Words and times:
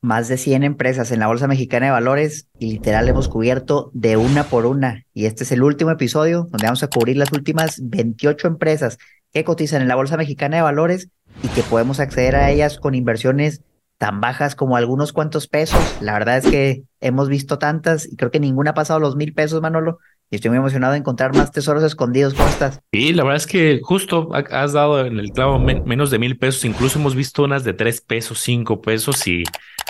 más 0.00 0.28
de 0.28 0.36
100 0.36 0.62
empresas 0.62 1.10
en 1.10 1.20
la 1.20 1.26
Bolsa 1.26 1.48
Mexicana 1.48 1.86
de 1.86 1.92
Valores 1.92 2.48
y 2.58 2.72
literal 2.72 3.08
hemos 3.08 3.28
cubierto 3.28 3.90
de 3.94 4.16
una 4.16 4.44
por 4.44 4.66
una. 4.66 5.04
Y 5.12 5.26
este 5.26 5.44
es 5.44 5.52
el 5.52 5.62
último 5.62 5.90
episodio 5.90 6.46
donde 6.50 6.66
vamos 6.66 6.82
a 6.82 6.88
cubrir 6.88 7.16
las 7.16 7.32
últimas 7.32 7.80
28 7.82 8.46
empresas 8.46 8.98
que 9.32 9.44
cotizan 9.44 9.82
en 9.82 9.88
la 9.88 9.96
Bolsa 9.96 10.16
Mexicana 10.16 10.56
de 10.56 10.62
Valores 10.62 11.08
y 11.42 11.48
que 11.48 11.62
podemos 11.62 12.00
acceder 12.00 12.36
a 12.36 12.50
ellas 12.50 12.78
con 12.78 12.94
inversiones 12.94 13.62
tan 13.98 14.20
bajas 14.20 14.54
como 14.54 14.76
algunos 14.76 15.12
cuantos 15.12 15.48
pesos. 15.48 15.80
La 16.00 16.12
verdad 16.12 16.38
es 16.38 16.46
que 16.46 16.84
hemos 17.00 17.28
visto 17.28 17.58
tantas 17.58 18.06
y 18.10 18.16
creo 18.16 18.30
que 18.30 18.40
ninguna 18.40 18.70
ha 18.70 18.74
pasado 18.74 19.00
los 19.00 19.16
mil 19.16 19.34
pesos, 19.34 19.60
Manolo. 19.60 19.98
Y 20.30 20.36
estoy 20.36 20.50
muy 20.50 20.58
emocionado 20.58 20.92
de 20.92 20.98
encontrar 20.98 21.34
más 21.34 21.52
tesoros 21.52 21.82
escondidos. 21.82 22.34
¿Cómo 22.34 22.48
estás? 22.48 22.80
Sí, 22.92 23.14
la 23.14 23.24
verdad 23.24 23.38
es 23.38 23.46
que 23.46 23.80
justo 23.82 24.28
has 24.32 24.74
dado 24.74 25.06
en 25.06 25.18
el 25.18 25.30
clavo 25.30 25.58
menos 25.58 26.10
de 26.10 26.18
mil 26.18 26.36
pesos. 26.36 26.66
Incluso 26.66 26.98
hemos 26.98 27.14
visto 27.14 27.44
unas 27.44 27.64
de 27.64 27.72
tres 27.72 28.02
pesos, 28.02 28.38
cinco 28.38 28.82
pesos. 28.82 29.26
Y 29.26 29.44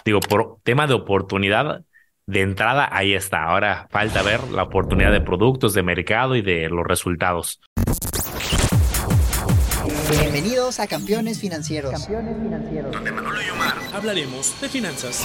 digo, 0.05 0.20
por 0.20 0.59
tema 0.62 0.87
de 0.87 0.95
oportunidad, 0.95 1.82
de 2.27 2.43
entrada, 2.43 2.88
ahí 2.93 3.15
está. 3.15 3.46
Ahora 3.46 3.88
falta 3.91 4.23
ver 4.23 4.41
la 4.52 4.62
oportunidad 4.62 5.10
de 5.10 5.20
productos, 5.20 5.74
de 5.74 5.82
mercado 5.82 6.37
y 6.37 6.43
de 6.43 6.68
los 6.68 6.87
resultados. 6.87 7.60
Bienvenidos 10.10 10.79
a 10.79 10.87
Campeones 10.87 11.41
Financieros. 11.41 11.91
Campeones 11.91 12.37
Financieros. 12.41 12.93
Donde 12.93 13.10
Manolo 13.10 13.43
y 13.43 13.51
Omar 13.51 13.74
hablaremos 13.93 14.60
de 14.60 14.68
finanzas. 14.68 15.24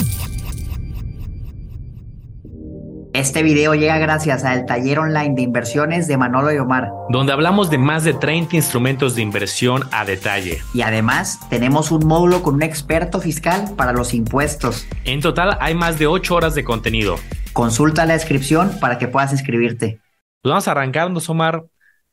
Este 3.13 3.43
video 3.43 3.75
llega 3.75 3.99
gracias 3.99 4.43
al 4.43 4.65
taller 4.65 4.97
online 4.97 5.35
de 5.35 5.43
inversiones 5.43 6.07
de 6.07 6.17
Manolo 6.17 6.51
y 6.51 6.57
Omar, 6.57 6.91
donde 7.09 7.31
hablamos 7.31 7.69
de 7.69 7.77
más 7.77 8.03
de 8.03 8.15
30 8.15 8.55
instrumentos 8.55 9.13
de 9.13 9.21
inversión 9.21 9.83
a 9.91 10.03
detalle. 10.03 10.63
Y 10.73 10.81
además 10.81 11.39
tenemos 11.47 11.91
un 11.91 12.07
módulo 12.07 12.41
con 12.41 12.55
un 12.55 12.63
experto 12.63 13.21
fiscal 13.21 13.75
para 13.77 13.93
los 13.93 14.15
impuestos. 14.15 14.87
En 15.05 15.21
total 15.21 15.59
hay 15.61 15.75
más 15.75 15.99
de 15.99 16.07
8 16.07 16.33
horas 16.33 16.55
de 16.55 16.63
contenido. 16.63 17.17
Consulta 17.53 18.07
la 18.07 18.13
descripción 18.13 18.79
para 18.81 18.97
que 18.97 19.07
puedas 19.07 19.31
inscribirte. 19.31 19.99
Pues 20.41 20.49
vamos 20.49 20.67
arrancando, 20.67 21.21
Omar. 21.27 21.65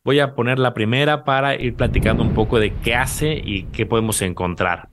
Voy 0.05 0.21
a 0.21 0.35
poner 0.35 0.59
la 0.59 0.75
primera 0.75 1.25
para 1.25 1.55
ir 1.55 1.77
platicando 1.77 2.23
un 2.23 2.35
poco 2.35 2.59
de 2.59 2.75
qué 2.75 2.95
hace 2.95 3.41
y 3.43 3.63
qué 3.73 3.87
podemos 3.87 4.21
encontrar. 4.21 4.90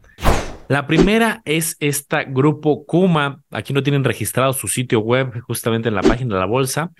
La 0.70 0.86
primera 0.86 1.42
es 1.46 1.78
esta 1.80 2.23
grupo 2.23 2.86
Kuma. 2.86 3.42
Aquí 3.52 3.72
no 3.72 3.84
tienen 3.84 4.04
registrado 4.04 4.52
su 4.52 4.68
sitio 4.68 5.00
web 5.00 5.40
justamente 5.42 5.88
en 5.88 5.96
la 5.96 6.02
página 6.02 6.36
de 6.36 6.42
la 6.42 6.46
bolsa. 6.46 6.92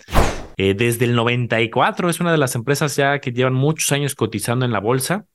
Eh, 0.56 0.74
desde 0.74 1.04
el 1.04 1.16
94 1.16 2.10
es 2.10 2.22
una 2.22 2.32
de 2.32 2.38
las 2.38 2.56
empresas 2.56 2.96
ya 2.96 3.20
que 3.20 3.34
llevan 3.34 3.54
muchos 3.54 3.92
años 3.92 4.16
cotizando 4.16 4.66
en 4.66 4.72
la 4.72 4.80
bolsa. 4.80 5.26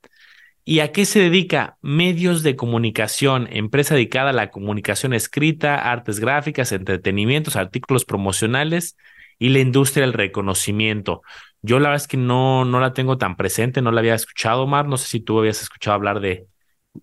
¿Y 0.65 0.81
a 0.81 0.93
qué 0.93 1.05
se 1.05 1.21
dedica? 1.21 1.77
Medios 1.83 2.43
de 2.43 2.57
comunicación, 2.57 3.49
empresa 3.51 3.97
dedicada 3.97 4.31
a 4.31 4.33
la 4.33 4.51
comunicación 4.51 5.13
escrita, 5.13 5.91
artes 5.91 6.19
gráficas, 6.19 6.73
entretenimientos, 6.73 7.57
artículos 7.57 8.07
promocionales 8.07 8.97
y 9.39 9.51
la 9.51 9.59
industria 9.59 10.07
del 10.07 10.15
reconocimiento. 10.15 11.21
Yo 11.61 11.81
la 11.81 11.91
verdad 11.91 12.03
es 12.05 12.09
que 12.09 12.17
no, 12.17 12.65
no 12.65 12.81
la 12.81 12.95
tengo 12.95 13.19
tan 13.19 13.37
presente, 13.37 13.83
no 13.83 13.93
la 13.93 14.01
había 14.01 14.15
escuchado, 14.15 14.63
Omar. 14.63 14.87
No 14.89 14.97
sé 14.97 15.09
si 15.09 15.21
tú 15.21 15.39
habías 15.39 15.61
escuchado 15.61 15.97
hablar 15.97 16.21
de, 16.21 16.47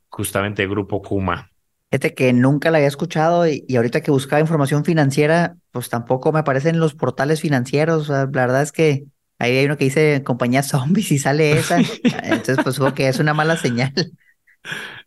justamente 0.10 0.64
el 0.64 0.70
Grupo 0.70 1.02
Kuma. 1.02 1.52
Fíjate 1.92 2.14
que 2.14 2.34
nunca 2.34 2.70
la 2.70 2.78
había 2.78 2.88
escuchado 2.88 3.48
y, 3.48 3.66
ahorita 3.76 4.02
que 4.02 4.12
buscaba 4.12 4.40
información 4.40 4.86
financiera, 4.86 5.56
pues 5.72 5.90
tampoco 5.90 6.32
me 6.32 6.40
aparecen 6.40 6.80
los 6.80 6.94
portales 6.94 7.42
financieros. 7.42 8.10
la 8.10 8.26
verdad 8.26 8.62
es 8.62 8.72
que 8.72 9.06
ahí 9.40 9.58
hay 9.58 9.66
uno 9.66 9.78
que 9.78 9.86
dice 9.86 10.22
compañía 10.24 10.62
zombies 10.62 11.12
y 11.12 11.18
sale 11.18 11.54
esa. 11.54 11.80
Entonces, 12.24 12.60
pues 12.64 12.76
supongo 12.76 12.94
que 12.94 13.08
es 13.08 13.20
una 13.20 13.34
mala 13.34 13.58
señal. 13.58 13.94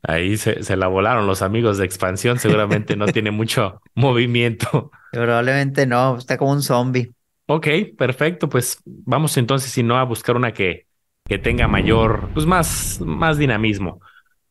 Ahí 0.03 0.37
se, 0.37 0.65
se 0.65 0.77
la 0.77 0.89
volaron 0.89 1.27
los 1.29 1.43
amigos 1.43 1.79
de 1.79 1.85
expansión, 1.85 2.39
seguramente 2.41 2.97
no 2.97 3.07
tiene 3.07 3.31
mucho 3.31 3.81
movimiento. 3.95 4.91
Probablemente 5.13 5.87
no, 5.87 6.17
está 6.17 6.37
como 6.37 6.53
un 6.53 6.63
zombie. 6.63 7.13
Ok, 7.47 7.69
perfecto. 7.97 8.49
Pues 8.49 8.79
vamos 8.85 9.37
entonces, 9.37 9.71
si 9.71 9.83
no, 9.83 9.99
a 9.99 10.05
buscar 10.05 10.37
una 10.37 10.53
que, 10.53 10.87
que 11.29 11.39
tenga 11.39 11.69
mayor, 11.69 12.31
pues 12.35 12.47
más, 12.47 13.01
más 13.01 13.39
dinamismo. 13.39 14.01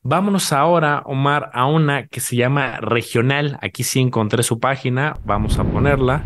Vámonos 0.04 0.52
ahora, 0.52 1.04
Omar, 1.06 1.52
a 1.54 1.68
una 1.68 2.08
que 2.08 2.22
se 2.22 2.36
llama 2.36 2.78
Regional. 2.78 3.60
Aquí 3.62 3.84
sí 3.84 4.00
encontré 4.00 4.42
su 4.42 4.60
página. 4.60 5.16
Vamos 5.26 5.60
a 5.60 5.64
ponerla 5.64 6.24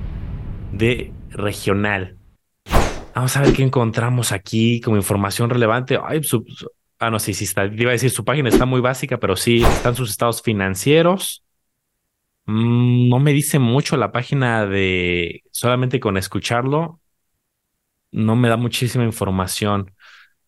de 0.71 1.11
Regional. 1.29 2.17
Vamos 3.13 3.35
a 3.35 3.41
ver 3.41 3.53
qué 3.53 3.63
encontramos 3.63 4.31
aquí 4.31 4.79
como 4.79 4.95
información 4.95 5.49
relevante. 5.49 5.99
Ay, 6.01 6.21
ah, 6.99 7.09
no, 7.09 7.19
sí, 7.19 7.33
sí 7.33 7.43
está. 7.43 7.65
Iba 7.65 7.89
a 7.89 7.93
decir, 7.93 8.11
su 8.11 8.23
página 8.23 8.47
está 8.47 8.65
muy 8.65 8.79
básica, 8.79 9.17
pero 9.17 9.35
sí 9.35 9.61
están 9.63 9.93
sus 9.93 10.09
estados 10.09 10.41
financieros. 10.41 11.43
Mm, 12.45 13.09
no 13.09 13.19
me 13.19 13.33
dice 13.33 13.59
mucho 13.59 13.97
la 13.97 14.13
página 14.13 14.65
de 14.65 15.43
solamente 15.51 15.99
con 15.99 16.15
escucharlo. 16.15 17.01
No 18.11 18.37
me 18.37 18.47
da 18.47 18.55
muchísima 18.55 19.03
información. 19.03 19.91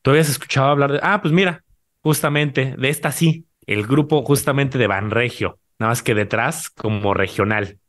¿Tú 0.01 0.11
habías 0.11 0.29
escuchado 0.29 0.69
hablar 0.69 0.93
de.? 0.93 0.99
Ah, 1.03 1.21
pues 1.21 1.33
mira, 1.33 1.65
justamente 2.07 2.73
de 2.77 2.87
esta 2.87 3.11
sí, 3.11 3.49
el 3.65 3.85
grupo 3.85 4.23
justamente 4.23 4.77
de 4.77 4.87
Banregio, 4.87 5.59
nada 5.77 5.91
más 5.91 6.01
que 6.01 6.15
detrás 6.15 6.69
como 6.69 7.13
regional. 7.13 7.79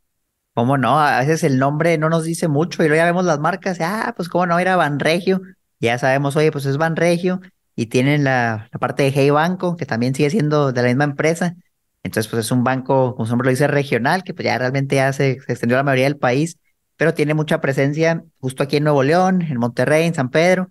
¿Cómo 0.53 0.77
no? 0.77 0.99
A 0.99 1.19
veces 1.19 1.45
el 1.45 1.57
nombre 1.57 1.97
no 1.97 2.09
nos 2.09 2.25
dice 2.25 2.49
mucho 2.49 2.83
y 2.83 2.89
luego 2.89 2.99
ya 2.99 3.05
vemos 3.05 3.23
las 3.23 3.39
marcas, 3.39 3.77
ah, 3.79 4.13
pues 4.17 4.27
cómo 4.27 4.45
no, 4.45 4.59
era 4.59 4.75
Banregio, 4.75 5.39
ya 5.79 5.97
sabemos, 5.97 6.35
oye, 6.35 6.51
pues 6.51 6.65
es 6.65 6.75
Banregio 6.75 7.39
y 7.77 7.85
tienen 7.85 8.25
la, 8.25 8.67
la 8.73 8.79
parte 8.79 9.03
de 9.03 9.11
Hey 9.15 9.29
Banco, 9.29 9.77
que 9.77 9.85
también 9.85 10.13
sigue 10.13 10.29
siendo 10.29 10.73
de 10.73 10.81
la 10.81 10.89
misma 10.89 11.05
empresa. 11.05 11.55
Entonces, 12.03 12.29
pues 12.29 12.45
es 12.45 12.51
un 12.51 12.65
banco, 12.65 13.15
como 13.15 13.25
su 13.25 13.31
nombre 13.31 13.45
lo 13.45 13.51
dice, 13.51 13.67
regional, 13.67 14.25
que 14.25 14.33
pues 14.33 14.43
ya 14.43 14.57
realmente 14.57 14.97
ya 14.97 15.13
se, 15.13 15.39
se 15.39 15.51
extendió 15.53 15.77
a 15.77 15.79
la 15.79 15.83
mayoría 15.83 16.07
del 16.07 16.17
país, 16.17 16.57
pero 16.97 17.13
tiene 17.13 17.33
mucha 17.35 17.61
presencia 17.61 18.21
justo 18.41 18.63
aquí 18.63 18.75
en 18.75 18.83
Nuevo 18.83 19.01
León, 19.03 19.43
en 19.43 19.57
Monterrey, 19.57 20.07
en 20.07 20.13
San 20.13 20.29
Pedro, 20.29 20.69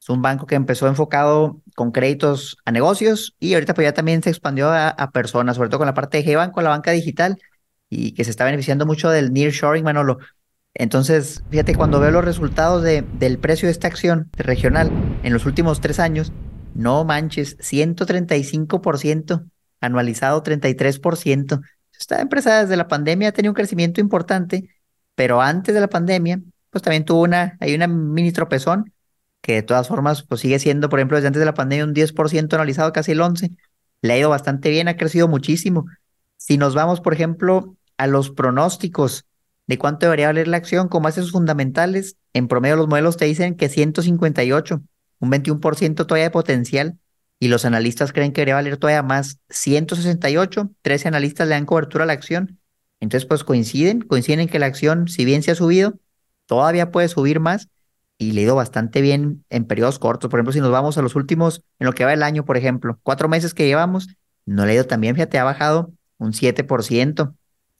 es 0.00 0.08
un 0.08 0.22
banco 0.22 0.46
que 0.46 0.54
empezó 0.54 0.86
enfocado 0.86 1.60
con 1.76 1.92
créditos 1.92 2.56
a 2.64 2.72
negocios 2.72 3.36
y 3.38 3.52
ahorita 3.54 3.74
pues 3.74 3.84
ya 3.84 3.92
también 3.92 4.22
se 4.22 4.30
expandió 4.30 4.70
a, 4.72 5.10
personas, 5.12 5.56
sobre 5.56 5.68
todo 5.68 5.78
con 5.78 5.86
la 5.86 5.94
parte 5.94 6.16
de 6.16 6.24
G-Banco, 6.24 6.62
la 6.62 6.70
banca 6.70 6.90
digital, 6.90 7.38
y 7.90 8.12
que 8.12 8.24
se 8.24 8.30
está 8.30 8.46
beneficiando 8.46 8.86
mucho 8.86 9.10
del 9.10 9.32
nearshoring, 9.32 9.84
Manolo. 9.84 10.18
Entonces, 10.72 11.42
fíjate, 11.50 11.74
cuando 11.74 12.00
veo 12.00 12.10
los 12.10 12.24
resultados 12.24 12.82
de, 12.82 13.02
del 13.02 13.38
precio 13.38 13.68
de 13.68 13.72
esta 13.72 13.88
acción 13.88 14.30
regional 14.32 14.90
en 15.22 15.34
los 15.34 15.44
últimos 15.44 15.82
tres 15.82 16.00
años, 16.00 16.32
no 16.74 17.04
manches, 17.04 17.58
135% 17.58 19.44
anualizado, 19.80 20.42
33%. 20.42 21.60
Esta 21.98 22.22
empresa 22.22 22.62
desde 22.62 22.76
la 22.76 22.88
pandemia 22.88 23.28
ha 23.28 23.32
tenido 23.32 23.52
un 23.52 23.56
crecimiento 23.56 24.00
importante, 24.00 24.70
pero 25.14 25.42
antes 25.42 25.74
de 25.74 25.80
la 25.82 25.88
pandemia, 25.88 26.40
pues 26.70 26.82
también 26.82 27.04
tuvo 27.04 27.22
una, 27.22 27.58
hay 27.60 27.74
una 27.74 27.86
mini 27.86 28.32
tropezón 28.32 28.94
que 29.46 29.52
de 29.52 29.62
todas 29.62 29.86
formas 29.86 30.24
pues 30.24 30.40
sigue 30.40 30.58
siendo, 30.58 30.88
por 30.88 30.98
ejemplo, 30.98 31.16
desde 31.16 31.28
antes 31.28 31.38
de 31.38 31.46
la 31.46 31.54
pandemia 31.54 31.84
un 31.84 31.94
10% 31.94 32.52
analizado, 32.52 32.92
casi 32.92 33.12
el 33.12 33.20
11%. 33.20 33.56
Le 34.02 34.12
ha 34.12 34.18
ido 34.18 34.28
bastante 34.28 34.70
bien, 34.70 34.88
ha 34.88 34.96
crecido 34.96 35.28
muchísimo. 35.28 35.86
Si 36.36 36.58
nos 36.58 36.74
vamos, 36.74 37.00
por 37.00 37.14
ejemplo, 37.14 37.76
a 37.96 38.08
los 38.08 38.30
pronósticos 38.30 39.24
de 39.68 39.78
cuánto 39.78 40.06
debería 40.06 40.26
valer 40.26 40.48
la 40.48 40.56
acción 40.56 40.88
como 40.88 41.04
bases 41.04 41.30
fundamentales, 41.30 42.16
en 42.32 42.48
promedio 42.48 42.74
los 42.74 42.88
modelos 42.88 43.18
te 43.18 43.26
dicen 43.26 43.54
que 43.54 43.68
158, 43.68 44.82
un 45.20 45.30
21% 45.30 45.94
todavía 45.94 46.24
de 46.24 46.30
potencial, 46.30 46.98
y 47.38 47.46
los 47.46 47.64
analistas 47.64 48.12
creen 48.12 48.32
que 48.32 48.40
debería 48.40 48.56
valer 48.56 48.78
todavía 48.78 49.04
más, 49.04 49.38
168, 49.50 50.72
13 50.82 51.06
analistas 51.06 51.46
le 51.46 51.54
dan 51.54 51.66
cobertura 51.66 52.02
a 52.02 52.06
la 52.08 52.14
acción. 52.14 52.58
Entonces, 52.98 53.28
pues 53.28 53.44
coinciden, 53.44 54.00
coinciden 54.00 54.40
en 54.40 54.48
que 54.48 54.58
la 54.58 54.66
acción, 54.66 55.06
si 55.06 55.24
bien 55.24 55.44
se 55.44 55.52
ha 55.52 55.54
subido, 55.54 56.00
todavía 56.46 56.90
puede 56.90 57.06
subir 57.06 57.38
más 57.38 57.68
y 58.18 58.32
le 58.32 58.40
ha 58.40 58.44
ido 58.44 58.56
bastante 58.56 59.00
bien 59.00 59.44
en 59.50 59.64
periodos 59.66 59.98
cortos. 59.98 60.30
Por 60.30 60.38
ejemplo, 60.38 60.52
si 60.52 60.60
nos 60.60 60.70
vamos 60.70 60.96
a 60.98 61.02
los 61.02 61.14
últimos, 61.14 61.62
en 61.78 61.86
lo 61.86 61.92
que 61.92 62.04
va 62.04 62.12
el 62.12 62.22
año, 62.22 62.44
por 62.44 62.56
ejemplo, 62.56 62.98
cuatro 63.02 63.28
meses 63.28 63.54
que 63.54 63.66
llevamos, 63.66 64.08
no 64.46 64.64
le 64.64 64.72
ha 64.72 64.74
ido 64.76 64.84
tan 64.84 65.00
bien, 65.00 65.14
fíjate, 65.14 65.38
ha 65.38 65.44
bajado 65.44 65.92
un 66.18 66.32
7%. 66.32 67.34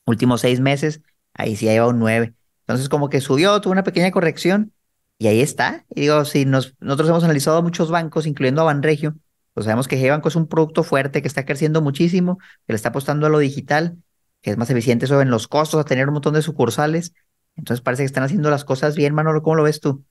Últimos 0.05 0.41
seis 0.41 0.61
meses, 0.61 1.01
ahí 1.35 1.57
sí 1.57 1.69
ha 1.69 1.73
llevado 1.73 1.91
un 1.91 2.01
9%. 2.01 2.35
Entonces, 2.61 2.89
como 2.89 3.09
que 3.09 3.21
subió, 3.21 3.61
tuvo 3.61 3.73
una 3.73 3.85
pequeña 3.85 4.11
corrección 4.11 4.73
y 5.19 5.29
ahí 5.29 5.41
está. 5.41 5.87
Y 5.95 6.03
digo, 6.03 6.25
si 6.25 6.45
nos, 6.45 6.75
nosotros 6.81 7.09
hemos 7.09 7.25
analizado 7.25 7.63
muchos 7.63 7.91
bancos, 7.91 8.27
incluyendo 8.27 8.61
a 8.63 8.65
Banregio, 8.65 9.15
pues 9.55 9.65
sabemos 9.65 9.89
que 9.89 9.97
G-Banco 9.97 10.29
es 10.29 10.37
un 10.37 10.49
producto 10.49 10.83
fuerte 10.83 11.23
que 11.23 11.29
está 11.29 11.47
creciendo 11.47 11.81
muchísimo, 11.81 12.39
que 12.67 12.73
le 12.73 12.77
está 12.77 12.91
apostando 12.91 13.27
a 13.27 13.31
lo 13.31 13.39
digital, 13.39 13.97
que 14.43 14.51
es 14.51 14.57
más 14.59 14.69
eficiente 14.71 15.07
eso 15.07 15.21
en 15.23 15.31
los 15.31 15.49
costos, 15.49 15.81
a 15.81 15.85
tener 15.85 16.09
un 16.09 16.15
montón 16.15 16.35
de 16.35 16.43
sucursales. 16.43 17.15
Entonces 17.57 17.83
parece 17.83 18.03
que 18.03 18.07
están 18.07 18.25
haciendo 18.25 18.51
las 18.51 18.65
cosas 18.65 18.97
bien, 18.97 19.15
Manolo. 19.15 19.43
¿Cómo 19.43 19.57
lo 19.57 19.63
ves 19.63 19.81
tú? 19.81 20.05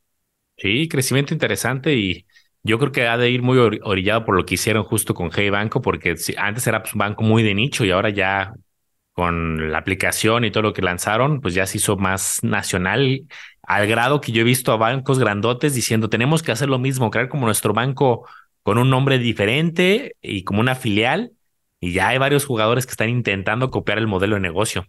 Sí, 0.57 0.87
crecimiento 0.87 1.33
interesante 1.33 1.95
y 1.95 2.25
yo 2.63 2.79
creo 2.79 2.91
que 2.91 3.07
ha 3.07 3.17
de 3.17 3.29
ir 3.29 3.41
muy 3.41 3.57
orillado 3.59 4.25
por 4.25 4.35
lo 4.35 4.45
que 4.45 4.55
hicieron 4.55 4.83
justo 4.83 5.13
con 5.13 5.29
Hey 5.33 5.49
Banco, 5.49 5.81
porque 5.81 6.15
antes 6.37 6.65
era 6.65 6.81
pues, 6.81 6.93
un 6.93 6.99
banco 6.99 7.23
muy 7.23 7.43
de 7.43 7.53
nicho 7.53 7.85
y 7.85 7.91
ahora 7.91 8.09
ya 8.09 8.53
con 9.13 9.71
la 9.71 9.77
aplicación 9.77 10.43
y 10.45 10.51
todo 10.51 10.63
lo 10.63 10.73
que 10.73 10.81
lanzaron, 10.81 11.41
pues 11.41 11.53
ya 11.53 11.65
se 11.65 11.77
hizo 11.77 11.95
más 11.95 12.43
nacional, 12.43 13.21
al 13.63 13.87
grado 13.87 14.19
que 14.19 14.31
yo 14.31 14.41
he 14.41 14.43
visto 14.43 14.71
a 14.71 14.77
bancos 14.77 15.19
grandotes 15.19 15.73
diciendo, 15.73 16.09
tenemos 16.09 16.43
que 16.43 16.51
hacer 16.51 16.67
lo 16.67 16.79
mismo, 16.79 17.11
crear 17.11 17.29
como 17.29 17.45
nuestro 17.45 17.73
banco 17.73 18.27
con 18.63 18.77
un 18.77 18.89
nombre 18.89 19.19
diferente 19.19 20.15
y 20.21 20.43
como 20.43 20.59
una 20.59 20.75
filial, 20.75 21.31
y 21.79 21.93
ya 21.93 22.09
hay 22.09 22.17
varios 22.17 22.45
jugadores 22.45 22.85
que 22.85 22.91
están 22.91 23.09
intentando 23.09 23.69
copiar 23.69 23.99
el 23.99 24.07
modelo 24.07 24.35
de 24.35 24.41
negocio. 24.41 24.87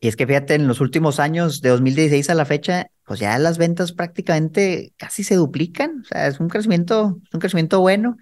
Y 0.00 0.08
es 0.08 0.16
que 0.16 0.26
fíjate, 0.26 0.54
en 0.54 0.66
los 0.66 0.80
últimos 0.80 1.20
años, 1.20 1.60
de 1.62 1.68
2016 1.68 2.28
a 2.30 2.34
la 2.34 2.44
fecha, 2.44 2.90
pues 3.12 3.20
ya 3.20 3.38
las 3.38 3.58
ventas 3.58 3.92
prácticamente 3.92 4.94
casi 4.96 5.22
se 5.22 5.34
duplican. 5.34 6.00
O 6.00 6.04
sea, 6.04 6.28
es 6.28 6.40
un 6.40 6.48
crecimiento, 6.48 7.20
un 7.30 7.40
crecimiento 7.40 7.78
bueno. 7.78 8.16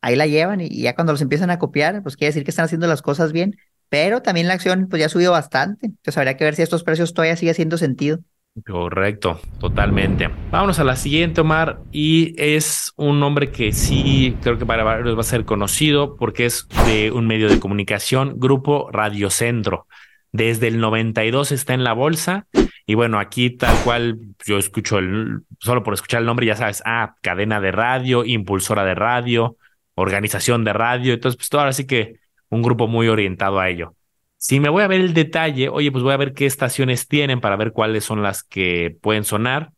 Ahí 0.00 0.14
la 0.14 0.28
llevan 0.28 0.60
y 0.60 0.82
ya 0.82 0.94
cuando 0.94 1.12
los 1.12 1.20
empiezan 1.20 1.50
a 1.50 1.58
copiar, 1.58 2.00
pues 2.04 2.16
quiere 2.16 2.28
decir 2.28 2.44
que 2.44 2.50
están 2.50 2.66
haciendo 2.66 2.86
las 2.86 3.02
cosas 3.02 3.32
bien. 3.32 3.56
Pero 3.88 4.22
también 4.22 4.46
la 4.46 4.54
acción 4.54 4.86
pues 4.88 5.00
ya 5.00 5.06
ha 5.06 5.08
subido 5.08 5.32
bastante. 5.32 5.86
Entonces 5.86 6.16
habría 6.16 6.36
que 6.36 6.44
ver 6.44 6.54
si 6.54 6.62
estos 6.62 6.84
precios 6.84 7.12
todavía 7.12 7.34
sigue 7.34 7.50
haciendo 7.50 7.76
sentido. 7.76 8.20
Correcto, 8.64 9.40
totalmente. 9.58 10.30
Vámonos 10.52 10.78
a 10.78 10.84
la 10.84 10.94
siguiente, 10.94 11.40
Omar, 11.40 11.80
y 11.90 12.40
es 12.40 12.92
un 12.94 13.18
nombre 13.18 13.50
que 13.50 13.72
sí 13.72 14.36
creo 14.42 14.58
que 14.58 14.64
para 14.64 14.84
varios 14.84 15.16
va 15.16 15.22
a 15.22 15.24
ser 15.24 15.44
conocido 15.44 16.14
porque 16.14 16.46
es 16.46 16.68
de 16.86 17.10
un 17.10 17.26
medio 17.26 17.48
de 17.48 17.58
comunicación, 17.58 18.38
Grupo 18.38 18.92
Radio 18.92 19.28
Centro. 19.28 19.88
Desde 20.30 20.68
el 20.68 20.78
92 20.78 21.50
está 21.50 21.74
en 21.74 21.82
la 21.82 21.94
bolsa 21.94 22.46
y 22.86 22.94
bueno, 22.94 23.18
aquí 23.18 23.50
tal 23.50 23.76
cual 23.82 24.18
yo 24.44 24.58
escucho 24.58 24.98
el, 24.98 25.40
solo 25.58 25.82
por 25.82 25.94
escuchar 25.94 26.20
el 26.20 26.26
nombre 26.26 26.46
ya 26.46 26.54
sabes, 26.54 26.82
ah, 26.86 27.16
cadena 27.20 27.60
de 27.60 27.72
radio, 27.72 28.24
impulsora 28.24 28.84
de 28.84 28.94
radio, 28.94 29.56
organización 29.96 30.64
de 30.64 30.72
radio, 30.72 31.14
entonces 31.14 31.36
pues 31.36 31.48
todo 31.48 31.62
ahora 31.62 31.72
sí 31.72 31.86
que 31.86 32.20
un 32.48 32.62
grupo 32.62 32.86
muy 32.86 33.08
orientado 33.08 33.58
a 33.58 33.68
ello. 33.68 33.94
Si 34.36 34.60
me 34.60 34.68
voy 34.68 34.84
a 34.84 34.86
ver 34.86 35.00
el 35.00 35.14
detalle, 35.14 35.68
oye, 35.68 35.90
pues 35.90 36.04
voy 36.04 36.12
a 36.12 36.18
ver 36.18 36.32
qué 36.32 36.46
estaciones 36.46 37.08
tienen 37.08 37.40
para 37.40 37.56
ver 37.56 37.72
cuáles 37.72 38.04
son 38.04 38.22
las 38.22 38.44
que 38.44 38.96
pueden 39.00 39.24
sonar. 39.24 39.72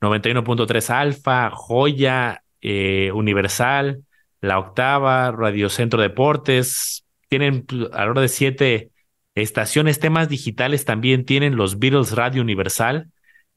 91.3 0.00 0.90
Alfa, 0.90 1.50
Joya, 1.50 2.42
eh, 2.62 3.10
Universal, 3.12 4.04
La 4.40 4.58
Octava, 4.58 5.32
Radio 5.32 5.68
Centro 5.68 6.00
Deportes. 6.00 7.04
Tienen 7.28 7.66
a 7.92 8.04
la 8.04 8.10
hora 8.10 8.22
de 8.22 8.28
siete 8.28 8.90
estaciones, 9.36 10.00
temas 10.00 10.28
digitales 10.28 10.84
también 10.84 11.24
tienen 11.24 11.56
los 11.56 11.78
Beatles 11.78 12.12
Radio 12.12 12.42
Universal. 12.42 13.10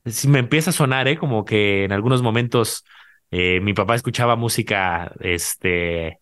Si 0.06 0.28
me 0.28 0.40
empieza 0.40 0.70
a 0.70 0.74
sonar, 0.74 1.08
¿eh? 1.08 1.18
Como 1.18 1.46
que 1.46 1.86
en 1.86 1.92
algunos 1.92 2.22
momentos 2.22 2.84
eh, 3.32 3.60
mi 3.62 3.74
papá 3.74 3.96
escuchaba 3.96 4.36
música, 4.36 5.12
este, 5.20 6.20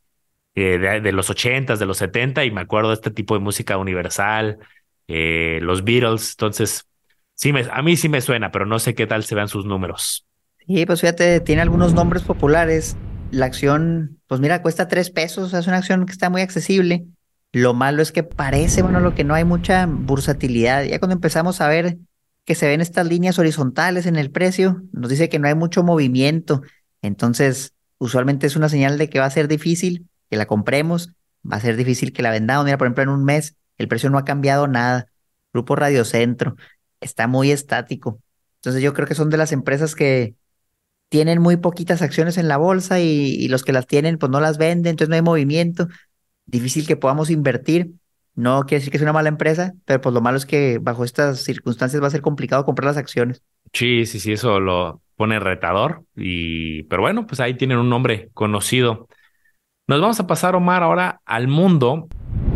eh, 0.55 1.01
de, 1.03 1.11
los 1.11 1.29
ochentas, 1.29 1.79
de 1.79 1.85
los 1.85 1.97
70 1.97 2.45
y 2.45 2.51
me 2.51 2.61
acuerdo 2.61 2.89
de 2.89 2.95
este 2.95 3.11
tipo 3.11 3.33
de 3.33 3.41
música 3.41 3.77
universal, 3.77 4.59
eh, 5.07 5.59
los 5.61 5.83
Beatles, 5.83 6.31
entonces 6.31 6.85
sí 7.33 7.53
me, 7.53 7.65
a 7.71 7.81
mí 7.81 7.95
sí 7.95 8.09
me 8.09 8.21
suena, 8.21 8.51
pero 8.51 8.65
no 8.65 8.79
sé 8.79 8.93
qué 8.93 9.07
tal 9.07 9.23
se 9.23 9.35
vean 9.35 9.47
sus 9.47 9.65
números. 9.65 10.25
Sí, 10.65 10.85
pues 10.85 11.01
fíjate, 11.01 11.39
tiene 11.39 11.61
algunos 11.61 11.93
nombres 11.93 12.23
populares. 12.23 12.97
La 13.31 13.45
acción, 13.45 14.19
pues 14.27 14.41
mira, 14.41 14.61
cuesta 14.61 14.87
tres 14.87 15.09
pesos, 15.09 15.53
es 15.53 15.67
una 15.67 15.77
acción 15.77 16.05
que 16.05 16.11
está 16.11 16.29
muy 16.29 16.41
accesible. 16.41 17.05
Lo 17.57 17.73
malo 17.73 18.03
es 18.03 18.11
que 18.11 18.21
parece, 18.21 18.83
bueno, 18.83 18.99
lo 18.99 19.15
que 19.15 19.23
no 19.23 19.33
hay 19.33 19.43
mucha 19.43 19.87
bursatilidad. 19.87 20.83
Ya 20.83 20.99
cuando 20.99 21.15
empezamos 21.15 21.59
a 21.59 21.67
ver 21.67 21.97
que 22.45 22.53
se 22.53 22.67
ven 22.67 22.81
estas 22.81 23.07
líneas 23.07 23.39
horizontales 23.39 24.05
en 24.05 24.15
el 24.15 24.29
precio, 24.29 24.83
nos 24.91 25.09
dice 25.09 25.27
que 25.27 25.39
no 25.39 25.47
hay 25.47 25.55
mucho 25.55 25.83
movimiento. 25.83 26.61
Entonces, 27.01 27.73
usualmente 27.97 28.45
es 28.45 28.55
una 28.55 28.69
señal 28.69 28.99
de 28.99 29.09
que 29.09 29.19
va 29.19 29.25
a 29.25 29.31
ser 29.31 29.47
difícil 29.47 30.07
que 30.29 30.37
la 30.37 30.45
compremos, 30.45 31.13
va 31.49 31.57
a 31.57 31.59
ser 31.59 31.77
difícil 31.77 32.13
que 32.13 32.21
la 32.21 32.29
vendamos. 32.29 32.63
Mira, 32.63 32.77
por 32.77 32.85
ejemplo, 32.85 33.03
en 33.03 33.09
un 33.09 33.23
mes 33.23 33.55
el 33.79 33.87
precio 33.87 34.11
no 34.11 34.19
ha 34.19 34.25
cambiado 34.25 34.67
nada. 34.67 35.07
Grupo 35.51 35.75
Radio 35.75 36.05
Centro 36.05 36.57
está 37.01 37.25
muy 37.25 37.49
estático. 37.49 38.21
Entonces 38.57 38.83
yo 38.83 38.93
creo 38.93 39.07
que 39.07 39.15
son 39.15 39.31
de 39.31 39.37
las 39.37 39.51
empresas 39.51 39.95
que 39.95 40.35
tienen 41.09 41.41
muy 41.41 41.57
poquitas 41.57 42.01
acciones 42.03 42.37
en 42.37 42.47
la 42.47 42.57
bolsa 42.57 42.99
y, 42.99 43.47
los 43.47 43.63
que 43.63 43.73
las 43.73 43.87
tienen 43.87 44.19
pues 44.19 44.31
no 44.31 44.39
las 44.41 44.57
venden, 44.57 44.91
entonces 44.91 45.09
no 45.09 45.15
hay 45.15 45.21
movimiento. 45.21 45.87
Difícil 46.47 46.87
que 46.87 46.95
podamos 46.95 47.29
invertir. 47.29 47.91
No 48.35 48.63
quiere 48.63 48.79
decir 48.79 48.91
que 48.91 48.97
es 48.97 49.03
una 49.03 49.13
mala 49.13 49.29
empresa, 49.29 49.73
pero 49.85 49.99
pues 50.01 50.13
lo 50.13 50.21
malo 50.21 50.37
es 50.37 50.45
que 50.45 50.79
bajo 50.79 51.03
estas 51.03 51.43
circunstancias 51.43 52.01
va 52.01 52.07
a 52.07 52.11
ser 52.11 52.21
complicado 52.21 52.65
comprar 52.65 52.85
las 52.87 52.97
acciones. 52.97 53.41
Sí, 53.73 54.05
sí, 54.05 54.19
sí, 54.19 54.33
eso 54.33 54.59
lo 54.59 55.01
pone 55.15 55.39
retador. 55.39 56.03
Y, 56.15 56.83
pero 56.83 57.01
bueno, 57.01 57.27
pues 57.27 57.39
ahí 57.39 57.55
tienen 57.55 57.79
un 57.79 57.89
nombre 57.89 58.29
conocido. 58.33 59.07
Nos 59.87 60.01
vamos 60.01 60.19
a 60.19 60.27
pasar, 60.27 60.55
Omar, 60.55 60.83
ahora 60.83 61.21
al 61.25 61.47
mundo 61.47 62.07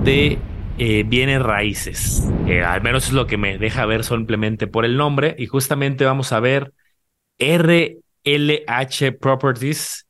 de 0.04 0.38
eh, 0.78 1.04
bienes 1.04 1.42
raíces. 1.42 2.30
al 2.66 2.82
menos 2.82 3.08
es 3.08 3.14
lo 3.14 3.28
que 3.28 3.38
me 3.38 3.58
deja 3.58 3.86
ver 3.86 4.04
simplemente 4.04 4.68
por 4.68 4.86
el 4.86 4.98
nombre. 4.98 5.36
Y 5.38 5.48
justamente 5.48 6.06
vamos 6.06 6.32
a 6.32 6.40
ver 6.40 6.74
RLH 7.40 9.18
Properties 9.20 10.06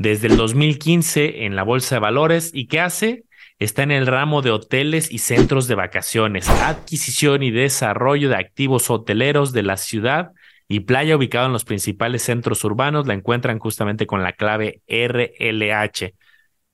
desde 0.00 0.28
el 0.28 0.38
2015 0.38 1.44
en 1.44 1.56
la 1.56 1.62
Bolsa 1.62 1.96
de 1.96 2.00
Valores. 2.00 2.52
¿Y 2.54 2.68
qué 2.68 2.80
hace? 2.80 3.24
Está 3.58 3.82
en 3.82 3.90
el 3.90 4.06
ramo 4.06 4.40
de 4.40 4.50
hoteles 4.50 5.12
y 5.12 5.18
centros 5.18 5.68
de 5.68 5.74
vacaciones, 5.74 6.48
adquisición 6.48 7.42
y 7.42 7.50
desarrollo 7.50 8.30
de 8.30 8.36
activos 8.36 8.88
hoteleros 8.88 9.52
de 9.52 9.62
la 9.62 9.76
ciudad 9.76 10.32
y 10.68 10.80
playa 10.80 11.16
ubicado 11.16 11.44
en 11.46 11.52
los 11.52 11.66
principales 11.66 12.22
centros 12.22 12.64
urbanos. 12.64 13.06
La 13.06 13.12
encuentran 13.12 13.58
justamente 13.58 14.06
con 14.06 14.22
la 14.22 14.32
clave 14.32 14.80
RLH. 14.88 16.14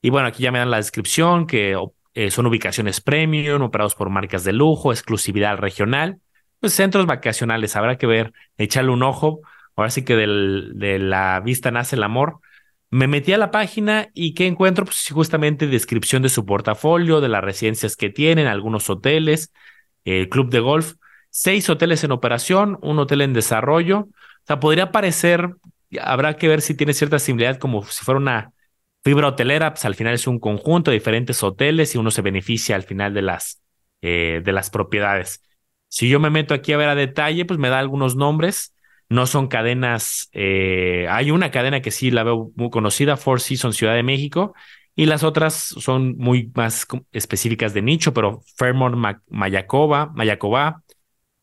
Y 0.02 0.11
bueno, 0.11 0.28
aquí 0.28 0.44
ya 0.44 0.52
me 0.52 0.61
dan 0.61 0.70
la 0.70 0.76
descripción 0.76 1.49
que 1.49 1.76
eh, 2.14 2.31
son 2.31 2.46
ubicaciones 2.46 3.00
premium, 3.00 3.61
operados 3.62 3.96
por 3.96 4.08
marcas 4.08 4.44
de 4.44 4.52
lujo, 4.52 4.93
exclusividad 4.93 5.56
regional, 5.56 6.20
pues 6.61 6.75
centros 6.75 7.06
vacacionales, 7.06 7.75
habrá 7.75 7.99
que 7.99 8.06
ver, 8.06 8.32
echarle 8.56 8.93
un 8.93 9.02
ojo. 9.02 9.40
Ahora 9.75 9.90
sí 9.90 10.05
que 10.05 10.14
de 10.14 10.99
la 11.00 11.40
vista 11.40 11.73
nace 11.73 11.96
el 11.96 12.05
amor. 12.05 12.38
Me 12.91 13.09
metí 13.09 13.33
a 13.33 13.38
la 13.38 13.50
página 13.50 14.09
y 14.15 14.35
¿qué 14.35 14.47
encuentro? 14.47 14.85
Pues 14.85 15.09
justamente 15.11 15.67
descripción 15.67 16.23
de 16.23 16.29
su 16.29 16.47
portafolio, 16.47 17.21
de 17.21 17.29
las 17.29 17.43
residencias 17.43 17.97
que 17.97 18.11
tienen, 18.11 18.47
algunos 18.47 18.88
hoteles, 18.88 19.53
el 20.05 20.29
club 20.29 20.50
de 20.50 20.61
golf, 20.61 20.94
seis 21.31 21.69
hoteles 21.69 22.05
en 22.05 22.12
operación, 22.12 22.79
un 22.83 22.99
hotel 22.99 23.23
en 23.23 23.33
desarrollo. 23.33 24.00
O 24.00 24.47
sea, 24.47 24.61
podría 24.61 24.93
parecer, 24.93 25.56
habrá 26.00 26.37
que 26.37 26.49
ver 26.49 26.62
si 26.62 26.75
tiene 26.75 26.94
cierta 26.94 27.19
similaridad 27.19 27.59
como 27.61 27.85
si 27.85 28.05
fuera 28.05 28.21
una 28.21 28.53
Fibra 29.06 29.29
hotelera, 29.29 29.73
pues 29.73 29.85
al 29.85 29.94
final 29.94 30.15
es 30.15 30.27
un 30.27 30.41
conjunto 30.41 30.91
de 30.91 30.97
diferentes 30.97 31.41
hoteles 31.44 31.94
y 31.94 31.99
uno 31.99 32.11
se 32.11 32.23
beneficia 32.23 32.75
al 32.75 32.83
final 32.83 33.15
de 33.15 33.23
las, 33.23 33.62
eh, 34.03 34.43
de 34.44 34.50
las 34.50 34.69
propiedades. 34.69 35.44
Si 35.87 36.09
yo 36.09 36.19
me 36.19 36.29
meto 36.29 36.55
aquí 36.55 36.73
a 36.73 36.77
ver 36.77 36.88
a 36.88 36.97
detalle, 36.97 37.44
pues 37.44 37.56
me 37.61 37.69
da 37.69 37.79
algunos 37.79 38.17
nombres. 38.17 38.75
No 39.08 39.26
son 39.26 39.49
cadenas. 39.49 40.29
Eh, 40.32 41.06
hay 41.08 41.31
una 41.31 41.50
cadena 41.50 41.81
que 41.81 41.91
sí 41.91 42.11
la 42.11 42.25
veo 42.25 42.50
muy 42.56 42.70
conocida, 42.70 43.17
Four 43.17 43.41
Seasons 43.41 43.76
Ciudad 43.76 43.94
de 43.94 44.03
México, 44.03 44.55
y 44.94 45.06
las 45.06 45.23
otras 45.23 45.55
son 45.55 46.17
muy 46.17 46.50
más 46.55 46.87
específicas 47.12 47.75
de 47.75 47.82
nicho, 47.82 48.12
pero 48.14 48.41
Fairmont 48.56 48.97
Mayacoba, 49.29 50.06
Mayacoba, 50.14 50.82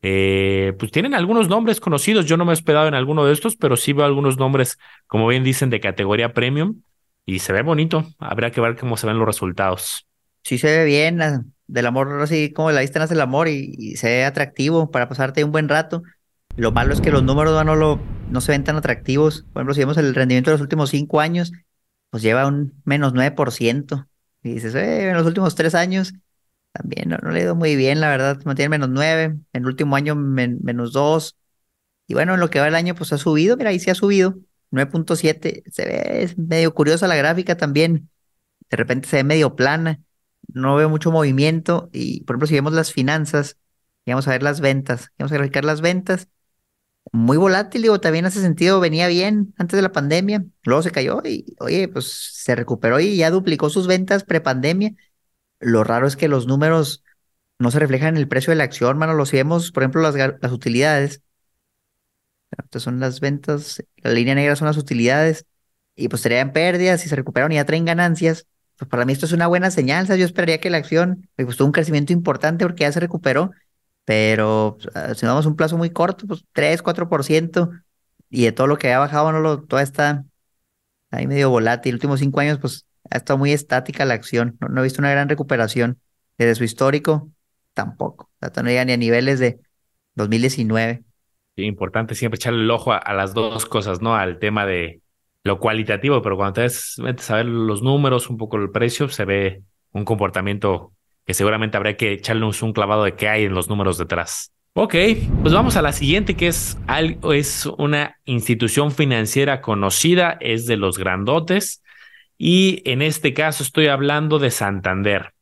eh, 0.01 0.73
pues 0.77 0.91
tienen 0.91 1.13
algunos 1.13 1.47
nombres 1.47 1.79
conocidos. 1.79 2.25
Yo 2.25 2.35
no 2.35 2.45
me 2.45 2.51
he 2.51 2.53
hospedado 2.53 2.87
en 2.87 2.93
alguno 2.93 3.25
de 3.25 3.33
estos, 3.33 3.55
pero 3.55 3.77
sí 3.77 3.93
veo 3.93 4.05
algunos 4.05 4.37
nombres, 4.37 4.77
como 5.07 5.27
bien 5.27 5.43
dicen, 5.43 5.69
de 5.69 5.79
categoría 5.79 6.33
premium 6.33 6.81
y 7.25 7.39
se 7.39 7.53
ve 7.53 7.61
bonito. 7.61 8.05
Habrá 8.19 8.51
que 8.51 8.61
ver 8.61 8.75
cómo 8.75 8.97
se 8.97 9.07
ven 9.07 9.17
los 9.17 9.25
resultados. 9.25 10.05
Sí 10.43 10.57
se 10.57 10.77
ve 10.77 10.85
bien, 10.85 11.21
ah, 11.21 11.45
del 11.67 11.85
amor 11.85 12.21
así 12.21 12.51
como 12.51 12.71
la 12.71 12.81
vista 12.81 12.99
nace 12.99 13.13
el 13.13 13.21
amor 13.21 13.47
y, 13.47 13.95
se 13.95 14.07
ve 14.07 14.25
atractivo 14.25 14.91
para 14.91 15.07
pasarte 15.07 15.43
un 15.43 15.51
buen 15.51 15.69
rato. 15.69 16.03
Lo 16.55 16.71
malo 16.71 16.93
es 16.93 17.01
que 17.01 17.11
los 17.11 17.23
números 17.23 17.65
no, 17.65 17.75
lo, 17.75 17.99
no 18.29 18.41
se 18.41 18.51
ven 18.51 18.63
tan 18.63 18.75
atractivos. 18.75 19.43
Por 19.53 19.61
ejemplo, 19.61 19.73
si 19.73 19.79
vemos 19.81 19.97
el 19.97 20.13
rendimiento 20.13 20.51
de 20.51 20.55
los 20.55 20.61
últimos 20.61 20.91
cinco 20.91 21.19
años, 21.19 21.51
pues 22.09 22.21
lleva 22.21 22.47
un 22.47 22.81
menos 22.85 23.13
9%. 23.13 24.07
Y 24.43 24.53
dices, 24.53 24.75
eh, 24.75 25.09
en 25.09 25.15
los 25.15 25.25
últimos 25.25 25.55
tres 25.55 25.73
años 25.75 26.13
también 26.71 27.09
no, 27.09 27.17
le 27.31 27.39
ha 27.39 27.43
ido 27.43 27.55
muy 27.55 27.75
bien, 27.75 28.01
la 28.01 28.09
verdad. 28.09 28.39
Mantiene 28.45 28.69
menos 28.69 28.89
9, 28.89 29.23
en 29.25 29.41
el 29.53 29.65
último 29.65 29.95
año 29.95 30.15
menos 30.15 30.93
2. 30.93 31.37
Y 32.07 32.13
bueno, 32.13 32.33
en 32.35 32.39
lo 32.39 32.49
que 32.49 32.59
va 32.59 32.67
el 32.67 32.75
año, 32.75 32.95
pues 32.95 33.13
ha 33.13 33.17
subido. 33.17 33.57
Mira, 33.57 33.69
ahí 33.71 33.79
sí 33.79 33.89
ha 33.89 33.95
subido. 33.95 34.35
9.7, 34.71 35.63
se 35.71 35.85
ve 35.85 36.33
medio 36.37 36.73
curiosa 36.73 37.07
la 37.07 37.15
gráfica 37.15 37.57
también. 37.57 38.09
De 38.69 38.77
repente 38.77 39.07
se 39.07 39.17
ve 39.17 39.23
medio 39.23 39.55
plana, 39.55 40.01
no 40.47 40.75
veo 40.75 40.89
mucho 40.89 41.11
movimiento. 41.11 41.89
Y 41.93 42.23
por 42.23 42.35
ejemplo, 42.35 42.47
si 42.47 42.55
vemos 42.55 42.73
las 42.73 42.91
finanzas, 42.91 43.57
vamos 44.05 44.27
a 44.27 44.31
ver 44.31 44.43
las 44.43 44.61
ventas, 44.61 45.11
vamos 45.17 45.31
a 45.31 45.35
graficar 45.35 45.65
las 45.65 45.81
ventas. 45.81 46.27
Muy 47.11 47.37
volátil, 47.37 47.83
digo, 47.83 47.99
también 47.99 48.25
hace 48.25 48.41
sentido, 48.41 48.79
venía 48.79 49.07
bien 49.07 49.53
antes 49.57 49.77
de 49.77 49.83
la 49.83 49.91
pandemia, 49.91 50.45
luego 50.63 50.81
se 50.81 50.91
cayó 50.91 51.21
y, 51.23 51.55
oye, 51.59 51.87
pues 51.87 52.05
se 52.07 52.55
recuperó 52.55 52.99
y 52.99 53.17
ya 53.17 53.29
duplicó 53.29 53.69
sus 53.69 53.87
ventas 53.87 54.23
prepandemia. 54.23 54.93
Lo 55.59 55.83
raro 55.83 56.07
es 56.07 56.15
que 56.17 56.27
los 56.29 56.47
números 56.47 57.03
no 57.59 57.71
se 57.71 57.79
reflejan 57.79 58.09
en 58.09 58.17
el 58.17 58.27
precio 58.27 58.51
de 58.51 58.57
la 58.57 58.65
acción, 58.65 58.97
mano. 58.97 59.13
Los 59.13 59.31
vemos, 59.31 59.71
por 59.71 59.83
ejemplo, 59.83 60.01
las, 60.01 60.15
las 60.15 60.51
utilidades 60.51 61.23
estas 62.57 62.83
son 62.83 62.99
las 62.99 63.19
ventas, 63.19 63.83
la 63.97 64.11
línea 64.11 64.35
negra 64.35 64.55
son 64.55 64.67
las 64.67 64.77
utilidades 64.77 65.45
y 65.95 66.07
pues 66.07 66.21
serían 66.21 66.53
pérdidas 66.53 67.05
y 67.05 67.09
se 67.09 67.15
recuperaron 67.15 67.51
y 67.51 67.55
ya 67.55 67.65
traen 67.65 67.85
ganancias. 67.85 68.47
Pues 68.77 68.89
para 68.89 69.05
mí 69.05 69.13
esto 69.13 69.25
es 69.25 69.31
una 69.31 69.47
buena 69.47 69.71
señal, 69.71 70.07
yo 70.07 70.25
esperaría 70.25 70.59
que 70.59 70.69
la 70.69 70.77
acción 70.77 71.29
pues 71.35 71.57
tuvo 71.57 71.67
un 71.67 71.71
crecimiento 71.71 72.13
importante 72.13 72.65
porque 72.65 72.81
ya 72.81 72.91
se 72.91 72.99
recuperó, 72.99 73.51
pero 74.05 74.77
pues, 74.81 74.95
ah, 74.95 75.13
si 75.13 75.25
damos 75.25 75.45
un 75.45 75.55
plazo 75.55 75.77
muy 75.77 75.89
corto, 75.89 76.27
pues 76.27 76.45
3, 76.53 76.81
4% 76.83 77.71
y 78.29 78.45
de 78.45 78.51
todo 78.51 78.67
lo 78.67 78.77
que 78.77 78.91
ha 78.91 78.99
bajado, 78.99 79.31
no 79.31 79.39
lo, 79.39 79.63
todo 79.63 79.79
está 79.79 80.25
ahí 81.11 81.27
medio 81.27 81.49
volátil. 81.49 81.93
Los 81.93 81.97
últimos 81.97 82.19
cinco 82.19 82.39
años 82.39 82.59
pues 82.59 82.85
ha 83.09 83.17
estado 83.17 83.37
muy 83.37 83.51
estática 83.51 84.05
la 84.05 84.13
acción, 84.15 84.57
no, 84.59 84.81
he 84.81 84.83
visto 84.83 85.01
una 85.01 85.11
gran 85.11 85.29
recuperación 85.29 85.99
desde 86.37 86.55
su 86.55 86.63
histórico, 86.63 87.29
tampoco, 87.73 88.29
o 88.41 88.49
sea, 88.51 88.63
no 88.63 88.69
llega 88.69 88.85
ni 88.85 88.93
a 88.93 88.97
niveles 88.97 89.39
de 89.39 89.59
2019. 90.15 91.03
Sí, 91.55 91.63
importante 91.63 92.15
siempre 92.15 92.37
echarle 92.37 92.63
el 92.63 92.71
ojo 92.71 92.93
a, 92.93 93.13
las 93.13 93.33
dos 93.33 93.65
cosas, 93.65 94.01
¿no? 94.01 94.15
Al 94.15 94.39
tema 94.39 94.65
de 94.65 95.01
lo 95.43 95.59
cualitativo, 95.59 96.21
pero 96.21 96.35
cuando 96.35 96.53
te 96.53 96.67
metes 97.01 97.29
a 97.29 97.35
ver 97.35 97.45
los 97.45 97.83
números, 97.83 98.29
un 98.29 98.37
poco 98.37 98.57
el 98.57 98.71
precio, 98.71 99.09
se 99.09 99.25
ve 99.25 99.61
un 99.91 100.05
comportamiento 100.05 100.92
que 101.25 101.33
seguramente 101.33 101.77
habría 101.77 101.97
que 101.97 102.13
echarle 102.13 102.45
un 102.45 102.73
clavado 102.73 103.03
de 103.03 103.15
qué 103.15 103.29
hay 103.29 103.45
en 103.45 103.53
los 103.53 103.69
números 103.69 103.97
detrás. 103.97 104.51
Ok, 104.75 104.95
pues 105.41 105.53
vamos 105.53 105.77
a 105.77 105.83
la 105.83 105.93
siguiente, 105.93 106.35
que 106.35 106.47
es, 106.47 106.79
algo, 106.87 107.33
es 107.33 107.67
una 107.77 108.17
institución 108.25 108.91
financiera 108.91 109.61
conocida, 109.61 110.37
es 110.39 110.65
de 110.65 110.77
los 110.77 110.97
grandotes, 110.97 111.83
y 112.39 112.81
en 112.85 113.03
este 113.03 113.33
caso 113.33 113.61
estoy 113.61 113.87
hablando 113.87 114.39
de 114.39 114.49
Santander. 114.49 115.33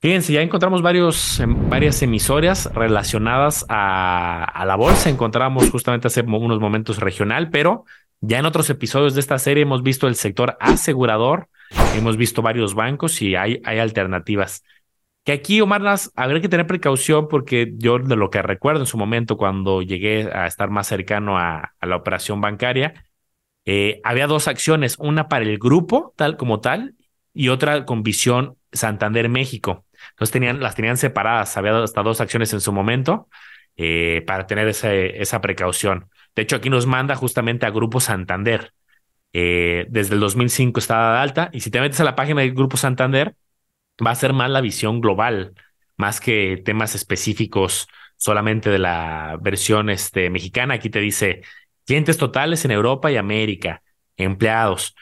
Fíjense, 0.00 0.32
ya 0.32 0.40
encontramos 0.40 0.80
varios, 0.80 1.40
em, 1.40 1.68
varias 1.68 2.00
emisoras 2.00 2.72
relacionadas 2.74 3.66
a, 3.68 4.44
a, 4.44 4.64
la 4.64 4.76
bolsa. 4.76 5.10
Encontramos 5.10 5.68
justamente 5.68 6.06
hace 6.06 6.22
unos 6.22 6.58
momentos 6.58 6.98
regional, 6.98 7.50
pero 7.50 7.84
ya 8.22 8.38
en 8.38 8.46
otros 8.46 8.70
episodios 8.70 9.14
de 9.14 9.20
esta 9.20 9.38
serie 9.38 9.62
hemos 9.62 9.82
visto 9.82 10.08
el 10.08 10.14
sector 10.14 10.56
asegurador, 10.58 11.48
hemos 11.96 12.16
visto 12.16 12.40
varios 12.40 12.74
bancos 12.74 13.20
y 13.20 13.34
hay, 13.34 13.60
hay 13.64 13.78
alternativas. 13.78 14.64
Que 15.24 15.32
aquí, 15.32 15.60
Omar, 15.60 15.82
habría 16.16 16.40
que 16.40 16.48
tener 16.48 16.66
precaución 16.66 17.28
porque 17.28 17.74
yo 17.76 17.98
de 17.98 18.16
lo 18.16 18.30
que 18.30 18.42
recuerdo 18.42 18.80
en 18.80 18.86
su 18.86 18.96
momento 18.96 19.36
cuando 19.36 19.82
llegué 19.82 20.30
a 20.32 20.46
estar 20.46 20.70
más 20.70 20.86
cercano 20.86 21.38
a, 21.38 21.74
la 21.82 21.96
operación 21.96 22.40
bancaria, 22.40 23.04
eh, 23.66 24.00
había 24.04 24.26
dos 24.26 24.48
acciones, 24.48 24.96
una 24.98 25.28
para 25.28 25.44
el 25.44 25.58
grupo 25.58 26.14
tal 26.16 26.36
como 26.36 26.60
tal 26.60 26.94
y 27.34 27.48
otra 27.48 27.84
con 27.84 28.02
visión 28.02 28.56
Santander 28.72 29.28
México. 29.28 29.84
Entonces 30.10 30.32
tenían, 30.32 30.60
las 30.60 30.74
tenían 30.74 30.96
separadas, 30.96 31.56
había 31.56 31.82
hasta 31.82 32.02
dos 32.02 32.20
acciones 32.20 32.52
en 32.52 32.60
su 32.60 32.72
momento 32.72 33.28
eh, 33.76 34.24
para 34.26 34.46
tener 34.46 34.68
esa 34.68 35.40
precaución. 35.40 36.10
De 36.34 36.42
hecho, 36.42 36.56
aquí 36.56 36.70
nos 36.70 36.86
manda 36.86 37.14
justamente 37.16 37.66
a 37.66 37.70
Grupo 37.70 38.00
Santander. 38.00 38.72
Eh, 39.32 39.86
desde 39.88 40.14
el 40.14 40.20
2005 40.20 40.80
está 40.80 41.12
de 41.12 41.18
alta 41.18 41.50
y 41.52 41.60
si 41.60 41.70
te 41.70 41.80
metes 41.80 42.00
a 42.00 42.04
la 42.04 42.16
página 42.16 42.40
del 42.40 42.52
Grupo 42.52 42.76
Santander, 42.76 43.34
va 44.04 44.10
a 44.10 44.14
ser 44.14 44.32
más 44.32 44.50
la 44.50 44.60
visión 44.60 45.00
global, 45.00 45.54
más 45.96 46.20
que 46.20 46.60
temas 46.64 46.94
específicos 46.94 47.88
solamente 48.16 48.70
de 48.70 48.78
la 48.78 49.38
versión 49.40 49.90
este, 49.90 50.30
mexicana. 50.30 50.74
Aquí 50.74 50.90
te 50.90 51.00
dice 51.00 51.42
clientes 51.86 52.18
totales 52.18 52.64
en 52.64 52.70
Europa 52.70 53.10
y 53.10 53.16
América, 53.16 53.82
empleados. 54.16 54.94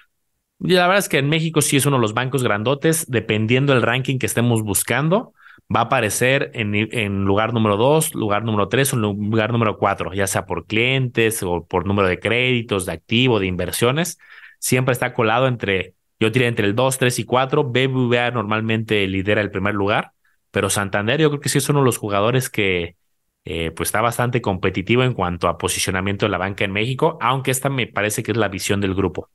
Y 0.60 0.72
la 0.72 0.86
verdad 0.86 0.98
es 0.98 1.08
que 1.08 1.18
en 1.18 1.28
México 1.28 1.60
sí 1.60 1.76
es 1.76 1.86
uno 1.86 1.96
de 1.96 2.02
los 2.02 2.14
bancos 2.14 2.42
grandotes, 2.42 3.06
dependiendo 3.08 3.72
del 3.72 3.82
ranking 3.82 4.18
que 4.18 4.26
estemos 4.26 4.62
buscando, 4.62 5.34
va 5.74 5.80
a 5.80 5.84
aparecer 5.84 6.50
en, 6.54 6.74
en 6.74 7.24
lugar 7.24 7.52
número 7.52 7.76
dos, 7.76 8.14
lugar 8.14 8.44
número 8.44 8.68
tres 8.68 8.92
o 8.92 8.96
lugar 8.96 9.52
número 9.52 9.76
cuatro, 9.78 10.12
ya 10.14 10.26
sea 10.26 10.46
por 10.46 10.66
clientes 10.66 11.42
o 11.42 11.66
por 11.66 11.86
número 11.86 12.08
de 12.08 12.18
créditos, 12.18 12.86
de 12.86 12.92
activo, 12.92 13.38
de 13.38 13.46
inversiones. 13.46 14.18
Siempre 14.58 14.92
está 14.92 15.12
colado 15.12 15.46
entre 15.46 15.94
yo 16.20 16.32
tiré 16.32 16.46
entre 16.46 16.66
el 16.66 16.74
2, 16.74 16.98
3 16.98 17.18
y 17.18 17.24
4. 17.24 17.64
BBVA 17.64 18.30
normalmente 18.30 19.06
lidera 19.06 19.40
el 19.40 19.50
primer 19.50 19.74
lugar, 19.74 20.12
pero 20.50 20.70
Santander 20.70 21.20
yo 21.20 21.30
creo 21.30 21.40
que 21.40 21.48
sí 21.48 21.58
es 21.58 21.68
uno 21.68 21.80
de 21.80 21.84
los 21.84 21.98
jugadores 21.98 22.50
que 22.50 22.96
eh, 23.44 23.70
pues 23.70 23.88
está 23.88 24.00
bastante 24.00 24.42
competitivo 24.42 25.04
en 25.04 25.14
cuanto 25.14 25.48
a 25.48 25.58
posicionamiento 25.58 26.26
de 26.26 26.30
la 26.30 26.38
banca 26.38 26.64
en 26.64 26.72
México, 26.72 27.16
aunque 27.20 27.50
esta 27.50 27.70
me 27.70 27.86
parece 27.86 28.22
que 28.22 28.32
es 28.32 28.36
la 28.36 28.48
visión 28.48 28.80
del 28.80 28.94
grupo. 28.94 29.30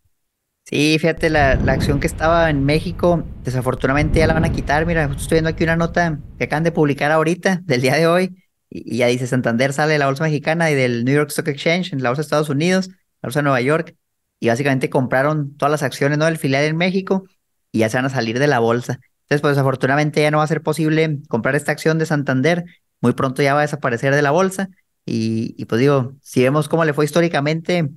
Sí, 0.65 0.97
fíjate, 0.99 1.29
la, 1.29 1.55
la 1.55 1.73
acción 1.73 1.99
que 1.99 2.07
estaba 2.07 2.49
en 2.49 2.63
México, 2.63 3.23
desafortunadamente 3.43 4.19
ya 4.19 4.27
la 4.27 4.33
van 4.33 4.45
a 4.45 4.51
quitar. 4.51 4.85
Mira, 4.85 5.05
estoy 5.05 5.37
viendo 5.37 5.49
aquí 5.49 5.63
una 5.63 5.75
nota 5.75 6.19
que 6.37 6.45
acaban 6.45 6.63
de 6.63 6.71
publicar 6.71 7.11
ahorita, 7.11 7.61
del 7.63 7.81
día 7.81 7.95
de 7.95 8.07
hoy, 8.07 8.43
y, 8.69 8.95
y 8.95 8.97
ya 8.97 9.07
dice 9.07 9.27
Santander 9.27 9.73
sale 9.73 9.93
de 9.93 9.99
la 9.99 10.05
bolsa 10.05 10.23
mexicana 10.23 10.71
y 10.71 10.75
del 10.75 11.03
New 11.03 11.15
York 11.15 11.29
Stock 11.29 11.47
Exchange, 11.49 11.91
en 11.93 12.01
la 12.01 12.09
bolsa 12.09 12.21
de 12.21 12.25
Estados 12.25 12.49
Unidos, 12.49 12.89
la 13.21 13.27
bolsa 13.27 13.39
de 13.39 13.43
Nueva 13.43 13.61
York, 13.61 13.95
y 14.43 14.49
básicamente 14.49 14.89
compraron 14.89 15.55
todas 15.55 15.71
las 15.71 15.83
acciones 15.83 16.17
¿no? 16.17 16.25
del 16.25 16.37
filial 16.37 16.65
en 16.65 16.75
México 16.75 17.23
y 17.71 17.79
ya 17.79 17.87
se 17.87 17.95
van 17.95 18.07
a 18.07 18.09
salir 18.09 18.39
de 18.39 18.47
la 18.47 18.59
bolsa. 18.59 18.99
Entonces, 19.21 19.39
pues 19.39 19.55
desafortunadamente 19.55 20.21
ya 20.21 20.31
no 20.31 20.39
va 20.39 20.43
a 20.43 20.47
ser 20.47 20.61
posible 20.61 21.19
comprar 21.29 21.55
esta 21.55 21.71
acción 21.71 21.97
de 21.97 22.05
Santander. 22.05 22.65
Muy 22.99 23.13
pronto 23.13 23.41
ya 23.41 23.53
va 23.53 23.61
a 23.61 23.61
desaparecer 23.61 24.13
de 24.13 24.21
la 24.21 24.31
bolsa. 24.31 24.67
Y, 25.05 25.63
pues 25.63 25.79
digo, 25.79 26.15
si 26.21 26.43
vemos 26.43 26.67
cómo 26.67 26.83
le 26.83 26.91
fue 26.91 27.05
históricamente, 27.05 27.89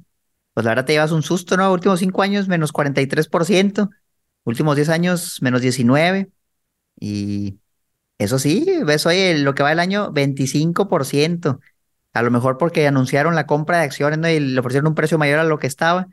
pues 0.55 0.65
la 0.65 0.71
verdad 0.71 0.85
te 0.85 0.93
llevas 0.93 1.11
un 1.11 1.25
susto, 1.25 1.57
¿no? 1.57 1.73
Últimos 1.73 1.99
cinco 1.99 2.23
años, 2.23 2.47
menos 2.47 2.73
43%. 2.73 3.91
Últimos 4.45 4.77
10 4.77 4.89
años, 4.91 5.43
menos 5.43 5.63
19%. 5.63 6.31
Y 7.01 7.59
eso 8.19 8.39
sí, 8.39 8.65
ves 8.85 9.05
hoy 9.05 9.37
lo 9.39 9.57
que 9.57 9.65
va 9.65 9.73
el 9.73 9.81
año, 9.81 10.13
25%. 10.13 11.59
A 12.13 12.23
lo 12.23 12.31
mejor 12.31 12.57
porque 12.57 12.87
anunciaron 12.87 13.35
la 13.35 13.47
compra 13.47 13.79
de 13.79 13.85
acciones 13.85 14.21
¿no? 14.21 14.29
y 14.29 14.39
le 14.39 14.61
ofrecieron 14.61 14.87
un 14.87 14.95
precio 14.95 15.19
mayor 15.19 15.41
a 15.41 15.45
lo 15.45 15.59
que 15.59 15.67
estaba 15.67 16.07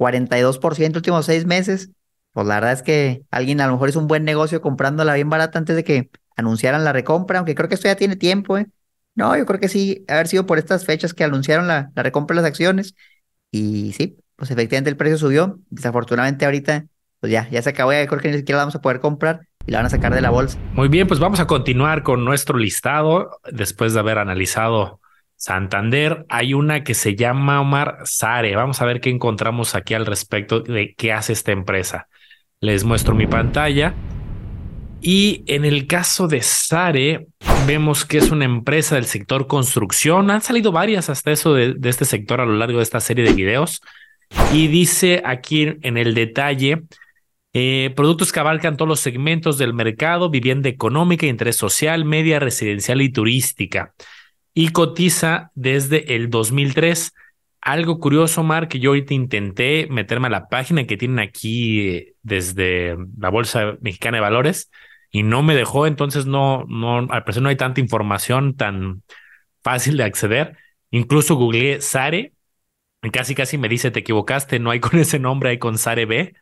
42% 0.00 0.96
últimos 0.96 1.26
seis 1.26 1.44
meses, 1.44 1.90
pues 2.32 2.46
la 2.46 2.54
verdad 2.54 2.72
es 2.72 2.82
que 2.82 3.22
alguien 3.30 3.60
a 3.60 3.66
lo 3.66 3.74
mejor 3.74 3.90
hizo 3.90 3.98
un 3.98 4.06
buen 4.06 4.24
negocio 4.24 4.62
comprándola 4.62 5.14
bien 5.14 5.28
barata 5.28 5.58
antes 5.58 5.76
de 5.76 5.84
que 5.84 6.10
anunciaran 6.36 6.84
la 6.84 6.94
recompra, 6.94 7.38
aunque 7.38 7.54
creo 7.54 7.68
que 7.68 7.74
esto 7.74 7.86
ya 7.86 7.96
tiene 7.96 8.16
tiempo, 8.16 8.56
¿eh? 8.56 8.66
No, 9.14 9.36
yo 9.36 9.44
creo 9.44 9.60
que 9.60 9.68
sí, 9.68 10.06
haber 10.08 10.26
sido 10.26 10.46
por 10.46 10.58
estas 10.58 10.86
fechas 10.86 11.12
que 11.12 11.22
anunciaron 11.22 11.68
la, 11.68 11.90
la 11.94 12.02
recompra 12.02 12.34
de 12.34 12.40
las 12.42 12.48
acciones. 12.48 12.94
Y 13.50 13.92
sí, 13.92 14.16
pues 14.36 14.50
efectivamente 14.50 14.88
el 14.88 14.96
precio 14.96 15.18
subió. 15.18 15.58
Desafortunadamente 15.68 16.46
ahorita, 16.46 16.86
pues 17.18 17.30
ya, 17.30 17.46
ya 17.50 17.60
se 17.60 17.68
acabó, 17.68 17.92
ya 17.92 18.06
creo 18.06 18.20
que 18.20 18.30
ni 18.30 18.38
siquiera 18.38 18.58
la 18.58 18.62
vamos 18.62 18.76
a 18.76 18.80
poder 18.80 19.00
comprar 19.00 19.48
y 19.66 19.72
la 19.72 19.78
van 19.78 19.86
a 19.86 19.90
sacar 19.90 20.14
de 20.14 20.22
la 20.22 20.30
bolsa. 20.30 20.58
Muy 20.72 20.88
bien, 20.88 21.06
pues 21.06 21.20
vamos 21.20 21.40
a 21.40 21.46
continuar 21.46 22.02
con 22.02 22.24
nuestro 22.24 22.56
listado 22.56 23.40
después 23.50 23.92
de 23.92 24.00
haber 24.00 24.16
analizado 24.18 24.99
Santander, 25.40 26.26
hay 26.28 26.52
una 26.52 26.84
que 26.84 26.92
se 26.92 27.16
llama 27.16 27.62
Omar 27.62 28.00
Sare. 28.04 28.54
Vamos 28.56 28.82
a 28.82 28.84
ver 28.84 29.00
qué 29.00 29.08
encontramos 29.08 29.74
aquí 29.74 29.94
al 29.94 30.04
respecto 30.04 30.60
de 30.60 30.94
qué 30.94 31.14
hace 31.14 31.32
esta 31.32 31.50
empresa. 31.50 32.08
Les 32.60 32.84
muestro 32.84 33.14
mi 33.14 33.26
pantalla. 33.26 33.94
Y 35.00 35.42
en 35.46 35.64
el 35.64 35.86
caso 35.86 36.28
de 36.28 36.42
Sare, 36.42 37.26
vemos 37.66 38.04
que 38.04 38.18
es 38.18 38.30
una 38.30 38.44
empresa 38.44 38.96
del 38.96 39.06
sector 39.06 39.46
construcción. 39.46 40.30
Han 40.30 40.42
salido 40.42 40.72
varias 40.72 41.08
hasta 41.08 41.30
eso 41.30 41.54
de, 41.54 41.74
este 41.84 42.04
sector 42.04 42.42
a 42.42 42.44
lo 42.44 42.56
largo 42.56 42.76
de 42.76 42.82
esta 42.82 43.00
serie 43.00 43.24
de 43.24 43.32
videos. 43.32 43.80
Y 44.52 44.66
dice 44.68 45.22
aquí 45.24 45.74
en 45.80 45.96
el 45.96 46.12
detalle, 46.12 46.82
eh, 47.54 47.94
productos 47.96 48.30
que 48.30 48.40
abarcan 48.40 48.76
todos 48.76 48.90
los 48.90 49.00
segmentos 49.00 49.56
del 49.56 49.72
mercado, 49.72 50.28
vivienda 50.28 50.68
económica, 50.68 51.24
interés 51.24 51.56
social, 51.56 52.04
media, 52.04 52.40
residencial 52.40 53.00
y 53.00 53.08
turística 53.08 53.94
y 54.54 54.70
cotiza 54.70 55.50
desde 55.54 56.14
el 56.14 56.30
2003. 56.30 57.12
Algo 57.60 57.98
curioso, 58.00 58.42
Mar, 58.42 58.68
que 58.68 58.80
yo 58.80 58.90
ahorita 58.90 59.14
intenté 59.14 59.86
meterme 59.90 60.28
a 60.28 60.30
la 60.30 60.48
página 60.48 60.86
que 60.86 60.96
tienen 60.96 61.18
aquí 61.18 61.88
eh, 61.88 62.14
desde 62.22 62.96
la 63.18 63.28
Bolsa 63.28 63.76
Mexicana 63.80 64.16
de 64.16 64.22
Valores 64.22 64.70
y 65.10 65.22
no 65.22 65.42
me 65.42 65.54
dejó, 65.54 65.86
entonces 65.86 66.26
no, 66.26 66.64
no, 66.68 66.98
al 66.98 67.24
parecer 67.24 67.42
no 67.42 67.48
hay 67.48 67.56
tanta 67.56 67.80
información 67.80 68.56
tan 68.56 69.02
fácil 69.62 69.96
de 69.96 70.04
acceder. 70.04 70.56
Incluso 70.90 71.36
googleé 71.36 71.80
Sare 71.80 72.32
y 73.02 73.10
casi 73.10 73.34
casi 73.34 73.58
me 73.58 73.68
dice 73.68 73.90
te 73.90 74.00
equivocaste, 74.00 74.58
no 74.58 74.70
hay 74.70 74.80
con 74.80 74.98
ese 74.98 75.18
nombre, 75.18 75.50
hay 75.50 75.58
con 75.58 75.78
Sare 75.78 76.06
B. 76.06 76.34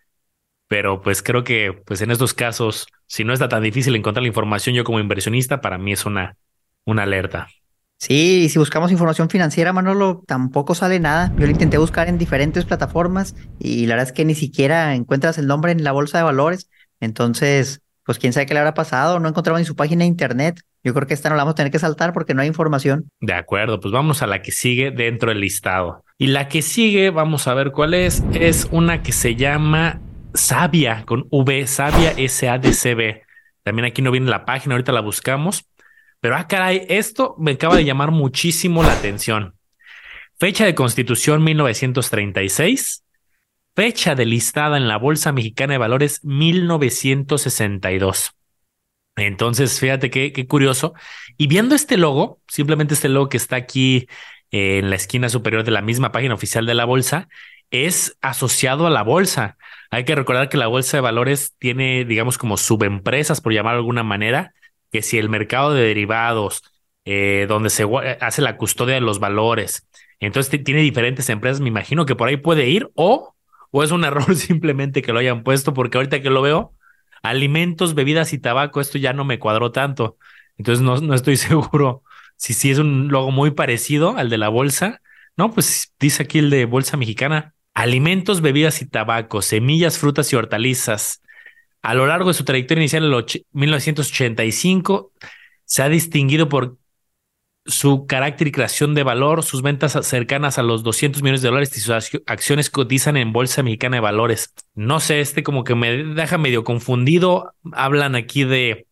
Pero 0.68 1.00
pues 1.02 1.22
creo 1.22 1.44
que 1.44 1.72
pues 1.72 2.02
en 2.02 2.10
estos 2.10 2.34
casos, 2.34 2.86
si 3.06 3.24
no 3.24 3.32
está 3.32 3.48
tan 3.48 3.62
difícil 3.62 3.96
encontrar 3.96 4.22
la 4.22 4.28
información, 4.28 4.74
yo 4.74 4.84
como 4.84 5.00
inversionista, 5.00 5.60
para 5.60 5.78
mí 5.78 5.92
es 5.92 6.04
una, 6.06 6.36
una 6.84 7.04
alerta. 7.04 7.48
Sí, 7.98 8.48
si 8.48 8.58
buscamos 8.60 8.92
información 8.92 9.28
financiera, 9.28 9.72
Manolo, 9.72 10.22
tampoco 10.26 10.76
sale 10.76 11.00
nada. 11.00 11.32
Yo 11.36 11.46
lo 11.46 11.50
intenté 11.50 11.78
buscar 11.78 12.08
en 12.08 12.16
diferentes 12.16 12.64
plataformas 12.64 13.34
y 13.58 13.86
la 13.86 13.96
verdad 13.96 14.08
es 14.08 14.12
que 14.12 14.24
ni 14.24 14.36
siquiera 14.36 14.94
encuentras 14.94 15.36
el 15.36 15.48
nombre 15.48 15.72
en 15.72 15.82
la 15.82 15.90
bolsa 15.90 16.18
de 16.18 16.24
valores. 16.24 16.70
Entonces, 17.00 17.82
pues 18.04 18.18
quién 18.18 18.32
sabe 18.32 18.46
qué 18.46 18.54
le 18.54 18.60
habrá 18.60 18.74
pasado. 18.74 19.18
No 19.18 19.28
encontramos 19.28 19.60
ni 19.60 19.66
su 19.66 19.74
página 19.74 20.04
de 20.04 20.08
internet. 20.08 20.60
Yo 20.84 20.94
creo 20.94 21.08
que 21.08 21.14
esta 21.14 21.28
no 21.28 21.34
la 21.34 21.42
vamos 21.42 21.52
a 21.52 21.56
tener 21.56 21.72
que 21.72 21.80
saltar 21.80 22.12
porque 22.12 22.34
no 22.34 22.40
hay 22.40 22.48
información. 22.48 23.10
De 23.20 23.34
acuerdo, 23.34 23.80
pues 23.80 23.92
vamos 23.92 24.22
a 24.22 24.28
la 24.28 24.42
que 24.42 24.52
sigue 24.52 24.92
dentro 24.92 25.30
del 25.30 25.40
listado. 25.40 26.04
Y 26.18 26.28
la 26.28 26.48
que 26.48 26.62
sigue, 26.62 27.10
vamos 27.10 27.48
a 27.48 27.54
ver 27.54 27.72
cuál 27.72 27.94
es. 27.94 28.22
Es 28.32 28.68
una 28.70 29.02
que 29.02 29.10
se 29.10 29.34
llama 29.34 30.00
Sabia 30.34 31.04
con 31.04 31.26
V, 31.30 31.66
Sabia 31.66 32.12
S-A-D-C-B. 32.16 33.22
También 33.64 33.86
aquí 33.86 34.02
no 34.02 34.12
viene 34.12 34.30
la 34.30 34.44
página, 34.44 34.76
ahorita 34.76 34.92
la 34.92 35.00
buscamos. 35.00 35.66
Pero, 36.20 36.36
ah, 36.36 36.48
caray, 36.48 36.84
esto 36.88 37.34
me 37.38 37.52
acaba 37.52 37.76
de 37.76 37.84
llamar 37.84 38.10
muchísimo 38.10 38.82
la 38.82 38.92
atención. 38.92 39.54
Fecha 40.38 40.64
de 40.64 40.74
constitución 40.74 41.44
1936. 41.44 43.04
Fecha 43.76 44.14
de 44.14 44.26
listada 44.26 44.76
en 44.76 44.88
la 44.88 44.96
Bolsa 44.96 45.32
Mexicana 45.32 45.74
de 45.74 45.78
Valores 45.78 46.24
1962. 46.24 48.32
Entonces, 49.16 49.80
fíjate 49.80 50.10
qué, 50.10 50.32
qué 50.32 50.46
curioso. 50.46 50.94
Y 51.36 51.46
viendo 51.46 51.74
este 51.74 51.96
logo, 51.96 52.40
simplemente 52.48 52.94
este 52.94 53.08
logo 53.08 53.28
que 53.28 53.36
está 53.36 53.56
aquí 53.56 54.08
eh, 54.50 54.78
en 54.78 54.90
la 54.90 54.96
esquina 54.96 55.28
superior 55.28 55.64
de 55.64 55.70
la 55.70 55.82
misma 55.82 56.12
página 56.12 56.34
oficial 56.34 56.66
de 56.66 56.74
la 56.74 56.84
bolsa, 56.84 57.28
es 57.70 58.16
asociado 58.22 58.86
a 58.86 58.90
la 58.90 59.02
bolsa. 59.02 59.56
Hay 59.90 60.04
que 60.04 60.14
recordar 60.14 60.48
que 60.48 60.56
la 60.56 60.66
bolsa 60.66 60.96
de 60.96 61.02
valores 61.02 61.54
tiene, 61.58 62.04
digamos, 62.04 62.38
como 62.38 62.56
subempresas, 62.56 63.40
por 63.40 63.52
llamarlo 63.52 63.78
de 63.78 63.82
alguna 63.82 64.02
manera, 64.02 64.54
que 64.90 65.02
si 65.02 65.18
el 65.18 65.28
mercado 65.28 65.74
de 65.74 65.82
derivados, 65.82 66.62
eh, 67.04 67.46
donde 67.48 67.70
se 67.70 67.86
hace 68.20 68.42
la 68.42 68.56
custodia 68.56 68.94
de 68.94 69.00
los 69.00 69.20
valores. 69.20 69.88
Entonces 70.20 70.62
tiene 70.64 70.80
diferentes 70.82 71.28
empresas, 71.30 71.60
me 71.60 71.68
imagino 71.68 72.06
que 72.06 72.16
por 72.16 72.28
ahí 72.28 72.36
puede 72.36 72.68
ir 72.68 72.90
o, 72.94 73.34
o 73.70 73.82
es 73.82 73.90
un 73.90 74.04
error 74.06 74.34
simplemente 74.36 75.02
que 75.02 75.12
lo 75.12 75.20
hayan 75.20 75.42
puesto, 75.42 75.74
porque 75.74 75.98
ahorita 75.98 76.20
que 76.22 76.30
lo 76.30 76.42
veo, 76.42 76.74
alimentos, 77.22 77.94
bebidas 77.94 78.32
y 78.32 78.38
tabaco, 78.38 78.80
esto 78.80 78.98
ya 78.98 79.12
no 79.12 79.24
me 79.24 79.38
cuadró 79.38 79.72
tanto. 79.72 80.18
Entonces 80.58 80.82
no, 80.84 80.96
no 81.00 81.14
estoy 81.14 81.36
seguro 81.38 82.02
si 82.36 82.54
sí 82.54 82.70
es 82.70 82.78
un 82.78 83.08
logo 83.08 83.30
muy 83.30 83.50
parecido 83.50 84.16
al 84.16 84.30
de 84.30 84.38
la 84.38 84.48
bolsa. 84.48 85.02
No, 85.36 85.50
pues 85.52 85.94
dice 86.00 86.22
aquí 86.22 86.38
el 86.38 86.50
de 86.50 86.64
Bolsa 86.64 86.96
Mexicana. 86.96 87.54
Alimentos, 87.74 88.40
bebidas 88.40 88.80
y 88.82 88.86
tabaco, 88.86 89.42
semillas, 89.42 89.98
frutas 89.98 90.32
y 90.32 90.36
hortalizas. 90.36 91.22
A 91.82 91.94
lo 91.94 92.06
largo 92.06 92.28
de 92.28 92.34
su 92.34 92.44
trayectoria 92.44 92.82
inicial 92.82 93.04
en 93.04 93.24
1985, 93.52 95.12
se 95.64 95.82
ha 95.82 95.88
distinguido 95.88 96.48
por 96.48 96.78
su 97.68 98.06
carácter 98.06 98.48
y 98.48 98.52
creación 98.52 98.94
de 98.94 99.02
valor, 99.02 99.42
sus 99.42 99.60
ventas 99.62 99.98
cercanas 100.06 100.58
a 100.58 100.62
los 100.62 100.82
200 100.82 101.22
millones 101.22 101.42
de 101.42 101.48
dólares 101.48 101.76
y 101.76 101.80
sus 101.80 101.94
acciones 102.26 102.70
cotizan 102.70 103.16
en 103.18 103.32
Bolsa 103.32 103.62
Mexicana 103.62 103.98
de 103.98 104.00
Valores. 104.00 104.54
No 104.74 105.00
sé, 105.00 105.20
este 105.20 105.42
como 105.42 105.64
que 105.64 105.74
me 105.74 105.90
deja 105.90 106.38
medio 106.38 106.64
confundido. 106.64 107.54
Hablan 107.72 108.14
aquí 108.14 108.44
de 108.44 108.86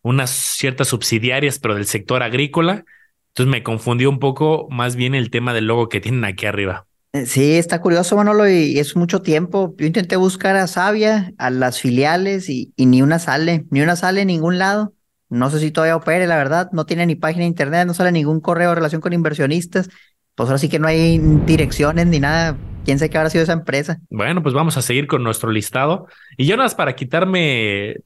unas 0.00 0.30
ciertas 0.30 0.88
subsidiarias, 0.88 1.58
pero 1.58 1.74
del 1.74 1.86
sector 1.86 2.22
agrícola. 2.22 2.84
Entonces 3.28 3.50
me 3.50 3.62
confundió 3.62 4.08
un 4.08 4.18
poco 4.18 4.66
más 4.70 4.96
bien 4.96 5.14
el 5.14 5.30
tema 5.30 5.52
del 5.52 5.66
logo 5.66 5.88
que 5.90 6.00
tienen 6.00 6.24
aquí 6.24 6.46
arriba. 6.46 6.86
Eh, 7.12 7.26
sí, 7.26 7.56
está 7.56 7.80
curioso, 7.80 8.16
Manolo, 8.16 8.48
y 8.48 8.78
es 8.78 8.96
mucho 8.96 9.20
tiempo. 9.20 9.74
Yo 9.78 9.86
intenté 9.86 10.16
buscar 10.16 10.56
a 10.56 10.66
Sabia, 10.66 11.32
a 11.38 11.50
las 11.50 11.80
filiales, 11.80 12.48
y, 12.48 12.72
y 12.76 12.86
ni 12.86 13.02
una 13.02 13.18
sale, 13.18 13.66
ni 13.70 13.82
una 13.82 13.96
sale 13.96 14.22
en 14.22 14.28
ningún 14.28 14.58
lado. 14.58 14.94
No 15.28 15.50
sé 15.50 15.60
si 15.60 15.70
todavía 15.70 15.96
opere, 15.96 16.26
la 16.26 16.36
verdad. 16.36 16.70
No 16.72 16.86
tiene 16.86 17.06
ni 17.06 17.14
página 17.14 17.40
de 17.42 17.48
internet, 17.48 17.86
no 17.86 17.94
sale 17.94 18.12
ningún 18.12 18.40
correo 18.40 18.70
de 18.70 18.74
relación 18.76 19.00
con 19.00 19.12
inversionistas. 19.12 19.88
Pues 20.34 20.48
ahora 20.48 20.58
sí 20.58 20.68
que 20.68 20.78
no 20.78 20.88
hay 20.88 21.18
direcciones 21.46 22.06
ni 22.06 22.20
nada. 22.20 22.56
¿Quién 22.84 22.98
sabe 22.98 23.10
qué 23.10 23.18
habrá 23.18 23.30
sido 23.30 23.44
esa 23.44 23.52
empresa? 23.52 23.98
Bueno, 24.10 24.42
pues 24.42 24.54
vamos 24.54 24.76
a 24.76 24.82
seguir 24.82 25.06
con 25.06 25.22
nuestro 25.22 25.50
listado. 25.50 26.06
Y 26.36 26.46
yo 26.46 26.56
nada 26.56 26.66
más 26.66 26.74
para 26.74 26.96
quitarme 26.96 27.96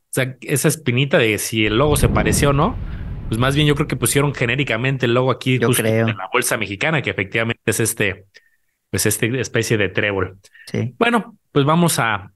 esa 0.41 0.69
espinita 0.69 1.19
de 1.19 1.39
si 1.39 1.67
el 1.67 1.79
logo 1.79 1.97
se 1.97 2.09
pareció 2.09 2.51
o 2.51 2.53
no, 2.53 2.77
pues 3.29 3.41
más 3.41 3.55
bien 3.55 3.67
yo 3.67 3.75
creo 3.75 3.89
que 3.89 3.97
pusieron 3.97 4.35
genéricamente 4.35 5.07
el 5.07 5.15
logo 5.15 5.31
aquí 5.31 5.59
yo 5.59 5.71
creo. 5.71 6.07
la 6.09 6.29
bolsa 6.33 6.57
mexicana, 6.57 7.03
que 7.03 7.11
efectivamente 7.11 7.63
es 7.65 7.81
este, 7.81 8.27
pues 8.91 9.07
esta 9.07 9.27
especie 9.27 9.77
de 9.77 9.89
trébol. 9.89 10.39
Sí. 10.71 10.95
Bueno, 10.99 11.37
pues 11.53 11.65
vamos 11.65 11.99
a, 11.99 12.33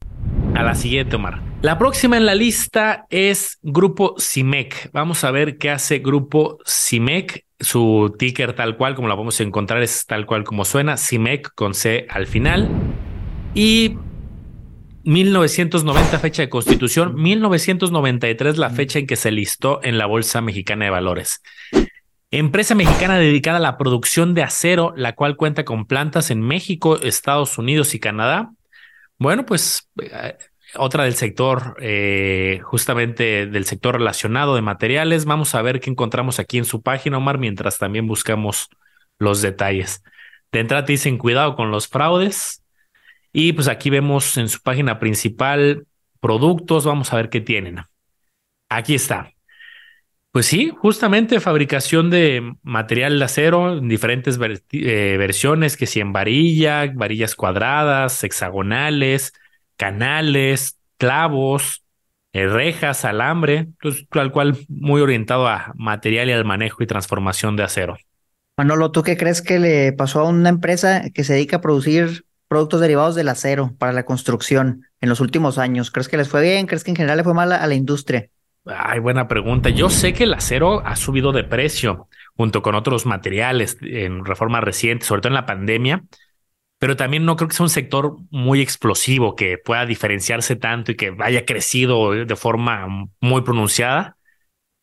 a 0.55 0.63
la 0.63 0.75
siguiente, 0.75 1.15
Omar. 1.15 1.41
La 1.61 1.77
próxima 1.77 2.17
en 2.17 2.25
la 2.25 2.33
lista 2.33 3.05
es 3.09 3.59
Grupo 3.61 4.15
CIMEC. 4.19 4.89
Vamos 4.93 5.23
a 5.23 5.31
ver 5.31 5.57
qué 5.57 5.69
hace 5.69 5.99
Grupo 5.99 6.57
CIMEC. 6.67 7.45
Su 7.59 8.15
ticker 8.17 8.53
tal 8.53 8.75
cual 8.75 8.95
como 8.95 9.07
la 9.07 9.13
vamos 9.13 9.39
a 9.39 9.43
encontrar 9.43 9.83
es 9.83 10.07
tal 10.07 10.25
cual 10.25 10.43
como 10.43 10.65
suena, 10.65 10.97
CIMEC 10.97 11.53
con 11.53 11.75
C 11.75 12.07
al 12.09 12.25
final. 12.25 12.67
Y 13.53 13.97
1990 15.03 16.19
fecha 16.19 16.41
de 16.41 16.49
constitución, 16.49 17.13
1993 17.15 18.57
la 18.57 18.71
fecha 18.71 18.97
en 18.97 19.05
que 19.05 19.15
se 19.15 19.31
listó 19.31 19.79
en 19.83 19.99
la 19.99 20.07
Bolsa 20.07 20.41
Mexicana 20.41 20.85
de 20.85 20.91
Valores. 20.91 21.41
Empresa 22.33 22.75
mexicana 22.75 23.17
dedicada 23.17 23.57
a 23.57 23.61
la 23.61 23.77
producción 23.77 24.33
de 24.33 24.43
acero, 24.43 24.93
la 24.95 25.15
cual 25.15 25.35
cuenta 25.35 25.65
con 25.65 25.85
plantas 25.85 26.31
en 26.31 26.41
México, 26.41 26.97
Estados 27.01 27.57
Unidos 27.57 27.93
y 27.93 27.99
Canadá. 27.99 28.53
Bueno, 29.17 29.45
pues 29.45 29.89
eh, 30.01 30.37
otra 30.75 31.03
del 31.03 31.15
sector, 31.15 31.75
eh, 31.81 32.61
justamente 32.63 33.47
del 33.47 33.65
sector 33.65 33.95
relacionado 33.95 34.55
de 34.55 34.61
materiales. 34.61 35.25
Vamos 35.25 35.55
a 35.55 35.61
ver 35.61 35.81
qué 35.81 35.89
encontramos 35.89 36.39
aquí 36.39 36.57
en 36.57 36.63
su 36.63 36.81
página, 36.81 37.17
Omar, 37.17 37.37
mientras 37.37 37.77
también 37.77 38.07
buscamos 38.07 38.69
los 39.19 39.41
detalles. 39.41 40.01
De 40.53 40.61
entrada 40.61 40.83
dicen 40.83 41.17
cuidado 41.17 41.57
con 41.57 41.69
los 41.69 41.89
fraudes. 41.89 42.63
Y 43.33 43.51
pues 43.53 43.67
aquí 43.67 43.89
vemos 43.89 44.37
en 44.37 44.47
su 44.47 44.61
página 44.61 44.99
principal 44.99 45.85
productos. 46.21 46.85
Vamos 46.85 47.11
a 47.11 47.17
ver 47.17 47.29
qué 47.29 47.41
tienen. 47.41 47.83
Aquí 48.69 48.95
está. 48.95 49.33
Pues 50.31 50.45
sí, 50.45 50.71
justamente 50.77 51.41
fabricación 51.41 52.09
de 52.09 52.55
material 52.63 53.19
de 53.19 53.25
acero 53.25 53.77
en 53.77 53.89
diferentes 53.89 54.39
eh, 54.71 55.15
versiones, 55.19 55.75
que 55.75 55.85
si 55.85 55.99
en 55.99 56.13
varilla, 56.13 56.89
varillas 56.93 57.35
cuadradas, 57.35 58.23
hexagonales, 58.23 59.33
canales, 59.75 60.77
clavos, 60.97 61.83
eh, 62.31 62.47
rejas, 62.47 63.03
alambre, 63.03 63.67
pues, 63.81 64.07
tal 64.07 64.31
cual 64.31 64.57
muy 64.69 65.01
orientado 65.01 65.49
a 65.49 65.73
material 65.75 66.29
y 66.29 66.31
al 66.31 66.45
manejo 66.45 66.81
y 66.81 66.87
transformación 66.87 67.57
de 67.57 67.63
acero. 67.63 67.97
Manolo, 68.57 68.91
¿tú 68.91 69.03
qué 69.03 69.17
crees 69.17 69.41
que 69.41 69.59
le 69.59 69.91
pasó 69.91 70.21
a 70.21 70.29
una 70.29 70.47
empresa 70.47 71.09
que 71.13 71.25
se 71.25 71.33
dedica 71.33 71.57
a 71.57 71.61
producir 71.61 72.23
productos 72.47 72.79
derivados 72.79 73.15
del 73.15 73.27
acero 73.27 73.75
para 73.77 73.91
la 73.91 74.05
construcción 74.05 74.85
en 75.01 75.09
los 75.09 75.19
últimos 75.19 75.57
años? 75.57 75.91
¿Crees 75.91 76.07
que 76.07 76.15
les 76.15 76.29
fue 76.29 76.41
bien? 76.41 76.67
¿Crees 76.67 76.85
que 76.85 76.91
en 76.91 76.95
general 76.95 77.17
le 77.17 77.25
fue 77.25 77.33
mal 77.33 77.51
a 77.51 77.67
la 77.67 77.75
industria? 77.75 78.29
Ay, 78.65 78.99
buena 78.99 79.27
pregunta. 79.27 79.69
Yo 79.69 79.89
sé 79.89 80.13
que 80.13 80.25
el 80.25 80.33
acero 80.33 80.85
ha 80.85 80.95
subido 80.95 81.31
de 81.31 81.43
precio 81.43 82.07
junto 82.35 82.61
con 82.61 82.75
otros 82.75 83.05
materiales 83.07 83.77
en 83.81 84.23
reforma 84.23 84.61
reciente, 84.61 85.05
sobre 85.05 85.21
todo 85.21 85.29
en 85.29 85.35
la 85.35 85.47
pandemia, 85.47 86.03
pero 86.77 86.95
también 86.95 87.25
no 87.25 87.35
creo 87.35 87.47
que 87.47 87.55
sea 87.55 87.63
un 87.63 87.69
sector 87.69 88.17
muy 88.29 88.61
explosivo 88.61 89.35
que 89.35 89.57
pueda 89.57 89.85
diferenciarse 89.85 90.55
tanto 90.55 90.91
y 90.91 90.95
que 90.95 91.15
haya 91.19 91.45
crecido 91.45 92.11
de 92.11 92.35
forma 92.35 92.87
muy 93.19 93.41
pronunciada. 93.41 94.17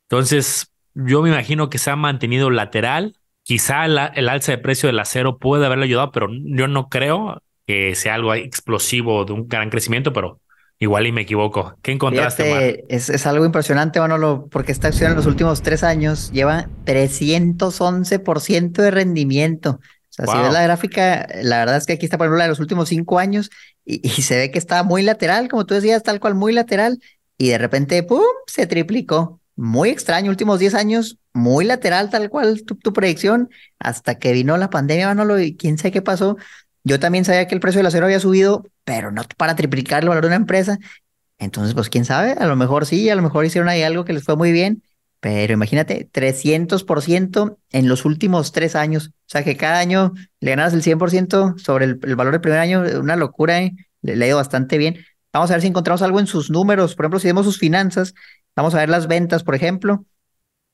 Entonces, 0.09 0.73
yo 0.95 1.23
me 1.23 1.31
imagino 1.31 1.71
que 1.71 1.79
se 1.79 1.91
ha 1.91 1.97
mantenido 1.97 2.51
lateral. 2.51 3.17
Quizá 3.45 3.85
el 3.87 4.29
alza 4.29 4.53
de 4.53 4.59
precio 4.59 4.89
del 4.89 4.99
acero 4.99 5.39
puede 5.39 5.67
haberle 5.67 5.85
ayudado, 5.85 6.11
pero 6.11 6.29
yo 6.31 6.67
no 6.67 6.89
creo 6.89 7.43
que 7.67 7.95
sea 7.95 8.15
algo 8.15 8.35
explosivo 8.35 9.25
de 9.25 9.35
un 9.35 9.47
gran 9.47 9.71
crecimiento, 9.71 10.13
pero 10.13 10.41
igual 10.79 11.07
y 11.07 11.13
me 11.13 11.23
equivoco. 11.23 11.77
¿Qué 11.83 11.93
encontraste? 11.93 12.85
es, 12.89 13.11
es, 13.11 13.27
algo 13.27 13.45
impresionante, 13.45 14.01
Manolo, 14.01 14.49
porque 14.51 14.73
esta 14.73 14.89
acción 14.89 15.11
en 15.11 15.17
los 15.17 15.27
últimos 15.27 15.63
tres 15.63 15.83
años 15.83 16.31
lleva 16.33 16.69
311% 16.85 18.73
de 18.73 18.91
rendimiento 18.91 19.81
si 20.27 20.39
ves 20.39 20.53
la 20.53 20.63
gráfica, 20.63 21.29
la 21.43 21.59
verdad 21.59 21.77
es 21.77 21.87
que 21.87 21.93
aquí 21.95 22.07
está, 22.07 22.19
por 22.19 22.27
ejemplo, 22.27 22.39
la 22.39 22.45
de 22.45 22.51
los 22.51 22.61
últimos 22.61 22.89
cinco 22.89 23.19
años 23.19 23.51
y, 23.85 24.09
se 24.09 24.37
ve 24.37 24.51
que 24.51 24.59
está 24.59 24.83
muy 24.83 25.03
lateral, 25.03 25.49
como 25.49 25.65
tú 25.65 25.75
decías, 25.75 26.03
tal 26.03 26.21
cual 26.21 26.35
muy 26.35 26.53
lateral, 26.53 27.01
y 27.37 27.49
de 27.49 27.59
repente, 27.59 28.03
¡pum!, 28.03 28.23
se 28.47 28.67
triplicó. 28.67 29.41
Muy 29.57 29.91
extraño, 29.91 30.31
últimos 30.31 30.61
diez 30.61 30.75
años, 30.75 31.19
muy 31.33 31.65
lateral, 31.65 32.11
tal 32.11 32.31
cual 32.31 32.63
tu, 32.65 32.77
tu 32.77 32.93
predicción, 32.93 33.51
hasta 33.79 34.19
que 34.19 34.33
vino 34.33 34.57
la 34.57 34.71
pandemia, 34.71 35.09
Manolo, 35.09 35.41
y 35.41 35.57
quién 35.57 35.79
sabe 35.79 35.93
qué 35.93 36.03
pasó. 36.03 36.37
Yo 36.85 37.01
también 37.01 37.25
sabía 37.25 37.47
que 37.47 37.55
el 37.55 37.61
precio 37.61 37.81
del 37.81 37.87
acero 37.87 38.07
había 38.07 38.21
subido, 38.21 38.65
pero 38.85 39.11
no 39.11 39.23
para 39.37 39.57
triplicar 39.57 40.03
el 40.03 40.09
valor 40.09 40.25
de 40.25 40.29
una 40.29 40.37
empresa. 40.37 40.79
Entonces, 41.39 41.75
pues 41.75 41.89
quién 41.89 42.05
sabe, 42.05 42.33
a 42.33 42.47
lo 42.47 42.57
mejor 42.57 42.87
sí, 42.87 43.09
a 43.11 43.15
lo 43.15 43.23
mejor 43.23 43.45
hicieron 43.45 43.69
ahí 43.69 43.83
algo 43.83 44.05
que 44.05 44.13
les 44.13 44.25
fue 44.25 44.37
muy 44.37 44.53
bien 44.53 44.83
pero 45.21 45.53
imagínate, 45.53 46.09
300% 46.13 47.59
en 47.71 47.89
los 47.89 48.05
últimos 48.05 48.53
tres 48.53 48.77
años. 48.77 49.09
O 49.09 49.31
sea, 49.31 49.43
que 49.43 49.57
cada 49.57 49.79
año 49.79 50.13
le 50.41 50.51
ganas 50.51 50.73
el 50.75 50.83
100% 50.83 51.59
sobre 51.59 51.87
el, 51.87 51.97
valor 51.97 52.33
del 52.33 52.41
primer 52.41 52.61
año. 52.61 52.83
Una 53.01 53.17
locura, 53.17 53.61
¿eh? 53.63 53.75
le, 54.03 54.25
ha 54.25 54.29
ido 54.29 54.37
bastante 54.37 54.79
bien. 54.79 54.99
Vamos 55.33 55.51
a 55.51 55.55
ver 55.55 55.63
si 55.63 55.69
encontramos 55.69 56.03
algo 56.03 56.21
en 56.21 56.27
sus 56.29 56.51
números. 56.51 56.95
Por 56.95 57.05
ejemplo, 57.05 57.21
si 57.21 57.27
vemos 57.27 57.47
sus 57.47 57.59
finanzas, 57.59 58.15
vamos 58.55 58.75
a 58.75 58.79
ver 58.79 58.89
las 58.89 59.09
ventas, 59.09 59.43
por 59.43 59.55
ejemplo. 59.57 60.05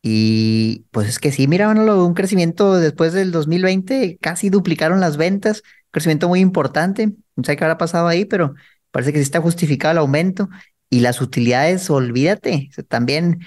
Y 0.02 0.84
pues 0.90 1.08
es 1.08 1.18
que 1.18 1.32
sí, 1.32 1.48
mira, 1.48 1.70
un 1.70 2.14
crecimiento 2.14 2.74
después 2.74 3.14
del 3.14 3.32
2020, 3.32 4.18
casi 4.20 4.50
duplicaron 4.50 5.00
las 5.00 5.16
ventas. 5.16 5.62
Crecimiento 5.94 6.26
muy 6.26 6.40
importante. 6.40 7.12
No 7.36 7.44
sé 7.44 7.56
qué 7.56 7.62
habrá 7.62 7.78
pasado 7.78 8.08
ahí, 8.08 8.24
pero 8.24 8.56
parece 8.90 9.12
que 9.12 9.18
sí 9.20 9.22
está 9.22 9.40
justificado 9.40 9.92
el 9.92 9.98
aumento. 9.98 10.48
Y 10.90 11.00
las 11.00 11.20
utilidades, 11.20 11.88
olvídate, 11.88 12.68
también 12.88 13.38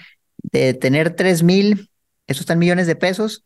de 0.44 0.74
tener 0.74 1.14
tres 1.14 1.44
mil, 1.44 1.90
eso 2.26 2.40
están 2.40 2.58
millones 2.58 2.88
de 2.88 2.96
pesos, 2.96 3.44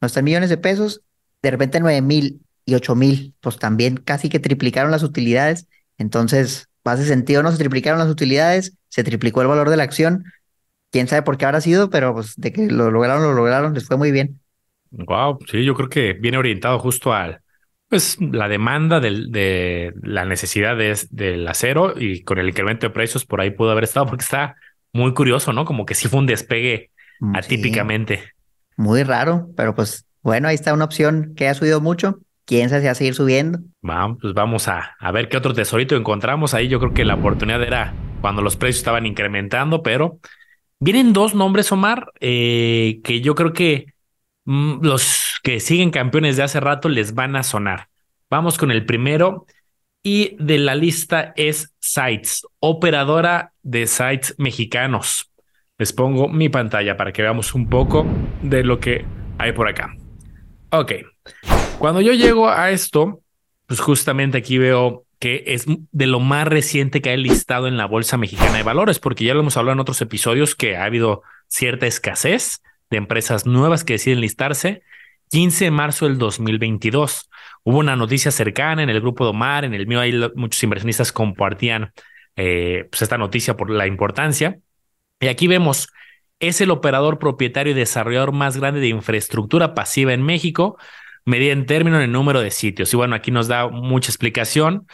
no 0.00 0.06
están 0.06 0.24
millones 0.24 0.50
de 0.50 0.56
pesos, 0.56 1.02
de 1.40 1.52
repente 1.52 1.78
nueve 1.78 2.02
mil 2.02 2.40
y 2.64 2.74
ocho 2.74 2.96
mil, 2.96 3.32
pues 3.40 3.58
también 3.58 3.96
casi 3.96 4.28
que 4.28 4.40
triplicaron 4.40 4.90
las 4.90 5.04
utilidades. 5.04 5.68
Entonces, 5.98 6.68
hace 6.82 7.06
sentido, 7.06 7.44
no 7.44 7.52
se 7.52 7.58
triplicaron 7.58 8.00
las 8.00 8.08
utilidades, 8.08 8.76
se 8.88 9.04
triplicó 9.04 9.42
el 9.42 9.48
valor 9.48 9.70
de 9.70 9.76
la 9.76 9.84
acción. 9.84 10.24
Quién 10.90 11.06
sabe 11.06 11.22
por 11.22 11.38
qué 11.38 11.44
habrá 11.44 11.60
sido, 11.60 11.90
pero 11.90 12.12
pues 12.12 12.34
de 12.36 12.52
que 12.52 12.66
lo 12.66 12.90
lograron, 12.90 13.22
lo 13.22 13.34
lograron, 13.34 13.72
les 13.72 13.86
fue 13.86 13.96
muy 13.96 14.10
bien. 14.10 14.40
Wow, 14.90 15.38
sí, 15.48 15.64
yo 15.64 15.74
creo 15.74 15.88
que 15.88 16.12
viene 16.14 16.38
orientado 16.38 16.80
justo 16.80 17.12
a 17.12 17.40
pues 17.92 18.16
la 18.18 18.48
demanda 18.48 19.00
del, 19.00 19.30
de 19.30 19.92
la 20.00 20.24
necesidad 20.24 20.78
de, 20.78 20.98
del 21.10 21.46
acero 21.46 21.92
y 21.94 22.22
con 22.22 22.38
el 22.38 22.48
incremento 22.48 22.86
de 22.86 22.90
precios 22.90 23.26
por 23.26 23.42
ahí 23.42 23.50
pudo 23.50 23.70
haber 23.70 23.84
estado 23.84 24.06
porque 24.06 24.22
está 24.22 24.56
muy 24.94 25.12
curioso, 25.12 25.52
¿no? 25.52 25.66
Como 25.66 25.84
que 25.84 25.94
sí 25.94 26.08
fue 26.08 26.20
un 26.20 26.26
despegue 26.26 26.88
mm, 27.20 27.36
atípicamente. 27.36 28.32
Muy 28.78 29.02
raro, 29.02 29.50
pero 29.58 29.74
pues 29.74 30.06
bueno, 30.22 30.48
ahí 30.48 30.54
está 30.54 30.72
una 30.72 30.86
opción 30.86 31.34
que 31.36 31.48
ha 31.48 31.52
subido 31.52 31.82
mucho. 31.82 32.20
¿Quién 32.46 32.70
sabe 32.70 32.80
si 32.80 32.86
va 32.86 32.92
a 32.92 32.94
seguir 32.94 33.14
subiendo? 33.14 33.58
Vamos, 33.82 34.16
pues 34.22 34.32
vamos 34.32 34.68
a, 34.68 34.96
a 34.98 35.12
ver 35.12 35.28
qué 35.28 35.36
otro 35.36 35.52
tesorito 35.52 35.94
encontramos 35.94 36.54
ahí. 36.54 36.68
Yo 36.68 36.80
creo 36.80 36.94
que 36.94 37.04
la 37.04 37.16
oportunidad 37.16 37.62
era 37.62 37.92
cuando 38.22 38.40
los 38.40 38.56
precios 38.56 38.78
estaban 38.78 39.04
incrementando, 39.04 39.82
pero 39.82 40.18
vienen 40.80 41.12
dos 41.12 41.34
nombres, 41.34 41.70
Omar, 41.72 42.10
eh, 42.20 43.02
que 43.04 43.20
yo 43.20 43.34
creo 43.34 43.52
que 43.52 43.92
los 44.44 45.40
que 45.42 45.60
siguen 45.60 45.90
campeones 45.90 46.36
de 46.36 46.42
hace 46.42 46.60
rato 46.60 46.88
les 46.88 47.14
van 47.14 47.36
a 47.36 47.42
sonar. 47.42 47.88
Vamos 48.30 48.58
con 48.58 48.70
el 48.70 48.84
primero 48.84 49.46
y 50.02 50.36
de 50.38 50.58
la 50.58 50.74
lista 50.74 51.32
es 51.36 51.74
Sites, 51.78 52.46
operadora 52.58 53.52
de 53.62 53.86
sites 53.86 54.34
mexicanos. 54.38 55.30
Les 55.78 55.92
pongo 55.92 56.28
mi 56.28 56.48
pantalla 56.48 56.96
para 56.96 57.12
que 57.12 57.22
veamos 57.22 57.54
un 57.54 57.68
poco 57.68 58.06
de 58.42 58.64
lo 58.64 58.80
que 58.80 59.04
hay 59.38 59.52
por 59.52 59.68
acá. 59.68 59.94
Ok, 60.70 60.92
cuando 61.78 62.00
yo 62.00 62.12
llego 62.12 62.48
a 62.48 62.70
esto, 62.70 63.20
pues 63.66 63.80
justamente 63.80 64.38
aquí 64.38 64.58
veo 64.58 65.04
que 65.18 65.44
es 65.46 65.66
de 65.66 66.06
lo 66.06 66.18
más 66.18 66.48
reciente 66.48 67.00
que 67.00 67.10
hay 67.10 67.16
listado 67.16 67.68
en 67.68 67.76
la 67.76 67.86
Bolsa 67.86 68.16
Mexicana 68.16 68.56
de 68.56 68.62
Valores, 68.64 68.98
porque 68.98 69.24
ya 69.24 69.34
lo 69.34 69.40
hemos 69.40 69.56
hablado 69.56 69.74
en 69.74 69.80
otros 69.80 70.00
episodios 70.00 70.56
que 70.56 70.76
ha 70.76 70.84
habido 70.84 71.22
cierta 71.46 71.86
escasez 71.86 72.60
de 72.92 72.98
empresas 72.98 73.46
nuevas 73.46 73.84
que 73.84 73.94
deciden 73.94 74.20
listarse. 74.20 74.82
15 75.30 75.64
de 75.64 75.70
marzo 75.70 76.06
del 76.06 76.18
2022. 76.18 77.30
Hubo 77.64 77.78
una 77.78 77.96
noticia 77.96 78.30
cercana 78.30 78.82
en 78.82 78.90
el 78.90 79.00
grupo 79.00 79.24
de 79.24 79.30
Omar, 79.30 79.64
en 79.64 79.72
el 79.72 79.86
mío, 79.86 80.00
ahí 80.00 80.12
muchos 80.34 80.62
inversionistas 80.62 81.10
compartían 81.10 81.92
eh, 82.36 82.86
pues 82.90 83.02
esta 83.02 83.18
noticia 83.18 83.56
por 83.56 83.70
la 83.70 83.86
importancia. 83.86 84.58
Y 85.20 85.28
aquí 85.28 85.46
vemos, 85.46 85.88
es 86.38 86.60
el 86.60 86.70
operador 86.70 87.18
propietario 87.18 87.72
y 87.72 87.74
desarrollador 87.74 88.32
más 88.32 88.56
grande 88.58 88.80
de 88.80 88.88
infraestructura 88.88 89.74
pasiva 89.74 90.12
en 90.12 90.22
México, 90.22 90.76
medida 91.24 91.52
en 91.52 91.66
términos 91.66 91.98
en 91.98 92.04
el 92.04 92.12
número 92.12 92.40
de 92.42 92.50
sitios. 92.50 92.92
Y 92.92 92.96
bueno, 92.96 93.14
aquí 93.14 93.30
nos 93.30 93.48
da 93.48 93.68
mucha 93.68 94.10
explicación. 94.10 94.86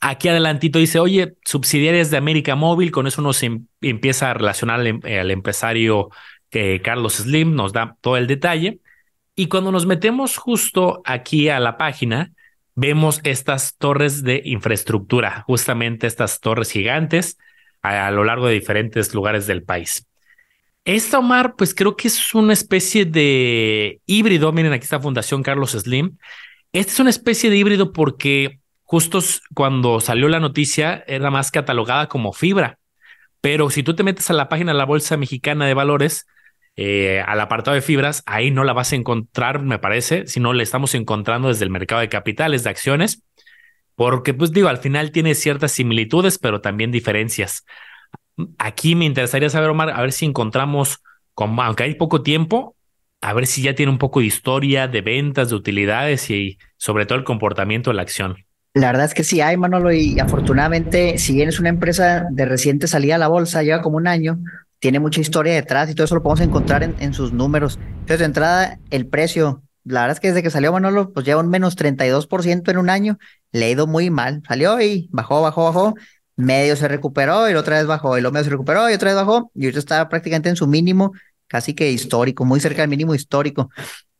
Aquí 0.00 0.28
adelantito 0.28 0.78
dice, 0.78 0.98
oye, 0.98 1.34
subsidiarias 1.44 2.10
de 2.10 2.16
América 2.16 2.54
Móvil, 2.54 2.90
con 2.90 3.06
eso 3.06 3.22
nos 3.22 3.42
em, 3.42 3.66
empieza 3.80 4.30
a 4.30 4.34
relacionar 4.34 4.80
al, 4.80 4.86
em, 4.86 5.00
empresario 5.04 6.10
que 6.50 6.82
Carlos 6.82 7.14
Slim, 7.14 7.54
nos 7.54 7.72
da 7.72 7.96
todo 8.00 8.16
el 8.16 8.26
detalle. 8.26 8.80
Y 9.34 9.46
cuando 9.46 9.72
nos 9.72 9.86
metemos 9.86 10.36
justo 10.36 11.00
aquí 11.04 11.48
a 11.48 11.60
la 11.60 11.78
página, 11.78 12.32
vemos 12.74 13.20
estas 13.24 13.76
torres 13.76 14.22
de 14.22 14.42
infraestructura, 14.44 15.44
justamente 15.46 16.06
estas 16.06 16.40
torres 16.40 16.70
gigantes 16.70 17.38
a, 17.82 18.10
lo 18.10 18.24
largo 18.24 18.46
de 18.46 18.54
diferentes 18.54 19.14
lugares 19.14 19.46
del 19.46 19.62
país. 19.62 20.06
Esta, 20.84 21.18
Omar, 21.18 21.56
pues 21.56 21.74
creo 21.74 21.96
que 21.96 22.08
es 22.08 22.34
una 22.34 22.52
especie 22.52 23.04
de 23.04 24.00
híbrido. 24.06 24.50
Miren, 24.52 24.72
aquí 24.72 24.84
está 24.84 24.98
Fundación 24.98 25.42
Carlos 25.42 25.72
Slim. 25.72 26.16
Esta 26.72 26.92
es 26.92 27.00
una 27.00 27.10
especie 27.10 27.50
de 27.50 27.56
híbrido 27.56 27.92
porque 27.92 28.60
justo 28.82 29.20
cuando 29.54 30.00
salió 30.00 30.28
la 30.28 30.40
noticia 30.40 31.04
era 31.06 31.30
más 31.30 31.50
catalogada 31.50 32.08
como 32.08 32.32
fibra. 32.32 32.78
Pero 33.40 33.70
si 33.70 33.82
tú 33.82 33.94
te 33.94 34.02
metes 34.02 34.30
a 34.30 34.34
la 34.34 34.48
página 34.48 34.72
de 34.72 34.78
la 34.78 34.84
Bolsa 34.84 35.16
Mexicana 35.16 35.66
de 35.66 35.74
Valores, 35.74 36.26
eh, 36.76 37.22
al 37.26 37.40
apartado 37.40 37.74
de 37.74 37.82
fibras, 37.82 38.22
ahí 38.26 38.50
no 38.50 38.64
la 38.64 38.72
vas 38.72 38.92
a 38.92 38.96
encontrar, 38.96 39.62
me 39.62 39.78
parece, 39.78 40.26
sino 40.26 40.52
la 40.52 40.62
estamos 40.62 40.94
encontrando 40.94 41.48
desde 41.48 41.64
el 41.64 41.70
mercado 41.70 42.00
de 42.00 42.08
capitales, 42.08 42.64
de 42.64 42.70
acciones, 42.70 43.22
porque 43.94 44.32
pues 44.32 44.52
digo, 44.52 44.68
al 44.68 44.78
final 44.78 45.10
tiene 45.10 45.34
ciertas 45.34 45.72
similitudes, 45.72 46.38
pero 46.38 46.60
también 46.60 46.90
diferencias. 46.90 47.64
Aquí 48.58 48.94
me 48.94 49.04
interesaría 49.04 49.50
saber, 49.50 49.70
Omar, 49.70 49.90
a 49.90 50.00
ver 50.00 50.12
si 50.12 50.24
encontramos, 50.24 51.02
como, 51.34 51.62
aunque 51.62 51.82
hay 51.82 51.94
poco 51.94 52.22
tiempo, 52.22 52.76
a 53.20 53.34
ver 53.34 53.46
si 53.46 53.62
ya 53.62 53.74
tiene 53.74 53.92
un 53.92 53.98
poco 53.98 54.20
de 54.20 54.26
historia, 54.26 54.88
de 54.88 55.02
ventas, 55.02 55.50
de 55.50 55.56
utilidades 55.56 56.30
y 56.30 56.58
sobre 56.76 57.04
todo 57.04 57.18
el 57.18 57.24
comportamiento 57.24 57.90
de 57.90 57.96
la 57.96 58.02
acción. 58.02 58.36
La 58.72 58.86
verdad 58.86 59.06
es 59.06 59.14
que 59.14 59.24
sí 59.24 59.40
hay, 59.40 59.56
Manolo, 59.56 59.92
y 59.92 60.18
afortunadamente, 60.20 61.18
si 61.18 61.34
bien 61.34 61.48
es 61.48 61.58
una 61.58 61.68
empresa 61.70 62.26
de 62.30 62.44
reciente 62.46 62.86
salida 62.86 63.16
a 63.16 63.18
la 63.18 63.28
bolsa, 63.28 63.62
lleva 63.62 63.82
como 63.82 63.96
un 63.96 64.06
año, 64.06 64.38
tiene 64.80 64.98
mucha 64.98 65.20
historia 65.20 65.54
detrás 65.54 65.88
y 65.88 65.94
todo 65.94 66.06
eso 66.06 66.16
lo 66.16 66.22
podemos 66.22 66.40
encontrar 66.40 66.82
en, 66.82 66.96
en 66.98 67.14
sus 67.14 67.32
números. 67.32 67.78
Entonces, 68.00 68.18
de 68.18 68.24
entrada, 68.24 68.78
el 68.90 69.06
precio, 69.06 69.62
la 69.84 70.00
verdad 70.00 70.16
es 70.16 70.20
que 70.20 70.28
desde 70.28 70.42
que 70.42 70.50
salió 70.50 70.72
Manolo, 70.72 71.12
pues 71.12 71.24
lleva 71.24 71.40
un 71.40 71.48
menos 71.48 71.76
32% 71.76 72.70
en 72.70 72.78
un 72.78 72.90
año, 72.90 73.18
le 73.52 73.66
ha 73.66 73.70
ido 73.70 73.86
muy 73.86 74.10
mal. 74.10 74.42
Salió 74.48 74.80
y 74.80 75.08
bajó, 75.12 75.42
bajó, 75.42 75.64
bajó, 75.64 75.94
medio 76.36 76.76
se 76.76 76.88
recuperó 76.88 77.48
y 77.50 77.54
otra 77.54 77.78
vez 77.78 77.86
bajó, 77.86 78.18
y 78.18 78.20
lo 78.20 78.32
medio 78.32 78.44
se 78.44 78.50
recuperó 78.50 78.90
y 78.90 78.94
otra 78.94 79.10
vez 79.10 79.16
bajó, 79.16 79.50
y 79.54 79.64
ahorita 79.64 79.78
está 79.78 80.08
prácticamente 80.08 80.48
en 80.48 80.56
su 80.56 80.66
mínimo, 80.66 81.12
casi 81.46 81.74
que 81.74 81.90
histórico, 81.92 82.44
muy 82.44 82.60
cerca 82.60 82.82
del 82.82 82.90
mínimo 82.90 83.14
histórico. 83.14 83.70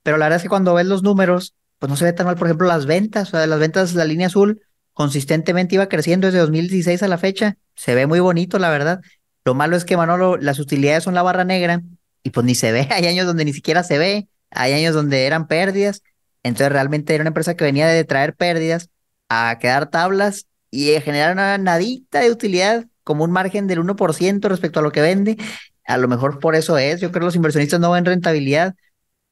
Pero 0.02 0.18
la 0.18 0.26
verdad 0.26 0.36
es 0.36 0.42
que 0.42 0.48
cuando 0.48 0.74
ves 0.74 0.86
los 0.86 1.02
números, 1.02 1.54
pues 1.78 1.88
no 1.90 1.96
se 1.96 2.04
ve 2.04 2.12
tan 2.12 2.26
mal, 2.26 2.36
por 2.36 2.46
ejemplo, 2.46 2.68
las 2.68 2.86
ventas, 2.86 3.28
o 3.28 3.30
sea, 3.32 3.46
las 3.46 3.58
ventas, 3.58 3.94
la 3.94 4.04
línea 4.04 4.26
azul 4.26 4.60
consistentemente 4.92 5.76
iba 5.76 5.88
creciendo 5.88 6.26
desde 6.26 6.40
2016 6.40 7.02
a 7.02 7.08
la 7.08 7.16
fecha, 7.16 7.56
se 7.74 7.94
ve 7.94 8.06
muy 8.06 8.20
bonito, 8.20 8.58
la 8.58 8.68
verdad. 8.68 9.00
Lo 9.44 9.54
malo 9.54 9.76
es 9.76 9.84
que, 9.84 9.96
Manolo, 9.96 10.36
las 10.36 10.58
utilidades 10.58 11.04
son 11.04 11.14
la 11.14 11.22
barra 11.22 11.44
negra 11.44 11.82
y 12.22 12.30
pues 12.30 12.44
ni 12.46 12.54
se 12.54 12.72
ve, 12.72 12.88
hay 12.90 13.06
años 13.06 13.26
donde 13.26 13.44
ni 13.44 13.52
siquiera 13.52 13.82
se 13.82 13.98
ve, 13.98 14.28
hay 14.50 14.72
años 14.72 14.94
donde 14.94 15.26
eran 15.26 15.46
pérdidas, 15.46 16.02
entonces 16.42 16.72
realmente 16.72 17.14
era 17.14 17.22
una 17.22 17.28
empresa 17.28 17.54
que 17.54 17.64
venía 17.64 17.86
de 17.86 18.04
traer 18.04 18.34
pérdidas 18.34 18.90
a 19.28 19.58
quedar 19.60 19.90
tablas 19.90 20.46
y 20.70 20.88
generar 21.00 21.32
una 21.32 21.58
nadita 21.58 22.20
de 22.20 22.30
utilidad 22.30 22.86
como 23.04 23.24
un 23.24 23.30
margen 23.30 23.66
del 23.66 23.80
1% 23.80 24.48
respecto 24.48 24.80
a 24.80 24.82
lo 24.82 24.92
que 24.92 25.00
vende. 25.00 25.36
A 25.84 25.96
lo 25.96 26.08
mejor 26.08 26.38
por 26.38 26.54
eso 26.54 26.78
es, 26.78 27.00
yo 27.00 27.10
creo 27.10 27.20
que 27.20 27.26
los 27.26 27.36
inversionistas 27.36 27.80
no 27.80 27.90
ven 27.90 28.04
rentabilidad, 28.04 28.74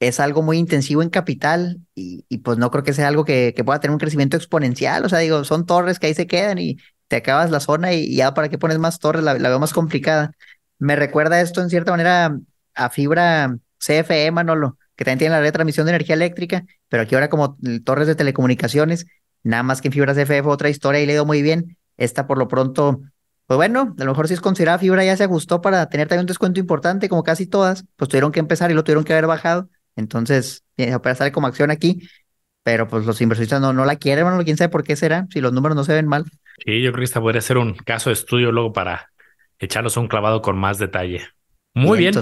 es 0.00 0.20
algo 0.20 0.42
muy 0.42 0.58
intensivo 0.58 1.02
en 1.02 1.10
capital 1.10 1.80
y, 1.94 2.22
pues 2.38 2.58
no 2.58 2.70
creo 2.70 2.84
que 2.84 2.92
sea 2.92 3.08
algo 3.08 3.24
que, 3.24 3.54
pueda 3.64 3.80
tener 3.80 3.92
un 3.92 3.98
crecimiento 3.98 4.36
exponencial, 4.36 5.04
o 5.04 5.08
sea, 5.08 5.18
digo, 5.18 5.44
son 5.44 5.66
torres 5.66 5.98
que 5.98 6.06
ahí 6.08 6.14
se 6.14 6.26
quedan 6.26 6.58
y 6.58 6.78
te 7.08 7.16
acabas 7.16 7.50
la 7.50 7.60
zona 7.60 7.92
y, 7.92 8.14
ya 8.14 8.34
para 8.34 8.48
qué 8.48 8.58
pones 8.58 8.78
más 8.78 8.98
torres, 8.98 9.22
la, 9.22 9.34
la 9.38 9.48
veo 9.48 9.58
más 9.58 9.72
complicada. 9.72 10.32
Me 10.78 10.96
recuerda 10.96 11.40
esto 11.40 11.62
en 11.62 11.70
cierta 11.70 11.90
manera 11.90 12.38
a 12.74 12.90
fibra 12.90 13.56
CFE, 13.78 14.30
Manolo, 14.30 14.78
que 14.96 15.04
también 15.04 15.18
tiene 15.18 15.34
la 15.34 15.40
red 15.40 15.48
de 15.48 15.52
transmisión 15.52 15.86
de 15.86 15.92
energía 15.92 16.14
eléctrica, 16.14 16.64
pero 16.88 17.02
aquí 17.02 17.14
ahora 17.14 17.28
como 17.28 17.58
torres 17.84 18.06
de 18.06 18.14
telecomunicaciones, 18.14 19.06
Nada 19.42 19.62
más 19.62 19.80
que 19.80 19.88
en 19.88 19.92
fibra 19.92 20.14
CFE 20.14 20.42
fue 20.42 20.52
otra 20.52 20.68
historia 20.68 21.00
y 21.00 21.06
le 21.06 21.12
dio 21.12 21.24
muy 21.24 21.42
bien. 21.42 21.76
Esta 21.96 22.26
por 22.26 22.38
lo 22.38 22.48
pronto, 22.48 23.00
pues 23.46 23.56
bueno, 23.56 23.94
a 23.98 24.04
lo 24.04 24.10
mejor 24.12 24.28
si 24.28 24.34
es 24.34 24.40
considerada 24.40 24.78
fibra 24.78 25.04
ya 25.04 25.16
se 25.16 25.24
ajustó 25.24 25.60
para 25.60 25.88
tener 25.88 26.08
también 26.08 26.22
un 26.22 26.26
descuento 26.26 26.60
importante, 26.60 27.08
como 27.08 27.22
casi 27.22 27.46
todas, 27.46 27.84
pues 27.96 28.08
tuvieron 28.08 28.32
que 28.32 28.40
empezar 28.40 28.70
y 28.70 28.74
lo 28.74 28.84
tuvieron 28.84 29.04
que 29.04 29.12
haber 29.12 29.26
bajado. 29.26 29.68
Entonces, 29.96 30.64
para 30.76 31.12
estar 31.12 31.32
como 31.32 31.46
acción 31.46 31.70
aquí, 31.70 32.08
pero 32.62 32.88
pues 32.88 33.06
los 33.06 33.20
inversionistas 33.20 33.60
no, 33.60 33.72
no 33.72 33.84
la 33.84 33.96
quieren, 33.96 34.24
bueno, 34.24 34.42
quién 34.44 34.56
sabe 34.56 34.68
por 34.68 34.84
qué 34.84 34.96
será, 34.96 35.26
si 35.32 35.40
los 35.40 35.52
números 35.52 35.76
no 35.76 35.84
se 35.84 35.94
ven 35.94 36.06
mal. 36.06 36.24
Sí, 36.64 36.82
yo 36.82 36.92
creo 36.92 37.00
que 37.00 37.04
esta 37.04 37.20
podría 37.20 37.40
ser 37.40 37.58
un 37.58 37.74
caso 37.74 38.10
de 38.10 38.14
estudio 38.14 38.52
luego 38.52 38.72
para 38.72 39.10
echarnos 39.58 39.96
un 39.96 40.08
clavado 40.08 40.42
con 40.42 40.56
más 40.58 40.78
detalle. 40.78 41.28
Muy 41.74 41.98
bien. 41.98 42.14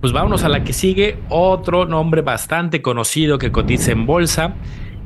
Pues 0.00 0.12
vámonos 0.12 0.44
a 0.44 0.48
la 0.48 0.64
que 0.64 0.72
sigue, 0.72 1.18
otro 1.28 1.86
nombre 1.86 2.20
bastante 2.20 2.82
conocido 2.82 3.38
que 3.38 3.52
cotiza 3.52 3.92
en 3.92 4.06
bolsa 4.06 4.54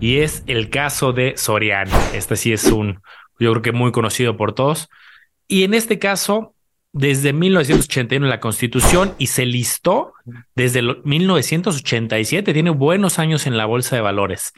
y 0.01 0.19
es 0.19 0.43
el 0.47 0.71
caso 0.71 1.13
de 1.13 1.35
Soriana. 1.37 1.97
Este 2.13 2.37
sí 2.37 2.53
es 2.53 2.65
un, 2.65 3.01
yo 3.39 3.53
creo 3.53 3.63
que 3.63 3.73
muy 3.73 3.93
conocido 3.93 4.37
por 4.37 4.55
todos. 4.55 4.89
Y 5.47 5.65
en 5.65 5.75
este 5.75 5.99
caso, 5.99 6.55
desde 6.93 7.33
1981 7.33 8.27
la 8.27 8.41
Constitución 8.41 9.15
y 9.19 9.29
se 9.29 9.47
listó 9.47 10.15
desde 10.55 10.83
1987, 10.83 12.53
tiene 12.53 12.71
buenos 12.71 13.19
años 13.19 13.47
en 13.47 13.57
la 13.57 13.67
Bolsa 13.67 13.97
de 13.97 14.03
Valores. 14.03 14.53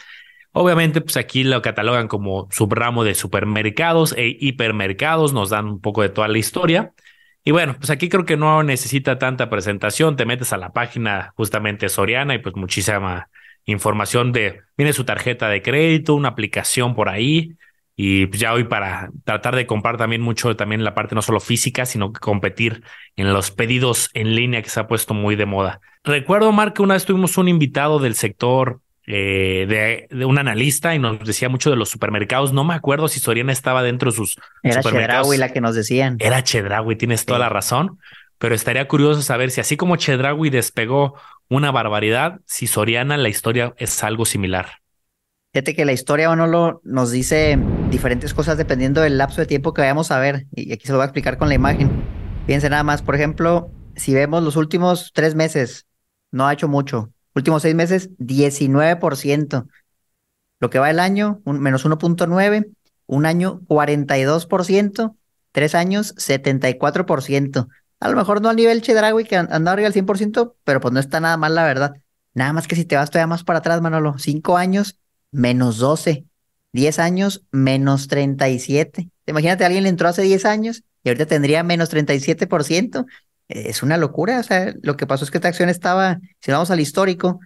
Obviamente, 0.52 1.00
pues 1.00 1.16
aquí 1.16 1.44
lo 1.44 1.62
catalogan 1.62 2.08
como 2.08 2.48
subramo 2.50 3.04
de 3.04 3.14
supermercados 3.14 4.14
e 4.16 4.36
hipermercados, 4.40 5.32
nos 5.32 5.50
dan 5.50 5.66
un 5.66 5.80
poco 5.80 6.02
de 6.02 6.08
toda 6.08 6.28
la 6.28 6.38
historia. 6.38 6.92
Y 7.44 7.52
bueno, 7.52 7.76
pues 7.78 7.90
aquí 7.90 8.08
creo 8.08 8.24
que 8.24 8.36
no 8.36 8.62
necesita 8.62 9.18
tanta 9.18 9.48
presentación, 9.48 10.16
te 10.16 10.26
metes 10.26 10.52
a 10.52 10.58
la 10.58 10.72
página 10.72 11.32
justamente 11.36 11.88
Soriana 11.88 12.34
y 12.34 12.38
pues 12.38 12.54
muchísima 12.56 13.28
información 13.64 14.32
de, 14.32 14.60
viene 14.76 14.92
su 14.92 15.04
tarjeta 15.04 15.48
de 15.48 15.62
crédito, 15.62 16.14
una 16.14 16.30
aplicación 16.30 16.94
por 16.94 17.08
ahí. 17.08 17.56
Y 17.96 18.26
pues 18.26 18.40
ya 18.40 18.54
hoy 18.54 18.64
para 18.64 19.10
tratar 19.24 19.54
de 19.56 19.66
comprar 19.66 19.98
también 19.98 20.22
mucho 20.22 20.56
también 20.56 20.84
la 20.84 20.94
parte 20.94 21.14
no 21.14 21.22
solo 21.22 21.38
física, 21.38 21.84
sino 21.84 22.12
competir 22.12 22.82
en 23.16 23.32
los 23.32 23.50
pedidos 23.50 24.08
en 24.14 24.34
línea 24.34 24.62
que 24.62 24.70
se 24.70 24.80
ha 24.80 24.86
puesto 24.88 25.12
muy 25.12 25.36
de 25.36 25.44
moda. 25.44 25.80
Recuerdo, 26.02 26.50
que 26.72 26.82
una 26.82 26.94
vez 26.94 27.04
tuvimos 27.04 27.36
un 27.36 27.48
invitado 27.48 27.98
del 27.98 28.14
sector 28.14 28.80
eh, 29.12 30.06
de, 30.08 30.24
un 30.24 30.38
analista 30.38 30.94
y 30.94 31.00
nos 31.00 31.18
decía 31.24 31.48
mucho 31.48 31.70
de 31.70 31.76
los 31.76 31.88
supermercados. 31.88 32.52
No 32.52 32.62
me 32.62 32.74
acuerdo 32.74 33.08
si 33.08 33.18
Soriana 33.18 33.52
estaba 33.52 33.82
dentro 33.82 34.12
de 34.12 34.16
sus 34.16 34.38
Era 34.62 34.82
Chedraui 34.82 35.36
la 35.36 35.52
que 35.52 35.60
nos 35.60 35.74
decían. 35.74 36.16
Era 36.20 36.44
Chedraui, 36.44 36.94
tienes 36.94 37.24
toda 37.24 37.40
la 37.40 37.48
razón. 37.48 37.98
Pero 38.38 38.54
estaría 38.54 38.86
curioso 38.86 39.20
saber 39.20 39.50
si 39.50 39.60
así 39.60 39.76
como 39.76 39.96
Chedraui 39.96 40.48
despegó 40.48 41.14
una 41.48 41.72
barbaridad. 41.72 42.40
Si 42.46 42.68
Soriana, 42.68 43.16
la 43.16 43.28
historia 43.28 43.74
es 43.78 44.04
algo 44.04 44.24
similar. 44.24 44.80
Fíjate 45.52 45.74
que 45.74 45.84
la 45.84 45.92
historia, 45.92 46.28
Manolo, 46.28 46.80
nos 46.84 47.10
dice 47.10 47.58
diferentes 47.90 48.32
cosas 48.32 48.56
dependiendo 48.56 49.00
del 49.00 49.18
lapso 49.18 49.40
de 49.40 49.48
tiempo 49.48 49.74
que 49.74 49.82
vayamos 49.82 50.12
a 50.12 50.20
ver. 50.20 50.46
Y 50.54 50.72
aquí 50.72 50.86
se 50.86 50.92
lo 50.92 50.98
voy 50.98 51.02
a 51.02 51.06
explicar 51.06 51.36
con 51.36 51.48
la 51.48 51.54
imagen. 51.54 51.90
Fíjense 52.46 52.70
nada 52.70 52.84
más, 52.84 53.02
por 53.02 53.16
ejemplo, 53.16 53.72
si 53.96 54.14
vemos 54.14 54.44
los 54.44 54.54
últimos 54.54 55.10
tres 55.12 55.34
meses, 55.34 55.86
no 56.30 56.46
ha 56.46 56.52
hecho 56.52 56.68
mucho. 56.68 57.12
Últimos 57.40 57.62
seis 57.62 57.74
meses, 57.74 58.10
19%. 58.18 59.66
Lo 60.60 60.68
que 60.68 60.78
va 60.78 60.90
el 60.90 61.00
año, 61.00 61.40
un, 61.46 61.58
menos 61.58 61.86
1.9. 61.86 62.70
Un 63.06 63.24
año, 63.24 63.62
42%. 63.66 65.16
Tres 65.50 65.74
años, 65.74 66.14
74%. 66.16 67.68
A 67.98 68.08
lo 68.10 68.16
mejor 68.16 68.42
no 68.42 68.50
al 68.50 68.56
nivel 68.56 68.82
Chedragui 68.82 69.24
que 69.24 69.36
andaba 69.36 69.72
arriba 69.72 69.86
al 69.86 69.94
100%, 69.94 70.54
pero 70.64 70.80
pues 70.80 70.92
no 70.92 71.00
está 71.00 71.18
nada 71.20 71.38
mal, 71.38 71.54
la 71.54 71.64
verdad. 71.64 71.94
Nada 72.34 72.52
más 72.52 72.68
que 72.68 72.76
si 72.76 72.84
te 72.84 72.96
vas 72.96 73.10
todavía 73.10 73.26
más 73.26 73.42
para 73.42 73.60
atrás, 73.60 73.80
Manolo, 73.80 74.18
cinco 74.18 74.58
años, 74.58 74.98
menos 75.30 75.78
12. 75.78 76.26
10 76.72 76.98
años, 76.98 77.42
menos 77.50 78.06
37. 78.08 79.08
Imagínate, 79.26 79.64
alguien 79.64 79.84
le 79.84 79.88
entró 79.88 80.08
hace 80.08 80.22
10 80.22 80.44
años 80.44 80.84
y 81.02 81.08
ahorita 81.08 81.24
tendría 81.24 81.62
menos 81.62 81.90
37%. 81.90 83.06
Es 83.50 83.82
una 83.82 83.96
locura. 83.96 84.40
O 84.40 84.42
sea, 84.42 84.74
lo 84.82 84.96
que 84.96 85.06
pasó 85.06 85.24
es 85.24 85.30
que 85.30 85.38
esta 85.38 85.48
acción 85.48 85.68
estaba, 85.68 86.20
si 86.40 86.52
vamos 86.52 86.70
al 86.70 86.80
histórico, 86.80 87.40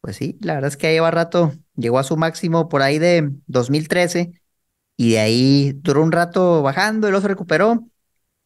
pues 0.00 0.16
sí, 0.16 0.38
la 0.42 0.54
verdad 0.54 0.68
es 0.68 0.76
que 0.76 0.92
lleva 0.92 1.10
rato, 1.10 1.54
llegó 1.74 1.98
a 1.98 2.04
su 2.04 2.16
máximo 2.16 2.68
por 2.68 2.82
ahí 2.82 2.98
de 2.98 3.30
2013 3.46 4.32
y 4.96 5.12
de 5.12 5.18
ahí 5.20 5.72
duró 5.74 6.02
un 6.02 6.12
rato 6.12 6.62
bajando 6.62 7.08
y 7.08 7.10
luego 7.10 7.22
se 7.22 7.28
recuperó 7.28 7.88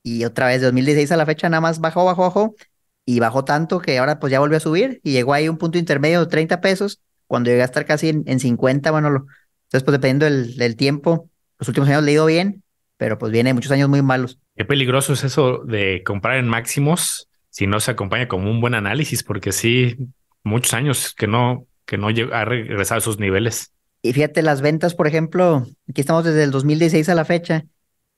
y 0.03 0.25
otra 0.25 0.47
vez 0.47 0.61
de 0.61 0.67
2016 0.67 1.13
a 1.13 1.17
la 1.17 1.27
fecha 1.27 1.49
nada 1.49 1.61
más 1.61 1.81
bajó, 1.81 2.05
bajó, 2.05 2.23
bajó 2.23 2.57
y 3.05 3.21
bajó 3.21 3.45
tanto 3.45 3.81
que 3.81 3.99
ahora 3.99 4.19
pues 4.21 4.31
ya 4.31 4.41
volvió 4.41 4.57
a 4.57 4.61
subir 4.61 5.01
y 5.05 5.13
llegó 5.13 5.35
ahí 5.35 5.49
un 5.49 5.59
punto 5.59 5.79
intermedio 5.79 6.21
de 6.21 6.27
30 6.27 6.61
pesos 6.61 7.01
cuando 7.27 7.51
llega 7.51 7.65
a 7.65 7.67
estar 7.67 7.87
casi 7.87 8.11
en, 8.11 8.25
en 8.27 8.41
50, 8.41 8.91
bueno, 8.91 9.09
entonces 9.09 9.85
pues 9.85 9.93
dependiendo 9.93 10.27
del, 10.27 10.57
del, 10.57 10.77
tiempo, 10.77 11.31
los 11.59 11.69
últimos 11.69 11.89
años 11.89 12.03
le 12.03 12.11
ha 12.11 12.15
ido 12.15 12.27
bien, 12.27 12.63
pero 12.99 13.19
pues 13.19 13.33
viene 13.33 13.55
muchos 13.55 13.73
años 13.73 13.89
muy 13.89 14.03
malos. 14.03 14.39
Qué 14.57 14.65
peligroso 14.65 15.15
es 15.15 15.25
eso 15.25 15.59
de 15.65 16.03
comprar 16.05 16.37
en 16.37 16.49
máximos 16.49 17.29
si 17.49 17.67
no 17.67 17.81
se 17.81 17.91
acompaña 17.91 18.29
con 18.29 18.47
un 18.47 18.61
buen 18.61 18.75
análisis, 18.75 19.23
porque 19.23 19.53
sí, 19.53 19.97
muchos 20.43 20.75
años 20.75 21.15
que 21.15 21.27
no, 21.27 21.67
que 21.85 21.99
no 21.99 22.09
ha 22.09 22.45
regresado 22.45 22.97
a 22.97 22.99
esos 22.99 23.19
niveles. 23.19 23.73
Y 24.03 24.13
fíjate, 24.13 24.43
las 24.43 24.63
ventas, 24.63 24.95
por 24.95 25.07
ejemplo, 25.07 25.67
aquí 25.89 26.01
estamos 26.01 26.25
desde 26.25 26.45
el 26.45 26.51
2016 26.51 27.09
a 27.09 27.15
la 27.15 27.25
fecha, 27.25 27.65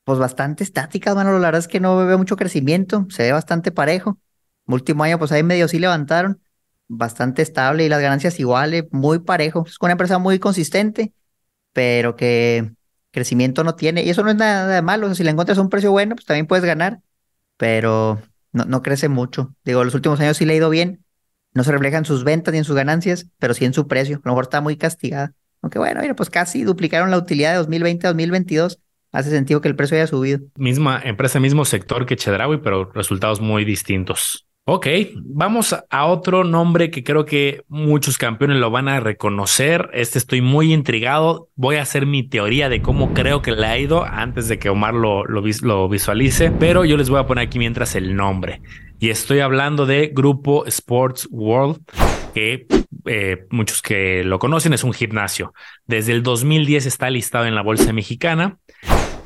pues 0.03 0.19
bastante 0.19 0.63
estáticas, 0.63 1.15
bueno, 1.15 1.31
la 1.33 1.47
verdad 1.47 1.59
es 1.59 1.67
que 1.67 1.79
no 1.79 1.97
veo 1.97 2.17
mucho 2.17 2.37
crecimiento, 2.37 3.05
se 3.09 3.23
ve 3.23 3.31
bastante 3.31 3.71
parejo. 3.71 4.19
último 4.67 5.03
año, 5.03 5.19
pues 5.19 5.31
ahí 5.31 5.43
medio 5.43 5.67
sí 5.67 5.79
levantaron, 5.79 6.41
bastante 6.87 7.41
estable 7.41 7.85
y 7.85 7.89
las 7.89 8.01
ganancias 8.01 8.39
iguales, 8.39 8.85
muy 8.91 9.19
parejo. 9.19 9.65
Es 9.67 9.77
una 9.81 9.93
empresa 9.93 10.17
muy 10.17 10.39
consistente, 10.39 11.11
pero 11.73 12.15
que 12.15 12.74
crecimiento 13.15 13.63
no 13.63 13.73
tiene. 13.75 14.03
Y 14.03 14.09
eso 14.09 14.23
no 14.23 14.29
es 14.29 14.35
nada 14.35 14.67
de 14.67 14.81
malo. 14.83 15.07
O 15.07 15.09
sea, 15.09 15.15
si 15.15 15.23
le 15.23 15.31
encuentras 15.31 15.57
un 15.57 15.69
precio 15.69 15.91
bueno, 15.91 16.15
pues 16.15 16.25
también 16.25 16.45
puedes 16.45 16.65
ganar, 16.65 16.99
pero 17.57 18.21
no, 18.51 18.65
no 18.65 18.83
crece 18.83 19.09
mucho. 19.09 19.55
Digo, 19.63 19.83
los 19.83 19.95
últimos 19.95 20.19
años 20.19 20.37
sí 20.37 20.45
le 20.45 20.53
ha 20.53 20.57
ido 20.57 20.69
bien. 20.69 21.03
No 21.53 21.63
se 21.63 21.71
refleja 21.71 21.97
en 21.97 22.05
sus 22.05 22.23
ventas 22.23 22.51
ni 22.51 22.59
en 22.59 22.65
sus 22.65 22.75
ganancias, 22.75 23.27
pero 23.39 23.53
sí 23.53 23.65
en 23.65 23.73
su 23.73 23.87
precio. 23.87 24.17
A 24.17 24.21
lo 24.25 24.31
mejor 24.31 24.43
está 24.43 24.61
muy 24.61 24.77
castigada. 24.77 25.33
Aunque 25.61 25.79
bueno, 25.79 26.01
mira, 26.01 26.15
pues 26.15 26.29
casi 26.29 26.63
duplicaron 26.63 27.09
la 27.09 27.17
utilidad 27.17 27.51
de 27.51 27.57
2020 27.57 28.05
a 28.05 28.09
2022 28.11 28.79
hace 29.11 29.29
sentido 29.29 29.61
que 29.61 29.69
el 29.69 29.75
precio 29.75 29.95
haya 29.95 30.07
subido. 30.07 30.41
Misma 30.57 31.01
empresa, 31.03 31.39
mismo 31.39 31.63
sector 31.63 32.05
que 32.05 32.17
Chedraui, 32.17 32.57
pero 32.57 32.91
resultados 32.91 33.39
muy 33.39 33.63
distintos. 33.63 34.45
Ok, 34.67 34.87
vamos 35.23 35.75
a 35.91 36.05
otro 36.07 36.43
nombre 36.43 36.89
que 36.89 37.03
creo 37.03 37.23
que 37.23 37.61
muchos 37.67 38.17
campeones 38.17 38.57
lo 38.57 38.71
van 38.71 38.87
a 38.87 38.99
reconocer. 38.99 39.91
Este 39.93 40.17
estoy 40.17 40.41
muy 40.41 40.73
intrigado. 40.73 41.49
Voy 41.55 41.75
a 41.75 41.83
hacer 41.83 42.07
mi 42.07 42.23
teoría 42.23 42.67
de 42.67 42.81
cómo 42.81 43.13
creo 43.13 43.43
que 43.43 43.51
le 43.51 43.67
ha 43.67 43.77
ido 43.77 44.03
antes 44.03 44.47
de 44.47 44.57
que 44.57 44.69
Omar 44.69 44.95
lo, 44.95 45.23
lo, 45.23 45.87
visualice, 45.87 46.49
pero 46.49 46.83
yo 46.83 46.97
les 46.97 47.11
voy 47.11 47.19
a 47.19 47.27
poner 47.27 47.45
aquí 47.45 47.59
mientras 47.59 47.93
el 47.93 48.15
nombre. 48.15 48.63
Y 48.99 49.11
estoy 49.11 49.41
hablando 49.41 49.85
de 49.85 50.11
Grupo 50.11 50.65
Sports 50.65 51.27
World, 51.29 51.81
que 52.33 52.65
eh, 53.05 53.45
muchos 53.51 53.83
que 53.83 54.23
lo 54.23 54.39
conocen 54.39 54.73
es 54.73 54.83
un 54.83 54.93
gimnasio. 54.93 55.53
Desde 55.85 56.11
el 56.11 56.23
2010 56.23 56.87
está 56.87 57.11
listado 57.11 57.45
en 57.45 57.53
la 57.53 57.61
Bolsa 57.61 57.93
Mexicana 57.93 58.57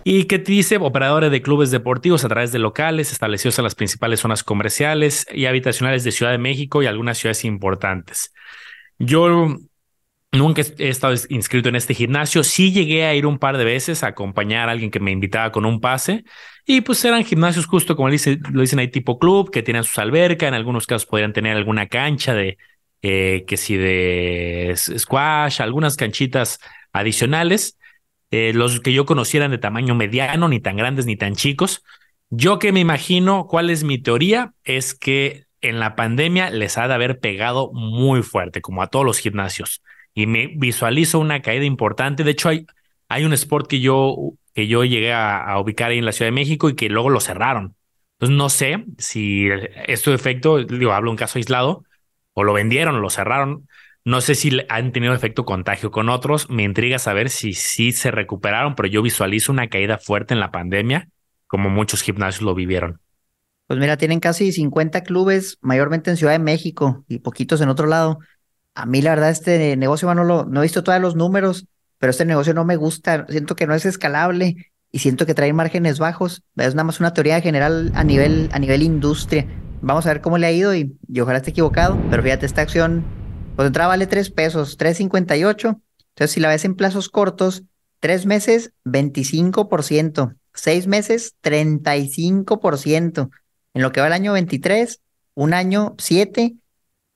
y 0.03 0.25
que 0.25 0.38
dice 0.39 0.77
operadores 0.77 1.31
de 1.31 1.41
clubes 1.41 1.71
deportivos 1.71 2.23
a 2.23 2.29
través 2.29 2.51
de 2.51 2.59
locales 2.59 3.12
establecidos 3.12 3.57
en 3.59 3.63
las 3.63 3.75
principales 3.75 4.19
zonas 4.19 4.43
comerciales 4.43 5.25
y 5.33 5.45
habitacionales 5.45 6.03
de 6.03 6.12
Ciudad 6.12 6.31
de 6.31 6.38
México 6.38 6.81
y 6.81 6.85
algunas 6.85 7.17
ciudades 7.17 7.45
importantes. 7.45 8.33
Yo 8.97 9.57
nunca 10.31 10.62
he 10.77 10.89
estado 10.89 11.13
inscrito 11.29 11.69
en 11.69 11.75
este 11.75 11.93
gimnasio, 11.93 12.43
sí 12.43 12.71
llegué 12.71 13.05
a 13.05 13.15
ir 13.15 13.25
un 13.25 13.39
par 13.39 13.57
de 13.57 13.65
veces 13.65 14.03
a 14.03 14.07
acompañar 14.07 14.69
a 14.69 14.73
alguien 14.73 14.91
que 14.91 14.99
me 14.99 15.12
invitaba 15.12 15.51
con 15.51 15.65
un 15.65 15.81
pase 15.81 16.23
y 16.65 16.81
pues 16.81 17.03
eran 17.03 17.25
gimnasios 17.25 17.65
justo 17.65 17.95
como 17.95 18.09
lo 18.09 18.62
dicen 18.62 18.79
ahí 18.79 18.89
tipo 18.89 19.17
club, 19.17 19.51
que 19.51 19.63
tienen 19.63 19.83
sus 19.83 19.97
albercas, 19.97 20.47
en 20.47 20.53
algunos 20.53 20.85
casos 20.85 21.07
podrían 21.07 21.33
tener 21.33 21.57
alguna 21.57 21.88
cancha 21.88 22.33
de 22.33 22.57
eh, 23.01 23.45
que 23.47 23.57
si 23.57 23.77
de 23.77 24.73
squash, 24.75 25.62
algunas 25.62 25.95
canchitas 25.95 26.59
adicionales 26.93 27.77
eh, 28.32 28.54
los 28.54 28.80
que 28.80 28.94
yo 28.94 29.06
conocieran 29.06 29.52
de 29.52 29.58
tamaño 29.58 29.96
mediano, 29.96 30.48
ni 30.48 30.60
tan 30.60 30.78
grandes 30.78 31.06
ni 31.06 31.15
tan 31.15 31.36
chicos. 31.36 31.84
Yo 32.30 32.60
que 32.60 32.72
me 32.72 32.80
imagino, 32.80 33.48
¿cuál 33.48 33.70
es 33.70 33.84
mi 33.84 33.98
teoría? 33.98 34.54
Es 34.63 34.94
que 34.94 35.46
en 35.62 35.80
la 35.80 35.96
pandemia 35.96 36.50
les 36.52 36.78
ha 36.78 36.88
de 36.88 36.94
haber 36.94 37.20
pegado 37.20 37.72
muy 37.74 38.22
fuerte, 38.22 38.62
como 38.62 38.82
a 38.82 38.88
todos 38.88 39.06
los 39.06 39.18
gimnasios. 39.18 39.82
Y 40.13 40.28
me 40.28 40.48
visualizo 40.48 41.20
una 41.20 41.42
caída 41.42 41.65
importante. 41.65 42.24
De 42.24 42.32
hecho, 42.32 42.50
hay, 42.50 42.65
hay 43.08 43.26
un 43.26 43.34
sport 43.34 43.68
que 43.68 43.80
yo, 43.80 44.34
que 44.54 44.68
yo 44.68 44.84
llegué 44.84 45.13
a, 45.13 45.58
ubicar 45.60 45.92
ahí 45.92 45.98
en 45.98 46.06
la 46.06 46.12
Ciudad 46.12 46.28
de 46.28 46.36
México 46.36 46.70
y 46.70 46.76
que 46.76 46.89
luego 46.89 47.10
lo 47.10 47.20
cerraron. 47.20 47.76
Entonces, 48.13 48.38
no 48.38 48.50
sé 48.50 48.86
si 48.98 49.48
esto 49.88 50.12
de 50.12 50.15
efecto, 50.15 50.63
digo, 50.63 50.92
hablo 50.94 51.12
un 51.12 51.18
caso 51.18 51.39
aislado, 51.39 51.84
o 52.34 52.44
lo 52.44 52.54
vendieron 52.54 53.02
lo 53.02 53.10
cerraron. 53.10 53.68
No 54.10 54.22
sé 54.22 54.34
si 54.34 54.50
han 54.69 54.91
tenido 54.91 55.13
efecto 55.13 55.45
contagio 55.45 55.91
con 55.91 56.10
otros. 56.10 56.50
Me 56.50 56.63
intriga 56.63 56.98
saber 56.98 57.30
si 57.30 57.54
sí 57.54 57.91
se 57.91 58.10
recuperaron, 58.10 58.74
pero 58.74 58.88
yo 58.88 59.04
visualizo 59.04 59.52
una 59.52 59.67
caída 59.67 60.00
fuerte 60.00 60.34
en 60.34 60.39
la 60.39 60.50
pandemia, 60.50 61.10
como 61.45 61.69
muchos 61.69 62.02
gimnasios 62.02 62.41
lo 62.41 62.56
vivieron. 62.56 63.02
Pues 63.67 63.80
mira, 63.80 63.98
tienen 63.98 64.19
casi 64.19 64.52
50 64.52 65.04
clubes, 65.04 65.60
mayormente 65.62 66.10
en 66.10 66.17
Ciudad 66.17 66.32
de 66.32 66.39
México 66.39 67.06
y 67.08 67.19
poquitos 67.19 67.62
en 67.62 67.69
otro 67.69 67.86
lado. 67.86 68.17
A 68.74 68.88
mí, 68.88 69.04
la 69.04 69.12
verdad, 69.12 69.30
este 69.30 69.78
negocio, 69.78 70.12
no, 70.15 70.24
lo, 70.24 70.43
no 70.45 70.62
he 70.62 70.63
visto 70.63 70.84
todos 70.84 71.00
los 71.00 71.15
números, 71.15 71.67
pero 72.00 72.10
este 72.10 72.26
negocio 72.26 72.56
no 72.56 72.65
me 72.65 72.78
gusta. 72.78 73.28
Siento 73.30 73.56
que 73.56 73.67
no 73.67 73.76
es 73.76 73.86
escalable 73.86 74.72
y 74.91 74.98
siento 74.98 75.28
que 75.28 75.36
trae 75.36 75.54
márgenes 75.54 76.00
bajos. 76.00 76.41
Es 76.56 76.74
nada 76.74 76.86
más 76.86 77.00
una 77.00 77.13
teoría 77.13 77.41
general 77.41 77.91
a 77.93 78.04
nivel, 78.04 78.50
a 78.54 78.58
nivel 78.58 78.82
industria. 78.82 79.45
Vamos 79.84 80.08
a 80.08 80.13
ver 80.13 80.22
cómo 80.22 80.39
le 80.39 80.48
ha 80.48 80.52
ido 80.52 80.74
y, 80.74 80.98
y 81.08 81.19
ojalá 81.19 81.38
esté 81.38 81.52
equivocado. 81.52 81.95
Pero 82.10 82.24
fíjate, 82.24 82.48
esta 82.48 82.63
acción 82.63 83.18
pues 83.60 83.67
entrada 83.67 83.89
vale 83.89 84.08
3 84.08 84.32
pesos, 84.32 84.78
3.58. 84.78 85.82
Entonces, 86.12 86.32
si 86.32 86.39
la 86.39 86.48
ves 86.48 86.63
en 86.63 86.76
plazos 86.76 87.10
cortos, 87.10 87.63
3 88.00 88.26
meses, 88.26 88.72
25%, 88.86 90.38
6 90.54 90.88
meses, 90.88 91.36
35%. 91.43 93.30
En 93.74 93.82
lo 93.82 93.91
que 93.91 94.00
va 94.00 94.08
el 94.08 94.13
año 94.13 94.32
23, 94.32 95.02
un 95.34 95.54
año 95.54 95.93
7, 95.98 96.56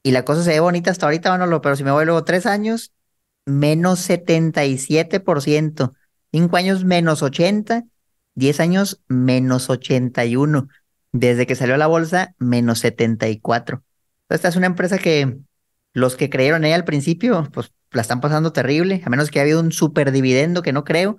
y 0.04 0.12
la 0.12 0.26
cosa 0.26 0.44
se 0.44 0.50
ve 0.50 0.60
bonita 0.60 0.92
hasta 0.92 1.06
ahorita, 1.06 1.30
bueno, 1.30 1.62
pero 1.62 1.78
si 1.78 1.86
me 1.86 1.92
voy 1.92 2.04
luego 2.04 2.26
3 2.26 2.46
años, 2.46 2.92
menos 3.46 4.02
77%, 4.10 5.94
5 6.34 6.58
años 6.58 6.84
menos 6.84 7.24
80, 7.24 7.86
10 8.36 8.60
años 8.60 9.02
menos 9.08 9.70
81, 9.70 10.68
desde 11.14 11.48
que 11.48 11.56
salió 11.56 11.78
la 11.78 11.88
bolsa, 11.88 12.36
menos 12.38 12.80
74. 12.80 13.78
Entonces, 13.78 14.36
esta 14.36 14.50
es 14.50 14.58
una 14.58 14.68
empresa 14.68 14.98
que 14.98 15.38
los 15.94 16.16
que 16.16 16.30
creyeron 16.30 16.62
en 16.64 16.70
ella 16.70 16.76
al 16.76 16.86
principio, 16.86 17.48
pues 17.54 17.72
la 17.92 18.02
están 18.02 18.22
pasando 18.22 18.52
terrible, 18.52 19.02
a 19.06 19.10
menos 19.10 19.30
que 19.30 19.40
haya 19.40 19.44
habido 19.44 19.60
un 19.60 19.72
super 19.72 20.12
dividendo 20.12 20.62
que 20.64 20.74
no 20.74 20.84
creo, 20.84 21.18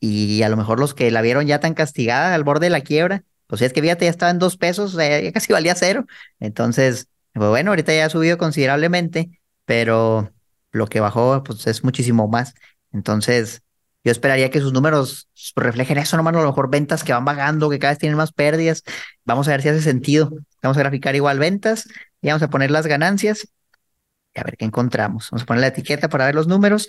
y 0.00 0.42
a 0.42 0.48
lo 0.48 0.56
mejor 0.56 0.80
los 0.80 0.94
que 0.94 1.10
la 1.10 1.22
vieron 1.22 1.46
ya 1.46 1.60
tan 1.60 1.74
castigada 1.74 2.34
al 2.34 2.44
borde 2.44 2.66
de 2.66 2.70
la 2.70 2.80
quiebra, 2.80 3.24
pues 3.46 3.62
es 3.62 3.72
que 3.72 3.82
fíjate, 3.82 4.06
ya 4.06 4.10
estaba 4.10 4.30
en 4.30 4.38
dos 4.38 4.56
pesos, 4.56 4.94
ya 4.94 5.30
casi 5.32 5.52
valía 5.52 5.74
cero. 5.74 6.06
Entonces, 6.40 7.08
pues 7.34 7.50
bueno, 7.50 7.70
ahorita 7.70 7.94
ya 7.94 8.06
ha 8.06 8.10
subido 8.10 8.38
considerablemente, 8.38 9.40
pero 9.66 10.32
lo 10.70 10.86
que 10.86 11.00
bajó, 11.00 11.42
pues 11.44 11.66
es 11.66 11.84
muchísimo 11.84 12.28
más. 12.28 12.54
Entonces, 12.92 13.62
yo 14.04 14.10
esperaría 14.10 14.50
que 14.50 14.60
sus 14.60 14.72
números 14.72 15.28
reflejen 15.54 15.98
eso, 15.98 16.16
nomás 16.16 16.34
a 16.34 16.40
lo 16.40 16.46
mejor 16.46 16.70
ventas 16.70 17.04
que 17.04 17.12
van 17.12 17.24
bajando, 17.24 17.68
que 17.70 17.78
cada 17.78 17.92
vez 17.92 17.98
tienen 17.98 18.16
más 18.16 18.32
pérdidas. 18.32 18.84
Vamos 19.24 19.48
a 19.48 19.52
ver 19.52 19.62
si 19.62 19.68
hace 19.68 19.82
sentido. 19.82 20.32
Vamos 20.62 20.78
a 20.78 20.80
graficar 20.80 21.14
igual 21.14 21.38
ventas 21.38 21.88
y 22.22 22.28
vamos 22.28 22.42
a 22.42 22.50
poner 22.50 22.70
las 22.70 22.86
ganancias 22.86 23.48
a 24.40 24.44
ver 24.44 24.56
qué 24.56 24.64
encontramos. 24.64 25.30
Vamos 25.30 25.42
a 25.42 25.46
poner 25.46 25.60
la 25.60 25.66
etiqueta 25.68 26.08
para 26.08 26.26
ver 26.26 26.34
los 26.34 26.48
números 26.48 26.88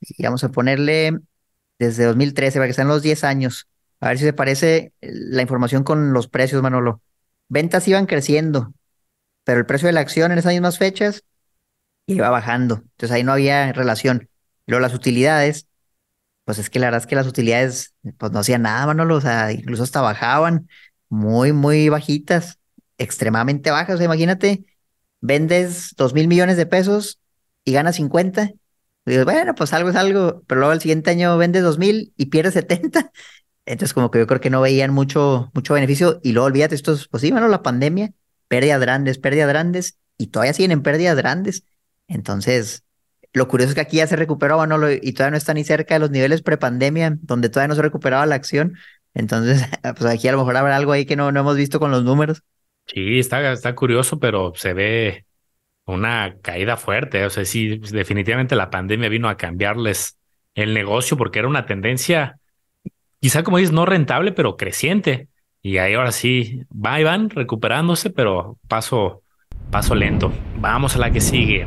y 0.00 0.22
vamos 0.22 0.44
a 0.44 0.50
ponerle 0.50 1.18
desde 1.78 2.04
2013 2.04 2.58
para 2.58 2.68
que 2.68 2.74
sean 2.74 2.88
los 2.88 3.02
10 3.02 3.24
años. 3.24 3.68
A 4.00 4.08
ver 4.08 4.18
si 4.18 4.24
se 4.24 4.32
parece 4.32 4.92
la 5.00 5.42
información 5.42 5.82
con 5.84 6.12
los 6.12 6.28
precios, 6.28 6.62
Manolo. 6.62 7.00
Ventas 7.48 7.86
iban 7.88 8.06
creciendo, 8.06 8.74
pero 9.44 9.60
el 9.60 9.66
precio 9.66 9.86
de 9.86 9.92
la 9.92 10.00
acción 10.00 10.32
en 10.32 10.38
esas 10.38 10.52
mismas 10.52 10.78
fechas 10.78 11.24
iba 12.06 12.30
bajando. 12.30 12.76
Entonces 12.76 13.12
ahí 13.12 13.24
no 13.24 13.32
había 13.32 13.72
relación. 13.72 14.28
Luego 14.66 14.80
las 14.82 14.94
utilidades, 14.94 15.68
pues 16.44 16.58
es 16.58 16.70
que 16.70 16.78
la 16.78 16.86
verdad 16.88 17.02
es 17.02 17.06
que 17.06 17.16
las 17.16 17.26
utilidades 17.26 17.94
pues 18.18 18.32
no 18.32 18.40
hacían 18.40 18.62
nada, 18.62 18.86
Manolo. 18.86 19.16
O 19.16 19.20
sea, 19.20 19.52
incluso 19.52 19.82
hasta 19.82 20.00
bajaban 20.00 20.68
muy, 21.08 21.52
muy 21.52 21.88
bajitas, 21.88 22.58
extremadamente 22.98 23.70
bajas. 23.70 23.96
O 23.96 23.98
sea, 23.98 24.06
imagínate 24.06 24.64
vendes 25.24 25.94
dos 25.96 26.12
mil 26.12 26.28
millones 26.28 26.58
de 26.58 26.66
pesos 26.66 27.18
y 27.64 27.72
ganas 27.72 27.96
50. 27.96 28.52
Y 29.06 29.10
dices, 29.10 29.24
bueno, 29.24 29.54
pues 29.54 29.72
algo 29.72 29.88
es 29.90 29.96
algo, 29.96 30.42
pero 30.46 30.60
luego 30.60 30.72
el 30.74 30.80
siguiente 30.80 31.10
año 31.10 31.36
vendes 31.38 31.62
dos 31.62 31.78
mil 31.78 32.12
y 32.16 32.26
pierdes 32.26 32.54
70. 32.54 33.10
Entonces, 33.66 33.94
como 33.94 34.10
que 34.10 34.18
yo 34.18 34.26
creo 34.26 34.40
que 34.40 34.50
no 34.50 34.60
veían 34.60 34.92
mucho, 34.92 35.50
mucho 35.54 35.74
beneficio. 35.74 36.20
Y 36.22 36.32
luego 36.32 36.46
olvídate, 36.46 36.74
esto 36.74 36.92
es, 36.92 37.08
pues 37.08 37.22
sí, 37.22 37.30
bueno, 37.30 37.48
la 37.48 37.62
pandemia, 37.62 38.12
pérdidas 38.48 38.80
grandes, 38.80 39.18
pérdidas 39.18 39.48
grandes. 39.48 39.98
y 40.18 40.28
todavía 40.28 40.52
siguen 40.52 40.72
en 40.72 40.82
pérdidas 40.82 41.16
grandes. 41.16 41.64
Entonces, 42.06 42.84
lo 43.32 43.48
curioso 43.48 43.70
es 43.70 43.74
que 43.74 43.80
aquí 43.80 43.96
ya 43.98 44.06
se 44.06 44.16
recuperó 44.16 44.58
Manolo 44.58 44.92
y 44.92 45.12
todavía 45.14 45.32
no 45.32 45.36
está 45.38 45.54
ni 45.54 45.64
cerca 45.64 45.94
de 45.94 46.00
los 46.00 46.10
niveles 46.10 46.42
prepandemia, 46.42 47.16
donde 47.22 47.48
todavía 47.48 47.68
no 47.68 47.74
se 47.76 47.82
recuperaba 47.82 48.26
la 48.26 48.34
acción. 48.34 48.76
Entonces, 49.14 49.62
pues 49.96 50.04
aquí 50.04 50.28
a 50.28 50.32
lo 50.32 50.38
mejor 50.38 50.56
habrá 50.58 50.76
algo 50.76 50.92
ahí 50.92 51.06
que 51.06 51.16
no, 51.16 51.32
no 51.32 51.40
hemos 51.40 51.56
visto 51.56 51.80
con 51.80 51.90
los 51.90 52.04
números. 52.04 52.42
Sí, 52.86 53.18
está, 53.18 53.52
está 53.52 53.74
curioso, 53.74 54.18
pero 54.18 54.52
se 54.54 54.74
ve 54.74 55.24
una 55.86 56.36
caída 56.42 56.76
fuerte. 56.76 57.24
O 57.24 57.30
sea, 57.30 57.44
sí, 57.44 57.78
definitivamente 57.78 58.56
la 58.56 58.70
pandemia 58.70 59.08
vino 59.08 59.28
a 59.28 59.36
cambiarles 59.36 60.18
el 60.54 60.74
negocio 60.74 61.16
porque 61.16 61.40
era 61.40 61.48
una 61.48 61.66
tendencia, 61.66 62.38
quizá 63.20 63.42
como 63.42 63.58
dices, 63.58 63.72
no 63.72 63.86
rentable, 63.86 64.32
pero 64.32 64.56
creciente. 64.56 65.28
Y 65.62 65.78
ahí 65.78 65.94
ahora 65.94 66.12
sí, 66.12 66.62
va 66.70 67.00
y 67.00 67.04
van 67.04 67.30
recuperándose, 67.30 68.10
pero 68.10 68.58
paso, 68.68 69.22
paso 69.70 69.94
lento. 69.94 70.32
Vamos 70.58 70.94
a 70.94 70.98
la 70.98 71.10
que 71.10 71.20
sigue. 71.20 71.66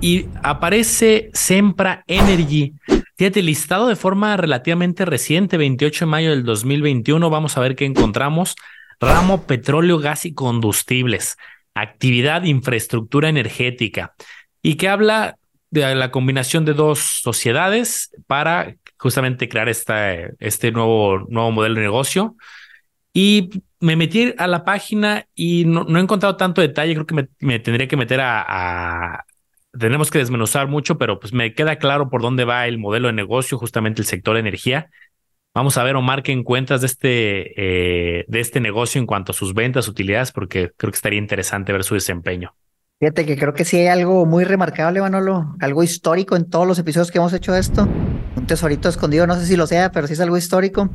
Y 0.00 0.26
aparece 0.42 1.30
Sempra 1.32 2.02
Energy. 2.06 2.74
Fíjate, 3.16 3.42
listado 3.42 3.86
de 3.86 3.96
forma 3.96 4.36
relativamente 4.36 5.04
reciente, 5.04 5.58
28 5.58 6.06
de 6.06 6.10
mayo 6.10 6.30
del 6.30 6.42
2021. 6.42 7.30
Vamos 7.30 7.56
a 7.56 7.60
ver 7.60 7.76
qué 7.76 7.84
encontramos. 7.84 8.56
Ramo 9.00 9.46
petróleo, 9.46 9.98
gas 9.98 10.26
y 10.26 10.34
combustibles. 10.34 11.38
Actividad, 11.74 12.44
infraestructura 12.44 13.28
energética. 13.28 14.14
Y 14.62 14.74
que 14.74 14.88
habla 14.88 15.38
de 15.70 15.94
la 15.94 16.10
combinación 16.10 16.64
de 16.64 16.74
dos 16.74 16.98
sociedades 16.98 18.10
para 18.26 18.76
justamente 18.98 19.48
crear 19.48 19.68
esta, 19.68 20.12
este 20.38 20.72
nuevo, 20.72 21.20
nuevo 21.28 21.50
modelo 21.50 21.76
de 21.76 21.82
negocio. 21.82 22.36
Y 23.12 23.50
me 23.80 23.96
metí 23.96 24.34
a 24.36 24.46
la 24.46 24.64
página 24.64 25.26
y 25.34 25.64
no, 25.64 25.86
he 25.96 26.00
encontrado 26.00 26.36
tanto 26.36 26.60
detalle. 26.60 26.94
Creo 26.94 27.06
que 27.06 27.28
me, 27.40 27.58
tendría 27.58 27.88
que 27.88 27.96
meter 27.96 28.20
a, 28.22 29.24
Tenemos 29.78 30.10
que 30.10 30.18
desmenuzar 30.18 30.68
mucho, 30.68 30.98
pero 30.98 31.18
pues 31.18 31.32
me 31.32 31.54
queda 31.54 31.76
claro 31.76 32.10
por 32.10 32.20
dónde 32.20 32.44
va 32.44 32.66
el 32.66 32.78
modelo 32.78 33.08
de 33.08 33.14
negocio, 33.14 33.58
justamente 33.58 34.02
el 34.02 34.06
sector 34.06 34.36
energía. 34.36 34.90
Vamos 35.52 35.76
a 35.78 35.82
ver, 35.82 35.96
Omar, 35.96 36.22
qué 36.22 36.30
encuentras 36.30 36.80
de 36.80 36.86
este, 36.86 38.20
eh, 38.20 38.24
de 38.28 38.40
este 38.40 38.60
negocio 38.60 39.00
en 39.00 39.06
cuanto 39.06 39.32
a 39.32 39.34
sus 39.34 39.52
ventas, 39.52 39.88
utilidades, 39.88 40.30
porque 40.30 40.70
creo 40.76 40.92
que 40.92 40.96
estaría 40.96 41.18
interesante 41.18 41.72
ver 41.72 41.82
su 41.82 41.94
desempeño. 41.94 42.54
Fíjate 43.00 43.26
que 43.26 43.36
creo 43.36 43.54
que 43.54 43.64
sí 43.64 43.78
hay 43.78 43.86
algo 43.88 44.26
muy 44.26 44.44
remarcable, 44.44 45.00
Manolo, 45.00 45.56
algo 45.58 45.82
histórico 45.82 46.36
en 46.36 46.48
todos 46.48 46.66
los 46.66 46.78
episodios 46.78 47.10
que 47.10 47.18
hemos 47.18 47.32
hecho 47.32 47.56
esto. 47.56 47.88
Un 48.36 48.46
tesorito 48.46 48.88
escondido, 48.88 49.26
no 49.26 49.34
sé 49.34 49.46
si 49.46 49.56
lo 49.56 49.66
sea, 49.66 49.90
pero 49.90 50.06
sí 50.06 50.12
es 50.12 50.20
algo 50.20 50.36
histórico. 50.36 50.88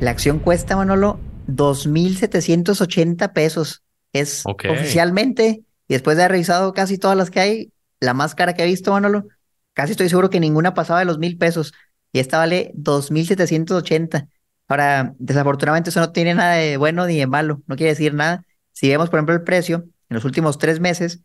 La 0.00 0.10
acción 0.12 0.38
cuesta, 0.38 0.76
Manolo, 0.76 1.18
2.780 1.48 3.32
pesos. 3.32 3.82
Es 4.12 4.44
oficialmente, 4.46 5.62
y 5.88 5.94
después 5.94 6.16
de 6.16 6.24
haber 6.24 6.32
revisado 6.32 6.72
casi 6.74 6.98
todas 6.98 7.16
las 7.16 7.30
que 7.30 7.40
hay, 7.40 7.72
la 8.00 8.14
más 8.14 8.34
cara 8.34 8.54
que 8.54 8.62
he 8.62 8.66
visto, 8.66 8.92
Manolo, 8.92 9.24
casi 9.72 9.92
estoy 9.92 10.08
seguro 10.08 10.30
que 10.30 10.40
ninguna 10.40 10.74
pasaba 10.74 11.00
de 11.00 11.06
los 11.06 11.18
mil 11.18 11.38
pesos. 11.38 11.72
Y 12.12 12.18
esta 12.18 12.38
vale 12.38 12.72
2.780. 12.74 14.28
Ahora, 14.68 15.14
desafortunadamente 15.18 15.90
eso 15.90 16.00
no 16.00 16.12
tiene 16.12 16.34
nada 16.34 16.54
de 16.54 16.76
bueno 16.76 17.06
ni 17.06 17.18
de 17.18 17.26
malo, 17.26 17.62
no 17.66 17.76
quiere 17.76 17.90
decir 17.90 18.14
nada. 18.14 18.44
Si 18.72 18.88
vemos, 18.88 19.10
por 19.10 19.18
ejemplo, 19.18 19.34
el 19.34 19.42
precio 19.42 19.84
en 20.08 20.14
los 20.14 20.24
últimos 20.24 20.58
tres 20.58 20.80
meses, 20.80 21.22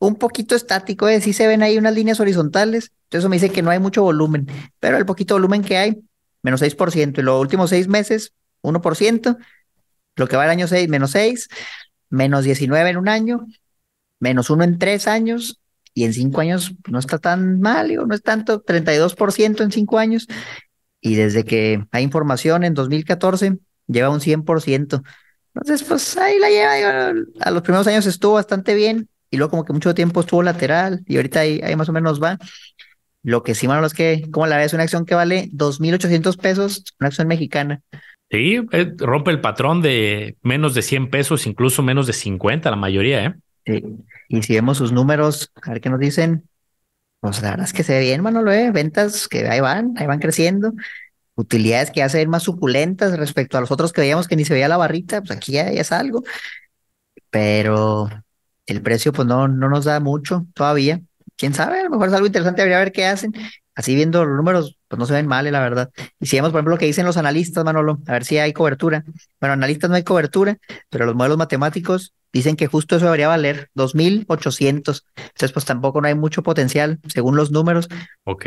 un 0.00 0.16
poquito 0.16 0.56
estático, 0.56 1.08
¿eh? 1.08 1.20
sí 1.20 1.32
se 1.32 1.46
ven 1.46 1.62
ahí 1.62 1.78
unas 1.78 1.94
líneas 1.94 2.20
horizontales, 2.20 2.92
entonces 3.04 3.20
eso 3.20 3.28
me 3.28 3.36
dice 3.36 3.50
que 3.50 3.62
no 3.62 3.70
hay 3.70 3.78
mucho 3.78 4.02
volumen, 4.02 4.48
pero 4.80 4.96
el 4.96 5.04
poquito 5.06 5.34
volumen 5.34 5.62
que 5.62 5.76
hay, 5.76 6.00
menos 6.42 6.62
6%, 6.62 7.20
y 7.20 7.22
los 7.22 7.40
últimos 7.40 7.70
seis 7.70 7.86
meses, 7.86 8.32
1%, 8.62 9.36
lo 10.16 10.26
que 10.26 10.36
va 10.36 10.44
el 10.44 10.50
año 10.50 10.66
6, 10.66 10.88
menos 10.88 11.10
6, 11.10 11.48
menos 12.08 12.44
19 12.44 12.90
en 12.90 12.96
un 12.96 13.08
año, 13.08 13.46
menos 14.18 14.48
1 14.48 14.64
en 14.64 14.78
tres 14.78 15.06
años, 15.06 15.59
y 15.94 16.04
en 16.04 16.12
cinco 16.12 16.40
años 16.40 16.72
no 16.88 16.98
está 16.98 17.18
tan 17.18 17.60
mal, 17.60 17.88
digo, 17.88 18.06
no 18.06 18.14
es 18.14 18.22
tanto, 18.22 18.62
32% 18.62 19.62
en 19.62 19.72
cinco 19.72 19.98
años, 19.98 20.26
y 21.00 21.14
desde 21.14 21.44
que 21.44 21.84
hay 21.90 22.04
información 22.04 22.64
en 22.64 22.74
2014 22.74 23.58
lleva 23.86 24.10
un 24.10 24.20
100%. 24.20 25.02
Entonces, 25.54 25.82
pues 25.82 26.16
ahí 26.16 26.38
la 26.38 26.48
lleva, 26.48 27.12
a 27.40 27.50
los 27.50 27.62
primeros 27.62 27.86
años 27.86 28.06
estuvo 28.06 28.34
bastante 28.34 28.74
bien, 28.74 29.08
y 29.30 29.36
luego 29.36 29.50
como 29.50 29.64
que 29.64 29.72
mucho 29.72 29.94
tiempo 29.94 30.20
estuvo 30.20 30.42
lateral, 30.42 31.02
y 31.06 31.16
ahorita 31.16 31.40
ahí, 31.40 31.60
ahí 31.62 31.76
más 31.76 31.88
o 31.88 31.92
menos 31.92 32.22
va. 32.22 32.38
Lo 33.22 33.42
que 33.42 33.54
sí, 33.54 33.68
mano, 33.68 33.86
es 33.86 33.92
que, 33.92 34.28
como 34.30 34.46
la 34.46 34.56
ves, 34.56 34.72
una 34.72 34.84
acción 34.84 35.04
que 35.04 35.14
vale 35.14 35.50
2.800 35.52 36.36
pesos, 36.38 36.84
una 36.98 37.08
acción 37.08 37.28
mexicana. 37.28 37.82
Sí, 38.30 38.60
eh, 38.72 38.94
rompe 38.96 39.30
el 39.30 39.40
patrón 39.40 39.82
de 39.82 40.36
menos 40.42 40.74
de 40.74 40.82
100 40.82 41.10
pesos, 41.10 41.46
incluso 41.46 41.82
menos 41.82 42.06
de 42.06 42.12
50, 42.12 42.70
la 42.70 42.76
mayoría, 42.76 43.24
¿eh? 43.24 43.34
Sí. 43.66 43.84
Y 44.32 44.42
si 44.42 44.54
vemos 44.54 44.78
sus 44.78 44.92
números, 44.92 45.50
a 45.60 45.70
ver 45.70 45.80
qué 45.80 45.90
nos 45.90 45.98
dicen, 45.98 46.48
pues 47.18 47.42
la 47.42 47.50
verdad 47.50 47.66
es 47.66 47.72
que 47.72 47.82
se 47.82 47.94
ve 47.94 48.00
bien, 48.00 48.22
Manolo, 48.22 48.52
¿eh? 48.52 48.70
Ventas 48.70 49.26
que 49.26 49.48
ahí 49.48 49.58
van, 49.58 49.94
ahí 49.96 50.06
van 50.06 50.20
creciendo. 50.20 50.72
Utilidades 51.34 51.90
que 51.90 51.98
ya 51.98 52.08
se 52.08 52.18
ven 52.18 52.30
más 52.30 52.44
suculentas 52.44 53.18
respecto 53.18 53.58
a 53.58 53.60
los 53.60 53.72
otros 53.72 53.92
que 53.92 54.02
veíamos 54.02 54.28
que 54.28 54.36
ni 54.36 54.44
se 54.44 54.54
veía 54.54 54.68
la 54.68 54.76
barrita, 54.76 55.20
pues 55.20 55.32
aquí 55.32 55.52
ya, 55.52 55.68
es 55.68 55.90
algo. 55.90 56.22
Pero 57.30 58.08
el 58.66 58.82
precio, 58.82 59.12
pues 59.12 59.26
no, 59.26 59.48
no 59.48 59.68
nos 59.68 59.84
da 59.84 59.98
mucho 59.98 60.46
todavía. 60.54 61.00
Quién 61.36 61.52
sabe, 61.52 61.80
a 61.80 61.84
lo 61.84 61.90
mejor 61.90 62.08
es 62.08 62.14
algo 62.14 62.26
interesante, 62.28 62.62
habría 62.62 62.78
ver 62.78 62.92
qué 62.92 63.06
hacen. 63.06 63.32
Así 63.74 63.96
viendo 63.96 64.24
los 64.24 64.36
números, 64.36 64.78
pues 64.86 64.98
no 64.98 65.06
se 65.06 65.14
ven 65.14 65.26
mal, 65.26 65.50
la 65.50 65.60
verdad. 65.60 65.90
Y 66.20 66.26
si 66.26 66.36
vemos, 66.36 66.52
por 66.52 66.58
ejemplo, 66.58 66.74
lo 66.74 66.78
que 66.78 66.86
dicen 66.86 67.04
los 67.04 67.16
analistas, 67.16 67.64
Manolo, 67.64 67.98
a 68.06 68.12
ver 68.12 68.24
si 68.24 68.38
hay 68.38 68.52
cobertura. 68.52 69.04
Bueno, 69.40 69.54
analistas 69.54 69.90
no 69.90 69.96
hay 69.96 70.04
cobertura, 70.04 70.56
pero 70.88 71.04
los 71.04 71.16
modelos 71.16 71.36
matemáticos 71.36 72.14
dicen 72.32 72.56
que 72.56 72.66
justo 72.66 72.96
eso 72.96 73.06
debería 73.06 73.28
valer 73.28 73.68
2.800. 73.76 75.04
Entonces, 75.16 75.52
pues 75.52 75.64
tampoco 75.64 76.00
no 76.00 76.08
hay 76.08 76.14
mucho 76.14 76.42
potencial, 76.42 76.98
según 77.08 77.36
los 77.36 77.50
números. 77.50 77.88
Ok. 78.24 78.46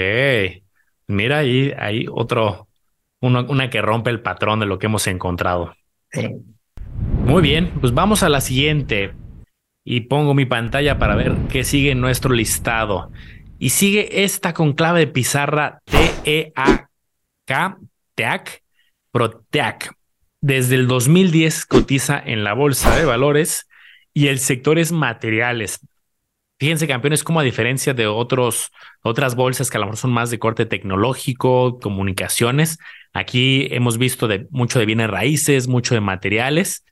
Mira, 1.07 1.39
ahí 1.39 1.73
hay 1.77 2.05
otro, 2.09 2.67
una, 3.21 3.69
que 3.69 3.81
rompe 3.81 4.09
el 4.09 4.21
patrón 4.21 4.59
de 4.59 4.65
lo 4.65 4.79
que 4.79 4.87
hemos 4.87 5.07
encontrado. 5.07 5.75
Muy 7.25 7.41
bien, 7.41 7.71
pues 7.79 7.93
vamos 7.93 8.23
a 8.23 8.29
la 8.29 8.41
siguiente. 8.41 9.13
Y 9.85 10.01
pongo 10.01 10.33
mi 10.33 10.45
pantalla 10.45 10.97
para 10.97 11.15
ver 11.15 11.35
qué 11.49 11.63
sigue 11.63 11.91
en 11.91 11.99
nuestro 11.99 12.33
listado. 12.33 13.11
Y 13.59 13.69
sigue 13.69 14.23
esta 14.23 14.53
con 14.53 14.73
clave 14.73 15.01
de 15.01 15.07
pizarra 15.07 15.81
T-E-A-K, 15.85 17.77
TEAC, 18.15 18.63
Proteac. 19.11 19.93
Desde 20.41 20.75
el 20.75 20.87
2010 20.87 21.65
cotiza 21.65 22.21
en 22.23 22.43
la 22.43 22.53
bolsa 22.53 22.95
de 22.95 23.05
valores 23.05 23.67
y 24.13 24.27
el 24.27 24.39
sector 24.39 24.79
es 24.79 24.91
materiales. 24.91 25.79
Fíjense, 26.59 26.87
campeones, 26.87 27.23
como 27.23 27.39
a 27.39 27.43
diferencia 27.43 27.93
de 27.93 28.07
otros, 28.07 28.71
otras 29.01 29.35
bolsas 29.35 29.69
que 29.69 29.77
a 29.77 29.79
lo 29.79 29.87
mejor 29.87 29.97
son 29.97 30.13
más 30.13 30.29
de 30.29 30.39
corte 30.39 30.65
tecnológico, 30.65 31.79
comunicaciones, 31.79 32.77
aquí 33.11 33.67
hemos 33.71 33.97
visto 33.97 34.29
mucho 34.49 34.79
de 34.79 34.85
bienes 34.85 35.09
raíces, 35.09 35.67
mucho 35.67 35.93
de 35.93 36.01
materiales 36.01 36.83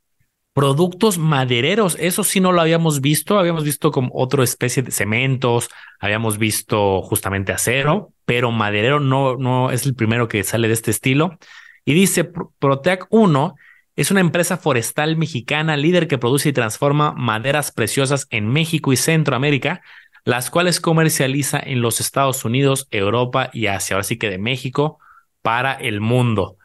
productos 0.53 1.17
madereros. 1.17 1.97
Eso 1.99 2.23
sí 2.23 2.39
no 2.39 2.51
lo 2.51 2.61
habíamos 2.61 3.01
visto. 3.01 3.39
Habíamos 3.39 3.63
visto 3.63 3.91
como 3.91 4.11
otra 4.13 4.43
especie 4.43 4.83
de 4.83 4.91
cementos, 4.91 5.69
habíamos 5.99 6.37
visto 6.37 7.01
justamente 7.01 7.51
acero, 7.51 8.13
pero 8.25 8.51
maderero 8.51 8.99
no, 8.99 9.37
no 9.37 9.71
es 9.71 9.85
el 9.85 9.95
primero 9.95 10.27
que 10.27 10.43
sale 10.43 10.67
de 10.67 10.73
este 10.73 10.91
estilo. 10.91 11.37
Y 11.85 11.93
dice 11.93 12.25
Proteac 12.59 13.07
1 13.09 13.55
es 13.95 14.11
una 14.11 14.21
empresa 14.21 14.57
forestal 14.57 15.17
mexicana 15.17 15.77
líder 15.77 16.07
que 16.07 16.17
produce 16.17 16.49
y 16.49 16.53
transforma 16.53 17.13
maderas 17.13 17.71
preciosas 17.71 18.27
en 18.29 18.47
México 18.47 18.93
y 18.93 18.97
Centroamérica, 18.97 19.81
las 20.23 20.49
cuales 20.49 20.79
comercializa 20.79 21.59
en 21.59 21.81
los 21.81 21.99
Estados 21.99 22.45
Unidos, 22.45 22.87
Europa 22.91 23.49
y 23.53 23.67
Asia. 23.67 23.95
Ahora 23.95 24.03
sí 24.03 24.17
que 24.17 24.29
de 24.29 24.37
México 24.37 24.99
para 25.41 25.73
el 25.73 25.99
mundo. 25.99 26.57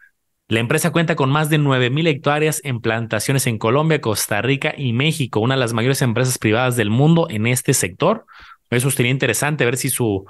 La 0.48 0.60
empresa 0.60 0.92
cuenta 0.92 1.16
con 1.16 1.30
más 1.30 1.50
de 1.50 1.58
9.000 1.58 2.06
hectáreas 2.06 2.60
en 2.62 2.80
plantaciones 2.80 3.48
en 3.48 3.59
Colombia, 3.59 4.01
Costa 4.01 4.40
Rica 4.42 4.74
y 4.76 4.92
México, 4.92 5.40
una 5.40 5.55
de 5.57 5.61
las 5.61 5.72
mayores 5.72 6.03
empresas 6.03 6.38
privadas 6.38 6.76
del 6.76 6.90
mundo 6.90 7.26
en 7.28 7.48
este 7.48 7.74
sector. 7.74 8.26
Eso 8.70 8.90
sería 8.92 9.11
interesante 9.11 9.64
ver 9.64 9.76
si 9.76 9.90
su, 9.90 10.24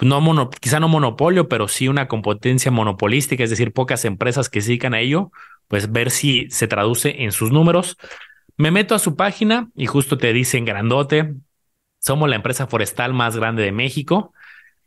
no 0.00 0.20
mono, 0.20 0.50
quizá 0.50 0.80
no 0.80 0.88
monopolio, 0.88 1.48
pero 1.48 1.68
sí 1.68 1.86
una 1.86 2.08
competencia 2.08 2.72
monopolística, 2.72 3.44
es 3.44 3.50
decir, 3.50 3.72
pocas 3.72 4.04
empresas 4.04 4.48
que 4.48 4.60
se 4.60 4.68
dedican 4.68 4.94
a 4.94 5.00
ello, 5.00 5.30
pues 5.74 5.90
ver 5.90 6.12
si 6.12 6.48
se 6.50 6.68
traduce 6.68 7.24
en 7.24 7.32
sus 7.32 7.50
números. 7.50 7.96
Me 8.56 8.70
meto 8.70 8.94
a 8.94 9.00
su 9.00 9.16
página 9.16 9.70
y 9.74 9.86
justo 9.86 10.16
te 10.16 10.32
dicen 10.32 10.64
grandote, 10.64 11.34
somos 11.98 12.28
la 12.28 12.36
empresa 12.36 12.68
forestal 12.68 13.12
más 13.12 13.36
grande 13.36 13.64
de 13.64 13.72
México 13.72 14.32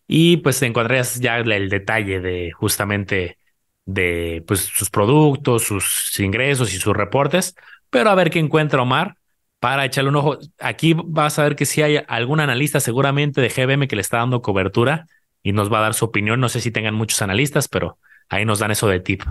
y 0.08 0.38
pues 0.38 0.62
encontrarías 0.62 1.20
ya 1.20 1.40
el 1.40 1.68
detalle 1.68 2.22
de 2.22 2.54
justamente 2.54 3.38
de 3.84 4.46
pues, 4.48 4.62
sus 4.62 4.90
productos, 4.90 5.64
sus 5.64 6.18
ingresos 6.22 6.74
y 6.74 6.78
sus 6.78 6.96
reportes, 6.96 7.54
pero 7.90 8.10
a 8.10 8.16
ver 8.16 8.30
qué 8.30 8.40
encuentra 8.40 8.82
Omar 8.82 9.18
para 9.60 9.84
echarle 9.84 10.12
un 10.12 10.16
ojo. 10.16 10.38
Aquí 10.58 10.96
vas 10.96 11.38
a 11.38 11.44
ver 11.44 11.58
que 11.58 11.66
si 11.66 11.82
hay 11.82 12.00
algún 12.08 12.40
analista 12.40 12.80
seguramente 12.80 13.42
de 13.42 13.50
GBM 13.50 13.90
que 13.90 13.98
le 13.98 14.02
está 14.02 14.20
dando 14.20 14.42
cobertura 14.42 15.06
y 15.44 15.52
nos 15.52 15.70
va 15.70 15.80
a 15.80 15.82
dar 15.82 15.96
su 15.96 16.06
opinión. 16.06 16.40
No 16.40 16.48
sé 16.48 16.62
si 16.62 16.72
tengan 16.72 16.96
muchos 16.96 17.22
analistas, 17.22 17.68
pero 17.68 17.98
ahí 18.30 18.46
nos 18.46 18.60
dan 18.60 18.72
eso 18.72 18.88
de 18.88 19.00
tip. 19.00 19.24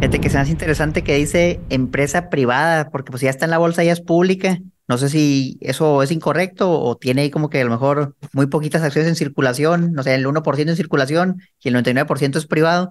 Fíjate 0.00 0.20
que 0.20 0.30
se 0.30 0.38
hace 0.38 0.50
interesante 0.50 1.02
que 1.02 1.16
dice 1.16 1.60
empresa 1.68 2.30
privada, 2.30 2.90
porque 2.90 3.10
pues 3.10 3.22
ya 3.22 3.30
está 3.30 3.44
en 3.44 3.50
la 3.50 3.58
bolsa, 3.58 3.84
ya 3.84 3.92
es 3.92 4.00
pública. 4.00 4.58
No 4.88 4.98
sé 4.98 5.08
si 5.08 5.58
eso 5.60 6.02
es 6.02 6.10
incorrecto 6.10 6.70
o 6.70 6.96
tiene 6.96 7.22
ahí 7.22 7.30
como 7.30 7.48
que 7.48 7.60
a 7.60 7.64
lo 7.64 7.70
mejor 7.70 8.16
muy 8.32 8.46
poquitas 8.46 8.82
acciones 8.82 9.08
en 9.08 9.14
circulación, 9.14 9.92
no 9.92 10.02
sé, 10.02 10.14
el 10.14 10.26
1% 10.26 10.68
en 10.68 10.76
circulación 10.76 11.42
y 11.62 11.68
el 11.68 11.76
99% 11.76 12.36
es 12.36 12.46
privado, 12.46 12.90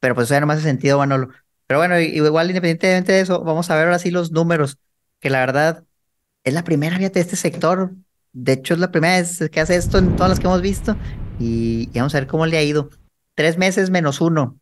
pero 0.00 0.14
pues 0.14 0.26
eso 0.26 0.34
ya 0.34 0.40
no 0.40 0.46
me 0.46 0.54
hace 0.54 0.62
sentido, 0.62 0.98
Manolo. 0.98 1.28
Pero 1.66 1.80
bueno, 1.80 1.98
igual 2.00 2.48
independientemente 2.48 3.12
de 3.12 3.20
eso, 3.20 3.42
vamos 3.42 3.70
a 3.70 3.76
ver 3.76 3.86
ahora 3.86 3.98
sí 3.98 4.10
los 4.10 4.32
números, 4.32 4.78
que 5.20 5.28
la 5.30 5.40
verdad 5.40 5.84
es 6.44 6.54
la 6.54 6.64
primera, 6.64 6.96
fíjate, 6.96 7.14
de 7.14 7.20
este 7.20 7.36
sector. 7.36 7.92
De 8.32 8.52
hecho, 8.52 8.74
es 8.74 8.80
la 8.80 8.90
primera 8.90 9.16
vez 9.16 9.48
que 9.50 9.60
hace 9.60 9.76
esto 9.76 9.98
en 9.98 10.16
todas 10.16 10.30
las 10.30 10.40
que 10.40 10.46
hemos 10.46 10.62
visto 10.62 10.96
y 11.38 11.88
vamos 11.94 12.14
a 12.14 12.20
ver 12.20 12.26
cómo 12.26 12.46
le 12.46 12.58
ha 12.58 12.62
ido. 12.62 12.90
Tres 13.34 13.58
meses 13.58 13.90
menos 13.90 14.20
uno, 14.20 14.58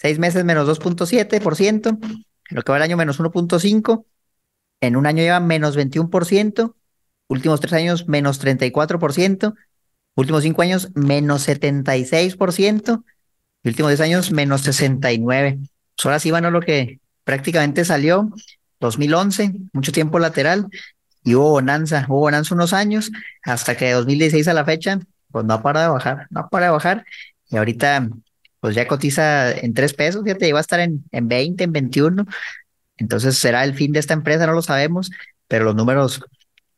seis 0.00 0.18
meses 0.18 0.44
menos 0.44 0.66
2.7%, 0.66 1.98
en 2.00 2.24
lo 2.48 2.62
que 2.62 2.72
va 2.72 2.78
el 2.78 2.82
año 2.82 2.96
menos 2.96 3.20
1.5%, 3.20 4.06
en 4.80 4.96
un 4.96 5.06
año 5.06 5.22
lleva 5.22 5.40
menos 5.40 5.76
21%, 5.76 6.74
últimos 7.28 7.60
tres 7.60 7.74
años 7.74 8.08
menos 8.08 8.42
34%, 8.42 9.54
últimos 10.14 10.42
cinco 10.42 10.62
años 10.62 10.88
menos 10.94 11.46
76%, 11.46 13.04
y 13.62 13.68
últimos 13.68 13.90
diez 13.90 14.00
años 14.00 14.32
menos 14.32 14.66
69%. 14.66 15.68
Pues 15.96 16.06
ahora 16.06 16.18
sí, 16.18 16.30
bueno, 16.30 16.50
lo 16.50 16.62
que 16.62 16.98
prácticamente 17.24 17.84
salió, 17.84 18.30
2011, 18.80 19.52
mucho 19.74 19.92
tiempo 19.92 20.18
lateral, 20.18 20.68
y 21.22 21.34
hubo 21.34 21.50
bonanza, 21.50 22.06
hubo 22.08 22.20
bonanza 22.20 22.54
unos 22.54 22.72
años, 22.72 23.12
hasta 23.42 23.76
que 23.76 23.84
de 23.84 23.92
2016 23.92 24.48
a 24.48 24.54
la 24.54 24.64
fecha, 24.64 24.98
pues 25.30 25.44
no 25.44 25.52
ha 25.52 25.62
parado 25.62 25.88
de 25.88 25.92
bajar, 25.92 26.26
no 26.30 26.40
ha 26.40 26.48
parado 26.48 26.72
de 26.72 26.76
bajar, 26.76 27.04
y 27.50 27.58
ahorita 27.58 28.08
pues 28.60 28.74
ya 28.74 28.86
cotiza 28.86 29.52
en 29.52 29.74
tres 29.74 29.94
pesos, 29.94 30.22
fíjate, 30.24 30.48
iba 30.48 30.58
a 30.58 30.62
estar 30.62 30.80
en, 30.80 31.04
en 31.12 31.28
20, 31.28 31.64
en 31.64 31.72
21, 31.72 32.26
entonces, 33.00 33.38
¿será 33.38 33.64
el 33.64 33.74
fin 33.74 33.92
de 33.92 33.98
esta 33.98 34.14
empresa? 34.14 34.46
No 34.46 34.52
lo 34.52 34.62
sabemos, 34.62 35.10
pero 35.48 35.64
los 35.64 35.74
números, 35.74 36.22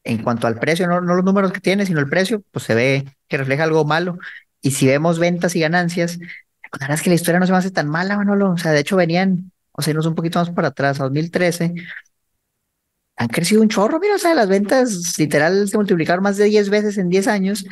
en 0.05 0.23
cuanto 0.23 0.47
al 0.47 0.59
precio, 0.59 0.87
no, 0.87 1.01
no 1.01 1.15
los 1.15 1.25
números 1.25 1.53
que 1.53 1.61
tiene, 1.61 1.85
sino 1.85 2.01
el 2.01 2.09
precio, 2.09 2.43
pues 2.53 2.65
se 2.65 2.75
ve 2.75 3.05
que 3.29 3.37
refleja 3.37 3.65
algo 3.65 3.85
malo. 3.85 4.19
Y 4.61 4.71
si 4.71 4.87
vemos 4.87 5.19
ventas 5.19 5.57
y 5.57 5.61
ganancias, 5.61 6.19
la 6.21 6.79
verdad 6.81 6.95
es 6.95 7.03
que 7.03 7.11
la 7.11 7.17
historia 7.17 7.41
no 7.41 7.47
se 7.47 7.53
me 7.53 7.59
hace 7.59 7.73
tan 7.73 7.89
mala, 7.89 8.17
Manolo. 8.17 8.53
O 8.53 8.59
sea, 8.59 8.71
de 8.73 8.81
hecho 8.81 8.97
venían, 8.97 9.53
o 9.73 9.83
sea, 9.83 9.91
irnos 9.91 10.07
un 10.07 10.15
poquito 10.15 10.39
más 10.39 10.51
para 10.51 10.69
atrás, 10.69 11.01
a 11.01 11.05
2013, 11.05 11.75
han 13.17 13.29
crecido 13.29 13.61
un 13.63 13.69
chorro, 13.69 14.01
mira, 14.01 14.15
o 14.15 14.19
sea, 14.19 14.35
las 14.35 14.49
ventas 14.49 15.19
literal 15.19 15.69
se 15.69 15.77
multiplicaron 15.77 16.23
más 16.23 16.37
de 16.37 16.45
10 16.47 16.71
veces 16.71 16.99
en 16.99 17.09
10 17.09 17.27
años 17.29 17.65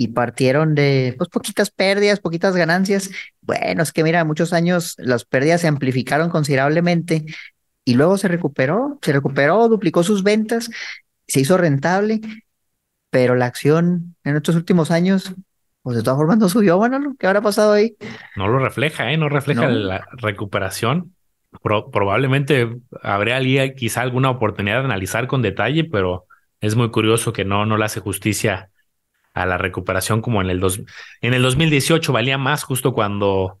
y 0.00 0.08
partieron 0.08 0.76
de 0.76 1.14
pues 1.18 1.28
poquitas 1.28 1.70
pérdidas, 1.70 2.20
poquitas 2.20 2.54
ganancias. 2.54 3.10
Bueno, 3.42 3.82
es 3.82 3.92
que 3.92 4.04
mira, 4.04 4.24
muchos 4.24 4.52
años 4.52 4.94
las 4.96 5.24
pérdidas 5.24 5.60
se 5.60 5.66
amplificaron 5.66 6.30
considerablemente 6.30 7.24
y 7.84 7.94
luego 7.94 8.16
se 8.16 8.28
recuperó, 8.28 9.00
se 9.02 9.12
recuperó, 9.12 9.68
duplicó 9.68 10.04
sus 10.04 10.22
ventas, 10.22 10.70
se 11.26 11.40
hizo 11.40 11.58
rentable, 11.58 12.20
pero 13.10 13.34
la 13.34 13.46
acción 13.46 14.14
en 14.22 14.36
estos 14.36 14.54
últimos 14.54 14.92
años, 14.92 15.34
pues 15.82 15.96
de 15.96 16.04
todas 16.04 16.18
formas 16.18 16.38
no 16.38 16.48
subió, 16.48 16.76
bueno, 16.76 17.16
¿qué 17.18 17.26
habrá 17.26 17.40
pasado 17.40 17.72
ahí? 17.72 17.96
No 18.36 18.46
lo 18.46 18.60
refleja, 18.60 19.10
¿eh? 19.10 19.16
No 19.16 19.28
refleja 19.28 19.68
la 19.68 20.06
recuperación. 20.12 21.16
probablemente 21.60 22.68
habría 23.02 23.74
quizá 23.74 24.02
alguna 24.02 24.30
oportunidad 24.30 24.78
de 24.78 24.84
analizar 24.84 25.26
con 25.26 25.42
detalle, 25.42 25.82
pero 25.82 26.26
es 26.60 26.76
muy 26.76 26.92
curioso 26.92 27.32
que 27.32 27.44
no, 27.44 27.66
no 27.66 27.76
le 27.76 27.84
hace 27.84 27.98
justicia 27.98 28.70
a 29.42 29.46
la 29.46 29.58
recuperación 29.58 30.20
como 30.20 30.40
en 30.42 30.50
el, 30.50 30.60
dos, 30.60 30.80
en 31.20 31.34
el 31.34 31.42
2018 31.42 32.12
valía 32.12 32.38
más 32.38 32.64
justo 32.64 32.92
cuando 32.92 33.60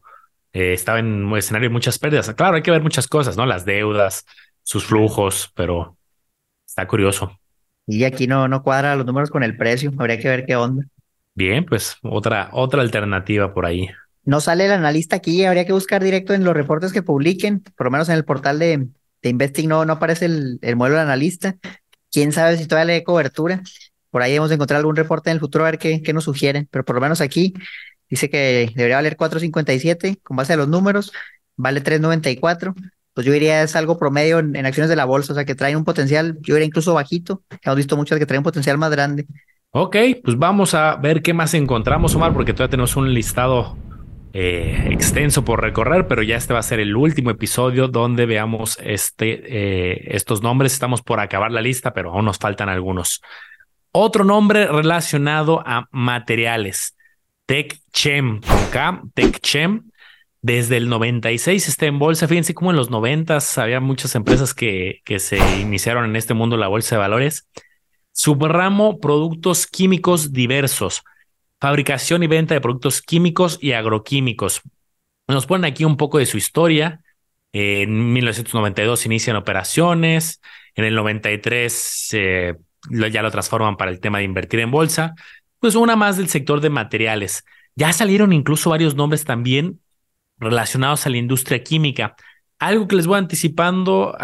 eh, 0.52 0.72
estaba 0.72 0.98
en 0.98 1.24
un 1.24 1.38
escenario 1.38 1.68
de 1.68 1.72
muchas 1.72 1.98
pérdidas. 1.98 2.32
Claro, 2.34 2.56
hay 2.56 2.62
que 2.62 2.70
ver 2.70 2.82
muchas 2.82 3.06
cosas, 3.06 3.36
¿no? 3.36 3.46
Las 3.46 3.64
deudas, 3.64 4.24
sus 4.62 4.84
flujos, 4.84 5.52
pero 5.54 5.96
está 6.66 6.86
curioso. 6.86 7.38
Y 7.86 8.04
aquí 8.04 8.26
no, 8.26 8.48
no 8.48 8.62
cuadra 8.62 8.96
los 8.96 9.06
números 9.06 9.30
con 9.30 9.42
el 9.42 9.56
precio, 9.56 9.92
habría 9.98 10.18
que 10.18 10.28
ver 10.28 10.44
qué 10.44 10.56
onda. 10.56 10.84
Bien, 11.34 11.64
pues 11.64 11.96
otra, 12.02 12.50
otra 12.52 12.82
alternativa 12.82 13.54
por 13.54 13.64
ahí. 13.64 13.88
No 14.24 14.40
sale 14.40 14.66
el 14.66 14.72
analista 14.72 15.16
aquí, 15.16 15.44
habría 15.44 15.64
que 15.64 15.72
buscar 15.72 16.02
directo 16.02 16.34
en 16.34 16.44
los 16.44 16.54
reportes 16.54 16.92
que 16.92 17.02
publiquen, 17.02 17.60
por 17.60 17.86
lo 17.86 17.90
menos 17.90 18.08
en 18.08 18.16
el 18.16 18.24
portal 18.24 18.58
de, 18.58 18.88
de 19.22 19.28
Investing 19.28 19.68
no, 19.68 19.84
no 19.84 19.94
aparece 19.94 20.26
el, 20.26 20.58
el 20.60 20.76
modelo 20.76 20.96
del 20.96 21.06
analista. 21.06 21.56
Quién 22.10 22.32
sabe 22.32 22.56
si 22.56 22.66
todavía 22.66 22.86
le 22.86 22.92
dé 22.94 23.04
cobertura. 23.04 23.62
Por 24.10 24.22
ahí 24.22 24.34
hemos 24.34 24.50
encontrar 24.50 24.78
algún 24.78 24.96
reporte 24.96 25.30
en 25.30 25.34
el 25.34 25.40
futuro 25.40 25.64
a 25.64 25.70
ver 25.70 25.78
qué, 25.78 26.02
qué 26.02 26.12
nos 26.12 26.24
sugieren, 26.24 26.68
pero 26.70 26.84
por 26.84 26.94
lo 26.94 27.00
menos 27.00 27.20
aquí 27.20 27.54
Dice 28.08 28.30
que 28.30 28.70
debería 28.74 28.96
valer 28.96 29.16
4.57 29.16 30.20
con 30.22 30.36
base 30.36 30.54
a 30.54 30.56
los 30.56 30.68
números, 30.68 31.12
vale 31.56 31.82
3.94. 31.82 32.74
Pues 33.12 33.26
yo 33.26 33.32
diría 33.32 33.62
es 33.62 33.76
algo 33.76 33.98
promedio 33.98 34.38
en, 34.38 34.64
acciones 34.64 34.88
de 34.88 34.96
la 34.96 35.04
bolsa, 35.04 35.32
o 35.32 35.34
sea 35.34 35.44
que 35.44 35.54
traen 35.54 35.76
un 35.76 35.84
potencial, 35.84 36.38
yo 36.40 36.54
diría 36.54 36.66
incluso 36.66 36.94
bajito. 36.94 37.42
Hemos 37.62 37.76
visto 37.76 37.96
muchas 37.96 38.18
que 38.18 38.26
traen 38.26 38.40
un 38.40 38.44
potencial 38.44 38.78
más 38.78 38.90
grande. 38.90 39.26
Ok, 39.70 39.96
pues 40.24 40.38
vamos 40.38 40.74
a 40.74 40.96
ver 40.96 41.20
qué 41.20 41.34
más 41.34 41.52
encontramos, 41.52 42.14
Omar, 42.14 42.32
porque 42.32 42.54
todavía 42.54 42.70
tenemos 42.70 42.96
un 42.96 43.12
listado 43.12 43.76
eh, 44.32 44.88
extenso 44.90 45.44
por 45.44 45.60
recorrer, 45.60 46.06
pero 46.06 46.22
ya 46.22 46.36
este 46.36 46.54
va 46.54 46.60
a 46.60 46.62
ser 46.62 46.80
el 46.80 46.96
último 46.96 47.30
episodio 47.30 47.88
donde 47.88 48.24
veamos 48.24 48.78
este, 48.82 49.42
eh, 49.44 50.16
estos 50.16 50.42
nombres. 50.42 50.72
Estamos 50.72 51.02
por 51.02 51.20
acabar 51.20 51.50
la 51.50 51.60
lista, 51.60 51.92
pero 51.92 52.12
aún 52.12 52.24
nos 52.24 52.38
faltan 52.38 52.70
algunos. 52.70 53.20
Otro 54.00 54.22
nombre 54.22 54.68
relacionado 54.68 55.60
a 55.66 55.88
materiales. 55.90 56.96
TechChem 57.46 58.40
K, 58.70 59.02
TechChem. 59.12 59.90
Desde 60.40 60.76
el 60.76 60.88
96 60.88 61.66
está 61.66 61.86
en 61.86 61.98
bolsa. 61.98 62.28
Fíjense 62.28 62.54
cómo 62.54 62.70
en 62.70 62.76
los 62.76 62.90
90 62.90 63.38
había 63.56 63.80
muchas 63.80 64.14
empresas 64.14 64.54
que, 64.54 65.00
que 65.04 65.18
se 65.18 65.38
iniciaron 65.58 66.04
en 66.04 66.14
este 66.14 66.32
mundo, 66.32 66.56
la 66.56 66.68
bolsa 66.68 66.94
de 66.94 67.00
valores. 67.00 67.48
Subramo 68.12 69.00
productos 69.00 69.66
químicos 69.66 70.32
diversos. 70.32 71.02
Fabricación 71.60 72.22
y 72.22 72.28
venta 72.28 72.54
de 72.54 72.60
productos 72.60 73.02
químicos 73.02 73.58
y 73.60 73.72
agroquímicos. 73.72 74.62
Nos 75.26 75.46
ponen 75.46 75.64
aquí 75.64 75.84
un 75.84 75.96
poco 75.96 76.18
de 76.18 76.26
su 76.26 76.36
historia. 76.36 77.02
En 77.52 78.12
1992 78.12 79.06
inician 79.06 79.34
operaciones. 79.34 80.40
En 80.76 80.84
el 80.84 80.94
93 80.94 82.08
eh, 82.12 82.54
ya 82.90 83.22
lo 83.22 83.30
transforman 83.30 83.76
para 83.76 83.90
el 83.90 84.00
tema 84.00 84.18
de 84.18 84.24
invertir 84.24 84.60
en 84.60 84.70
bolsa. 84.70 85.14
Pues 85.60 85.74
una 85.74 85.96
más 85.96 86.16
del 86.16 86.28
sector 86.28 86.60
de 86.60 86.70
materiales. 86.70 87.44
Ya 87.74 87.92
salieron 87.92 88.32
incluso 88.32 88.70
varios 88.70 88.94
nombres 88.94 89.24
también 89.24 89.80
relacionados 90.38 91.06
a 91.06 91.10
la 91.10 91.16
industria 91.16 91.62
química. 91.62 92.16
Algo 92.58 92.88
que 92.88 92.96
les 92.96 93.06
voy 93.06 93.18
anticipando 93.18 94.16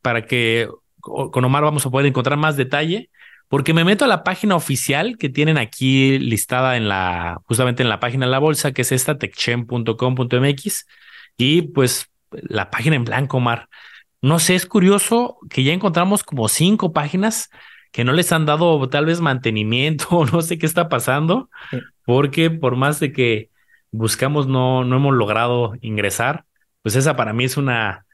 para 0.00 0.26
que 0.26 0.68
con 1.00 1.44
Omar 1.44 1.62
vamos 1.62 1.84
a 1.84 1.90
poder 1.90 2.06
encontrar 2.06 2.38
más 2.38 2.56
detalle, 2.56 3.10
porque 3.48 3.74
me 3.74 3.84
meto 3.84 4.04
a 4.04 4.08
la 4.08 4.24
página 4.24 4.56
oficial 4.56 5.18
que 5.18 5.28
tienen 5.28 5.58
aquí 5.58 6.18
listada 6.18 6.76
en 6.76 6.88
la, 6.88 7.40
justamente 7.44 7.82
en 7.82 7.88
la 7.88 8.00
página 8.00 8.26
de 8.26 8.32
la 8.32 8.38
bolsa, 8.38 8.72
que 8.72 8.82
es 8.82 8.92
esta 8.92 9.18
techchem.com.mx, 9.18 10.86
y 11.36 11.62
pues 11.62 12.08
la 12.30 12.70
página 12.70 12.96
en 12.96 13.04
blanco, 13.04 13.36
Omar. 13.36 13.68
No 14.22 14.38
sé, 14.38 14.54
es 14.54 14.66
curioso 14.66 15.38
que 15.50 15.62
ya 15.62 15.72
encontramos 15.72 16.24
como 16.24 16.48
cinco 16.48 16.92
páginas 16.92 17.50
que 17.94 18.02
no 18.02 18.12
les 18.12 18.32
han 18.32 18.44
dado 18.44 18.88
tal 18.88 19.06
vez 19.06 19.20
mantenimiento 19.20 20.08
o 20.10 20.26
no 20.26 20.42
sé 20.42 20.58
qué 20.58 20.66
está 20.66 20.88
pasando, 20.88 21.48
porque 22.04 22.50
por 22.50 22.74
más 22.74 22.98
de 22.98 23.12
que 23.12 23.50
buscamos 23.92 24.48
no, 24.48 24.84
no 24.84 24.96
hemos 24.96 25.14
logrado 25.14 25.74
ingresar, 25.80 26.44
pues 26.82 26.96
esa 26.96 27.14
para 27.14 27.32
mí 27.32 27.44
es 27.44 27.56
una, 27.56 28.04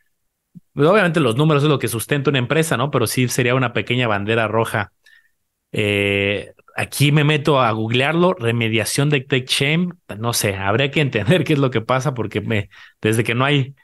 pues 0.75 0.87
obviamente 0.87 1.19
los 1.21 1.37
números 1.37 1.63
es 1.63 1.71
lo 1.71 1.79
que 1.79 1.89
sustenta 1.89 2.29
una 2.29 2.39
empresa, 2.41 2.77
¿no? 2.77 2.91
Pero 2.91 3.07
sí 3.07 3.27
sería 3.29 3.55
una 3.55 3.73
pequeña 3.73 4.07
bandera 4.07 4.49
roja. 4.49 4.93
Eh, 5.73 6.53
aquí 6.77 7.11
me 7.11 7.25
meto 7.25 7.63
a 7.63 7.71
googlearlo, 7.73 8.35
remediación 8.35 9.09
de 9.09 9.23
tech 9.23 9.49
shame, 9.49 9.95
no 10.19 10.35
sé, 10.35 10.57
habría 10.57 10.91
que 10.91 11.01
entender 11.01 11.43
qué 11.45 11.55
es 11.55 11.59
lo 11.59 11.71
que 11.71 11.81
pasa 11.81 12.13
porque 12.13 12.43
me, 12.43 12.69
desde 13.01 13.25
que 13.25 13.35
no 13.35 13.47
hay 13.47 13.75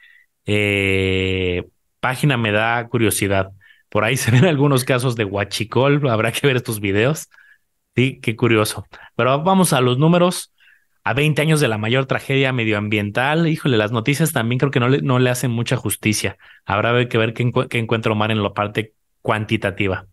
eh, 0.45 1.65
página 2.01 2.37
me 2.37 2.53
da 2.53 2.87
curiosidad. 2.89 3.53
Por 3.89 4.05
ahí 4.05 4.17
se 4.17 4.31
ven 4.31 4.45
algunos 4.45 4.85
casos 4.85 5.17
de 5.17 5.25
huachicol, 5.25 6.09
habrá 6.09 6.33
que 6.33 6.47
ver 6.47 6.57
estos 6.57 6.81
videos. 6.81 7.29
Sí, 7.95 8.21
qué 8.21 8.37
curioso. 8.37 8.87
Pero 9.17 9.43
vamos 9.43 9.73
a 9.73 9.81
los 9.81 9.99
números. 9.99 10.53
A 11.03 11.15
20 11.15 11.41
años 11.41 11.61
de 11.61 11.69
la 11.69 11.79
mayor 11.79 12.07
tragedia 12.07 12.53
medioambiental, 12.53 13.47
híjole, 13.47 13.77
las 13.77 13.93
noticias 13.93 14.33
también 14.33 14.59
creo 14.59 14.73
que 14.73 14.81
no 14.81 14.89
le, 14.89 15.03
no 15.03 15.21
le 15.21 15.31
hacen 15.31 15.53
mucha 15.53 15.77
justicia. 15.77 16.37
Habrá 16.65 17.09
que 17.09 17.17
ver 17.17 17.33
qué, 17.33 17.51
qué 17.71 17.79
encuentra 17.79 18.11
Omar 18.11 18.33
en 18.33 18.43
la 18.43 18.53
parte 18.53 18.93
cuantitativa. 19.23 20.07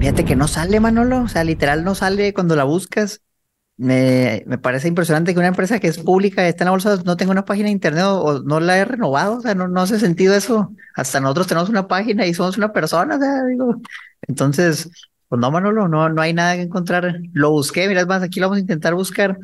Fíjate 0.00 0.24
que 0.24 0.34
no 0.34 0.48
sale, 0.48 0.80
Manolo. 0.80 1.22
O 1.22 1.28
sea, 1.28 1.44
literal 1.44 1.84
no 1.84 1.94
sale 1.94 2.34
cuando 2.34 2.56
la 2.56 2.64
buscas. 2.64 3.22
Me, 3.80 4.44
me, 4.46 4.58
parece 4.58 4.88
impresionante 4.88 5.32
que 5.32 5.38
una 5.38 5.48
empresa 5.48 5.80
que 5.80 5.88
es 5.88 5.96
pública, 5.96 6.46
está 6.46 6.64
en 6.64 6.66
la 6.66 6.72
bolsa, 6.72 7.00
no 7.06 7.16
tenga 7.16 7.32
una 7.32 7.46
página 7.46 7.66
de 7.66 7.72
internet 7.72 8.04
o, 8.04 8.42
no 8.42 8.60
la 8.60 8.76
he 8.76 8.84
renovado. 8.84 9.38
O 9.38 9.40
sea, 9.40 9.54
no, 9.54 9.68
no 9.68 9.80
hace 9.80 9.98
sentido 9.98 10.34
eso. 10.34 10.74
Hasta 10.94 11.18
nosotros 11.20 11.46
tenemos 11.46 11.70
una 11.70 11.88
página 11.88 12.26
y 12.26 12.34
somos 12.34 12.58
una 12.58 12.72
persona. 12.72 13.16
O 13.16 13.18
sea, 13.18 13.44
digo. 13.44 13.80
Entonces, 14.28 14.90
pues 15.28 15.40
no, 15.40 15.50
Manolo, 15.50 15.88
no, 15.88 16.10
no 16.10 16.20
hay 16.20 16.34
nada 16.34 16.56
que 16.56 16.62
encontrar. 16.62 17.20
Lo 17.32 17.52
busqué, 17.52 17.88
mira, 17.88 18.04
más, 18.04 18.22
aquí 18.22 18.38
lo 18.38 18.46
vamos 18.46 18.58
a 18.58 18.60
intentar 18.60 18.94
buscar 18.94 19.38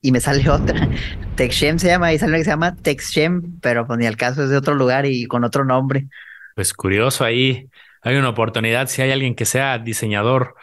y 0.00 0.10
me 0.10 0.20
sale 0.20 0.48
otra. 0.50 0.88
TechShem 1.34 1.78
se 1.78 1.88
llama, 1.88 2.14
y 2.14 2.18
sale 2.18 2.30
una 2.30 2.38
que 2.38 2.44
se 2.44 2.50
llama 2.50 2.76
TechShem, 2.76 3.60
pero 3.60 3.86
pues 3.86 3.98
ni 3.98 4.06
al 4.06 4.16
caso 4.16 4.42
es 4.42 4.48
de 4.48 4.56
otro 4.56 4.74
lugar 4.74 5.04
y 5.04 5.26
con 5.26 5.44
otro 5.44 5.66
nombre. 5.66 6.08
Pues 6.54 6.72
curioso 6.72 7.24
ahí. 7.24 7.68
Hay 8.06 8.14
una 8.14 8.28
oportunidad, 8.28 8.86
si 8.86 9.02
hay 9.02 9.10
alguien 9.10 9.34
que 9.34 9.44
sea 9.44 9.80
diseñador 9.80 10.54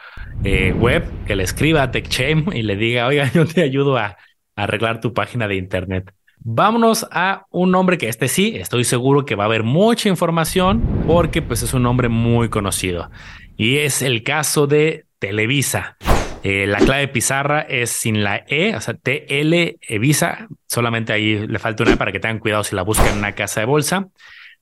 eh, 0.45 0.71
web, 0.71 1.03
que 1.27 1.35
le 1.35 1.43
escriba 1.43 1.83
a 1.83 1.91
TechChain 1.91 2.45
y 2.53 2.61
le 2.61 2.77
diga, 2.77 3.05
oiga, 3.05 3.29
yo 3.33 3.45
te 3.45 3.61
ayudo 3.61 3.97
a, 3.97 4.17
arreglar 4.55 5.01
tu 5.01 5.13
página 5.13 5.47
de 5.47 5.55
internet. 5.55 6.13
Vámonos 6.37 7.05
a 7.11 7.45
un 7.49 7.71
nombre 7.71 7.97
que 7.97 8.07
este 8.07 8.29
sí, 8.29 8.55
estoy 8.55 8.85
seguro 8.85 9.25
que 9.25 9.35
va 9.35 9.43
a 9.43 9.47
haber 9.47 9.63
mucha 9.63 10.07
información 10.07 11.03
porque 11.05 11.41
pues 11.41 11.63
es 11.63 11.73
un 11.73 11.83
nombre 11.83 12.07
muy 12.07 12.49
conocido 12.49 13.09
y 13.57 13.77
es 13.77 14.01
el 14.01 14.23
caso 14.23 14.67
de 14.67 15.05
Televisa. 15.19 15.97
Eh, 16.43 16.67
la 16.67 16.77
clave 16.77 17.07
pizarra 17.07 17.61
es 17.61 17.89
sin 17.89 18.23
la 18.23 18.45
E, 18.47 18.75
o 18.75 18.79
sea, 18.79 18.93
TL 18.93 19.79
Evisa. 19.81 20.47
Solamente 20.67 21.11
ahí 21.11 21.47
le 21.47 21.59
falta 21.59 21.83
una 21.83 21.95
para 21.95 22.11
que 22.11 22.19
tengan 22.19 22.39
cuidado 22.39 22.63
si 22.63 22.75
la 22.75 22.83
buscan 22.83 23.07
en 23.07 23.17
una 23.17 23.33
casa 23.33 23.61
de 23.61 23.65
bolsa. 23.65 24.09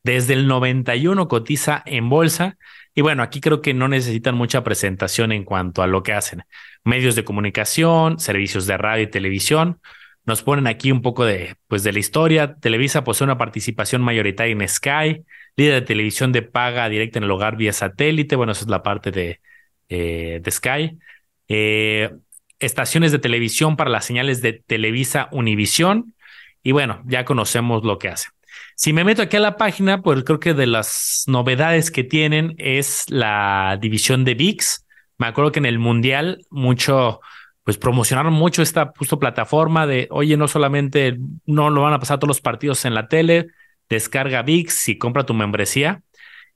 Desde 0.03 0.33
el 0.33 0.47
91 0.47 1.27
cotiza 1.27 1.83
en 1.85 2.09
bolsa. 2.09 2.57
Y 2.93 3.01
bueno, 3.01 3.23
aquí 3.23 3.39
creo 3.39 3.61
que 3.61 3.73
no 3.73 3.87
necesitan 3.87 4.35
mucha 4.35 4.63
presentación 4.63 5.31
en 5.31 5.43
cuanto 5.43 5.81
a 5.81 5.87
lo 5.87 6.03
que 6.03 6.13
hacen. 6.13 6.43
Medios 6.83 7.15
de 7.15 7.23
comunicación, 7.23 8.19
servicios 8.19 8.65
de 8.67 8.77
radio 8.77 9.03
y 9.03 9.07
televisión. 9.07 9.79
Nos 10.25 10.43
ponen 10.43 10.67
aquí 10.67 10.91
un 10.91 11.01
poco 11.01 11.25
de, 11.25 11.55
pues, 11.67 11.83
de 11.83 11.93
la 11.93 11.99
historia. 11.99 12.55
Televisa 12.55 13.03
posee 13.03 13.25
una 13.25 13.37
participación 13.37 14.01
mayoritaria 14.01 14.53
en 14.53 14.67
Sky, 14.67 15.23
líder 15.55 15.73
de 15.75 15.81
televisión 15.81 16.31
de 16.31 16.41
paga 16.41 16.89
directa 16.89 17.19
en 17.19 17.23
el 17.23 17.31
hogar 17.31 17.55
vía 17.55 17.73
satélite. 17.73 18.35
Bueno, 18.35 18.51
esa 18.51 18.61
es 18.61 18.69
la 18.69 18.83
parte 18.83 19.11
de, 19.11 19.39
eh, 19.89 20.39
de 20.43 20.51
Sky. 20.51 20.97
Eh, 21.47 22.11
estaciones 22.59 23.11
de 23.11 23.19
televisión 23.19 23.75
para 23.75 23.89
las 23.89 24.05
señales 24.05 24.41
de 24.41 24.53
Televisa 24.53 25.29
Univisión. 25.31 26.13
Y 26.63 26.71
bueno, 26.71 27.01
ya 27.05 27.25
conocemos 27.25 27.83
lo 27.83 27.97
que 27.97 28.09
hace. 28.09 28.29
Si 28.75 28.93
me 28.93 29.03
meto 29.03 29.21
aquí 29.21 29.37
a 29.37 29.41
la 29.41 29.57
página, 29.57 30.01
pues 30.01 30.23
creo 30.23 30.39
que 30.39 30.53
de 30.53 30.67
las 30.67 31.23
novedades 31.27 31.91
que 31.91 32.03
tienen 32.03 32.55
es 32.57 33.05
la 33.09 33.77
división 33.79 34.23
de 34.23 34.33
VIX. 34.33 34.85
Me 35.17 35.27
acuerdo 35.27 35.51
que 35.51 35.59
en 35.59 35.65
el 35.65 35.77
Mundial 35.79 36.45
mucho, 36.49 37.21
pues 37.63 37.77
promocionaron 37.77 38.33
mucho 38.33 38.61
esta 38.61 38.91
justo 38.97 39.19
plataforma 39.19 39.85
de, 39.85 40.07
oye, 40.09 40.35
no 40.37 40.47
solamente 40.47 41.17
no 41.45 41.69
lo 41.69 41.81
van 41.81 41.93
a 41.93 41.99
pasar 41.99 42.17
todos 42.17 42.29
los 42.29 42.41
partidos 42.41 42.85
en 42.85 42.95
la 42.95 43.07
tele, 43.07 43.47
descarga 43.87 44.41
VIX 44.41 44.89
y 44.89 44.97
compra 44.97 45.25
tu 45.25 45.33
membresía. 45.33 46.01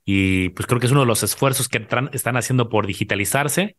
Y 0.04 0.50
pues 0.50 0.66
creo 0.66 0.80
que 0.80 0.86
es 0.86 0.92
uno 0.92 1.00
de 1.00 1.06
los 1.06 1.22
esfuerzos 1.22 1.68
que 1.68 1.86
están 2.12 2.36
haciendo 2.36 2.68
por 2.68 2.86
digitalizarse. 2.86 3.76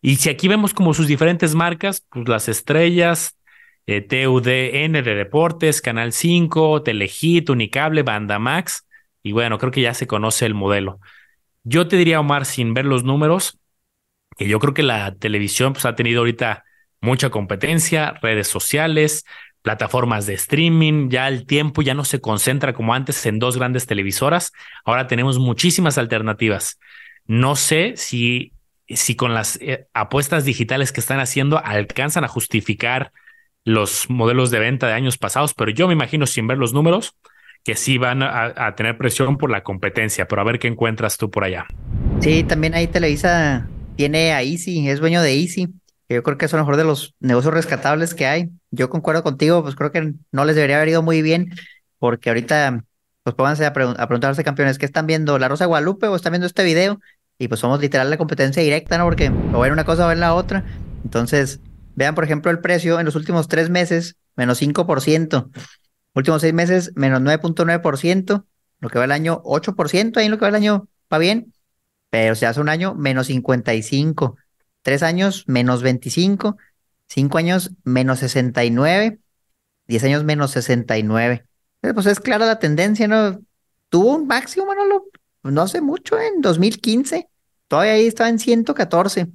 Y 0.00 0.16
si 0.16 0.28
aquí 0.30 0.48
vemos 0.48 0.74
como 0.74 0.94
sus 0.94 1.06
diferentes 1.06 1.54
marcas, 1.54 2.04
pues 2.10 2.28
las 2.28 2.48
estrellas, 2.48 3.36
eh, 3.86 4.00
TUDN 4.00 4.92
de 4.92 5.14
Deportes, 5.14 5.80
Canal 5.82 6.12
5, 6.12 6.82
Telehit, 6.82 7.50
Unicable, 7.50 8.02
Banda 8.02 8.38
Max. 8.38 8.86
Y 9.22 9.32
bueno, 9.32 9.58
creo 9.58 9.72
que 9.72 9.82
ya 9.82 9.94
se 9.94 10.06
conoce 10.06 10.46
el 10.46 10.54
modelo. 10.54 11.00
Yo 11.64 11.86
te 11.88 11.96
diría, 11.96 12.20
Omar, 12.20 12.44
sin 12.44 12.74
ver 12.74 12.86
los 12.86 13.04
números, 13.04 13.58
que 14.36 14.48
yo 14.48 14.58
creo 14.58 14.74
que 14.74 14.82
la 14.82 15.14
televisión 15.14 15.72
pues, 15.72 15.84
ha 15.84 15.94
tenido 15.94 16.20
ahorita 16.20 16.64
mucha 17.00 17.30
competencia, 17.30 18.14
redes 18.22 18.48
sociales, 18.48 19.24
plataformas 19.62 20.26
de 20.26 20.34
streaming, 20.34 21.08
ya 21.08 21.28
el 21.28 21.46
tiempo 21.46 21.82
ya 21.82 21.94
no 21.94 22.04
se 22.04 22.20
concentra 22.20 22.72
como 22.72 22.94
antes 22.94 23.24
en 23.26 23.38
dos 23.38 23.56
grandes 23.56 23.86
televisoras, 23.86 24.52
ahora 24.84 25.06
tenemos 25.06 25.38
muchísimas 25.38 25.98
alternativas. 25.98 26.80
No 27.26 27.54
sé 27.54 27.94
si 27.96 28.52
si 28.88 29.16
con 29.16 29.34
las 29.34 29.56
eh, 29.60 29.86
apuestas 29.94 30.44
digitales 30.44 30.92
que 30.92 31.00
están 31.00 31.20
haciendo 31.20 31.58
alcanzan 31.64 32.24
a 32.24 32.28
justificar 32.28 33.12
los 33.64 34.10
modelos 34.10 34.50
de 34.50 34.58
venta 34.58 34.86
de 34.86 34.94
años 34.94 35.18
pasados, 35.18 35.54
pero 35.54 35.70
yo 35.70 35.86
me 35.86 35.94
imagino 35.94 36.26
sin 36.26 36.46
ver 36.46 36.58
los 36.58 36.72
números 36.72 37.14
que 37.64 37.76
sí 37.76 37.96
van 37.96 38.22
a, 38.24 38.74
tener 38.74 38.98
presión 38.98 39.38
por 39.38 39.48
la 39.50 39.62
competencia, 39.62 40.26
pero 40.26 40.42
a 40.42 40.44
ver 40.44 40.58
qué 40.58 40.66
encuentras 40.66 41.16
tú 41.16 41.30
por 41.30 41.44
allá. 41.44 41.66
Sí, 42.20 42.42
también 42.42 42.74
ahí 42.74 42.88
Televisa 42.88 43.68
tiene 43.94 44.32
a 44.32 44.42
Easy, 44.42 44.88
es 44.88 44.98
dueño 44.98 45.22
de 45.22 45.34
Easy, 45.34 45.68
que 46.08 46.16
yo 46.16 46.24
creo 46.24 46.38
que 46.38 46.46
es 46.46 46.52
uno 46.52 46.62
mejor 46.62 46.76
de 46.76 46.84
los 46.84 47.14
negocios 47.20 47.54
rescatables 47.54 48.14
que 48.14 48.26
hay. 48.26 48.48
Yo 48.72 48.90
concuerdo 48.90 49.22
contigo, 49.22 49.62
pues 49.62 49.76
creo 49.76 49.92
que 49.92 50.14
no 50.32 50.44
les 50.44 50.56
debería 50.56 50.76
haber 50.76 50.88
ido 50.88 51.02
muy 51.02 51.22
bien, 51.22 51.52
porque 52.00 52.30
ahorita, 52.30 52.82
pues 53.22 53.36
pónganse 53.36 53.64
a, 53.64 53.68
a 53.68 53.72
preguntarse, 53.72 54.42
campeones, 54.42 54.78
¿qué 54.78 54.86
están 54.86 55.06
viendo? 55.06 55.38
¿La 55.38 55.46
Rosa 55.46 55.64
de 55.64 55.68
Guadalupe 55.68 56.08
o 56.08 56.16
están 56.16 56.32
viendo 56.32 56.48
este 56.48 56.64
video? 56.64 56.98
y 57.42 57.48
pues 57.48 57.60
somos 57.60 57.80
literal 57.80 58.08
la 58.08 58.18
competencia 58.18 58.62
directa, 58.62 58.98
¿no? 58.98 59.04
Porque 59.04 59.32
o 59.52 59.66
en 59.66 59.72
una 59.72 59.84
cosa 59.84 60.06
o 60.06 60.12
en 60.12 60.20
la 60.20 60.34
otra. 60.34 60.64
Entonces, 61.02 61.60
vean, 61.94 62.14
por 62.14 62.24
ejemplo, 62.24 62.50
el 62.50 62.60
precio 62.60 62.98
en 62.98 63.06
los 63.06 63.16
últimos 63.16 63.48
tres 63.48 63.70
meses, 63.70 64.16
menos 64.36 64.60
5%. 64.60 65.50
Últimos 66.14 66.40
seis 66.42 66.52
meses, 66.52 66.92
menos 66.94 67.20
9.9%. 67.20 68.44
Lo 68.80 68.88
que 68.88 68.98
va 68.98 69.04
el 69.04 69.12
año, 69.12 69.42
8%. 69.44 70.18
Ahí 70.18 70.26
en 70.26 70.30
lo 70.30 70.38
que 70.38 70.42
va 70.42 70.48
el 70.48 70.54
año 70.54 70.88
va 71.12 71.18
bien. 71.18 71.52
Pero 72.10 72.34
si 72.34 72.44
hace 72.44 72.60
un 72.60 72.68
año, 72.68 72.94
menos 72.94 73.28
55. 73.28 74.36
Tres 74.82 75.02
años, 75.02 75.44
menos 75.46 75.82
25. 75.82 76.56
Cinco 77.08 77.38
años, 77.38 77.70
menos 77.84 78.18
69. 78.18 79.18
Diez 79.86 80.04
años, 80.04 80.24
menos 80.24 80.50
69. 80.50 81.46
Pues 81.80 82.06
es 82.06 82.20
clara 82.20 82.46
la 82.46 82.58
tendencia, 82.58 83.08
¿no? 83.08 83.40
Tuvo 83.88 84.16
un 84.16 84.26
máximo, 84.26 84.66
Manolo, 84.66 85.06
no 85.42 85.62
hace 85.62 85.80
mucho, 85.80 86.18
en 86.18 86.40
2015. 86.40 87.28
Todavía 87.68 87.92
ahí 87.92 88.06
estaba 88.06 88.30
en 88.30 88.38
114, 88.38 89.28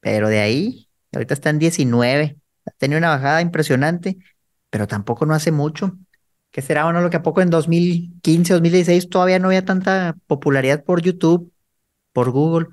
pero 0.00 0.28
de 0.28 0.40
ahí, 0.40 0.85
ahorita 1.16 1.34
está 1.34 1.50
en 1.50 1.58
19. 1.58 2.36
Ha 2.66 2.70
tenido 2.72 2.98
una 2.98 3.10
bajada 3.10 3.40
impresionante, 3.40 4.18
pero 4.70 4.86
tampoco 4.86 5.26
no 5.26 5.34
hace 5.34 5.52
mucho. 5.52 5.96
¿Qué 6.50 6.62
será 6.62 6.84
bueno 6.84 7.00
lo 7.00 7.10
que 7.10 7.18
a 7.18 7.22
poco 7.22 7.42
en 7.42 7.50
2015, 7.50 8.54
2016 8.54 9.08
todavía 9.10 9.38
no 9.38 9.48
había 9.48 9.64
tanta 9.64 10.16
popularidad 10.26 10.84
por 10.84 11.02
YouTube, 11.02 11.52
por 12.12 12.30
Google? 12.30 12.68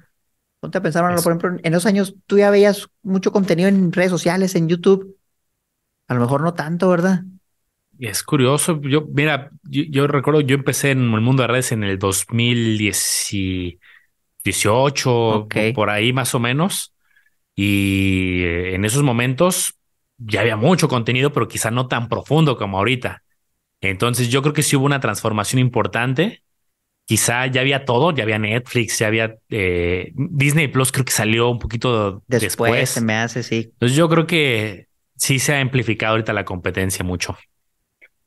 Ponte 0.60 0.78
a 0.78 0.82
pensar, 0.82 1.04
por 1.04 1.34
ejemplo, 1.34 1.60
en 1.62 1.74
esos 1.74 1.86
años 1.86 2.16
tú 2.26 2.38
ya 2.38 2.50
veías 2.50 2.88
mucho 3.02 3.32
contenido 3.32 3.68
en 3.68 3.92
redes 3.92 4.12
sociales, 4.12 4.56
en 4.56 4.70
YouTube. 4.70 5.18
A 6.08 6.14
lo 6.14 6.22
mejor 6.22 6.42
no 6.42 6.54
tanto, 6.54 6.90
¿verdad? 6.90 7.24
Es 8.00 8.24
curioso. 8.24 8.80
Yo, 8.82 9.06
mira, 9.14 9.52
yo, 9.64 10.08
recuerdo, 10.08 10.42
yo 10.42 10.56
empecé 10.56 10.92
en 10.92 11.14
el 11.14 11.22
mundo 11.22 11.42
de 11.42 11.48
redes 11.48 11.74
en 11.74 11.84
el 11.84 12.00
2018 12.00 13.80
18, 14.44 15.48
por 15.74 15.90
ahí 15.90 16.14
más 16.14 16.36
o 16.36 16.40
menos. 16.40 16.93
Y 17.56 18.44
eh, 18.44 18.76
en 18.76 18.86
esos 18.86 19.04
momentos 19.04 19.76
ya 20.18 20.42
había 20.42 20.56
mucho 20.56 20.88
contenido, 20.88 21.34
pero 21.34 21.48
quizá 21.48 21.72
no 21.72 21.88
tan 21.88 22.10
profundo 22.10 22.58
como 22.58 22.78
ahorita. 22.78 23.24
Entonces 23.82 24.30
yo 24.30 24.42
creo 24.42 24.54
que 24.54 24.64
sí 24.64 24.76
hubo 24.76 24.86
una 24.86 25.00
transformación 25.00 25.60
importante. 25.60 26.44
Quizá 27.06 27.48
ya 27.48 27.62
había 27.62 27.84
todo, 27.84 28.12
ya 28.12 28.24
había 28.24 28.40
Netflix, 28.40 29.00
ya 29.00 29.08
había 29.08 29.36
eh, 29.50 30.14
Disney 30.16 30.70
Plus, 30.70 30.92
creo 30.92 31.04
que 31.04 31.12
salió 31.12 31.50
un 31.50 31.60
poquito 31.60 32.24
después, 32.28 32.42
después. 32.72 32.90
Se 32.90 33.02
me 33.02 33.16
hace, 33.16 33.44
sí. 33.44 33.72
Entonces 33.74 33.98
yo 33.98 34.08
creo 34.08 34.26
que 34.26 34.88
sí 35.18 35.40
se 35.40 35.54
ha 35.54 35.60
amplificado 35.60 36.12
ahorita 36.14 36.32
la 36.32 36.46
competencia 36.46 37.04
mucho. 37.04 37.38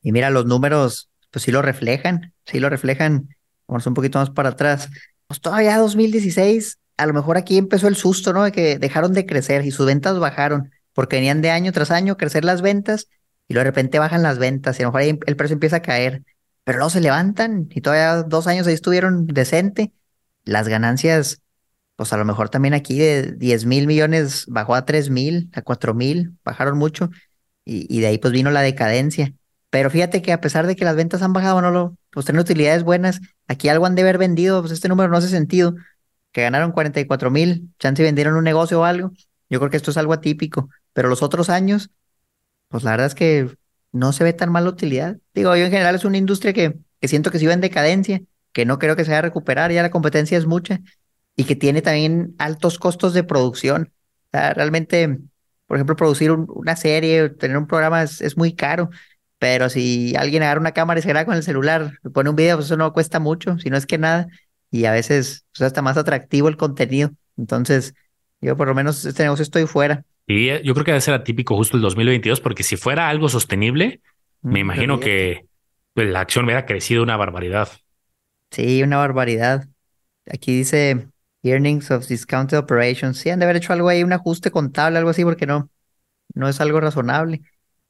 Y 0.03 0.13
mira, 0.13 0.29
los 0.29 0.45
números, 0.45 1.09
pues 1.31 1.45
sí 1.45 1.53
lo 1.53 1.63
reflejan, 1.63 2.35
sí 2.45 2.61
lo 2.61 2.69
reflejan. 2.69 3.31
Vamos 3.67 3.87
un 3.87 3.95
poquito 3.95 4.19
más 4.19 4.31
para 4.31 4.51
atrás 4.51 4.91
pues 5.27 5.41
todavía 5.41 5.79
2016, 5.79 6.79
a 6.97 7.07
lo 7.07 7.13
mejor 7.13 7.37
aquí 7.37 7.59
empezó 7.59 7.89
el 7.89 7.97
susto, 7.97 8.33
¿no? 8.33 8.45
De 8.45 8.53
que 8.53 8.79
dejaron 8.79 9.13
de 9.13 9.27
crecer 9.27 9.65
y 9.65 9.71
sus 9.71 9.87
ventas 9.87 10.19
bajaron, 10.19 10.71
porque 10.93 11.17
venían 11.17 11.43
de 11.43 11.51
año 11.51 11.73
tras 11.73 11.91
año 11.91 12.17
crecer 12.17 12.45
las 12.45 12.63
ventas 12.63 13.09
y 13.49 13.55
luego 13.55 13.65
de 13.65 13.71
repente 13.71 13.99
bajan 13.99 14.23
las 14.23 14.39
ventas 14.39 14.79
y 14.79 14.83
a 14.83 14.87
lo 14.87 14.91
mejor 14.91 15.01
ahí 15.03 15.19
el 15.27 15.37
precio 15.37 15.55
empieza 15.55 15.77
a 15.77 15.83
caer, 15.83 16.23
pero 16.65 16.79
luego 16.79 16.91
se 16.91 17.01
levantan 17.01 17.69
y 17.71 17.81
todavía 17.81 18.23
dos 18.23 18.47
años 18.47 18.67
ahí 18.67 18.75
estuvieron 18.75 19.27
decente. 19.27 19.93
Las 20.45 20.69
ganancias, 20.69 21.43
pues 21.97 22.13
a 22.13 22.17
lo 22.17 22.25
mejor 22.25 22.49
también 22.49 22.75
aquí 22.75 22.99
de 22.99 23.33
10 23.33 23.67
mil 23.67 23.87
millones 23.87 24.47
bajó 24.49 24.75
a 24.75 24.85
3 24.85 25.11
mil, 25.11 25.51
a 25.55 25.63
4 25.63 25.95
mil, 25.95 26.35
bajaron 26.45 26.79
mucho 26.79 27.11
y, 27.65 27.87
y 27.95 28.01
de 28.01 28.09
ahí 28.09 28.19
pues 28.19 28.33
vino 28.33 28.51
la 28.51 28.63
decadencia. 28.63 29.35
Pero 29.71 29.91
fíjate 29.91 30.23
que 30.23 30.33
a 30.33 30.41
pesar 30.41 30.67
de 30.67 30.77
que 30.77 30.85
las 30.85 30.97
ventas 30.97 31.23
han 31.23 31.33
bajado, 31.33 31.61
no 31.61 31.71
lo, 31.71 31.97
pues 32.11 32.27
tienen 32.27 32.41
utilidades 32.41 32.83
buenas, 32.85 33.21
aquí 33.49 33.69
algo 33.69 33.87
han 33.87 33.95
de 33.95 34.03
haber 34.03 34.19
vendido, 34.19 34.61
pues 34.61 34.73
este 34.73 34.89
número 34.89 35.11
no 35.11 35.19
hace 35.19 35.29
sentido, 35.29 35.75
que 36.37 36.43
ganaron 36.43 36.73
44 36.73 37.31
mil, 37.31 37.73
chance 37.79 38.03
vendieron 38.03 38.35
un 38.35 38.45
negocio 38.45 38.83
o 38.83 38.85
algo, 38.85 39.11
yo 39.49 39.59
creo 39.59 39.71
que 39.71 39.79
esto 39.79 39.91
es 39.91 39.97
algo 39.97 40.13
atípico, 40.13 40.69
pero 40.93 41.09
los 41.09 41.23
otros 41.23 41.49
años, 41.49 41.89
pues 42.69 42.85
la 42.85 42.91
verdad 42.91 43.07
es 43.07 43.15
que 43.15 43.57
no 43.91 44.13
se 44.13 44.23
ve 44.23 44.35
tan 44.35 44.53
mal 44.53 44.65
la 44.65 44.71
utilidad. 44.71 45.17
Digo, 45.33 45.57
yo 45.57 45.65
en 45.65 45.71
general 45.71 45.95
es 45.95 46.05
una 46.05 46.19
industria 46.19 46.53
que, 46.53 46.77
que 47.01 47.09
siento 47.09 47.31
que 47.31 47.39
se 47.39 47.45
iba 47.45 47.55
en 47.55 47.63
decadencia, 47.63 48.21
que 48.53 48.67
no 48.67 48.79
creo 48.79 48.97
que 48.97 49.05
se 49.05 49.13
vaya 49.13 49.21
a 49.21 49.23
recuperar, 49.23 49.73
ya 49.73 49.81
la 49.81 49.91
competencia 49.91 50.37
es 50.37 50.45
mucha 50.45 50.83
y 51.37 51.45
que 51.45 51.57
tiene 51.57 51.81
también 51.81 52.35
altos 52.37 52.79
costos 52.79 53.15
de 53.15 53.25
producción. 53.25 53.91
Realmente, 54.31 55.19
por 55.67 55.79
ejemplo, 55.79 55.97
producir 55.97 56.33
una 56.33 56.77
serie, 56.77 57.31
tener 57.31 57.57
un 57.57 57.67
programa 57.67 58.03
es 58.03 58.37
muy 58.37 58.55
caro 58.55 58.91
pero 59.39 59.69
si 59.69 60.15
alguien 60.17 60.43
agarra 60.43 60.61
una 60.61 60.73
cámara 60.73 61.01
y 61.01 61.03
se 61.03 61.09
graba 61.09 61.27
con 61.27 61.37
el 61.37 61.43
celular, 61.43 61.99
pone 62.15 62.31
un 62.31 62.37
video, 62.37 62.57
pues 62.57 62.67
eso 62.67 62.77
no 62.77 62.93
cuesta 62.93 63.21
mucho, 63.21 63.59
si 63.59 63.71
no 63.71 63.77
es 63.77 63.87
que 63.87 63.99
nada. 63.99 64.29
Y 64.71 64.85
a 64.85 64.93
veces 64.93 65.45
pues, 65.57 65.67
está 65.67 65.83
más 65.83 65.97
atractivo 65.97 66.49
el 66.49 66.57
contenido. 66.57 67.11
Entonces, 67.37 67.95
yo 68.41 68.57
por 68.57 68.69
lo 68.69 68.75
menos 68.75 69.05
este 69.05 69.23
negocio 69.23 69.43
estoy 69.43 69.67
fuera. 69.67 70.05
Y 70.27 70.47
yo 70.65 70.75
creo 70.75 70.85
que 70.85 70.93
debe 70.93 71.01
ser 71.01 71.15
atípico 71.15 71.57
justo 71.57 71.77
el 71.77 71.83
2022, 71.83 72.41
porque 72.41 72.63
si 72.63 72.77
fuera 72.77 73.09
algo 73.09 73.29
sostenible, 73.29 74.01
me 74.43 74.59
mm, 74.59 74.63
imagino 74.63 75.01
que 75.01 75.47
pues, 75.95 76.09
la 76.09 76.21
acción 76.21 76.45
hubiera 76.45 76.67
crecido 76.67 77.03
una 77.03 77.17
barbaridad. 77.17 77.69
Sí, 78.51 78.83
una 78.83 78.99
barbaridad. 78.99 79.69
Aquí 80.31 80.57
dice 80.57 81.09
Earnings 81.43 81.91
of 81.91 82.09
Discounted 82.09 82.59
Operations. 82.59 83.19
Sí, 83.19 83.31
han 83.31 83.39
de 83.39 83.45
haber 83.45 83.57
hecho 83.57 83.73
algo 83.73 83.89
ahí, 83.89 84.03
un 84.03 84.13
ajuste 84.13 84.51
contable, 84.51 84.99
algo 84.99 85.11
así, 85.11 85.25
porque 85.25 85.47
no, 85.47 85.71
no 86.35 86.49
es 86.49 86.61
algo 86.61 86.81
razonable. 86.81 87.43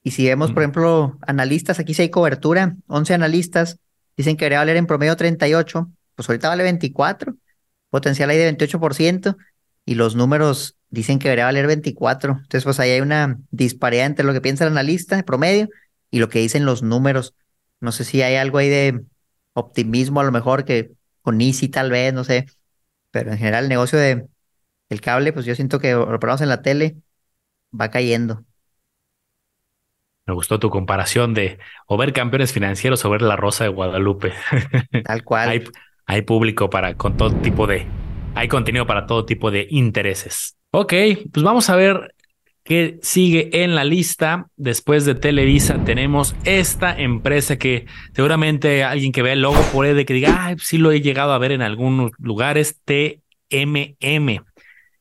Y 0.02 0.12
si 0.12 0.24
vemos, 0.24 0.52
por 0.52 0.62
ejemplo, 0.62 1.18
analistas, 1.26 1.80
aquí 1.80 1.92
sí 1.94 2.02
hay 2.02 2.10
cobertura, 2.10 2.76
11 2.86 3.14
analistas 3.14 3.80
dicen 4.16 4.36
que 4.36 4.44
debería 4.44 4.60
valer 4.60 4.76
en 4.76 4.86
promedio 4.86 5.16
38, 5.16 5.90
pues 6.16 6.28
ahorita 6.28 6.48
vale 6.48 6.64
24, 6.64 7.36
potencial 7.90 8.30
ahí 8.30 8.38
de 8.38 8.46
28%, 8.46 9.36
y 9.84 9.94
los 9.94 10.16
números 10.16 10.76
dicen 10.90 11.18
que 11.18 11.28
debería 11.28 11.44
valer 11.44 11.66
24. 11.66 12.32
Entonces, 12.32 12.64
pues 12.64 12.80
ahí 12.80 12.90
hay 12.90 13.00
una 13.00 13.38
disparidad 13.50 14.06
entre 14.06 14.24
lo 14.24 14.32
que 14.32 14.40
piensa 14.40 14.64
el 14.64 14.72
analista 14.72 15.22
promedio 15.22 15.68
y 16.10 16.18
lo 16.18 16.28
que 16.28 16.40
dicen 16.40 16.64
los 16.64 16.82
números. 16.82 17.34
No 17.80 17.92
sé 17.92 18.04
si 18.04 18.22
hay 18.22 18.36
algo 18.36 18.58
ahí 18.58 18.68
de 18.68 19.02
optimismo, 19.52 20.20
a 20.20 20.24
lo 20.24 20.32
mejor 20.32 20.64
que 20.64 20.92
con 21.22 21.40
Easy 21.40 21.68
tal 21.68 21.90
vez, 21.90 22.12
no 22.12 22.24
sé, 22.24 22.46
pero 23.10 23.32
en 23.32 23.38
general 23.38 23.64
el 23.64 23.68
negocio 23.70 23.98
de 23.98 24.26
el 24.88 25.00
cable, 25.00 25.32
pues 25.32 25.46
yo 25.46 25.54
siento 25.54 25.80
que 25.80 25.92
lo 25.92 26.20
ponemos 26.20 26.40
en 26.40 26.48
la 26.48 26.62
tele, 26.62 26.96
va 27.78 27.90
cayendo. 27.90 28.44
Me 30.26 30.34
gustó 30.34 30.58
tu 30.58 30.70
comparación 30.70 31.34
de 31.34 31.58
o 31.86 31.96
ver 31.96 32.12
campeones 32.12 32.52
financieros 32.52 33.04
o 33.04 33.10
ver 33.10 33.22
la 33.22 33.36
Rosa 33.36 33.64
de 33.64 33.70
Guadalupe. 33.70 34.32
Tal 35.04 35.22
cual. 35.22 35.48
hay, 35.50 35.64
hay 36.06 36.22
público 36.22 36.70
para 36.70 36.96
con 36.96 37.16
todo 37.16 37.34
tipo 37.36 37.66
de, 37.66 37.86
hay 38.34 38.48
contenido 38.48 38.86
para 38.86 39.06
todo 39.06 39.24
tipo 39.24 39.50
de 39.50 39.66
intereses. 39.70 40.56
Ok, 40.70 40.92
pues 41.32 41.42
vamos 41.44 41.68
a 41.68 41.76
ver 41.76 42.14
qué 42.64 42.98
sigue 43.02 43.64
en 43.64 43.74
la 43.74 43.84
lista. 43.84 44.48
Después 44.56 45.04
de 45.04 45.14
Televisa 45.14 45.84
tenemos 45.84 46.36
esta 46.44 46.96
empresa 46.98 47.58
que 47.58 47.86
seguramente 48.14 48.84
alguien 48.84 49.12
que 49.12 49.22
vea 49.22 49.32
el 49.32 49.42
logo 49.42 49.60
puede 49.72 50.04
que 50.04 50.14
diga, 50.14 50.48
ah, 50.48 50.54
sí 50.58 50.78
lo 50.78 50.92
he 50.92 51.00
llegado 51.00 51.32
a 51.32 51.38
ver 51.38 51.52
en 51.52 51.62
algunos 51.62 52.12
lugares, 52.18 52.80
TMM. 52.84 54.44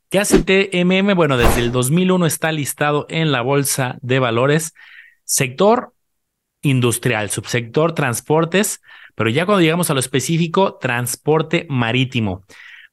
¿Qué 0.09 0.19
hace 0.19 0.43
TMM? 0.43 1.15
Bueno, 1.15 1.37
desde 1.37 1.61
el 1.61 1.71
2001 1.71 2.25
está 2.25 2.51
listado 2.51 3.05
en 3.09 3.31
la 3.31 3.41
bolsa 3.41 3.97
de 4.01 4.19
valores 4.19 4.73
sector 5.25 5.93
industrial, 6.61 7.29
subsector 7.29 7.93
transportes, 7.93 8.81
pero 9.15 9.29
ya 9.29 9.45
cuando 9.45 9.61
llegamos 9.61 9.89
a 9.89 9.93
lo 9.93 9.99
específico, 9.99 10.75
transporte 10.75 11.65
marítimo. 11.69 12.43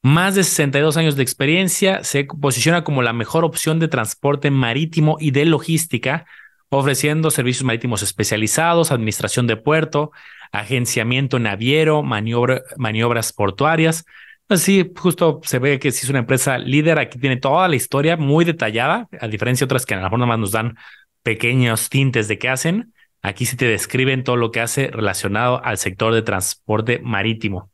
Más 0.02 0.34
de 0.34 0.42
62 0.42 0.96
años 0.96 1.14
de 1.14 1.22
experiencia, 1.22 2.02
se 2.02 2.24
posiciona 2.24 2.82
como 2.82 3.02
la 3.02 3.12
mejor 3.12 3.44
opción 3.44 3.78
de 3.78 3.88
transporte 3.88 4.50
marítimo 4.50 5.16
y 5.20 5.30
de 5.30 5.44
logística, 5.44 6.26
ofreciendo 6.70 7.30
servicios 7.30 7.64
marítimos 7.64 8.02
especializados, 8.02 8.90
administración 8.90 9.46
de 9.46 9.56
puerto, 9.56 10.10
agenciamiento 10.50 11.38
naviero, 11.38 12.02
maniobras 12.02 13.32
portuarias. 13.32 14.04
Así, 14.48 14.90
justo 14.96 15.40
se 15.44 15.58
ve 15.58 15.78
que 15.78 15.92
si 15.92 16.04
es 16.04 16.10
una 16.10 16.18
empresa 16.18 16.58
líder, 16.58 16.98
aquí 16.98 17.18
tiene 17.18 17.36
toda 17.36 17.68
la 17.68 17.76
historia 17.76 18.16
muy 18.16 18.44
detallada, 18.44 19.08
a 19.20 19.28
diferencia 19.28 19.64
de 19.64 19.66
otras 19.66 19.86
que 19.86 19.94
a 19.94 19.98
lo 19.98 20.02
mejor 20.02 20.26
más 20.26 20.38
nos 20.38 20.50
dan 20.50 20.76
pequeños 21.22 21.88
tintes 21.88 22.26
de 22.26 22.38
qué 22.38 22.48
hacen. 22.48 22.92
Aquí 23.22 23.46
sí 23.46 23.56
te 23.56 23.66
describen 23.66 24.24
todo 24.24 24.36
lo 24.36 24.50
que 24.50 24.60
hace 24.60 24.88
relacionado 24.88 25.64
al 25.64 25.78
sector 25.78 26.12
de 26.12 26.22
transporte 26.22 27.00
marítimo. 27.02 27.70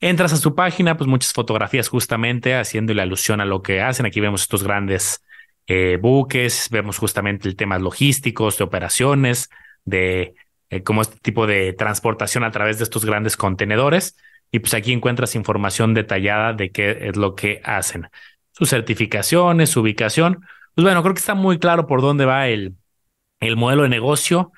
Entras 0.00 0.32
a 0.32 0.36
su 0.36 0.54
página, 0.54 0.96
pues 0.96 1.08
muchas 1.08 1.32
fotografías 1.32 1.88
justamente 1.88 2.54
haciéndole 2.54 3.02
alusión 3.02 3.40
a 3.40 3.44
lo 3.44 3.62
que 3.62 3.82
hacen. 3.82 4.06
Aquí 4.06 4.20
vemos 4.20 4.42
estos 4.42 4.62
grandes 4.62 5.24
eh, 5.66 5.98
buques, 6.00 6.68
vemos 6.70 6.98
justamente 6.98 7.48
el 7.48 7.56
tema 7.56 7.78
logísticos, 7.78 8.56
de 8.56 8.64
operaciones, 8.64 9.50
de 9.84 10.34
eh, 10.70 10.82
cómo 10.82 11.02
este 11.02 11.18
tipo 11.18 11.46
de 11.46 11.74
transportación 11.74 12.44
a 12.44 12.50
través 12.50 12.78
de 12.78 12.84
estos 12.84 13.04
grandes 13.04 13.36
contenedores. 13.36 14.16
Y 14.50 14.60
pues 14.60 14.72
aquí 14.72 14.92
encuentras 14.92 15.34
información 15.34 15.92
detallada 15.92 16.54
de 16.54 16.70
qué 16.70 17.08
es 17.08 17.16
lo 17.16 17.34
que 17.34 17.60
hacen. 17.64 18.08
Sus 18.52 18.70
certificaciones, 18.70 19.68
su 19.70 19.80
ubicación. 19.80 20.40
Pues 20.74 20.84
bueno, 20.84 21.02
creo 21.02 21.14
que 21.14 21.20
está 21.20 21.34
muy 21.34 21.58
claro 21.58 21.86
por 21.86 22.00
dónde 22.00 22.24
va 22.24 22.48
el, 22.48 22.74
el 23.40 23.56
modelo 23.56 23.82
de 23.82 23.88
negocio. 23.90 24.52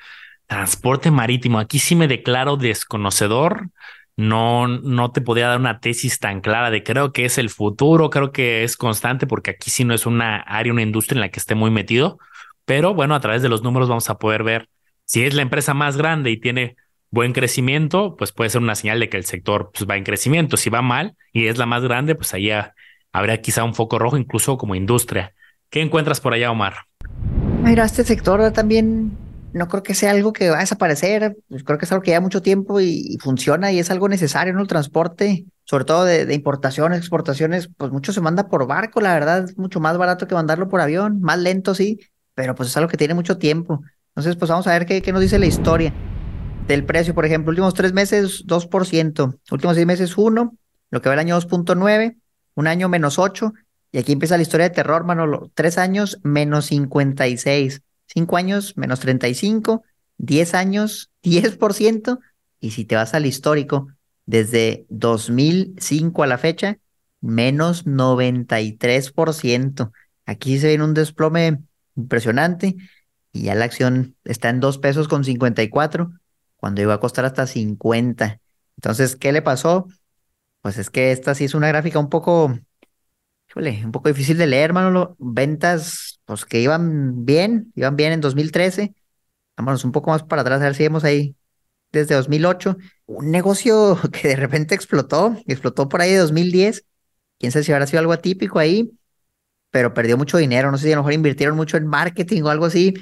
Transporte 0.51 1.13
marítimo. 1.13 1.61
Aquí 1.61 1.79
sí 1.79 1.95
me 1.95 2.09
declaro 2.09 2.57
desconocedor. 2.57 3.71
No, 4.17 4.67
no 4.67 5.13
te 5.13 5.21
podía 5.21 5.47
dar 5.47 5.61
una 5.61 5.79
tesis 5.79 6.19
tan 6.19 6.41
clara 6.41 6.73
de 6.73 6.83
creo 6.83 7.13
que 7.13 7.25
es 7.25 7.39
el 7.39 7.51
futuro, 7.51 8.11
creo 8.11 8.33
que 8.33 8.65
es 8.65 8.77
constante, 8.77 9.29
porque 9.29 9.53
aquí 9.53 9.71
sí 9.71 9.85
no 9.85 9.95
es 9.95 10.07
una 10.07 10.39
área, 10.39 10.73
una 10.73 10.83
industria 10.83 11.19
en 11.19 11.21
la 11.21 11.29
que 11.29 11.39
esté 11.39 11.55
muy 11.55 11.71
metido. 11.71 12.19
Pero 12.65 12.95
bueno, 12.95 13.15
a 13.15 13.21
través 13.21 13.43
de 13.43 13.49
los 13.49 13.63
números 13.63 13.89
vamos 13.89 14.11
a 14.11 14.19
poder 14.19 14.43
ver 14.43 14.69
si 15.05 15.23
es 15.23 15.35
la 15.35 15.43
empresa 15.43 15.73
más 15.73 15.97
grande 15.97 16.33
y 16.33 16.41
tiene 16.41 16.75
buen 17.13 17.33
crecimiento, 17.33 18.17
pues 18.17 18.33
puede 18.33 18.51
ser 18.51 18.61
una 18.61 18.75
señal 18.75 18.99
de 18.99 19.09
que 19.09 19.19
el 19.19 19.27
sector 19.27 19.71
pues, 19.73 19.89
va 19.89 19.97
en 19.97 20.03
crecimiento. 20.03 20.57
Si 20.57 20.69
va 20.69 20.83
mal 20.83 21.15
y 21.33 21.47
es 21.47 21.59
la 21.59 21.67
más 21.67 21.85
grande, 21.85 22.17
pues 22.17 22.35
ahí 22.35 22.51
habría 23.13 23.41
quizá 23.41 23.63
un 23.63 23.75
foco 23.77 24.01
rojo, 24.01 24.17
incluso 24.17 24.59
como 24.59 24.75
industria. 24.75 25.33
¿Qué 25.71 25.81
encuentras 25.81 26.21
por 26.21 26.35
allá, 26.35 26.51
Omar? 26.51 26.75
Mira, 27.63 27.85
este 27.85 28.03
sector 28.03 28.51
también 28.51 29.17
no 29.53 29.69
creo 29.69 29.83
que 29.83 29.95
sea 29.95 30.11
algo 30.13 30.33
que 30.33 30.51
va 30.51 30.59
a 30.59 30.61
desaparecer. 30.61 31.37
Pues 31.49 31.65
creo 31.65 31.79
que 31.79 31.85
es 31.85 31.93
algo 31.93 32.03
que 32.03 32.11
lleva 32.11 32.21
mucho 32.21 32.43
tiempo 32.43 32.81
y, 32.81 33.19
funciona 33.21 33.73
y 33.73 33.79
es 33.79 33.91
algo 33.91 34.09
necesario, 34.09 34.53
¿no? 34.53 34.63
El 34.63 34.69
transporte, 34.69 35.47
sobre 35.65 35.85
todo 35.85 36.05
de, 36.05 36.33
importaciones, 36.35 36.99
exportaciones, 36.99 37.69
pues 37.77 37.91
mucho 37.93 38.13
se 38.13 38.21
manda 38.21 38.49
por 38.49 38.67
barco, 38.67 39.01
la 39.01 39.15
verdad, 39.15 39.45
es 39.45 39.59
mucho 39.59 39.81
más 39.81 39.97
barato 39.99 40.27
que 40.27 40.35
mandarlo 40.35 40.69
por 40.69 40.81
avión, 40.81 41.21
más 41.21 41.39
lento, 41.39 41.75
sí, 41.75 42.01
pero 42.35 42.55
pues 42.55 42.69
es 42.69 42.77
algo 42.77 42.89
que 42.89 42.97
tiene 42.97 43.15
mucho 43.15 43.39
tiempo. 43.39 43.83
Entonces, 44.11 44.37
pues 44.37 44.51
vamos 44.51 44.67
a 44.67 44.73
ver 44.73 44.87
qué, 44.87 45.03
qué 45.03 45.13
nos 45.13 45.21
dice 45.23 45.39
la 45.39 45.47
historia 45.47 45.93
del 46.67 46.85
precio. 46.85 47.15
Por 47.15 47.27
ejemplo, 47.27 47.51
últimos 47.51 47.75
tres 47.75 47.93
meses, 47.93 48.45
2%, 48.47 49.39
últimos 49.51 49.77
seis 49.77 49.87
meses, 49.87 50.17
1, 50.17 50.57
lo 50.91 51.03
que 51.03 51.09
va 51.09 51.15
el 51.15 51.21
año 51.21 51.41
2.9, 51.41 52.17
un 52.55 52.67
año 52.67 52.89
menos 52.89 53.19
8 53.19 53.53
y 53.93 53.99
aquí 53.99 54.13
empieza 54.13 54.37
la 54.37 54.43
historia 54.43 54.69
de 54.69 54.75
terror, 54.75 55.05
Manolo. 55.05 55.51
Tres 55.55 55.79
años 55.79 56.21
menos 56.23 56.67
56, 56.67 57.83
cinco 58.13 58.37
años 58.37 58.77
menos 58.77 59.01
35, 59.01 59.83
diez 60.19 60.55
años 60.55 61.11
10%. 61.23 62.21
Y 62.61 62.73
si 62.73 62.85
te 62.85 62.97
vas 62.97 63.15
al 63.15 63.27
histórico, 63.27 63.89
desde 64.27 64.87
2005 64.91 66.23
a 66.23 66.27
la 66.27 66.39
fecha, 66.39 66.79
menos 67.21 67.87
93%. 67.87 69.93
Aquí 70.27 70.59
se 70.59 70.69
viene 70.69 70.85
un 70.85 70.95
desplome 70.95 71.59
impresionante 71.97 72.77
y 73.33 73.43
ya 73.43 73.55
la 73.55 73.65
acción 73.65 74.17
está 74.25 74.51
en 74.51 74.61
dos 74.61 74.79
pesos 74.79 75.09
con 75.09 75.25
54 75.25 76.13
cuando 76.57 76.83
iba 76.83 76.95
a 76.95 77.01
costar 77.01 77.25
hasta 77.25 77.47
50. 77.47 78.41
Entonces, 78.77 79.17
¿qué 79.17 79.33
le 79.33 79.43
pasó? 79.43 79.87
Pues 80.61 80.79
es 80.79 80.91
que 80.91 81.13
esta 81.13 81.35
sí 81.35 81.45
es 81.45 81.55
una 81.55 81.69
gráfica 81.69 81.99
un 81.99 82.11
poco 82.11 82.55
un 83.57 83.93
poco 83.93 84.09
difícil 84.09 84.39
de 84.39 84.47
leer, 84.47 84.67
hermano. 84.67 85.17
Ventas, 85.19 86.20
pues 86.31 86.45
que 86.45 86.61
iban 86.61 87.24
bien, 87.24 87.72
iban 87.74 87.97
bien 87.97 88.12
en 88.12 88.20
2013. 88.20 88.95
Vámonos 89.57 89.85
un 89.85 89.91
poco 89.91 90.12
más 90.12 90.22
para 90.22 90.43
atrás, 90.43 90.61
a 90.61 90.64
ver 90.66 90.76
si 90.76 90.85
vemos 90.85 91.03
ahí 91.03 91.35
desde 91.91 92.14
2008. 92.14 92.76
Un 93.07 93.33
negocio 93.33 93.99
que 94.12 94.28
de 94.28 94.37
repente 94.37 94.76
explotó, 94.76 95.37
explotó 95.49 95.89
por 95.89 96.01
ahí 96.01 96.12
de 96.12 96.18
2010. 96.18 96.85
Quién 97.41 97.51
sabe 97.51 97.64
si 97.64 97.72
habrá 97.72 97.89
sido 97.89 97.99
algo 97.99 98.12
atípico 98.12 98.61
ahí, 98.61 98.93
pero 99.72 99.93
perdió 99.93 100.16
mucho 100.16 100.39
dinero. 100.39 100.70
No 100.70 100.78
sé 100.78 100.87
si 100.87 100.93
a 100.93 100.97
lo 100.97 101.03
mejor 101.03 101.14
invirtieron 101.14 101.57
mucho 101.57 101.76
en 101.76 101.89
marketing 101.89 102.43
o 102.43 102.51
algo 102.51 102.66
así. 102.66 102.95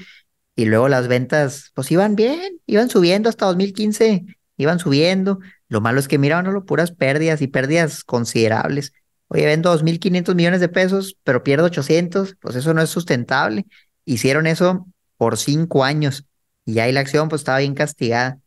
Y 0.56 0.64
luego 0.64 0.88
las 0.88 1.06
ventas, 1.06 1.70
pues 1.74 1.90
iban 1.90 2.16
bien, 2.16 2.62
iban 2.64 2.88
subiendo 2.88 3.28
hasta 3.28 3.44
2015, 3.44 4.24
iban 4.56 4.78
subiendo. 4.78 5.38
Lo 5.68 5.82
malo 5.82 6.00
es 6.00 6.08
que 6.08 6.16
miraban 6.16 6.64
puras 6.64 6.92
pérdidas 6.92 7.42
y 7.42 7.48
pérdidas 7.48 8.04
considerables. 8.04 8.94
Oye, 9.28 9.46
vendo 9.46 9.70
2.500 9.70 10.34
millones 10.34 10.60
de 10.60 10.68
pesos, 10.68 11.16
pero 11.22 11.42
pierdo 11.42 11.66
800, 11.66 12.36
pues 12.40 12.56
eso 12.56 12.72
no 12.74 12.82
es 12.82 12.90
sustentable. 12.90 13.66
Hicieron 14.04 14.46
eso 14.46 14.86
por 15.16 15.36
cinco 15.36 15.84
años 15.84 16.24
y 16.64 16.78
ahí 16.78 16.92
la 16.92 17.00
acción 17.00 17.28
pues 17.28 17.40
estaba 17.42 17.58
bien 17.58 17.74
castigada. 17.74 18.40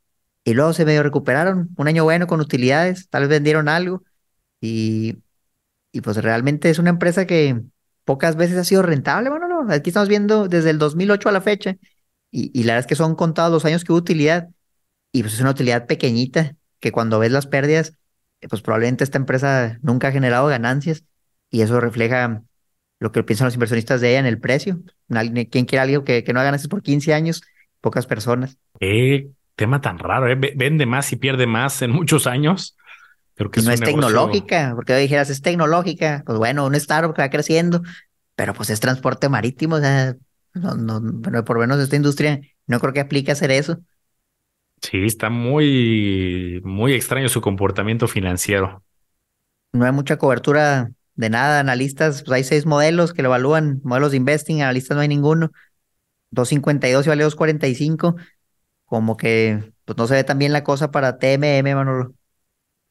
Y 0.44 0.54
luego 0.56 0.74
se 0.74 0.86
medio 0.86 1.04
recuperaron, 1.04 1.70
un 1.78 1.88
año 1.88 2.04
bueno 2.04 2.26
con 2.28 2.42
utilidades, 2.42 3.08
tal 3.10 3.24
vez 3.24 3.30
vendieron 3.30 3.70
algo 3.70 4.04
y, 4.62 5.20
y 5.92 6.02
pues 6.02 6.18
realmente 6.18 6.70
es 6.70 6.80
una 6.80 6.92
empresa 6.92 7.28
que 7.28 7.62
pocas 8.06 8.36
veces 8.36 8.58
ha 8.58 8.64
sido 8.64 8.82
rentable. 8.84 9.30
Bueno, 9.30 9.48
no, 9.48 9.72
aquí 9.74 9.90
estamos 9.92 10.10
viendo 10.10 10.48
desde 10.48 10.72
el 10.72 10.80
2008 10.80 11.30
a 11.30 11.32
la 11.32 11.42
fecha 11.42 11.78
y, 12.32 12.52
y 12.60 12.64
la 12.64 12.74
verdad 12.74 12.86
es 12.86 12.88
que 12.88 12.96
son 12.96 13.16
contados 13.16 13.52
los 13.52 13.66
años 13.66 13.84
que 13.84 13.92
hubo 13.92 14.00
utilidad 14.00 14.50
y 15.12 15.22
pues 15.24 15.34
es 15.36 15.42
una 15.42 15.52
utilidad 15.52 15.88
pequeñita 15.88 16.56
que 16.80 16.92
cuando 16.92 17.20
ves 17.20 17.32
las 17.32 17.48
pérdidas 17.48 17.94
pues 18.50 18.62
probablemente 18.62 19.04
esta 19.04 19.18
empresa 19.18 19.78
nunca 19.82 20.08
ha 20.08 20.12
generado 20.12 20.48
ganancias 20.48 21.04
y 21.50 21.62
eso 21.62 21.80
refleja 21.80 22.44
lo 23.00 23.12
que 23.12 23.24
piensan 23.24 23.46
los 23.46 23.56
inversionistas 23.56 24.02
de 24.02 24.12
ella 24.12 24.20
en 24.20 24.26
el 24.26 24.40
precio. 24.40 24.82
¿Quién 25.08 25.66
quiere 25.66 25.80
algo 25.80 26.04
que, 26.04 26.24
que 26.24 26.34
no 26.34 26.40
haga 26.40 26.48
ganancias 26.48 26.70
por 26.70 26.82
15 26.82 27.14
años? 27.14 27.42
Pocas 27.82 28.06
personas. 28.06 28.58
Qué 28.80 29.30
tema 29.56 29.82
tan 29.82 30.00
raro, 30.00 30.28
¿eh? 30.28 30.36
Vende 30.56 30.86
más 30.86 31.12
y 31.12 31.16
pierde 31.16 31.48
más 31.48 31.82
en 31.82 31.92
muchos 31.92 32.28
años. 32.28 32.78
Creo 33.36 33.50
que 33.50 33.62
no 33.62 33.72
es, 33.72 33.80
tecnológica, 33.80 34.74
porque 34.76 34.96
dijeras 34.98 35.30
es 35.30 35.42
tecnológica, 35.42 36.24
pues 36.26 36.38
bueno, 36.38 36.66
un 36.66 36.76
startup 36.76 37.16
que 37.16 37.22
va 37.22 37.30
creciendo, 37.30 37.82
pero 38.36 38.54
pues 38.54 38.70
es 38.70 38.80
transporte 38.80 39.30
marítimo, 39.30 39.76
o 39.76 39.80
sea, 39.80 40.16
no, 40.54 40.76
no, 40.76 41.00
bueno, 41.02 41.44
por 41.44 41.56
lo 41.56 41.62
menos 41.62 41.80
esta 41.80 41.96
industria 41.96 42.42
no 42.68 42.80
creo 42.80 42.94
que 42.94 43.00
aplique 43.00 43.32
hacer 43.32 43.52
eso. 43.52 43.80
Sí, 44.82 45.06
está 45.06 45.30
muy, 45.30 46.60
muy 46.64 46.94
extraño 46.94 47.30
su 47.30 47.42
comportamiento 47.42 48.08
financiero. 48.08 48.84
no 49.74 49.86
hay 49.86 49.92
mucha 49.92 50.18
cobertura 50.18 50.92
de 51.16 51.30
nada, 51.30 51.60
analistas, 51.60 52.24
pues 52.24 52.32
hay 52.34 52.44
seis 52.44 52.66
modelos 52.66 53.14
que 53.14 53.22
lo 53.22 53.30
evalúan, 53.30 53.80
modelos 53.84 54.12
de 54.12 54.18
investing, 54.18 54.62
analistas 54.62 54.96
no 54.96 55.02
hay 55.02 55.08
ninguno, 55.08 55.52
252 56.32 57.06
y 57.08 57.10
vale 57.10 57.24
245, 57.24 58.16
como 58.86 59.18
que 59.18 59.74
pues 59.86 59.98
no 59.98 60.08
se 60.08 60.16
ve 60.16 60.24
tan 60.24 60.40
bien 60.40 60.54
la 60.54 60.64
cosa 60.64 60.92
para 60.92 61.20
TMM, 61.20 61.76
Manolo. 61.76 62.14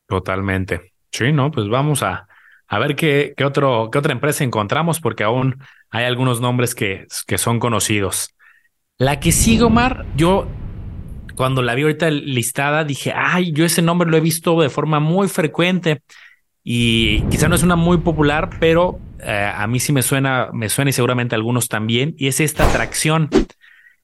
Totalmente. 0.06 0.92
Sí, 1.12 1.32
no, 1.32 1.50
pues 1.50 1.68
vamos 1.68 2.02
a, 2.02 2.26
a 2.66 2.78
ver 2.78 2.96
qué, 2.96 3.34
qué, 3.36 3.44
otro, 3.44 3.90
qué 3.90 3.98
otra 3.98 4.12
empresa 4.12 4.44
encontramos, 4.44 5.00
porque 5.00 5.24
aún 5.24 5.62
hay 5.90 6.04
algunos 6.04 6.40
nombres 6.40 6.74
que, 6.74 7.06
que 7.26 7.38
son 7.38 7.60
conocidos. 7.60 8.34
La 8.98 9.18
que 9.18 9.32
sigue, 9.32 9.64
Omar, 9.64 10.06
yo 10.14 10.46
cuando 11.40 11.62
la 11.62 11.74
vi 11.74 11.84
ahorita 11.84 12.10
listada 12.10 12.84
dije, 12.84 13.14
ay, 13.16 13.52
yo 13.52 13.64
ese 13.64 13.80
nombre 13.80 14.10
lo 14.10 14.18
he 14.18 14.20
visto 14.20 14.60
de 14.60 14.68
forma 14.68 15.00
muy 15.00 15.26
frecuente 15.26 16.02
y 16.62 17.22
quizá 17.30 17.48
no 17.48 17.54
es 17.54 17.62
una 17.62 17.76
muy 17.76 17.96
popular, 17.96 18.50
pero 18.60 19.00
eh, 19.20 19.50
a 19.54 19.66
mí 19.66 19.80
sí 19.80 19.94
me 19.94 20.02
suena, 20.02 20.50
me 20.52 20.68
suena 20.68 20.90
y 20.90 20.92
seguramente 20.92 21.34
a 21.34 21.38
algunos 21.38 21.68
también, 21.68 22.14
y 22.18 22.26
es 22.26 22.40
esta 22.40 22.68
atracción. 22.68 23.30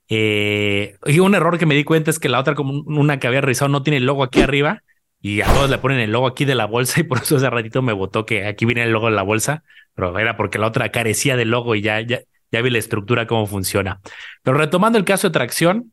Eh, 0.08 0.96
y 1.04 1.18
un 1.18 1.34
error 1.34 1.58
que 1.58 1.66
me 1.66 1.74
di 1.74 1.84
cuenta 1.84 2.10
es 2.10 2.18
que 2.18 2.30
la 2.30 2.40
otra, 2.40 2.54
como 2.54 2.82
una 2.86 3.18
que 3.18 3.26
había 3.26 3.42
revisado, 3.42 3.68
no 3.68 3.82
tiene 3.82 3.98
el 3.98 4.06
logo 4.06 4.24
aquí 4.24 4.40
arriba 4.40 4.82
y 5.20 5.42
a 5.42 5.46
todos 5.46 5.68
le 5.68 5.76
ponen 5.76 6.00
el 6.00 6.12
logo 6.12 6.28
aquí 6.28 6.46
de 6.46 6.54
la 6.54 6.64
bolsa 6.64 7.00
y 7.00 7.02
por 7.02 7.18
eso 7.18 7.36
ese 7.36 7.50
ratito 7.50 7.82
me 7.82 7.92
votó 7.92 8.24
que 8.24 8.46
aquí 8.46 8.64
viene 8.64 8.84
el 8.84 8.92
logo 8.92 9.10
de 9.10 9.14
la 9.14 9.22
bolsa, 9.22 9.62
pero 9.94 10.18
era 10.18 10.38
porque 10.38 10.58
la 10.58 10.68
otra 10.68 10.88
carecía 10.90 11.36
del 11.36 11.50
logo 11.50 11.74
y 11.74 11.82
ya, 11.82 12.00
ya, 12.00 12.20
ya 12.50 12.62
vi 12.62 12.70
la 12.70 12.78
estructura, 12.78 13.26
cómo 13.26 13.46
funciona. 13.46 14.00
Pero 14.42 14.56
retomando 14.56 14.96
el 14.96 15.04
caso 15.04 15.28
de 15.28 15.32
tracción, 15.34 15.92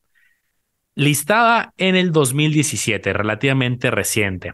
listada 0.95 1.73
en 1.77 1.95
el 1.95 2.11
2017, 2.11 3.13
relativamente 3.13 3.91
reciente, 3.91 4.53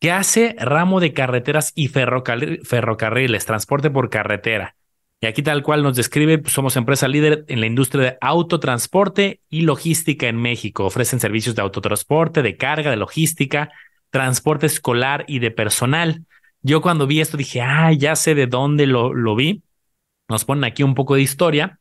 que 0.00 0.10
hace 0.10 0.54
ramo 0.58 1.00
de 1.00 1.12
carreteras 1.12 1.72
y 1.74 1.88
ferrocarriles, 1.88 3.46
transporte 3.46 3.90
por 3.90 4.10
carretera. 4.10 4.76
Y 5.20 5.26
aquí 5.26 5.42
tal 5.42 5.62
cual 5.62 5.84
nos 5.84 5.94
describe, 5.94 6.38
pues, 6.38 6.52
somos 6.52 6.74
empresa 6.76 7.06
líder 7.06 7.44
en 7.46 7.60
la 7.60 7.66
industria 7.66 8.02
de 8.02 8.18
autotransporte 8.20 9.40
y 9.48 9.60
logística 9.60 10.26
en 10.26 10.36
México. 10.36 10.84
Ofrecen 10.84 11.20
servicios 11.20 11.54
de 11.54 11.62
autotransporte, 11.62 12.42
de 12.42 12.56
carga, 12.56 12.90
de 12.90 12.96
logística, 12.96 13.70
transporte 14.10 14.66
escolar 14.66 15.24
y 15.28 15.38
de 15.38 15.52
personal. 15.52 16.26
Yo 16.62 16.80
cuando 16.80 17.06
vi 17.06 17.20
esto 17.20 17.36
dije, 17.36 17.60
ah, 17.60 17.92
ya 17.92 18.16
sé 18.16 18.34
de 18.34 18.48
dónde 18.48 18.88
lo, 18.88 19.14
lo 19.14 19.36
vi. 19.36 19.62
Nos 20.28 20.44
ponen 20.44 20.64
aquí 20.64 20.82
un 20.82 20.94
poco 20.94 21.14
de 21.14 21.22
historia. 21.22 21.78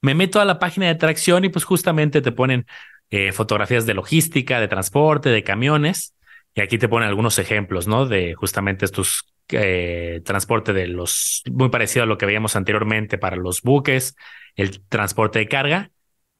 Me 0.00 0.14
meto 0.14 0.40
a 0.40 0.44
la 0.44 0.60
página 0.60 0.86
de 0.86 0.94
tracción 0.94 1.44
y 1.44 1.48
pues 1.48 1.64
justamente 1.64 2.22
te 2.22 2.30
ponen 2.30 2.66
eh, 3.10 3.32
fotografías 3.32 3.86
de 3.86 3.94
logística, 3.94 4.60
de 4.60 4.68
transporte, 4.68 5.30
de 5.30 5.42
camiones. 5.42 6.14
Y 6.54 6.60
aquí 6.60 6.78
te 6.78 6.88
ponen 6.88 7.08
algunos 7.08 7.38
ejemplos, 7.38 7.86
¿no? 7.86 8.06
De 8.06 8.34
justamente 8.34 8.84
estos 8.84 9.32
eh, 9.50 10.22
transporte 10.24 10.72
de 10.72 10.86
los, 10.88 11.42
muy 11.50 11.68
parecido 11.68 12.04
a 12.04 12.06
lo 12.06 12.18
que 12.18 12.26
veíamos 12.26 12.56
anteriormente 12.56 13.18
para 13.18 13.36
los 13.36 13.62
buques, 13.62 14.16
el 14.56 14.80
transporte 14.88 15.38
de 15.38 15.48
carga 15.48 15.90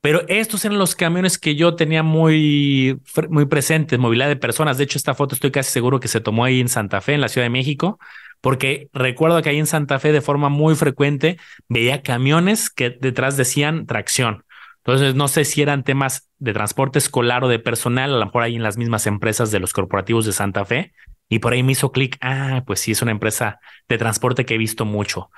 pero 0.07 0.23
estos 0.29 0.65
eran 0.65 0.79
los 0.79 0.95
camiones 0.95 1.37
que 1.37 1.57
yo 1.57 1.75
tenía 1.75 2.05
muy, 2.05 2.97
muy 3.29 3.47
presentes, 3.47 3.99
movilidad 3.99 4.29
de 4.29 4.37
personas. 4.37 4.79
De 4.79 4.85
hecho, 4.85 4.99
esta 4.99 5.15
foto 5.15 5.35
estoy 5.35 5.51
casi 5.51 5.73
seguro 5.73 5.99
que 5.99 6.07
se 6.07 6.21
tomó 6.21 6.45
ahí 6.45 6.61
en 6.61 6.69
Santa 6.69 7.01
Fe, 7.01 7.15
en 7.15 7.21
la 7.21 7.29
Ciudad 7.29 7.47
de 7.47 7.51
México, 7.51 7.99
porque 8.41 8.89
recuerdo 8.93 9.43
que 9.43 9.49
ahí 9.49 9.59
en 9.59 9.67
Santa 9.67 9.99
Fe 9.99 10.13
de 10.13 10.21
forma 10.21 10.49
muy 10.49 10.77
frecuente 10.77 11.39
veía 11.69 12.03
camiones 12.03 12.71
que 12.71 12.91
detrás 12.91 13.37
decían 13.37 13.87
tracción. 13.87 14.45
Entonces, 14.87 15.17
no 15.17 15.27
sé 15.27 15.45
si 15.45 15.63
eran 15.63 15.83
temas 15.83 16.31
de 16.39 16.53
transporte 16.53 17.01
escolar 17.01 17.43
o 17.43 17.49
de 17.49 17.59
personal, 17.59 18.15
a 18.15 18.19
lo 18.19 18.25
mejor 18.25 18.45
ahí 18.45 18.55
en 18.55 18.63
las 18.63 18.77
mismas 18.77 19.09
empresas 19.09 19.51
de 19.51 19.59
los 19.59 19.73
corporativos 19.73 20.25
de 20.27 20.33
Santa 20.33 20.65
Fe. 20.65 20.93
Y 21.29 21.41
por 21.41 21.53
ahí 21.53 21.65
me 21.65 21.73
hizo 21.73 21.91
clic, 21.91 22.17
ah, 22.21 22.63
pues 22.65 22.79
sí, 22.79 22.93
es 22.93 23.03
una 23.03 23.11
empresa 23.11 23.59
de 23.89 23.99
transporte 23.99 24.45
que 24.47 24.55
he 24.55 24.59
visto 24.59 24.85
mucho. 24.85 25.29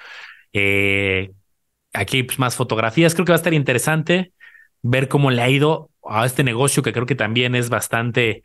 Eh, 0.52 1.30
aquí 1.94 2.24
pues, 2.24 2.38
más 2.38 2.56
fotografías, 2.56 3.14
creo 3.14 3.24
que 3.24 3.32
va 3.32 3.36
a 3.36 3.38
estar 3.38 3.54
interesante 3.54 4.34
ver 4.82 5.08
cómo 5.08 5.30
le 5.30 5.40
ha 5.40 5.48
ido 5.48 5.90
a 6.06 6.26
este 6.26 6.44
negocio 6.44 6.82
que 6.82 6.92
creo 6.92 7.06
que 7.06 7.14
también 7.14 7.54
es 7.54 7.70
bastante 7.70 8.42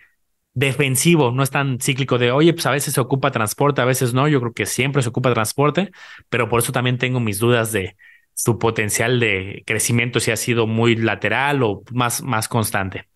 defensivo, 0.54 1.32
no 1.32 1.44
es 1.44 1.50
tan 1.50 1.82
cíclico 1.82 2.18
de, 2.18 2.32
oye, 2.32 2.54
pues 2.54 2.66
a 2.66 2.72
veces 2.72 2.94
se 2.94 3.02
ocupa 3.02 3.32
transporte, 3.32 3.82
a 3.82 3.86
veces 3.86 4.14
no, 4.14 4.30
yo 4.30 4.40
creo 4.40 4.54
que 4.54 4.66
siempre 4.66 5.02
se 5.02 5.10
ocupa 5.10 5.34
transporte, 5.34 5.92
pero 6.30 6.48
por 6.48 6.60
eso 6.60 6.72
también 6.72 6.98
tengo 6.98 7.20
mis 7.20 7.40
dudas 7.40 7.74
de 7.74 7.98
su 8.34 8.60
potencial 8.60 9.20
de 9.20 9.64
crecimiento, 9.66 10.20
si 10.20 10.32
ha 10.32 10.38
sido 10.38 10.68
muy 10.68 10.96
lateral 10.96 11.64
o 11.64 11.84
más, 11.92 12.22
más 12.22 12.48
constante. 12.48 13.08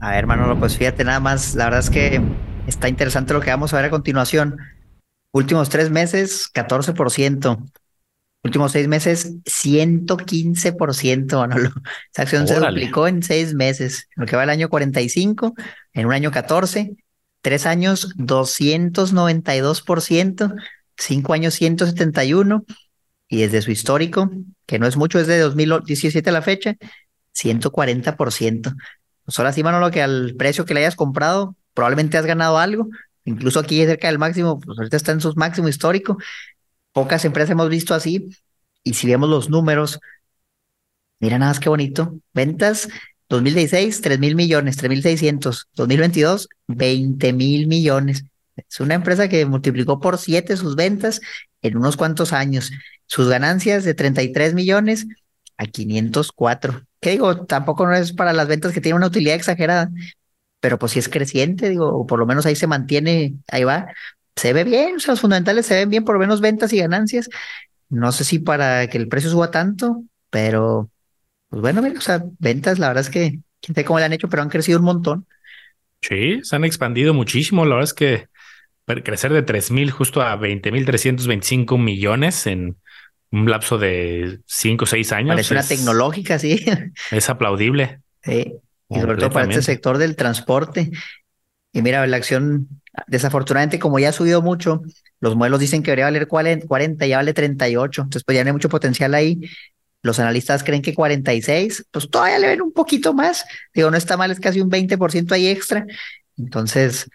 A 0.00 0.10
ver, 0.10 0.26
Manolo, 0.26 0.58
pues 0.58 0.76
fíjate 0.76 1.04
nada 1.04 1.20
más, 1.20 1.54
la 1.54 1.64
verdad 1.64 1.80
es 1.80 1.90
que 1.90 2.20
está 2.66 2.88
interesante 2.88 3.32
lo 3.32 3.40
que 3.40 3.50
vamos 3.50 3.72
a 3.72 3.76
ver 3.76 3.86
a 3.86 3.90
continuación. 3.90 4.58
Últimos 5.32 5.68
tres 5.68 5.90
meses, 5.90 6.50
14%. 6.52 7.64
Últimos 8.42 8.72
seis 8.72 8.86
meses, 8.86 9.42
115%, 9.44 11.36
Manolo. 11.36 11.70
Esa 12.12 12.22
acción 12.22 12.46
se 12.46 12.60
duplicó 12.60 13.08
en 13.08 13.22
seis 13.22 13.54
meses. 13.54 14.08
En 14.16 14.20
lo 14.22 14.26
que 14.26 14.36
va 14.36 14.44
el 14.44 14.50
año 14.50 14.68
45, 14.68 15.54
en 15.94 16.06
un 16.06 16.12
año 16.12 16.30
14, 16.30 16.94
tres 17.40 17.66
años 17.66 18.14
292%, 18.16 20.54
cinco 20.96 21.32
años 21.32 21.54
171, 21.54 22.64
y 23.28 23.38
desde 23.38 23.62
su 23.62 23.70
histórico, 23.70 24.30
que 24.66 24.78
no 24.78 24.86
es 24.86 24.96
mucho, 24.96 25.18
es 25.18 25.26
de 25.26 25.38
2017 25.38 26.28
a 26.30 26.32
la 26.32 26.42
fecha, 26.42 26.76
140%. 27.34 28.74
Pues 29.24 29.38
ahora 29.38 29.52
sí, 29.52 29.62
Manolo, 29.62 29.90
que 29.90 30.02
al 30.02 30.34
precio 30.36 30.64
que 30.64 30.74
le 30.74 30.80
hayas 30.80 30.96
comprado, 30.96 31.56
probablemente 31.74 32.16
has 32.16 32.26
ganado 32.26 32.58
algo. 32.58 32.88
Incluso 33.24 33.58
aquí 33.60 33.84
cerca 33.84 34.08
del 34.08 34.18
máximo, 34.18 34.60
pues 34.60 34.78
ahorita 34.78 34.96
está 34.96 35.12
en 35.12 35.20
su 35.20 35.34
máximo 35.34 35.68
histórico. 35.68 36.16
Pocas 36.92 37.24
empresas 37.24 37.50
hemos 37.50 37.68
visto 37.68 37.94
así. 37.94 38.28
Y 38.84 38.94
si 38.94 39.08
vemos 39.08 39.28
los 39.28 39.50
números, 39.50 39.98
mira 41.18 41.38
nada 41.38 41.50
más 41.50 41.60
qué 41.60 41.68
bonito. 41.68 42.20
Ventas 42.32 42.88
2016, 43.28 44.00
3 44.00 44.18
mil 44.20 44.36
millones, 44.36 44.76
3 44.76 44.88
mil 44.88 45.02
600. 45.02 45.68
2022, 45.74 46.48
20 46.68 47.32
mil 47.32 47.66
millones. 47.66 48.24
Es 48.56 48.80
una 48.80 48.94
empresa 48.94 49.28
que 49.28 49.44
multiplicó 49.46 50.00
por 50.00 50.18
7 50.18 50.56
sus 50.56 50.76
ventas 50.76 51.20
en 51.62 51.76
unos 51.76 51.96
cuantos 51.96 52.32
años. 52.32 52.72
Sus 53.06 53.28
ganancias 53.28 53.84
de 53.84 53.94
33 53.94 54.54
millones 54.54 55.06
a 55.56 55.66
504. 55.66 56.82
¿Qué 57.00 57.10
digo? 57.10 57.46
Tampoco 57.46 57.86
no 57.86 57.94
es 57.94 58.12
para 58.12 58.32
las 58.32 58.48
ventas 58.48 58.72
que 58.72 58.80
tienen 58.80 58.96
una 58.96 59.06
utilidad 59.06 59.36
exagerada, 59.36 59.90
pero 60.60 60.78
pues 60.78 60.92
si 60.92 60.98
es 60.98 61.08
creciente, 61.08 61.68
digo, 61.68 61.88
o 61.88 62.06
por 62.06 62.18
lo 62.18 62.26
menos 62.26 62.46
ahí 62.46 62.56
se 62.56 62.66
mantiene, 62.66 63.34
ahí 63.48 63.64
va 63.64 63.88
se 64.36 64.52
ve 64.52 64.64
bien, 64.64 64.96
o 64.96 65.00
sea, 65.00 65.12
los 65.12 65.20
fundamentales 65.20 65.66
se 65.66 65.74
ven 65.74 65.90
bien, 65.90 66.04
por 66.04 66.14
lo 66.14 66.20
menos 66.20 66.40
ventas 66.40 66.72
y 66.72 66.78
ganancias. 66.78 67.28
No 67.88 68.12
sé 68.12 68.24
si 68.24 68.38
para 68.38 68.86
que 68.88 68.98
el 68.98 69.08
precio 69.08 69.30
suba 69.30 69.50
tanto, 69.50 70.04
pero 70.30 70.90
pues 71.48 71.62
bueno, 71.62 71.80
mira, 71.80 71.98
o 71.98 72.02
sea, 72.02 72.22
ventas, 72.38 72.78
la 72.78 72.88
verdad 72.88 73.04
es 73.04 73.10
que 73.10 73.38
quién 73.60 73.74
sabe 73.74 73.84
cómo 73.86 73.98
le 73.98 74.04
han 74.04 74.12
hecho, 74.12 74.28
pero 74.28 74.42
han 74.42 74.50
crecido 74.50 74.78
un 74.78 74.84
montón. 74.84 75.26
Sí, 76.02 76.40
se 76.42 76.54
han 76.54 76.64
expandido 76.64 77.14
muchísimo. 77.14 77.64
La 77.64 77.76
verdad 77.76 77.90
es 77.90 77.94
que 77.94 78.28
crecer 78.86 79.32
de 79.32 79.42
3 79.42 79.70
mil 79.72 79.90
justo 79.90 80.22
a 80.22 80.36
20 80.36 80.72
mil 80.72 80.84
325 80.84 81.76
millones 81.78 82.46
en 82.46 82.76
un 83.30 83.50
lapso 83.50 83.78
de 83.78 84.40
5 84.46 84.84
o 84.84 84.86
6 84.86 85.12
años. 85.12 85.30
Parece 85.30 85.54
una 85.54 85.66
tecnológica, 85.66 86.38
sí. 86.38 86.64
Es 87.10 87.28
aplaudible. 87.28 88.00
Sí. 88.22 88.54
Y 88.88 89.00
sobre 89.00 89.16
todo 89.16 89.30
para 89.30 89.48
este 89.48 89.62
sector 89.62 89.98
del 89.98 90.14
transporte. 90.14 90.90
Y 91.72 91.82
mira, 91.82 92.06
la 92.06 92.16
acción, 92.16 92.68
desafortunadamente, 93.06 93.78
como 93.78 93.98
ya 93.98 94.10
ha 94.10 94.12
subido 94.12 94.42
mucho, 94.42 94.82
los 95.20 95.34
modelos 95.34 95.60
dicen 95.60 95.82
que 95.82 95.90
debería 95.90 96.06
valer 96.06 96.28
40, 96.28 97.06
ya 97.06 97.16
vale 97.16 97.34
38. 97.34 98.02
Entonces, 98.02 98.24
pues 98.24 98.36
ya 98.36 98.44
no 98.44 98.48
hay 98.48 98.52
mucho 98.52 98.68
potencial 98.68 99.14
ahí. 99.14 99.40
Los 100.02 100.20
analistas 100.20 100.62
creen 100.62 100.82
que 100.82 100.94
46, 100.94 101.86
pues 101.90 102.08
todavía 102.08 102.38
le 102.38 102.46
ven 102.46 102.62
un 102.62 102.72
poquito 102.72 103.12
más. 103.12 103.44
Digo, 103.74 103.90
no 103.90 103.96
está 103.96 104.16
mal, 104.16 104.30
es 104.30 104.38
casi 104.38 104.60
un 104.60 104.70
20% 104.70 105.32
ahí 105.32 105.48
extra. 105.48 105.84
Entonces, 106.38 107.10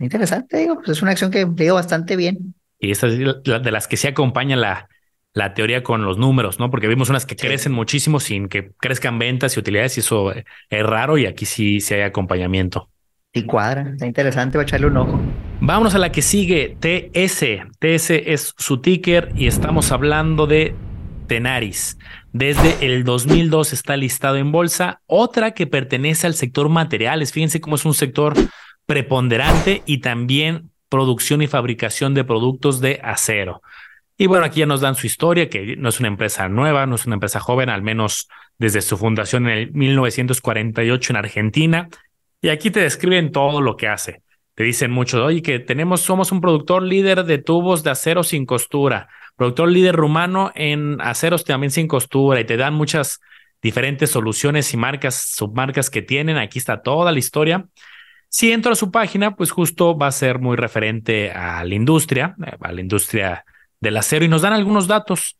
interesante, 0.00 0.58
digo, 0.58 0.76
pues 0.76 0.90
es 0.90 1.02
una 1.02 1.12
acción 1.12 1.30
que 1.30 1.46
digo 1.46 1.74
bastante 1.74 2.16
bien. 2.16 2.54
Y 2.78 2.90
esta 2.90 3.06
es 3.06 3.18
de 3.18 3.70
las 3.70 3.88
que 3.88 3.96
se 3.96 4.08
acompaña 4.08 4.56
la, 4.56 4.88
la 5.36 5.52
teoría 5.54 5.82
con 5.82 6.04
los 6.04 6.18
números, 6.18 6.58
¿no? 6.58 6.70
Porque 6.70 6.88
vimos 6.88 7.10
unas 7.10 7.26
que 7.26 7.36
crecen 7.36 7.72
muchísimo 7.72 8.20
sin 8.20 8.48
que 8.48 8.72
crezcan 8.78 9.18
ventas 9.18 9.56
y 9.56 9.60
utilidades 9.60 9.98
y 9.98 10.00
eso 10.00 10.32
es 10.32 10.44
raro 10.70 11.18
y 11.18 11.26
aquí 11.26 11.44
sí, 11.44 11.80
sí 11.80 11.94
hay 11.94 12.02
acompañamiento. 12.02 12.88
Y 13.34 13.44
cuadra, 13.44 13.90
está 13.90 14.06
interesante, 14.06 14.56
voy 14.56 14.62
a 14.62 14.66
echarle 14.66 14.86
un 14.86 14.96
ojo. 14.96 15.20
Vámonos 15.60 15.94
a 15.94 15.98
la 15.98 16.10
que 16.10 16.22
sigue, 16.22 16.78
TS. 16.80 17.66
TS 17.78 18.10
es 18.10 18.54
su 18.56 18.80
ticker 18.80 19.30
y 19.36 19.46
estamos 19.46 19.92
hablando 19.92 20.46
de 20.46 20.74
Tenaris. 21.26 21.98
Desde 22.32 22.86
el 22.86 23.04
2002 23.04 23.74
está 23.74 23.96
listado 23.98 24.36
en 24.36 24.52
bolsa. 24.52 25.02
Otra 25.06 25.50
que 25.50 25.66
pertenece 25.66 26.26
al 26.26 26.32
sector 26.32 26.70
materiales. 26.70 27.32
Fíjense 27.32 27.60
cómo 27.60 27.76
es 27.76 27.84
un 27.84 27.92
sector 27.92 28.32
preponderante 28.86 29.82
y 29.84 29.98
también 29.98 30.70
producción 30.88 31.42
y 31.42 31.46
fabricación 31.46 32.14
de 32.14 32.24
productos 32.24 32.80
de 32.80 33.00
acero. 33.02 33.62
Y 34.16 34.26
bueno, 34.26 34.46
aquí 34.46 34.60
ya 34.60 34.66
nos 34.66 34.80
dan 34.80 34.94
su 34.94 35.06
historia, 35.06 35.50
que 35.50 35.76
no 35.76 35.90
es 35.90 35.98
una 36.00 36.08
empresa 36.08 36.48
nueva, 36.48 36.86
no 36.86 36.94
es 36.94 37.04
una 37.04 37.14
empresa 37.16 37.38
joven, 37.38 37.68
al 37.68 37.82
menos 37.82 38.28
desde 38.58 38.80
su 38.80 38.96
fundación 38.96 39.46
en 39.48 39.58
el 39.58 39.72
1948 39.72 41.12
en 41.12 41.16
Argentina. 41.16 41.88
Y 42.40 42.48
aquí 42.48 42.70
te 42.70 42.80
describen 42.80 43.32
todo 43.32 43.60
lo 43.60 43.76
que 43.76 43.88
hace. 43.88 44.22
te 44.54 44.64
dicen 44.64 44.90
mucho, 44.90 45.22
oye, 45.22 45.42
que 45.42 45.58
tenemos, 45.58 46.00
somos 46.00 46.32
un 46.32 46.40
productor 46.40 46.82
líder 46.82 47.24
de 47.24 47.36
tubos 47.36 47.82
de 47.82 47.90
acero 47.90 48.22
sin 48.22 48.46
costura, 48.46 49.08
productor 49.36 49.70
líder 49.70 49.94
rumano 49.94 50.50
en 50.54 50.98
aceros 51.02 51.44
también 51.44 51.70
sin 51.70 51.88
costura, 51.88 52.40
y 52.40 52.46
te 52.46 52.56
dan 52.56 52.72
muchas 52.72 53.20
diferentes 53.60 54.10
soluciones 54.10 54.72
y 54.72 54.78
marcas, 54.78 55.32
submarcas 55.34 55.90
que 55.90 56.00
tienen. 56.00 56.38
Aquí 56.38 56.58
está 56.58 56.80
toda 56.82 57.12
la 57.12 57.18
historia. 57.18 57.66
Si 58.36 58.52
entro 58.52 58.72
a 58.72 58.76
su 58.76 58.90
página, 58.90 59.34
pues 59.34 59.50
justo 59.50 59.96
va 59.96 60.08
a 60.08 60.12
ser 60.12 60.40
muy 60.40 60.58
referente 60.58 61.30
a 61.30 61.64
la 61.64 61.74
industria, 61.74 62.36
a 62.60 62.70
la 62.70 62.82
industria 62.82 63.46
del 63.80 63.96
acero, 63.96 64.26
y 64.26 64.28
nos 64.28 64.42
dan 64.42 64.52
algunos 64.52 64.86
datos. 64.86 65.38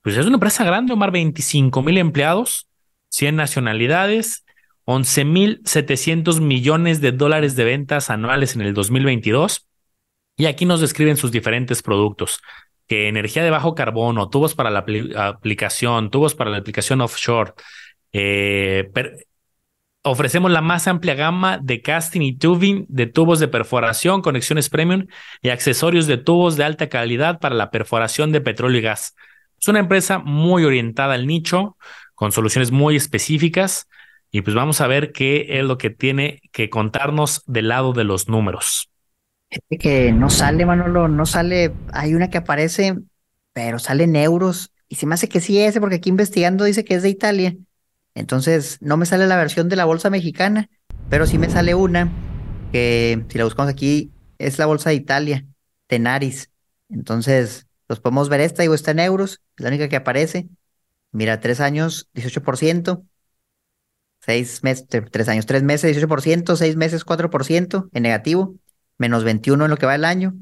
Pues 0.00 0.16
es 0.16 0.26
una 0.26 0.36
empresa 0.36 0.62
grande, 0.62 0.92
Omar, 0.92 1.10
25 1.10 1.82
mil 1.82 1.98
empleados, 1.98 2.68
100 3.08 3.34
nacionalidades, 3.34 4.44
11.700 4.84 6.40
millones 6.40 7.00
de 7.00 7.10
dólares 7.10 7.56
de 7.56 7.64
ventas 7.64 8.10
anuales 8.10 8.54
en 8.54 8.60
el 8.60 8.74
2022. 8.74 9.66
Y 10.36 10.46
aquí 10.46 10.66
nos 10.66 10.80
describen 10.80 11.16
sus 11.16 11.32
diferentes 11.32 11.82
productos, 11.82 12.40
que 12.86 13.08
energía 13.08 13.42
de 13.42 13.50
bajo 13.50 13.74
carbono, 13.74 14.28
tubos 14.28 14.54
para 14.54 14.70
la 14.70 14.84
aplicación, 15.16 16.12
tubos 16.12 16.36
para 16.36 16.50
la 16.50 16.58
aplicación 16.58 17.00
offshore. 17.00 17.54
Eh, 18.12 18.88
ofrecemos 20.06 20.52
la 20.52 20.60
más 20.60 20.86
amplia 20.86 21.14
gama 21.14 21.58
de 21.58 21.82
casting 21.82 22.20
y 22.20 22.36
tubing 22.36 22.86
de 22.88 23.06
tubos 23.06 23.40
de 23.40 23.48
perforación, 23.48 24.22
conexiones 24.22 24.70
premium 24.70 25.06
y 25.42 25.48
accesorios 25.48 26.06
de 26.06 26.16
tubos 26.16 26.56
de 26.56 26.64
alta 26.64 26.88
calidad 26.88 27.40
para 27.40 27.56
la 27.56 27.72
perforación 27.72 28.30
de 28.30 28.40
petróleo 28.40 28.78
y 28.78 28.82
gas. 28.82 29.16
Es 29.58 29.66
una 29.66 29.80
empresa 29.80 30.18
muy 30.18 30.64
orientada 30.64 31.14
al 31.14 31.26
nicho, 31.26 31.76
con 32.14 32.30
soluciones 32.30 32.70
muy 32.70 32.94
específicas 32.94 33.88
y 34.30 34.42
pues 34.42 34.54
vamos 34.54 34.80
a 34.80 34.86
ver 34.86 35.10
qué 35.10 35.58
es 35.58 35.64
lo 35.64 35.76
que 35.76 35.90
tiene 35.90 36.40
que 36.52 36.70
contarnos 36.70 37.42
del 37.46 37.68
lado 37.68 37.92
de 37.92 38.04
los 38.04 38.28
números. 38.28 38.90
Que 39.80 40.12
no 40.12 40.30
sale, 40.30 40.66
Manolo, 40.66 41.08
no 41.08 41.26
sale. 41.26 41.72
Hay 41.92 42.14
una 42.14 42.30
que 42.30 42.38
aparece, 42.38 42.96
pero 43.52 43.78
sale 43.80 44.04
en 44.04 44.14
euros. 44.14 44.72
Y 44.88 44.96
se 44.96 45.06
me 45.06 45.14
hace 45.14 45.28
que 45.28 45.40
sí 45.40 45.58
ese, 45.58 45.80
porque 45.80 45.96
aquí 45.96 46.10
investigando 46.10 46.64
dice 46.64 46.84
que 46.84 46.94
es 46.94 47.02
de 47.02 47.08
Italia. 47.08 47.56
Entonces 48.16 48.78
no 48.80 48.96
me 48.96 49.04
sale 49.04 49.26
la 49.26 49.36
versión 49.36 49.68
de 49.68 49.76
la 49.76 49.84
bolsa 49.84 50.08
mexicana, 50.08 50.70
pero 51.10 51.26
sí 51.26 51.36
me 51.36 51.50
sale 51.50 51.74
una 51.74 52.10
que, 52.72 53.22
si 53.28 53.36
la 53.36 53.44
buscamos 53.44 53.70
aquí, 53.70 54.10
es 54.38 54.58
la 54.58 54.64
bolsa 54.64 54.88
de 54.88 54.96
Italia, 54.96 55.46
Tenaris. 55.86 56.50
Entonces, 56.88 57.66
los 57.88 58.00
podemos 58.00 58.30
ver 58.30 58.40
esta, 58.40 58.62
digo, 58.62 58.74
está 58.74 58.92
en 58.92 59.00
euros, 59.00 59.42
es 59.56 59.62
la 59.62 59.68
única 59.68 59.90
que 59.90 59.96
aparece. 59.96 60.48
Mira, 61.12 61.40
tres 61.40 61.60
años, 61.60 62.08
18%. 62.14 63.04
Seis 64.20 64.64
meses, 64.64 64.86
tres 64.88 65.28
años, 65.28 65.44
tres 65.44 65.62
meses, 65.62 65.94
18%, 65.94 66.56
seis 66.56 66.74
meses, 66.74 67.04
4% 67.04 67.90
en 67.92 68.02
negativo, 68.02 68.56
menos 68.96 69.24
21 69.24 69.66
en 69.66 69.70
lo 69.70 69.76
que 69.76 69.86
va 69.86 69.94
el 69.94 70.06
año, 70.06 70.34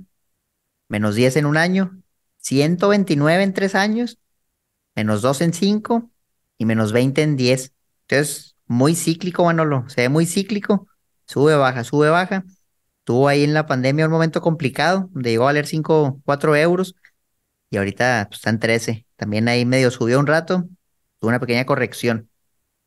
menos 0.88 1.16
10 1.16 1.36
en 1.36 1.46
un 1.46 1.56
año, 1.56 2.00
129 2.38 3.42
en 3.42 3.52
tres 3.52 3.74
años, 3.74 4.18
menos 4.94 5.22
2 5.22 5.40
en 5.40 5.52
cinco 5.52 6.10
y 6.58 6.64
menos 6.66 6.92
20 6.92 7.22
en 7.22 7.36
10. 7.36 7.72
Entonces, 8.08 8.56
muy 8.66 8.94
cíclico, 8.94 9.44
Manolo, 9.44 9.84
se 9.88 10.02
ve 10.02 10.08
muy 10.08 10.26
cíclico, 10.26 10.86
sube, 11.26 11.56
baja, 11.56 11.84
sube, 11.84 12.08
baja. 12.10 12.44
Tuvo 13.04 13.28
ahí 13.28 13.44
en 13.44 13.54
la 13.54 13.66
pandemia 13.66 14.06
un 14.06 14.12
momento 14.12 14.40
complicado, 14.40 15.08
donde 15.12 15.30
llegó 15.30 15.44
a 15.44 15.46
valer 15.46 15.66
5, 15.66 16.22
4 16.24 16.56
euros 16.56 16.94
y 17.70 17.76
ahorita 17.76 18.26
pues, 18.28 18.38
está 18.38 18.50
en 18.50 18.58
13. 18.60 19.06
También 19.16 19.48
ahí 19.48 19.64
medio 19.66 19.90
subió 19.90 20.18
un 20.20 20.26
rato, 20.26 20.64
tuvo 21.20 21.28
una 21.28 21.40
pequeña 21.40 21.66
corrección. 21.66 22.30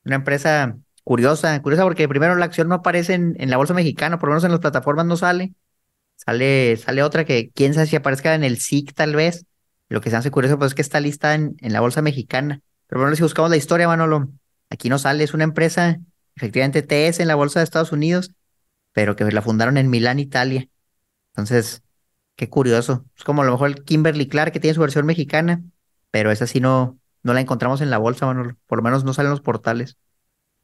Una 0.05 0.15
empresa 0.15 0.77
curiosa, 1.03 1.61
curiosa 1.61 1.83
porque 1.83 2.07
primero 2.07 2.35
la 2.35 2.45
acción 2.45 2.67
no 2.69 2.75
aparece 2.75 3.13
en, 3.13 3.35
la 3.49 3.57
bolsa 3.57 3.73
mexicana, 3.73 4.19
por 4.19 4.29
lo 4.29 4.33
menos 4.33 4.43
en 4.45 4.51
las 4.51 4.59
plataformas 4.61 5.05
no 5.05 5.17
sale. 5.17 5.53
Sale, 6.15 6.77
sale 6.77 7.03
otra 7.03 7.25
que 7.25 7.51
quién 7.53 7.73
sabe 7.73 7.87
si 7.87 7.95
aparezca 7.95 8.35
en 8.35 8.43
el 8.43 8.57
SIC 8.57 8.93
tal 8.93 9.15
vez. 9.15 9.45
Lo 9.89 10.01
que 10.01 10.09
se 10.09 10.17
hace 10.17 10.31
curioso 10.31 10.57
pues 10.57 10.71
es 10.71 10.75
que 10.75 10.81
está 10.81 10.99
lista 10.99 11.35
en, 11.35 11.55
en 11.61 11.73
la 11.73 11.81
bolsa 11.81 12.01
mexicana. 12.01 12.61
Pero 12.87 13.01
bueno, 13.01 13.15
si 13.15 13.23
buscamos 13.23 13.51
la 13.51 13.57
historia, 13.57 13.87
Manolo, 13.87 14.29
aquí 14.69 14.89
no 14.89 14.97
sale, 14.97 15.23
es 15.23 15.33
una 15.33 15.43
empresa, 15.43 15.99
efectivamente 16.35 16.81
TS 16.81 17.19
en 17.19 17.27
la 17.27 17.35
bolsa 17.35 17.59
de 17.59 17.65
Estados 17.65 17.91
Unidos, 17.91 18.31
pero 18.93 19.15
que 19.15 19.25
la 19.25 19.41
fundaron 19.41 19.77
en 19.77 19.89
Milán, 19.89 20.19
Italia. 20.19 20.67
Entonces, 21.33 21.83
qué 22.35 22.49
curioso. 22.49 23.05
Es 23.17 23.23
como 23.23 23.41
a 23.41 23.45
lo 23.45 23.51
mejor 23.51 23.69
el 23.69 23.83
Kimberly 23.83 24.27
Clark 24.27 24.53
que 24.53 24.59
tiene 24.59 24.75
su 24.75 24.81
versión 24.81 25.05
mexicana, 25.05 25.61
pero 26.11 26.31
esa 26.31 26.47
sí 26.47 26.59
no, 26.59 26.97
no 27.23 27.33
la 27.33 27.41
encontramos 27.41 27.81
en 27.81 27.89
la 27.89 27.97
bolsa, 27.97 28.25
Manolo. 28.25 28.55
Por 28.65 28.79
lo 28.79 28.83
menos 28.83 29.03
no 29.03 29.13
salen 29.13 29.31
los 29.31 29.41
portales. 29.41 29.97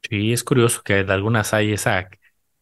Sí, 0.08 0.32
es 0.32 0.44
curioso 0.44 0.82
que 0.82 1.04
de 1.04 1.12
algunas 1.12 1.54
hay 1.54 1.72
esa 1.72 2.08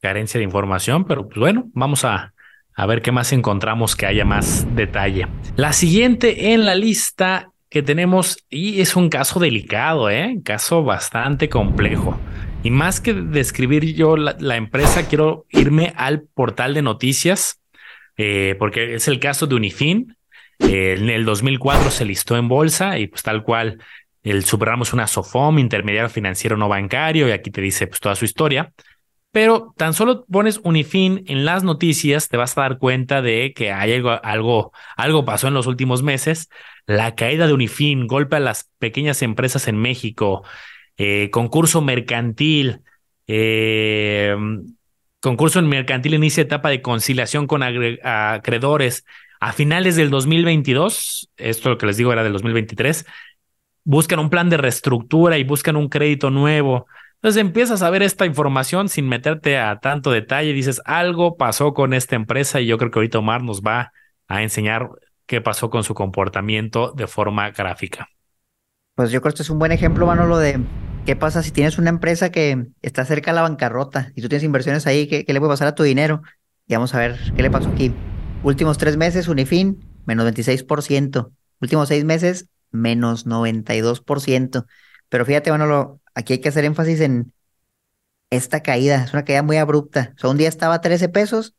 carencia 0.01 0.39
de 0.39 0.45
información, 0.45 1.05
pero 1.05 1.29
pues 1.29 1.39
bueno, 1.39 1.71
vamos 1.73 2.05
a, 2.05 2.35
a 2.75 2.87
ver 2.87 3.03
qué 3.03 3.13
más 3.13 3.33
encontramos 3.33 3.97
que 3.97 4.07
haya 4.07 4.25
más 4.25 4.67
detalle. 4.75 5.29
La 5.57 5.73
siguiente 5.73 6.53
en 6.53 6.67
la 6.67 6.75
lista 6.75 7.53
que 7.73 7.83
tenemos, 7.83 8.45
y 8.51 8.83
es 8.83 8.97
un 8.97 9.09
caso 9.09 9.41
delicado, 9.41 10.11
¿eh? 10.11 10.39
caso 10.45 10.85
bastante 10.85 11.49
complejo. 11.49 12.21
Y 12.63 12.71
más 12.71 13.01
que 13.01 13.15
describir 13.15 13.95
yo 13.95 14.19
la, 14.19 14.57
empresa, 14.57 15.09
quiero 15.09 15.47
irme 15.49 15.95
al 15.97 16.21
portal 16.21 16.75
de 16.75 16.83
noticias, 16.83 17.63
eh, 18.19 18.57
porque 18.59 18.97
es 18.97 19.09
el 19.09 19.19
caso 19.19 19.47
de 19.47 19.55
Unifin. 19.55 20.19
Eh, 20.59 20.97
en 20.99 21.09
el 21.09 21.25
2004 21.25 21.91
se 21.91 22.05
listó 22.05 22.37
en 22.37 22.47
bolsa 22.47 22.99
y 22.99 23.07
pues 23.07 23.23
tal 23.23 23.43
cual 23.43 23.79
el 24.23 24.45
Subramo 24.45 24.83
es 24.83 24.93
una 24.93 25.07
SOFOM, 25.07 25.59
intermediario 25.59 26.11
financiero 26.11 26.59
no 26.59 26.69
bancario, 26.69 27.27
y 27.27 27.31
aquí 27.31 27.51
te 27.51 27.63
dice 27.63 27.87
pues 27.87 28.01
toda 28.01 28.15
su 28.17 28.27
historia. 28.27 28.71
Pero 29.31 29.73
tan 29.79 29.95
solo 29.95 30.27
pones 30.27 30.61
Unifin 30.63 31.25
en 31.27 31.47
las 31.47 31.65
noticias, 31.65 32.29
te 32.29 32.37
vas 32.37 32.57
a 32.59 32.61
dar 32.61 32.77
cuenta 32.77 33.23
de 33.23 33.55
que 33.57 33.73
hay 33.73 33.95
algo, 33.95 34.11
algo, 34.23 34.73
algo 34.95 35.25
pasó 35.25 35.49
en 35.49 35.55
los 35.55 35.67
últimos 35.67 36.03
meses. 36.03 36.51
La 36.87 37.15
caída 37.15 37.47
de 37.47 37.53
Unifin, 37.53 38.07
golpe 38.07 38.37
a 38.37 38.41
las 38.41 38.71
pequeñas 38.79 39.23
empresas 39.23 39.69
en 39.69 39.77
México, 39.77 40.43
eh, 40.97 41.31
concurso 41.31 41.81
mercantil, 41.81 42.81
eh, 43.27 44.35
concurso 45.21 45.63
mercantil 45.63 46.15
inicia 46.15 46.43
etapa 46.43 46.69
de 46.71 46.83
conciliación 46.83 47.47
con 47.47 47.63
acreedores 47.63 49.05
a 49.41 49.53
finales 49.53 49.97
del 49.97 50.11
2022, 50.11 51.31
esto 51.37 51.71
lo 51.71 51.79
que 51.79 51.87
les 51.87 51.97
digo 51.97 52.13
era 52.13 52.23
del 52.23 52.33
2023, 52.33 53.07
buscan 53.85 54.19
un 54.21 54.31
plan 54.31 54.51
de 54.51 54.57
reestructura 54.57 55.39
y 55.39 55.45
buscan 55.45 55.77
un 55.77 55.89
crédito 55.89 56.31
nuevo. 56.31 56.87
Entonces 57.17 57.41
empiezas 57.41 57.83
a 57.83 57.91
ver 57.91 58.03
esta 58.03 58.27
información 58.27 58.89
sin 58.89 59.09
meterte 59.09 59.59
a 59.59 59.79
tanto 59.81 60.11
detalle 60.11 60.53
dices, 60.53 60.81
algo 60.85 61.37
pasó 61.37 61.75
con 61.75 61.95
esta 61.95 62.17
empresa 62.17 62.61
y 62.61 62.67
yo 62.67 62.79
creo 62.79 62.91
que 62.91 62.99
ahorita 62.99 63.19
Omar 63.19 63.43
nos 63.43 63.63
va 63.63 63.93
a 64.29 64.43
enseñar 64.43 64.89
qué 65.27 65.41
pasó 65.41 65.71
con 65.71 65.85
su 65.85 65.95
comportamiento 65.95 66.93
de 66.93 67.07
forma 67.07 67.51
gráfica. 67.51 68.09
Pues 68.95 69.11
yo 69.11 69.21
creo 69.21 69.31
que 69.31 69.35
este 69.37 69.43
es 69.43 69.51
un 69.51 69.59
buen 69.59 69.73
ejemplo, 69.73 70.07
Manolo, 70.07 70.39
de 70.39 70.61
qué 71.07 71.17
pasa 71.17 71.43
si 71.43 71.51
tienes 71.51 71.79
una 71.79 71.91
empresa 71.91 72.31
que 72.31 72.67
está 72.83 73.05
cerca 73.05 73.31
de 73.31 73.37
la 73.37 73.43
bancarrota 73.43 74.13
y 74.15 74.23
tú 74.23 74.29
tienes 74.29 74.45
inversiones 74.45 74.87
ahí, 74.87 75.07
¿qué, 75.07 75.25
le 75.27 75.41
puede 75.41 75.53
pasar 75.53 75.69
a 75.69 75.75
tu 75.75 75.83
dinero? 75.83 76.23
Y 76.67 76.75
vamos 76.75 76.95
a 76.95 76.99
ver 76.99 77.19
qué 77.35 77.43
le 77.43 77.51
pasó 77.51 77.69
aquí. 77.71 77.93
Últimos 78.43 78.79
tres 78.79 78.97
meses, 78.97 79.29
Unifin, 79.29 79.85
menos 80.05 80.27
26%. 80.27 81.33
Últimos 81.61 81.89
seis 81.89 82.05
meses, 82.05 82.49
menos 82.71 83.27
92%. 83.27 84.67
Pero 85.09 85.25
fíjate, 85.25 85.51
bueno, 85.51 86.01
aquí 86.15 86.35
hay 86.35 86.39
que 86.41 86.49
hacer 86.49 86.65
énfasis 86.65 87.01
en 87.01 87.33
esta 88.31 88.63
caída. 88.63 89.05
Es 89.05 89.13
una 89.13 89.25
caída 89.25 89.43
muy 89.43 89.57
abrupta. 89.57 90.13
O 90.17 90.19
sea, 90.19 90.31
un 90.31 90.39
día 90.39 90.49
estaba 90.49 90.75
a 90.75 90.81
13 90.81 91.09
pesos 91.09 91.55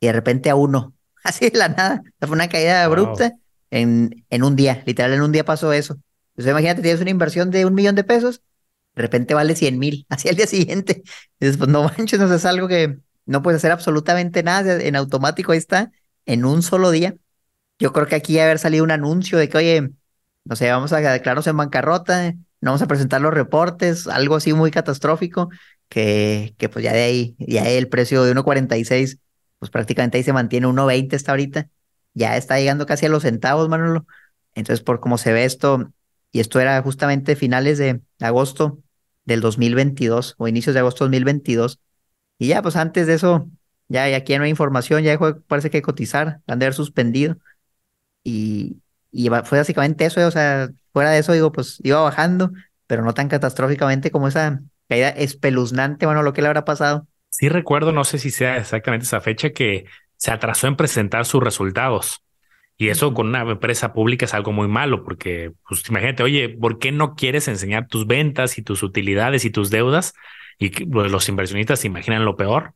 y 0.00 0.06
de 0.06 0.12
repente 0.12 0.50
a 0.50 0.54
uno. 0.54 0.94
Así 1.24 1.50
de 1.50 1.58
la 1.58 1.68
nada. 1.68 2.02
fue 2.20 2.30
una 2.30 2.48
caída 2.48 2.84
abrupta 2.84 3.32
en, 3.70 4.24
en 4.30 4.44
un 4.44 4.56
día. 4.56 4.82
Literal, 4.86 5.12
en 5.12 5.22
un 5.22 5.32
día 5.32 5.44
pasó 5.44 5.72
eso. 5.72 5.98
Entonces, 6.32 6.50
imagínate, 6.50 6.82
tienes 6.82 7.00
una 7.00 7.10
inversión 7.10 7.50
de 7.50 7.64
un 7.64 7.74
millón 7.74 7.94
de 7.94 8.04
pesos, 8.04 8.42
de 8.94 9.02
repente 9.02 9.34
vale 9.34 9.56
100 9.56 9.78
mil, 9.78 10.06
así 10.10 10.28
al 10.28 10.36
día 10.36 10.46
siguiente. 10.46 11.02
Entonces, 11.40 11.58
pues 11.58 11.70
no 11.70 11.84
manches, 11.84 12.20
no 12.20 12.32
es 12.32 12.44
algo 12.44 12.68
que 12.68 12.98
no 13.26 13.42
puedes 13.42 13.58
hacer 13.58 13.72
absolutamente 13.72 14.42
nada. 14.42 14.80
En 14.82 14.96
automático 14.96 15.52
ahí 15.52 15.58
está, 15.58 15.92
en 16.26 16.44
un 16.44 16.62
solo 16.62 16.90
día. 16.90 17.16
Yo 17.78 17.92
creo 17.92 18.06
que 18.06 18.16
aquí 18.16 18.38
haber 18.38 18.58
salido 18.58 18.84
un 18.84 18.90
anuncio 18.90 19.38
de 19.38 19.48
que, 19.48 19.58
oye, 19.58 19.90
no 20.44 20.56
sé, 20.56 20.70
vamos 20.70 20.92
a 20.92 20.98
declararnos 20.98 21.46
en 21.46 21.56
bancarrota, 21.56 22.32
no 22.32 22.70
vamos 22.70 22.82
a 22.82 22.86
presentar 22.86 23.20
los 23.20 23.34
reportes, 23.34 24.06
algo 24.06 24.36
así 24.36 24.52
muy 24.52 24.70
catastrófico, 24.70 25.50
que, 25.88 26.54
que 26.58 26.68
pues 26.68 26.84
ya 26.84 26.92
de 26.92 27.02
ahí, 27.02 27.36
ya 27.38 27.68
el 27.68 27.88
precio 27.88 28.24
de 28.24 28.32
1.46, 28.32 29.18
pues 29.64 29.70
prácticamente 29.70 30.18
ahí 30.18 30.24
se 30.24 30.34
mantiene 30.34 30.66
1.20 30.66 31.16
hasta 31.16 31.32
ahorita, 31.32 31.70
ya 32.12 32.36
está 32.36 32.58
llegando 32.58 32.84
casi 32.84 33.06
a 33.06 33.08
los 33.08 33.22
centavos, 33.22 33.70
Manolo. 33.70 34.06
Entonces, 34.54 34.84
por 34.84 35.00
cómo 35.00 35.16
se 35.16 35.32
ve 35.32 35.46
esto, 35.46 35.90
y 36.32 36.40
esto 36.40 36.60
era 36.60 36.82
justamente 36.82 37.34
finales 37.34 37.78
de 37.78 38.02
agosto 38.20 38.78
del 39.24 39.40
2022 39.40 40.34
o 40.36 40.48
inicios 40.48 40.74
de 40.74 40.80
agosto 40.80 41.04
2022, 41.04 41.80
y 42.38 42.48
ya 42.48 42.60
pues 42.60 42.76
antes 42.76 43.06
de 43.06 43.14
eso, 43.14 43.48
ya, 43.88 44.06
ya 44.10 44.18
aquí 44.18 44.36
no 44.36 44.44
hay 44.44 44.50
información, 44.50 45.02
ya 45.02 45.18
parece 45.48 45.70
que 45.70 45.80
cotizar, 45.80 46.42
han 46.46 46.58
de 46.58 46.66
haber 46.66 46.74
suspendido. 46.74 47.38
Y, 48.22 48.82
y 49.10 49.28
fue 49.44 49.58
básicamente 49.58 50.04
eso, 50.04 50.26
o 50.26 50.30
sea, 50.30 50.68
fuera 50.92 51.10
de 51.10 51.20
eso, 51.20 51.32
digo, 51.32 51.52
pues 51.52 51.78
iba 51.84 52.02
bajando, 52.02 52.52
pero 52.86 53.02
no 53.02 53.14
tan 53.14 53.28
catastróficamente 53.28 54.10
como 54.10 54.28
esa 54.28 54.60
caída 54.90 55.08
espeluznante, 55.08 56.04
bueno, 56.04 56.22
lo 56.22 56.34
que 56.34 56.42
le 56.42 56.48
habrá 56.48 56.66
pasado. 56.66 57.06
Sí 57.36 57.48
recuerdo, 57.48 57.90
no 57.90 58.04
sé 58.04 58.18
si 58.18 58.30
sea 58.30 58.58
exactamente 58.58 59.06
esa 59.06 59.20
fecha, 59.20 59.50
que 59.50 59.86
se 60.16 60.30
atrasó 60.30 60.68
en 60.68 60.76
presentar 60.76 61.26
sus 61.26 61.42
resultados. 61.42 62.22
Y 62.76 62.90
eso 62.90 63.12
con 63.12 63.26
una 63.26 63.40
empresa 63.40 63.92
pública 63.92 64.26
es 64.26 64.34
algo 64.34 64.52
muy 64.52 64.68
malo, 64.68 65.02
porque 65.02 65.50
pues 65.68 65.82
imagínate, 65.88 66.22
oye, 66.22 66.48
¿por 66.48 66.78
qué 66.78 66.92
no 66.92 67.16
quieres 67.16 67.48
enseñar 67.48 67.88
tus 67.88 68.06
ventas 68.06 68.56
y 68.56 68.62
tus 68.62 68.84
utilidades 68.84 69.44
y 69.44 69.50
tus 69.50 69.70
deudas? 69.70 70.14
Y 70.60 70.70
pues, 70.86 71.10
los 71.10 71.28
inversionistas 71.28 71.80
se 71.80 71.88
imaginan 71.88 72.24
lo 72.24 72.36
peor. 72.36 72.72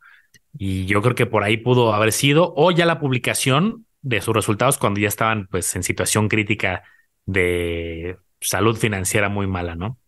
Y 0.58 0.86
yo 0.86 1.02
creo 1.02 1.14
que 1.14 1.26
por 1.26 1.44
ahí 1.44 1.58
pudo 1.58 1.94
haber 1.94 2.10
sido, 2.10 2.52
o 2.56 2.72
ya 2.72 2.84
la 2.84 2.98
publicación 2.98 3.86
de 4.02 4.20
sus 4.20 4.34
resultados 4.34 4.76
cuando 4.76 4.98
ya 4.98 5.06
estaban 5.06 5.46
pues 5.46 5.76
en 5.76 5.84
situación 5.84 6.28
crítica 6.28 6.82
de 7.26 8.16
salud 8.40 8.76
financiera 8.76 9.28
muy 9.28 9.46
mala, 9.46 9.76
¿no? 9.76 9.98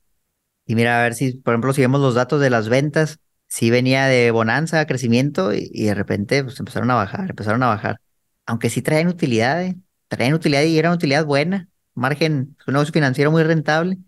Y 0.67 0.75
mira, 0.75 0.99
a 0.99 1.05
ver 1.05 1.15
si, 1.15 1.35
por 1.35 1.55
ejemplo, 1.55 1.73
si 1.73 1.83
vemos 1.83 2.01
los 2.01 2.17
datos 2.17 2.41
de 2.41 2.51
las 2.51 2.69
ventas, 2.69 3.21
si 3.51 3.71
venía 3.71 4.07
de 4.07 4.31
bonanza, 4.31 4.87
crecimiento, 4.87 5.53
y, 5.53 5.69
de 5.87 5.95
repente 5.95 6.45
pues 6.45 6.59
empezaron 6.61 6.91
a 6.91 6.95
bajar, 6.95 7.31
empezaron 7.31 7.63
a 7.65 7.69
bajar. 7.69 8.01
Aunque 8.47 8.71
sí 8.71 8.83
traen 8.83 9.09
utilidad, 9.09 9.63
¿eh? 9.65 9.77
traen 10.09 10.35
utilidad 10.35 10.63
y 10.63 10.79
era 10.79 10.91
una 10.91 10.97
utilidad 10.97 11.27
buena, 11.27 11.69
margen, 11.95 12.57
un 12.67 12.75
negocio 12.75 12.93
financiero 12.93 13.31
muy 13.33 13.43
rentable, 13.43 13.99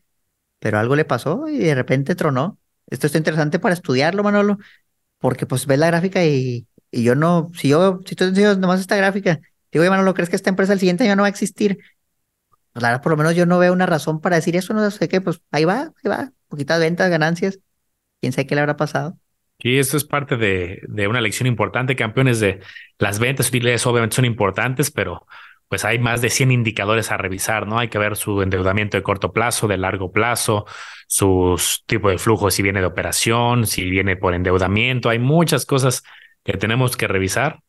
pero 0.60 0.78
algo 0.78 0.96
le 0.96 1.04
pasó 1.04 1.48
y 1.48 1.58
de 1.58 1.74
repente 1.74 2.14
tronó. 2.14 2.58
Esto 2.88 3.06
está 3.06 3.18
interesante 3.18 3.58
para 3.58 3.74
estudiarlo, 3.74 4.22
Manolo, 4.22 4.58
porque 5.18 5.46
pues 5.46 5.66
ves 5.66 5.78
la 5.78 5.88
gráfica 5.88 6.24
y, 6.24 6.68
y 6.90 7.02
yo 7.04 7.14
no, 7.16 7.50
si 7.54 7.68
yo, 7.68 8.00
si 8.06 8.14
tú 8.16 8.24
enseñas 8.24 8.58
nomás 8.58 8.80
esta 8.80 8.96
gráfica, 8.96 9.40
digo, 9.72 9.84
Manolo, 9.90 10.14
¿crees 10.14 10.30
que 10.30 10.36
esta 10.36 10.50
empresa 10.50 10.72
el 10.74 10.80
siguiente 10.80 11.04
año 11.04 11.16
no 11.16 11.22
va 11.22 11.28
a 11.28 11.30
existir? 11.30 11.78
Pues 12.72 12.82
la 12.82 12.90
verdad, 12.90 13.02
por 13.02 13.12
lo 13.12 13.16
menos 13.18 13.34
yo 13.34 13.46
no 13.46 13.58
veo 13.58 13.72
una 13.72 13.86
razón 13.86 14.20
para 14.20 14.36
decir 14.36 14.56
eso, 14.56 14.74
no 14.74 14.90
sé 14.90 15.08
qué, 15.08 15.20
pues 15.20 15.40
ahí 15.50 15.64
va, 15.64 15.92
ahí 16.04 16.10
va, 16.10 16.32
poquitas 16.48 16.80
ventas, 16.80 17.10
ganancias, 17.10 17.58
quién 18.20 18.32
sabe 18.32 18.46
qué 18.46 18.54
le 18.54 18.62
habrá 18.62 18.76
pasado. 18.76 19.18
Y 19.62 19.78
eso 19.78 19.96
es 19.96 20.04
parte 20.04 20.36
de, 20.36 20.80
de 20.88 21.08
una 21.08 21.20
lección 21.20 21.46
importante, 21.46 21.96
campeones 21.96 22.40
de 22.40 22.60
las 22.98 23.18
ventas 23.18 23.48
utilidades 23.48 23.86
obviamente 23.86 24.16
son 24.16 24.24
importantes, 24.24 24.90
pero 24.90 25.26
pues 25.72 25.86
hay 25.86 25.98
más 25.98 26.20
de 26.20 26.28
100 26.28 26.52
indicadores 26.52 27.10
a 27.10 27.16
revisar, 27.16 27.66
¿no? 27.66 27.78
Hay 27.78 27.88
que 27.88 27.96
ver 27.96 28.16
su 28.16 28.42
endeudamiento 28.42 28.98
de 28.98 29.02
corto 29.02 29.32
plazo, 29.32 29.68
de 29.68 29.78
largo 29.78 30.12
plazo, 30.12 30.66
sus 31.06 31.82
tipo 31.86 32.10
de 32.10 32.18
flujo, 32.18 32.50
si 32.50 32.62
viene 32.62 32.80
de 32.80 32.86
operación, 32.86 33.66
si 33.66 33.88
viene 33.88 34.16
por 34.16 34.34
endeudamiento. 34.34 35.08
Hay 35.08 35.18
muchas 35.18 35.64
cosas 35.64 36.02
que 36.44 36.58
tenemos 36.58 36.96
que 36.98 37.08
revisar 37.08 37.60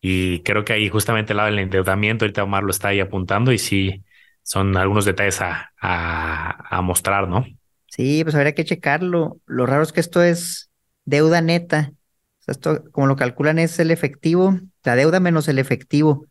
y 0.00 0.44
creo 0.44 0.64
que 0.64 0.74
ahí 0.74 0.88
justamente 0.88 1.32
el 1.32 1.38
lado 1.38 1.50
del 1.50 1.58
endeudamiento, 1.58 2.24
ahorita 2.24 2.44
Omar 2.44 2.62
lo 2.62 2.70
está 2.70 2.88
ahí 2.88 3.00
apuntando 3.00 3.50
y 3.50 3.58
sí, 3.58 4.04
son 4.44 4.76
algunos 4.76 5.04
detalles 5.04 5.40
a, 5.40 5.72
a, 5.80 6.80
mostrar, 6.82 7.26
¿no? 7.26 7.44
Sí, 7.86 8.22
pues 8.22 8.36
habría 8.36 8.54
que 8.54 8.64
checarlo. 8.64 9.38
Lo 9.46 9.66
raro 9.66 9.82
es 9.82 9.92
que 9.92 9.98
esto 9.98 10.22
es 10.22 10.69
deuda 11.04 11.40
neta. 11.40 11.92
esto, 12.46 12.84
como 12.92 13.06
lo 13.06 13.16
calculan, 13.16 13.58
es 13.58 13.78
el 13.78 13.90
efectivo, 13.90 14.58
la 14.84 14.96
deuda 14.96 15.20
menos 15.20 15.48
el 15.48 15.58
efectivo. 15.58 16.26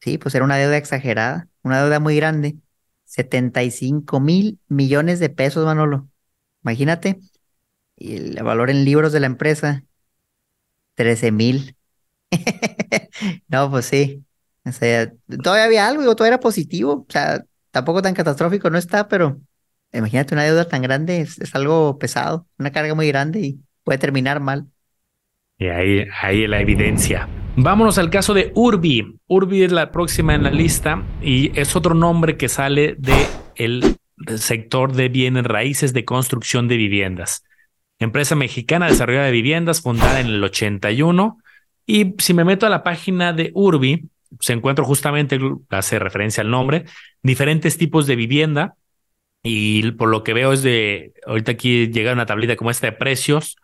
Sí, 0.00 0.18
pues 0.18 0.34
era 0.34 0.44
una 0.44 0.56
deuda 0.56 0.76
exagerada, 0.76 1.48
una 1.62 1.82
deuda 1.82 2.00
muy 2.00 2.16
grande. 2.16 2.56
75 3.04 4.20
mil 4.20 4.60
millones 4.68 5.20
de 5.20 5.30
pesos, 5.30 5.64
Manolo. 5.64 6.08
Imagínate. 6.62 7.20
Y 7.96 8.16
el 8.16 8.42
valor 8.42 8.70
en 8.70 8.84
libros 8.84 9.12
de 9.12 9.20
la 9.20 9.26
empresa, 9.26 9.84
13 10.94 11.32
mil. 11.32 11.76
no, 13.48 13.70
pues 13.70 13.86
sí. 13.86 14.24
O 14.64 14.72
sea, 14.72 15.12
todavía 15.42 15.64
había 15.64 15.88
algo, 15.88 16.02
digo, 16.02 16.16
todavía 16.16 16.36
era 16.36 16.40
positivo. 16.40 17.06
O 17.08 17.12
sea, 17.12 17.44
tampoco 17.70 18.02
tan 18.02 18.14
catastrófico 18.14 18.70
no 18.70 18.78
está, 18.78 19.08
pero 19.08 19.40
imagínate 19.92 20.34
una 20.34 20.44
deuda 20.44 20.68
tan 20.68 20.82
grande, 20.82 21.20
es, 21.20 21.38
es 21.40 21.54
algo 21.54 21.98
pesado, 21.98 22.46
una 22.58 22.72
carga 22.72 22.94
muy 22.94 23.08
grande 23.08 23.40
y 23.40 23.60
puede 23.86 23.98
terminar 23.98 24.40
mal. 24.40 24.66
Y 25.58 25.68
ahí, 25.68 26.04
ahí 26.20 26.46
la 26.48 26.60
evidencia. 26.60 27.28
Vámonos 27.54 27.98
al 27.98 28.10
caso 28.10 28.34
de 28.34 28.50
Urbi. 28.56 29.16
Urbi 29.28 29.62
es 29.62 29.70
la 29.70 29.92
próxima 29.92 30.34
en 30.34 30.42
la 30.42 30.50
lista 30.50 31.04
y 31.22 31.58
es 31.58 31.76
otro 31.76 31.94
nombre 31.94 32.36
que 32.36 32.48
sale 32.48 32.96
de 32.98 33.96
sector 34.38 34.92
de 34.92 35.08
bienes 35.08 35.44
raíces 35.44 35.92
de 35.92 36.04
construcción 36.04 36.66
de 36.66 36.76
viviendas. 36.76 37.44
Empresa 38.00 38.34
mexicana 38.34 38.88
desarrollada 38.88 39.26
de 39.26 39.32
viviendas 39.32 39.80
fundada 39.80 40.18
en 40.20 40.26
el 40.26 40.42
81 40.44 41.38
y 41.86 42.14
si 42.18 42.34
me 42.34 42.44
meto 42.44 42.66
a 42.66 42.70
la 42.70 42.82
página 42.82 43.32
de 43.32 43.52
Urbi, 43.54 44.10
se 44.40 44.52
encuentra 44.52 44.84
justamente, 44.84 45.38
hace 45.70 46.00
referencia 46.00 46.42
al 46.42 46.50
nombre, 46.50 46.86
diferentes 47.22 47.78
tipos 47.78 48.08
de 48.08 48.16
vivienda 48.16 48.74
y 49.44 49.92
por 49.92 50.08
lo 50.08 50.24
que 50.24 50.34
veo 50.34 50.52
es 50.52 50.62
de, 50.62 51.12
ahorita 51.24 51.52
aquí 51.52 51.86
llega 51.86 52.12
una 52.12 52.26
tablita 52.26 52.56
como 52.56 52.72
esta 52.72 52.88
de 52.88 52.92
precios, 52.92 53.56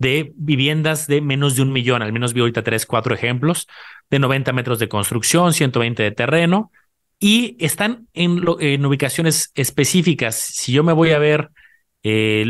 de 0.00 0.32
viviendas 0.34 1.06
de 1.06 1.20
menos 1.20 1.54
de 1.56 1.62
un 1.62 1.72
millón, 1.72 2.02
al 2.02 2.12
menos 2.12 2.32
vi 2.32 2.40
ahorita 2.40 2.64
tres, 2.64 2.86
cuatro 2.86 3.14
ejemplos, 3.14 3.68
de 4.08 4.18
90 4.18 4.52
metros 4.54 4.78
de 4.78 4.88
construcción, 4.88 5.52
120 5.52 6.02
de 6.02 6.10
terreno, 6.10 6.72
y 7.18 7.54
están 7.60 8.08
en, 8.14 8.42
en 8.60 8.86
ubicaciones 8.86 9.52
específicas. 9.54 10.36
Si 10.36 10.72
yo 10.72 10.82
me 10.82 10.94
voy 10.94 11.10
a 11.10 11.18
ver 11.18 11.50
eh, 12.02 12.46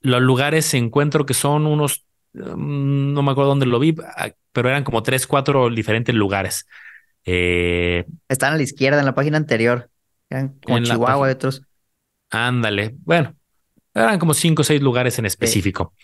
los 0.00 0.20
lugares, 0.20 0.74
encuentro 0.74 1.24
que 1.24 1.32
son 1.32 1.66
unos, 1.66 2.04
mm, 2.34 3.12
no 3.12 3.22
me 3.22 3.30
acuerdo 3.30 3.50
dónde 3.50 3.66
lo 3.66 3.78
vi, 3.78 3.94
ah, 4.16 4.30
pero 4.52 4.68
eran 4.68 4.82
como 4.82 5.04
tres, 5.04 5.28
cuatro 5.28 5.70
diferentes 5.70 6.12
lugares. 6.12 6.66
Eh, 7.24 8.04
están 8.28 8.54
a 8.54 8.56
la 8.56 8.64
izquierda 8.64 8.98
en 8.98 9.06
la 9.06 9.14
página 9.14 9.36
anterior, 9.36 9.88
eran 10.28 10.58
como 10.58 10.80
Chihuahua 10.80 11.28
y 11.28 11.32
otros. 11.32 11.62
Ándale, 12.30 12.96
bueno, 13.04 13.36
eran 14.04 14.18
como 14.18 14.34
cinco 14.34 14.62
o 14.62 14.64
seis 14.64 14.80
lugares 14.80 15.18
en 15.18 15.26
específico. 15.26 15.94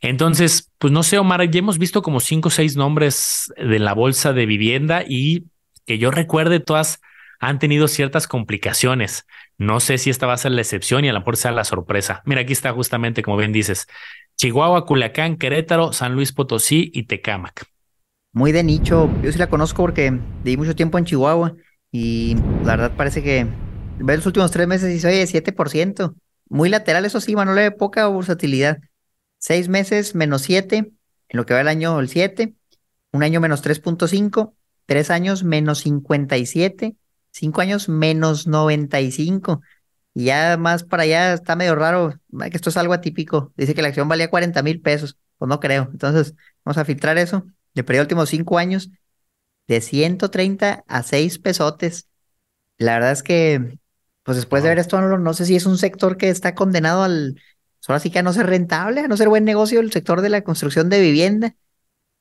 Entonces, 0.00 0.70
pues 0.78 0.92
no 0.92 1.02
sé, 1.02 1.18
Omar, 1.18 1.48
ya 1.50 1.58
hemos 1.58 1.78
visto 1.78 2.02
como 2.02 2.20
cinco 2.20 2.48
o 2.48 2.50
seis 2.50 2.76
nombres 2.76 3.52
de 3.56 3.78
la 3.78 3.94
bolsa 3.94 4.32
de 4.32 4.46
vivienda 4.46 5.04
y 5.06 5.44
que 5.86 5.98
yo 5.98 6.10
recuerde, 6.10 6.60
todas 6.60 7.00
han 7.40 7.58
tenido 7.58 7.88
ciertas 7.88 8.28
complicaciones. 8.28 9.26
No 9.58 9.80
sé 9.80 9.98
si 9.98 10.10
esta 10.10 10.26
va 10.26 10.34
a 10.34 10.38
ser 10.38 10.52
la 10.52 10.60
excepción 10.60 11.04
y 11.04 11.08
a 11.08 11.12
lo 11.12 11.18
mejor 11.18 11.36
sea 11.36 11.50
la 11.50 11.64
sorpresa. 11.64 12.22
Mira, 12.24 12.42
aquí 12.42 12.52
está 12.52 12.72
justamente, 12.72 13.22
como 13.22 13.36
bien 13.36 13.52
dices, 13.52 13.88
Chihuahua, 14.36 14.86
Culiacán, 14.86 15.36
Querétaro, 15.36 15.92
San 15.92 16.14
Luis 16.14 16.32
Potosí 16.32 16.90
y 16.94 17.04
Tecámac. 17.04 17.66
Muy 18.32 18.52
de 18.52 18.62
nicho. 18.62 19.10
Yo 19.22 19.32
sí 19.32 19.38
la 19.38 19.48
conozco 19.48 19.82
porque 19.82 20.18
di 20.44 20.56
mucho 20.56 20.74
tiempo 20.74 20.98
en 20.98 21.04
Chihuahua 21.04 21.54
y 21.90 22.36
la 22.64 22.76
verdad 22.76 22.92
parece 22.96 23.22
que 23.22 23.46
ve 23.98 24.16
los 24.16 24.26
últimos 24.26 24.50
tres 24.50 24.66
meses 24.66 24.90
y 24.90 24.94
dice, 24.94 25.08
oye, 25.08 25.26
7%. 25.26 26.14
Muy 26.52 26.68
lateral, 26.68 27.06
eso 27.06 27.18
sí, 27.22 27.34
ve 27.34 27.70
poca 27.70 28.06
versatilidad. 28.10 28.78
Seis 29.38 29.70
meses 29.70 30.14
menos 30.14 30.42
siete, 30.42 30.76
en 30.76 30.94
lo 31.30 31.46
que 31.46 31.54
va 31.54 31.62
el 31.62 31.68
año 31.68 31.98
el 31.98 32.10
siete, 32.10 32.54
un 33.10 33.22
año 33.22 33.40
menos 33.40 33.62
3.5, 33.62 34.54
tres 34.84 35.08
años 35.08 35.44
menos 35.44 35.78
57, 35.78 36.94
cinco 37.30 37.62
años 37.62 37.88
menos 37.88 38.46
95. 38.46 39.62
Y 40.12 40.24
ya 40.24 40.58
más 40.58 40.84
para 40.84 41.04
allá 41.04 41.32
está 41.32 41.56
medio 41.56 41.74
raro, 41.74 42.20
que 42.38 42.56
esto 42.56 42.68
es 42.68 42.76
algo 42.76 42.92
atípico. 42.92 43.54
Dice 43.56 43.74
que 43.74 43.80
la 43.80 43.88
acción 43.88 44.06
valía 44.06 44.28
40 44.28 44.62
mil 44.62 44.82
pesos, 44.82 45.16
pues 45.38 45.48
no 45.48 45.58
creo. 45.58 45.88
Entonces, 45.90 46.34
vamos 46.66 46.76
a 46.76 46.84
filtrar 46.84 47.16
eso. 47.16 47.46
De 47.72 47.82
periodo 47.82 48.02
últimos 48.02 48.28
cinco 48.28 48.58
años, 48.58 48.90
de 49.68 49.80
130 49.80 50.84
a 50.86 51.02
6 51.02 51.38
pesotes. 51.38 52.08
La 52.76 52.92
verdad 52.96 53.12
es 53.12 53.22
que 53.22 53.78
pues 54.22 54.36
después 54.36 54.62
de 54.62 54.68
ver 54.68 54.78
esto, 54.78 55.00
no, 55.00 55.34
sé 55.34 55.46
si 55.46 55.56
es 55.56 55.66
un 55.66 55.78
sector 55.78 56.16
que 56.16 56.28
está 56.28 56.54
condenado 56.54 57.02
al, 57.02 57.34
pues 57.34 57.90
ahora 57.90 58.00
sí 58.00 58.10
que 58.10 58.20
a 58.20 58.22
no 58.22 58.32
ser 58.32 58.46
rentable, 58.46 59.00
a 59.00 59.08
no 59.08 59.16
ser 59.16 59.28
buen 59.28 59.44
negocio 59.44 59.80
el 59.80 59.92
sector 59.92 60.20
de 60.20 60.28
la 60.28 60.42
construcción 60.42 60.88
de 60.88 61.00
vivienda, 61.00 61.56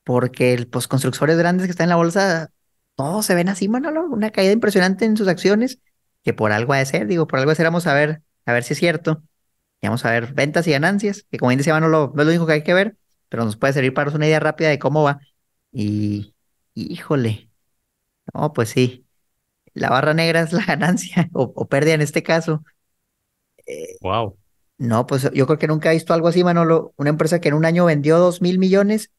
porque 0.04 0.68
pues 0.72 0.88
constructores 0.88 1.38
grandes 1.38 1.68
que 1.68 1.72
están 1.72 1.86
en 1.86 1.90
la 1.90 1.96
bolsa, 1.98 2.52
todos 2.96 3.26
se 3.26 3.36
ven 3.36 3.50
así, 3.50 3.70
Manolo, 3.70 4.06
una 4.06 4.32
caída 4.32 4.52
impresionante 4.52 5.06
en 5.06 5.18
sus 5.18 5.28
acciones, 5.28 5.80
que 6.24 6.34
por 6.34 6.52
algo 6.52 6.74
ha 6.74 6.78
de 6.80 6.86
ser, 6.86 7.08
digo, 7.08 7.28
por 7.28 7.40
algo 7.40 7.52
de 7.52 7.56
ser, 7.56 7.66
vamos 7.66 7.88
a 7.88 7.94
ver, 7.94 8.24
a 8.46 8.54
ver 8.54 8.64
si 8.64 8.74
es 8.74 8.80
cierto, 8.80 9.24
y 9.82 9.88
vamos 9.88 10.06
a 10.06 10.12
ver 10.12 10.34
ventas 10.34 10.68
y 10.68 10.72
ganancias, 10.72 11.26
que 11.30 11.38
como 11.38 11.50
bien 11.50 11.60
decía 11.60 11.74
Manolo, 11.74 12.12
no 12.16 12.22
es 12.22 12.26
lo 12.26 12.32
único 12.32 12.48
que 12.48 12.54
hay 12.54 12.64
que 12.64 12.74
ver, 12.74 12.98
pero 13.30 13.46
nos 13.46 13.58
puede 13.58 13.74
servir 13.74 13.94
para 13.94 14.12
una 14.12 14.28
idea 14.28 14.40
rápida 14.40 14.70
de 14.70 14.80
cómo 14.80 15.04
va, 15.04 15.20
y 15.72 16.34
híjole, 16.74 17.52
no, 18.34 18.54
pues 18.54 18.70
sí, 18.70 19.06
la 19.74 19.90
barra 19.90 20.14
negra 20.14 20.42
es 20.42 20.54
la 20.54 20.66
ganancia 20.68 21.30
o, 21.34 21.68
pérdida 21.68 21.96
en 21.96 22.02
este 22.02 22.24
caso. 22.24 22.64
wow. 24.02 24.36
Eh, 24.36 24.42
no, 24.82 25.06
pues 25.06 25.30
yo 25.34 25.46
creo 25.46 25.60
que 25.60 25.68
nunca 25.68 25.92
he 25.92 25.94
visto 25.94 26.14
algo 26.14 26.28
así, 26.28 26.44
Manolo. 26.44 26.94
Una 26.98 27.12
empresa 27.12 27.40
que 27.40 27.50
en 27.50 27.54
un 27.54 27.66
año 27.66 27.86
vendió 27.86 28.18
dos 28.18 28.42
mil 28.42 28.58
millones 28.58 29.12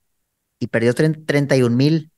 y 0.58 0.66
perdió 0.66 0.92
31 0.92 1.76
mil. 1.76 2.10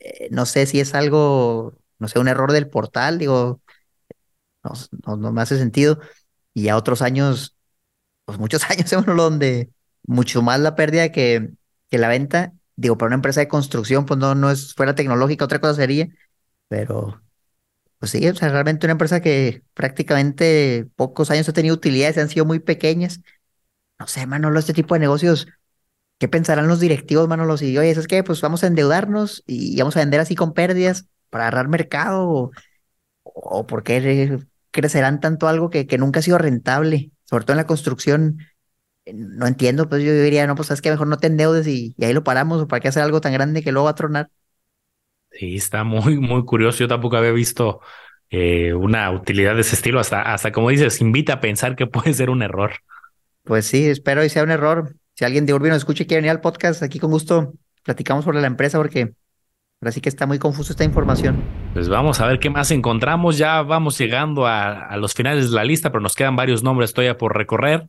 Eh, 0.00 0.28
no 0.30 0.44
sé 0.44 0.66
si 0.66 0.80
es 0.80 0.94
algo, 0.94 1.74
no 1.98 2.08
sé, 2.08 2.18
un 2.18 2.28
error 2.28 2.52
del 2.52 2.68
portal, 2.68 3.18
digo, 3.18 3.62
no, 4.62 5.16
no, 5.16 5.32
me 5.32 5.40
hace 5.40 5.56
sentido. 5.58 5.98
Y 6.52 6.68
a 6.68 6.76
otros 6.76 7.00
años, 7.00 7.56
pues 8.26 8.38
muchos 8.38 8.64
años, 8.70 8.92
Manolo, 8.92 9.24
donde 9.24 9.70
mucho 10.06 10.42
más 10.42 10.60
la 10.60 10.74
pérdida 10.76 11.10
que, 11.10 11.50
que 11.90 11.98
la 11.98 12.08
venta. 12.08 12.52
Digo, 12.76 12.98
para 12.98 13.08
una 13.08 13.16
empresa 13.16 13.40
de 13.40 13.48
construcción, 13.48 14.06
pues 14.06 14.18
no, 14.20 14.34
no 14.34 14.50
es 14.50 14.74
fuera 14.74 14.94
tecnológica, 14.94 15.44
otra 15.46 15.60
cosa 15.60 15.74
sería, 15.74 16.08
pero 16.68 17.22
pues 18.00 18.12
sí, 18.12 18.28
o 18.28 18.36
sea, 18.36 18.50
realmente 18.50 18.86
una 18.86 18.92
empresa 18.92 19.22
que 19.22 19.64
prácticamente 19.74 20.88
pocos 20.96 21.30
años 21.30 21.48
ha 21.50 21.54
tenido 21.54 21.76
utilidades, 21.76 22.18
han 22.18 22.30
sido 22.30 22.46
muy 22.46 22.60
pequeñas. 22.60 23.22
No 23.98 24.06
sé, 24.08 24.26
Manolo, 24.26 24.58
este 24.60 24.74
tipo 24.74 24.94
de 24.94 25.00
negocios, 25.00 25.48
¿Qué 26.18 26.28
pensarán 26.28 26.68
los 26.68 26.80
directivos, 26.80 27.28
Manolo? 27.28 27.56
Si, 27.58 27.76
oye, 27.78 27.90
¿es 27.90 28.08
que 28.08 28.24
Pues 28.24 28.40
vamos 28.42 28.64
a 28.64 28.68
endeudarnos 28.68 29.44
y 29.46 29.76
vamos 29.78 29.96
a 29.96 30.00
vender 30.00 30.20
así 30.20 30.34
con 30.36 30.54
pérdidas 30.54 31.06
para 31.30 31.44
agarrar 31.48 31.68
mercado 31.68 32.28
o, 32.30 32.52
o 33.24 33.66
por 33.66 33.82
qué 33.84 34.38
crecerán 34.72 35.20
tanto 35.20 35.48
algo 35.48 35.70
que, 35.70 35.86
que 35.86 35.98
nunca 35.98 36.20
ha 36.20 36.22
sido 36.24 36.38
rentable, 36.38 37.12
sobre 37.24 37.44
todo 37.44 37.54
en 37.54 37.58
la 37.58 37.66
construcción. 37.66 38.38
No 39.14 39.46
entiendo, 39.48 39.88
pues 39.88 40.04
yo 40.04 40.12
diría, 40.14 40.46
no, 40.46 40.54
pues 40.56 40.68
sabes 40.68 40.82
que 40.82 40.90
mejor 40.90 41.08
no 41.08 41.18
te 41.18 41.28
endeudes 41.28 41.66
y, 41.68 41.94
y 41.98 42.04
ahí 42.06 42.12
lo 42.14 42.24
paramos, 42.24 42.62
o 42.62 42.68
para 42.68 42.80
qué 42.80 42.88
hacer 42.88 43.02
algo 43.04 43.20
tan 43.22 43.32
grande 43.34 43.62
que 43.62 43.72
luego 43.72 43.86
va 43.86 43.92
a 43.92 43.94
tronar. 43.96 44.30
Sí, 45.32 45.56
está 45.56 45.84
muy, 45.84 46.18
muy 46.18 46.44
curioso. 46.44 46.78
Yo 46.78 46.88
tampoco 46.88 47.16
había 47.16 47.32
visto 47.32 47.80
eh, 48.30 48.72
una 48.74 49.10
utilidad 49.10 49.54
de 49.54 49.62
ese 49.62 49.74
estilo. 49.74 50.00
Hasta, 50.00 50.22
hasta 50.22 50.52
como 50.52 50.70
dices, 50.70 51.00
invita 51.00 51.34
a 51.34 51.40
pensar 51.40 51.76
que 51.76 51.86
puede 51.86 52.14
ser 52.14 52.30
un 52.30 52.42
error. 52.42 52.72
Pues 53.44 53.66
sí, 53.66 53.86
espero 53.86 54.24
y 54.24 54.28
sea 54.28 54.42
un 54.42 54.50
error. 54.50 54.94
Si 55.14 55.24
alguien 55.24 55.46
de 55.46 55.54
Urbi 55.54 55.68
nos 55.68 55.78
escucha 55.78 56.02
y 56.04 56.06
quiere 56.06 56.20
venir 56.20 56.30
al 56.30 56.40
podcast, 56.40 56.82
aquí 56.82 56.98
con 56.98 57.10
gusto 57.10 57.52
platicamos 57.82 58.24
sobre 58.24 58.40
la 58.40 58.46
empresa 58.46 58.78
porque 58.78 59.12
ahora 59.80 59.92
sí 59.92 60.00
que 60.00 60.08
está 60.08 60.26
muy 60.26 60.38
confuso 60.38 60.72
esta 60.72 60.84
información. 60.84 61.42
Pues 61.72 61.88
vamos 61.88 62.20
a 62.20 62.26
ver 62.26 62.38
qué 62.38 62.50
más 62.50 62.70
encontramos. 62.70 63.38
Ya 63.38 63.62
vamos 63.62 63.98
llegando 63.98 64.46
a, 64.46 64.86
a 64.86 64.96
los 64.96 65.14
finales 65.14 65.50
de 65.50 65.56
la 65.56 65.64
lista, 65.64 65.90
pero 65.90 66.00
nos 66.00 66.14
quedan 66.14 66.36
varios 66.36 66.62
nombres 66.62 66.92
todavía 66.92 67.16
por 67.16 67.36
recorrer. 67.36 67.88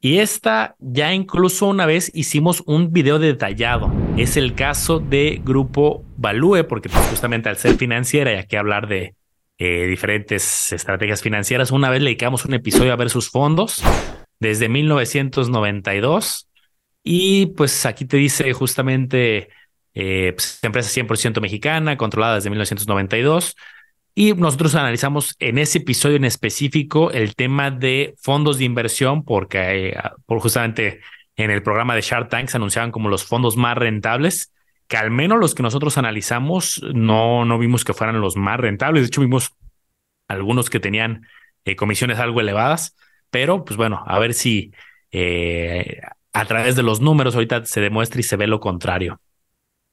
Y 0.00 0.18
esta 0.18 0.76
ya 0.78 1.12
incluso 1.12 1.66
una 1.66 1.84
vez 1.84 2.10
hicimos 2.14 2.62
un 2.66 2.92
video 2.92 3.18
detallado. 3.18 3.92
Es 4.16 4.36
el 4.36 4.54
caso 4.54 4.98
de 4.98 5.42
Grupo 5.44 6.04
Value, 6.20 6.64
porque 6.64 6.88
pues, 6.90 7.04
justamente 7.06 7.48
al 7.48 7.56
ser 7.56 7.76
financiera 7.76 8.32
y 8.32 8.36
aquí 8.36 8.56
hablar 8.56 8.86
de 8.86 9.14
eh, 9.58 9.86
diferentes 9.86 10.70
estrategias 10.70 11.22
financieras, 11.22 11.70
una 11.70 11.88
vez 11.88 12.00
le 12.02 12.10
dedicamos 12.10 12.44
un 12.44 12.54
episodio 12.54 12.92
a 12.92 12.96
ver 12.96 13.08
sus 13.08 13.30
fondos 13.30 13.82
desde 14.38 14.68
1992. 14.68 16.48
Y 17.02 17.46
pues 17.46 17.86
aquí 17.86 18.04
te 18.04 18.18
dice 18.18 18.52
justamente 18.52 19.48
eh, 19.94 20.32
pues, 20.34 20.58
empresa 20.62 20.90
100% 20.90 21.40
mexicana, 21.40 21.96
controlada 21.96 22.34
desde 22.34 22.50
1992. 22.50 23.56
Y 24.14 24.34
nosotros 24.34 24.74
analizamos 24.74 25.36
en 25.38 25.56
ese 25.56 25.78
episodio 25.78 26.16
en 26.16 26.26
específico 26.26 27.10
el 27.12 27.34
tema 27.34 27.70
de 27.70 28.14
fondos 28.20 28.58
de 28.58 28.64
inversión, 28.64 29.24
porque 29.24 29.88
eh, 29.88 29.96
por 30.26 30.40
justamente 30.40 31.00
en 31.36 31.50
el 31.50 31.62
programa 31.62 31.94
de 31.94 32.02
Shark 32.02 32.28
Tank 32.28 32.48
se 32.48 32.58
anunciaban 32.58 32.90
como 32.90 33.08
los 33.08 33.24
fondos 33.24 33.56
más 33.56 33.78
rentables, 33.78 34.52
que 34.90 34.96
al 34.96 35.12
menos 35.12 35.38
los 35.38 35.54
que 35.54 35.62
nosotros 35.62 35.98
analizamos 35.98 36.82
no, 36.92 37.44
no 37.44 37.60
vimos 37.60 37.84
que 37.84 37.94
fueran 37.94 38.20
los 38.20 38.36
más 38.36 38.58
rentables. 38.58 39.04
De 39.04 39.06
hecho, 39.06 39.20
vimos 39.20 39.54
algunos 40.26 40.68
que 40.68 40.80
tenían 40.80 41.28
eh, 41.64 41.76
comisiones 41.76 42.18
algo 42.18 42.40
elevadas, 42.40 42.96
pero 43.30 43.64
pues 43.64 43.76
bueno, 43.76 44.02
a 44.04 44.18
ver 44.18 44.34
si 44.34 44.72
eh, 45.12 46.00
a 46.32 46.44
través 46.44 46.74
de 46.74 46.82
los 46.82 47.00
números 47.00 47.36
ahorita 47.36 47.64
se 47.66 47.80
demuestra 47.80 48.18
y 48.18 48.24
se 48.24 48.34
ve 48.34 48.48
lo 48.48 48.58
contrario. 48.58 49.20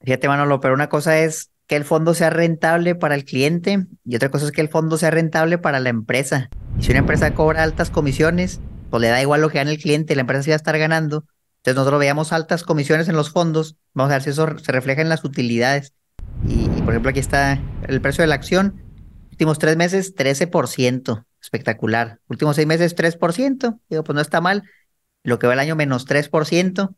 Fíjate, 0.02 0.26
Manolo, 0.26 0.58
pero 0.58 0.74
una 0.74 0.88
cosa 0.88 1.20
es 1.20 1.52
que 1.68 1.76
el 1.76 1.84
fondo 1.84 2.12
sea 2.12 2.30
rentable 2.30 2.96
para 2.96 3.14
el 3.14 3.24
cliente 3.24 3.86
y 4.04 4.16
otra 4.16 4.32
cosa 4.32 4.46
es 4.46 4.50
que 4.50 4.62
el 4.62 4.68
fondo 4.68 4.96
sea 4.98 5.12
rentable 5.12 5.58
para 5.58 5.78
la 5.78 5.90
empresa. 5.90 6.50
Y 6.76 6.82
si 6.82 6.90
una 6.90 6.98
empresa 6.98 7.34
cobra 7.34 7.62
altas 7.62 7.90
comisiones, 7.90 8.60
pues 8.90 9.00
le 9.00 9.10
da 9.10 9.22
igual 9.22 9.42
lo 9.42 9.48
que 9.48 9.58
gane 9.58 9.70
el 9.70 9.78
cliente, 9.78 10.16
la 10.16 10.22
empresa 10.22 10.42
sí 10.42 10.50
va 10.50 10.54
a 10.54 10.56
estar 10.56 10.76
ganando. 10.76 11.24
Entonces 11.58 11.76
nosotros 11.76 12.00
veíamos 12.00 12.32
altas 12.32 12.62
comisiones 12.62 13.08
en 13.08 13.16
los 13.16 13.30
fondos, 13.30 13.76
vamos 13.94 14.10
a 14.10 14.14
ver 14.14 14.22
si 14.22 14.30
eso 14.30 14.58
se 14.58 14.72
refleja 14.72 15.02
en 15.02 15.08
las 15.08 15.24
utilidades. 15.24 15.92
Y, 16.46 16.68
por 16.82 16.90
ejemplo 16.90 17.10
aquí 17.10 17.20
está 17.20 17.60
el 17.86 18.00
precio 18.00 18.22
de 18.22 18.28
la 18.28 18.36
acción, 18.36 18.82
últimos 19.30 19.58
tres 19.58 19.76
meses 19.76 20.14
13%, 20.14 21.24
espectacular. 21.40 22.20
Últimos 22.28 22.56
seis 22.56 22.66
meses 22.66 22.96
3%, 22.96 23.80
digo, 23.88 24.04
pues 24.04 24.14
no 24.14 24.20
está 24.20 24.40
mal. 24.40 24.64
Lo 25.24 25.38
que 25.38 25.46
va 25.46 25.54
el 25.54 25.58
año 25.60 25.76
menos 25.76 26.06
3%, 26.06 26.94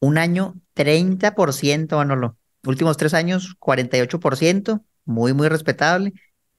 un 0.00 0.18
año 0.18 0.56
30%, 0.74 1.96
Manolo. 1.96 2.36
Últimos 2.64 2.96
tres 2.96 3.14
años, 3.14 3.56
48%, 3.58 4.84
muy, 5.04 5.32
muy 5.32 5.48
respetable. 5.48 6.12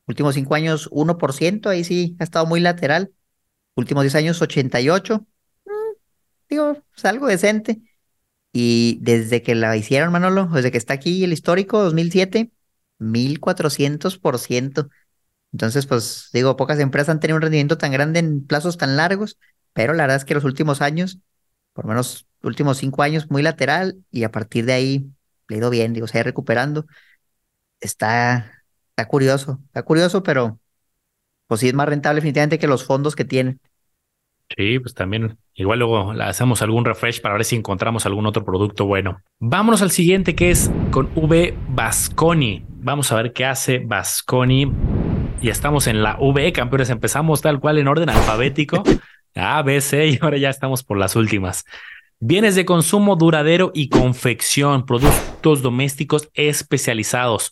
Últimos 0.05 0.35
cinco 0.35 0.55
años, 0.55 0.89
1%, 0.91 1.69
ahí 1.69 1.83
sí 1.83 2.15
ha 2.19 2.23
estado 2.23 2.45
muy 2.45 2.59
lateral. 2.59 3.11
Últimos 3.75 4.03
diez 4.03 4.15
años, 4.15 4.41
88%, 4.41 5.21
mm, 5.21 5.25
digo, 6.53 6.83
es 6.95 7.05
algo 7.05 7.27
decente. 7.27 7.81
Y 8.53 8.99
desde 9.01 9.41
que 9.43 9.55
la 9.55 9.75
hicieron, 9.77 10.11
Manolo, 10.11 10.47
desde 10.47 10.71
que 10.71 10.77
está 10.77 10.93
aquí 10.95 11.23
el 11.23 11.33
histórico, 11.33 11.83
2007, 11.83 12.51
1400%. 12.99 14.89
Entonces, 15.53 15.85
pues 15.87 16.29
digo, 16.33 16.55
pocas 16.57 16.79
empresas 16.79 17.09
han 17.09 17.19
tenido 17.19 17.37
un 17.37 17.43
rendimiento 17.43 17.77
tan 17.77 17.91
grande 17.91 18.19
en 18.19 18.45
plazos 18.45 18.77
tan 18.77 18.97
largos, 18.97 19.37
pero 19.73 19.93
la 19.93 20.03
verdad 20.03 20.17
es 20.17 20.25
que 20.25 20.33
los 20.35 20.43
últimos 20.45 20.81
años, 20.81 21.19
por 21.73 21.85
lo 21.85 21.89
menos 21.89 22.27
últimos 22.43 22.77
cinco 22.77 23.03
años, 23.03 23.29
muy 23.31 23.41
lateral 23.43 24.03
y 24.11 24.23
a 24.23 24.31
partir 24.31 24.65
de 24.65 24.73
ahí 24.73 25.11
le 25.49 25.57
ido 25.57 25.69
bien, 25.69 25.93
digo, 25.93 26.07
se 26.07 26.19
ha 26.19 26.23
recuperando. 26.23 26.85
Está, 27.79 28.63
está 28.91 29.07
curioso, 29.07 29.59
está 29.67 29.83
curioso, 29.83 30.23
pero 30.23 30.59
pues 31.47 31.61
sí 31.61 31.69
es 31.69 31.73
más 31.73 31.89
rentable 31.89 32.17
definitivamente 32.17 32.59
que 32.59 32.67
los 32.67 32.85
fondos 32.85 33.15
que 33.15 33.25
tienen. 33.25 33.61
Sí, 34.55 34.79
pues 34.79 34.93
también 34.93 35.37
igual 35.55 35.79
luego 35.79 36.11
hacemos 36.21 36.61
algún 36.61 36.85
refresh 36.85 37.21
para 37.21 37.35
ver 37.35 37.45
si 37.45 37.55
encontramos 37.55 38.05
algún 38.05 38.25
otro 38.25 38.45
producto 38.45 38.85
bueno. 38.85 39.21
Vámonos 39.39 39.81
al 39.81 39.91
siguiente 39.91 40.35
que 40.35 40.51
es 40.51 40.71
con 40.91 41.09
V 41.15 41.55
Vasconi. 41.69 42.65
Vamos 42.67 43.11
a 43.11 43.15
ver 43.15 43.33
qué 43.33 43.45
hace 43.45 43.79
Vasconi. 43.79 44.71
Y 45.41 45.49
estamos 45.49 45.87
en 45.87 46.03
la 46.03 46.17
VE, 46.19 46.53
campeones. 46.53 46.89
Empezamos 46.89 47.41
tal 47.41 47.59
cual 47.59 47.77
en 47.77 47.87
orden 47.87 48.09
alfabético. 48.09 48.83
A, 49.35 49.61
B, 49.63 49.81
C 49.81 50.07
y 50.07 50.19
ahora 50.21 50.37
ya 50.37 50.49
estamos 50.49 50.83
por 50.83 50.97
las 50.97 51.15
últimas. 51.15 51.65
Bienes 52.19 52.55
de 52.55 52.65
consumo 52.65 53.15
duradero 53.15 53.71
y 53.73 53.89
confección, 53.89 54.85
productos 54.85 55.61
domésticos 55.61 56.29
especializados, 56.35 57.51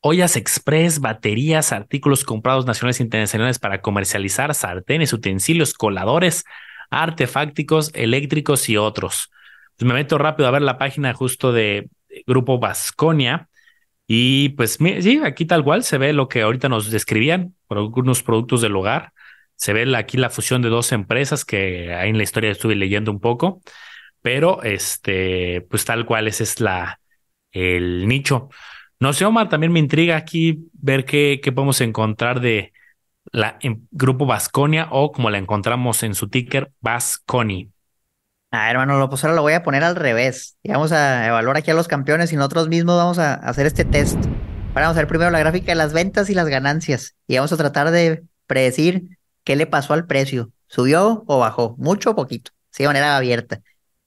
ollas 0.00 0.36
express, 0.36 1.00
baterías, 1.00 1.72
artículos 1.72 2.24
comprados 2.24 2.66
nacionales 2.66 3.00
e 3.00 3.02
internacionales 3.02 3.58
para 3.58 3.80
comercializar, 3.80 4.54
sartenes, 4.54 5.12
utensilios, 5.12 5.74
coladores, 5.74 6.44
artefácticos, 6.90 7.90
eléctricos 7.94 8.68
y 8.68 8.76
otros. 8.76 9.30
Pues 9.76 9.86
me 9.86 9.94
meto 9.94 10.18
rápido 10.18 10.48
a 10.48 10.52
ver 10.52 10.62
la 10.62 10.78
página 10.78 11.14
justo 11.14 11.52
de 11.52 11.88
Grupo 12.26 12.58
Vasconia. 12.58 13.48
Y 14.06 14.50
pues 14.50 14.78
sí, 14.80 15.20
aquí 15.24 15.44
tal 15.44 15.62
cual 15.62 15.84
se 15.84 15.98
ve 15.98 16.12
lo 16.12 16.28
que 16.28 16.42
ahorita 16.42 16.68
nos 16.68 16.90
describían, 16.90 17.54
por 17.68 17.78
algunos 17.78 18.22
productos 18.22 18.60
del 18.60 18.74
hogar. 18.74 19.12
Se 19.54 19.72
ve 19.72 19.94
aquí 19.96 20.16
la 20.16 20.30
fusión 20.30 20.62
de 20.62 20.68
dos 20.68 20.90
empresas 20.92 21.44
que 21.44 21.94
ahí 21.94 22.10
en 22.10 22.16
la 22.16 22.24
historia 22.24 22.50
estuve 22.50 22.74
leyendo 22.74 23.12
un 23.12 23.20
poco 23.20 23.60
pero 24.22 24.62
este, 24.62 25.62
pues 25.62 25.84
tal 25.84 26.06
cual 26.06 26.28
ese 26.28 26.44
es 26.44 26.60
la, 26.60 27.00
el 27.52 28.06
nicho. 28.06 28.50
No 29.00 29.14
sé, 29.14 29.24
Omar, 29.24 29.48
también 29.48 29.72
me 29.72 29.78
intriga 29.78 30.16
aquí 30.16 30.70
ver 30.74 31.06
qué, 31.06 31.40
podemos 31.54 31.80
encontrar 31.80 32.40
de 32.40 32.74
la 33.32 33.58
grupo 33.90 34.26
Vasconia 34.26 34.88
o 34.90 35.10
como 35.10 35.30
la 35.30 35.38
encontramos 35.38 36.02
en 36.02 36.14
su 36.14 36.28
ticker, 36.28 36.70
Vasconi. 36.80 37.72
Ah, 38.50 38.70
hermano, 38.70 39.08
pues 39.08 39.24
ahora 39.24 39.36
lo 39.36 39.42
voy 39.42 39.54
a 39.54 39.62
poner 39.62 39.84
al 39.84 39.96
revés. 39.96 40.58
Y 40.62 40.70
vamos 40.70 40.92
a 40.92 41.26
evaluar 41.26 41.56
aquí 41.56 41.70
a 41.70 41.74
los 41.74 41.88
campeones 41.88 42.30
y 42.32 42.36
nosotros 42.36 42.68
mismos 42.68 42.96
vamos 42.96 43.18
a 43.18 43.34
hacer 43.34 43.64
este 43.64 43.86
test. 43.86 44.18
vamos 44.74 44.96
a 44.96 45.00
ver 45.00 45.06
primero 45.06 45.30
la 45.30 45.38
gráfica 45.38 45.72
de 45.72 45.76
las 45.76 45.94
ventas 45.94 46.28
y 46.28 46.34
las 46.34 46.48
ganancias. 46.48 47.14
Y 47.26 47.36
vamos 47.36 47.52
a 47.52 47.56
tratar 47.56 47.90
de 47.92 48.24
predecir 48.46 49.18
qué 49.44 49.56
le 49.56 49.66
pasó 49.66 49.94
al 49.94 50.06
precio. 50.06 50.52
¿Subió 50.66 51.24
o 51.26 51.38
bajó? 51.38 51.74
¿Mucho 51.78 52.10
o 52.10 52.14
poquito? 52.14 52.50
Sí, 52.70 52.82
de 52.82 52.88
manera 52.88 53.16
abierta. 53.16 53.62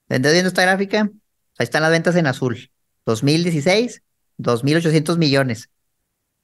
¿Estás 0.08 0.34
viendo 0.34 0.50
esta 0.50 0.62
gráfica? 0.62 1.10
Ahí 1.58 1.64
están 1.64 1.82
las 1.82 1.92
ventas 1.92 2.16
en 2.16 2.28
azul. 2.28 2.70
2016, 3.06 4.04
2.800 4.44 5.18
millones. 5.18 5.70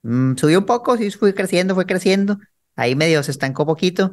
Mm, 0.04 0.36
subió 0.36 0.60
un 0.60 0.66
poco, 0.66 0.98
sí, 0.98 1.12
fue 1.12 1.34
creciendo, 1.34 1.76
fue 1.76 1.86
creciendo. 1.86 2.40
Ahí 2.76 2.96
medio 2.96 3.22
se 3.24 3.32
estancó 3.32 3.66
poquito. 3.66 4.12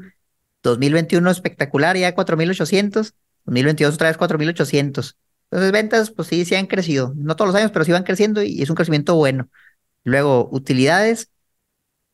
2021 0.62 1.30
espectacular, 1.30 1.96
ya 1.96 2.14
4.800. 2.14 3.14
2022 3.44 3.94
otra 3.94 4.08
vez 4.08 4.18
4.800. 4.18 5.16
Entonces 5.50 5.72
ventas, 5.72 6.10
pues 6.10 6.28
sí, 6.28 6.44
sí 6.44 6.54
han 6.56 6.66
crecido. 6.66 7.12
No 7.16 7.36
todos 7.36 7.48
los 7.48 7.56
años, 7.56 7.70
pero 7.70 7.84
sí 7.84 7.92
van 7.92 8.02
creciendo 8.02 8.42
y 8.42 8.62
es 8.62 8.70
un 8.70 8.76
crecimiento 8.76 9.14
bueno. 9.14 9.48
Luego, 10.04 10.48
utilidades, 10.50 11.30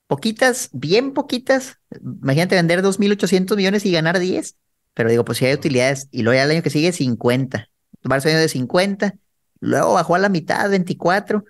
poquitas, 0.06 0.70
bien 0.72 1.12
poquitas. 1.14 1.78
Imagínate 2.02 2.56
vender 2.56 2.82
2.800 2.82 3.56
millones 3.56 3.86
y 3.86 3.92
ganar 3.92 4.18
10 4.18 4.56
pero 4.94 5.10
digo, 5.10 5.24
pues 5.24 5.38
si 5.38 5.46
hay 5.46 5.54
utilidades, 5.54 6.08
y 6.10 6.22
luego 6.22 6.36
ya 6.36 6.44
el 6.44 6.50
año 6.50 6.62
que 6.62 6.70
sigue 6.70 6.92
50, 6.92 7.68
varios 8.02 8.26
años 8.26 8.40
de 8.40 8.48
50, 8.48 9.14
luego 9.60 9.94
bajó 9.94 10.14
a 10.14 10.18
la 10.18 10.28
mitad, 10.28 10.68
24, 10.70 11.44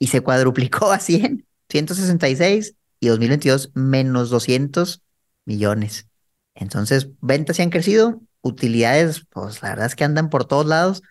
y 0.00 0.08
se 0.08 0.20
cuadruplicó 0.20 0.90
a 0.90 0.98
100, 0.98 1.46
166, 1.68 2.74
y 2.98 3.06
2022 3.06 3.70
menos 3.74 4.30
200 4.30 5.02
millones. 5.44 6.08
Entonces, 6.56 7.10
ventas 7.20 7.56
se 7.56 7.62
han 7.62 7.70
crecido, 7.70 8.20
utilidades, 8.40 9.24
pues 9.30 9.62
la 9.62 9.68
verdad 9.70 9.86
es 9.86 9.94
que 9.94 10.02
andan 10.02 10.28
por 10.28 10.44
todos 10.44 10.66
lados. 10.66 11.02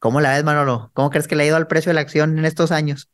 ¿Cómo 0.00 0.20
la 0.20 0.34
ves, 0.34 0.42
Manolo? 0.42 0.90
¿Cómo 0.92 1.10
crees 1.10 1.28
que 1.28 1.36
le 1.36 1.44
ha 1.44 1.46
ido 1.46 1.56
al 1.56 1.68
precio 1.68 1.90
de 1.90 1.94
la 1.94 2.00
acción 2.00 2.36
en 2.36 2.44
estos 2.44 2.72
años? 2.72 3.08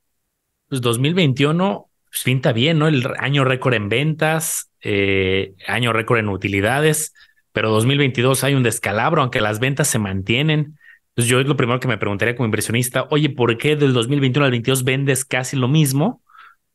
Pues 0.68 0.80
2021 0.80 1.90
pues, 2.08 2.22
pinta 2.24 2.52
bien, 2.52 2.78
¿no? 2.78 2.88
El 2.88 3.06
año 3.18 3.44
récord 3.44 3.74
en 3.74 3.88
ventas, 3.88 4.70
eh, 4.80 5.54
año 5.66 5.92
récord 5.92 6.18
en 6.18 6.30
utilidades 6.30 7.12
pero 7.52 7.70
2022 7.70 8.44
hay 8.44 8.54
un 8.54 8.62
descalabro, 8.62 9.22
aunque 9.22 9.40
las 9.40 9.58
ventas 9.58 9.88
se 9.88 9.98
mantienen. 9.98 10.78
Entonces 11.10 11.30
yo 11.30 11.40
es 11.40 11.46
lo 11.46 11.56
primero 11.56 11.80
que 11.80 11.88
me 11.88 11.98
preguntaría 11.98 12.36
como 12.36 12.46
inversionista, 12.46 13.06
oye, 13.10 13.30
¿por 13.30 13.56
qué 13.58 13.76
del 13.76 13.92
2021 13.92 14.44
al 14.44 14.50
22 14.52 14.84
vendes 14.84 15.24
casi 15.24 15.56
lo 15.56 15.68
mismo? 15.68 16.22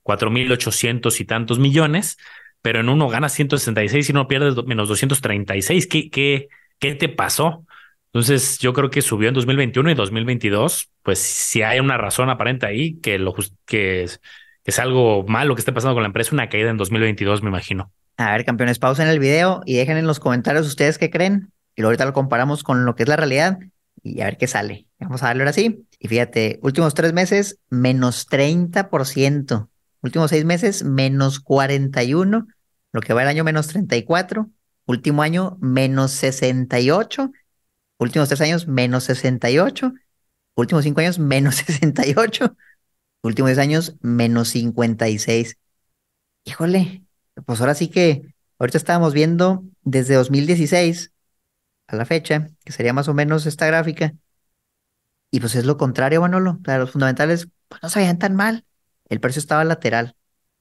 4.800 0.04 1.20
y 1.20 1.26
tantos 1.26 1.58
millones, 1.58 2.18
pero 2.62 2.80
en 2.80 2.90
uno 2.90 3.10
ganas 3.10 3.34
166 3.34 4.10
y 4.10 4.12
uno 4.12 4.28
pierde 4.28 4.62
menos 4.64 4.88
236. 4.88 5.88
¿Qué, 5.88 6.10
qué, 6.10 6.48
qué 6.80 6.96
te 6.96 7.10
pasó? 7.10 7.66
Entonces 8.08 8.60
yo 8.60 8.72
creo 8.74 8.90
que 8.90 9.02
subió 9.02 9.28
en 9.28 9.34
2021 9.34 9.92
y 9.92 9.94
2022, 9.94 10.90
pues 11.02 11.20
si 11.20 11.64
hay 11.64 11.80
una 11.80 11.98
razón 11.98 12.30
aparente 12.30 12.66
ahí 12.66 13.00
que, 13.02 13.18
lo, 13.18 13.34
que, 13.66 14.04
es, 14.04 14.22
que 14.64 14.72
es 14.72 14.80
algo 14.80 15.26
malo 15.28 15.56
que 15.56 15.60
esté 15.60 15.74
pasando 15.74 15.96
con 15.96 16.04
la 16.04 16.08
empresa, 16.08 16.34
una 16.34 16.48
caída 16.48 16.70
en 16.70 16.78
2022, 16.78 17.42
me 17.42 17.50
imagino. 17.50 17.92
A 18.18 18.32
ver, 18.32 18.46
campeones, 18.46 18.80
pausen 18.80 19.08
el 19.08 19.20
video 19.20 19.62
y 19.66 19.76
dejen 19.76 19.98
en 19.98 20.08
los 20.08 20.20
comentarios 20.20 20.66
ustedes 20.68 20.98
qué 20.98 21.10
creen. 21.10 21.52
Y 21.76 21.82
ahorita 21.82 22.06
lo 22.06 22.14
comparamos 22.14 22.64
con 22.64 22.86
lo 22.86 22.96
que 22.96 23.04
es 23.04 23.10
la 23.10 23.18
realidad 23.18 23.60
y 24.06 24.22
a 24.22 24.26
ver 24.26 24.38
qué 24.38 24.48
sale. 24.48 24.88
Vamos 25.00 25.24
a 25.24 25.28
darle 25.28 25.42
ahora 25.42 25.54
sí. 25.54 25.88
Y 26.00 26.08
fíjate, 26.08 26.60
últimos 26.62 26.94
tres 26.94 27.12
meses, 27.12 27.60
menos 27.70 28.28
30%. 28.30 29.70
Últimos 30.02 30.30
seis 30.30 30.46
meses, 30.46 30.84
menos 30.84 31.40
41. 31.40 32.48
Lo 32.92 33.02
que 33.02 33.14
va 33.14 33.24
el 33.24 33.28
año, 33.28 33.44
menos 33.44 33.68
34. 33.68 34.48
Último 34.86 35.24
año, 35.24 35.58
menos 35.60 36.12
68. 36.12 37.32
Últimos 37.98 38.30
tres 38.30 38.42
años, 38.42 38.68
menos 38.68 39.06
68. 39.06 39.94
Últimos 40.56 40.84
cinco 40.84 41.02
años, 41.02 41.18
menos 41.20 41.56
68. 41.56 42.56
Últimos 43.24 43.50
diez 43.50 43.58
años, 43.58 43.96
menos 44.02 44.50
56. 44.50 45.58
Híjole, 46.44 47.04
pues 47.48 47.60
ahora 47.60 47.74
sí 47.74 47.88
que 47.88 48.36
ahorita 48.60 48.78
estábamos 48.78 49.16
viendo 49.16 49.64
desde 49.82 50.14
2016 50.14 51.12
a 51.88 51.96
la 51.96 52.06
fecha, 52.06 52.50
que 52.64 52.72
sería 52.72 52.94
más 52.94 53.08
o 53.08 53.14
menos 53.14 53.46
esta 53.46 53.68
gráfica, 53.68 54.14
y 55.36 55.40
pues 55.42 55.56
es 55.56 55.66
lo 55.66 55.78
contrario, 55.78 56.22
Manolo. 56.22 56.60
O 56.66 56.78
los 56.78 56.92
fundamentales 56.92 57.50
pues, 57.68 57.84
no 57.84 57.90
se 57.90 58.00
veían 58.00 58.20
tan 58.20 58.36
mal. 58.36 58.66
El 59.10 59.20
precio 59.20 59.42
estaba 59.42 59.66
lateral. 59.66 60.16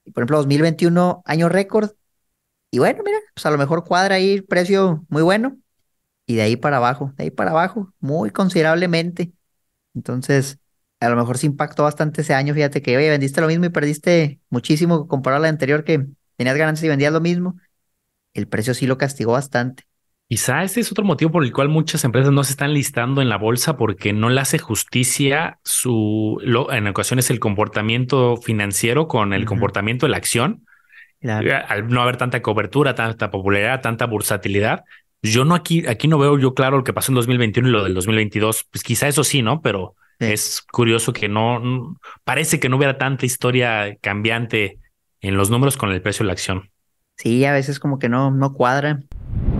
Y 0.05 0.10
por 0.10 0.22
ejemplo, 0.22 0.38
2021, 0.38 1.22
año 1.24 1.48
récord. 1.48 1.92
Y 2.72 2.80
bueno, 2.80 3.02
mira, 3.05 3.18
pues 3.34 3.46
a 3.46 3.52
lo 3.52 3.59
mejor 3.59 3.84
cuadra 3.84 4.16
ahí 4.16 4.40
precio 4.40 5.06
muy 5.09 5.22
bueno. 5.22 5.59
Y 6.26 6.36
de 6.36 6.42
ahí 6.42 6.56
para 6.56 6.78
abajo, 6.78 7.12
de 7.16 7.24
ahí 7.24 7.30
para 7.30 7.52
abajo, 7.52 7.92
muy 8.01 8.30
considerablemente. 8.30 9.32
Entonces, 9.94 10.59
a 11.01 11.09
lo 11.09 11.16
mejor 11.16 11.38
se 11.38 11.46
impactó 11.46 11.84
bastante 11.84 12.22
ese 12.22 12.34
año. 12.34 12.55
Fíjate 12.55 12.82
que, 12.82 12.96
vendiste 12.96 13.40
lo 13.40 13.46
mismo 13.48 13.66
y 13.66 13.70
perdiste 13.70 14.40
muchísimo 14.51 15.06
comparado 15.09 15.42
a 15.42 15.42
la 15.44 15.51
anterior 15.51 15.84
que 15.84 16.06
tenías 16.36 16.56
ganancias 16.56 16.84
y 16.84 16.88
vendías 16.88 17.12
lo 17.12 17.20
mismo. 17.20 17.56
El 18.34 18.48
precio 18.48 18.74
sí 18.74 18.86
lo 18.86 18.98
castigó 18.98 19.32
bastante. 19.32 19.84
Quizá 20.28 20.62
este 20.62 20.80
es 20.80 20.90
otro 20.90 21.05
motivo 21.05 21.30
por 21.30 21.44
el 21.44 21.52
cual 21.52 21.68
muchas 21.68 22.02
empresas 22.05 22.32
no 22.32 22.42
se 22.44 22.52
están 22.52 22.72
listando 22.72 23.20
en 23.20 23.28
la 23.28 23.36
bolsa 23.36 23.76
porque 23.76 24.12
no 24.12 24.30
le 24.30 24.40
hace 24.40 24.59
justicia 24.59 25.59
su, 25.64 26.40
en 26.70 26.86
ocasiones 26.86 27.30
el 27.30 27.40
comportamiento 27.40 28.38
financiero 28.38 29.06
con 29.06 29.34
el 29.34 29.44
comportamiento 29.44 30.06
de 30.06 30.10
la 30.10 30.16
acción. 30.16 30.66
Al 31.22 31.88
no 31.88 32.02
haber 32.02 32.16
tanta 32.16 32.42
cobertura, 32.42 32.94
tanta 32.94 33.30
popularidad, 33.30 33.82
tanta 33.82 34.06
bursatilidad. 34.06 34.84
Yo 35.22 35.44
no 35.44 35.55
aquí, 35.55 35.86
aquí 35.86 36.09
no 36.09 36.18
veo 36.18 36.38
yo 36.38 36.55
claro 36.55 36.78
lo 36.78 36.84
que 36.84 36.92
pasó 36.92 37.12
en 37.12 37.16
2021 37.16 37.68
y 37.68 37.72
lo 37.72 37.84
del 37.84 37.94
2022. 37.94 38.64
Pues 38.70 38.82
quizá 38.82 39.09
eso 39.09 39.24
sí, 39.24 39.42
¿no? 39.42 39.60
Pero 39.60 39.94
es 40.18 40.62
curioso 40.70 41.12
que 41.12 41.28
no, 41.28 41.96
parece 42.24 42.60
que 42.60 42.68
no 42.68 42.76
hubiera 42.76 42.98
tanta 42.98 43.26
historia 43.26 43.96
cambiante 44.01 44.78
en 45.20 45.36
los 45.36 45.51
números 45.51 45.76
con 45.76 45.90
el 45.90 46.02
precio 46.02 46.24
de 46.24 46.28
la 46.28 46.32
acción. 46.32 46.70
Sí, 47.16 47.44
a 47.44 47.52
veces 47.52 47.78
como 47.78 47.98
que 47.98 48.09
no, 48.09 48.30
no 48.30 48.52
cuadra. 48.52 49.01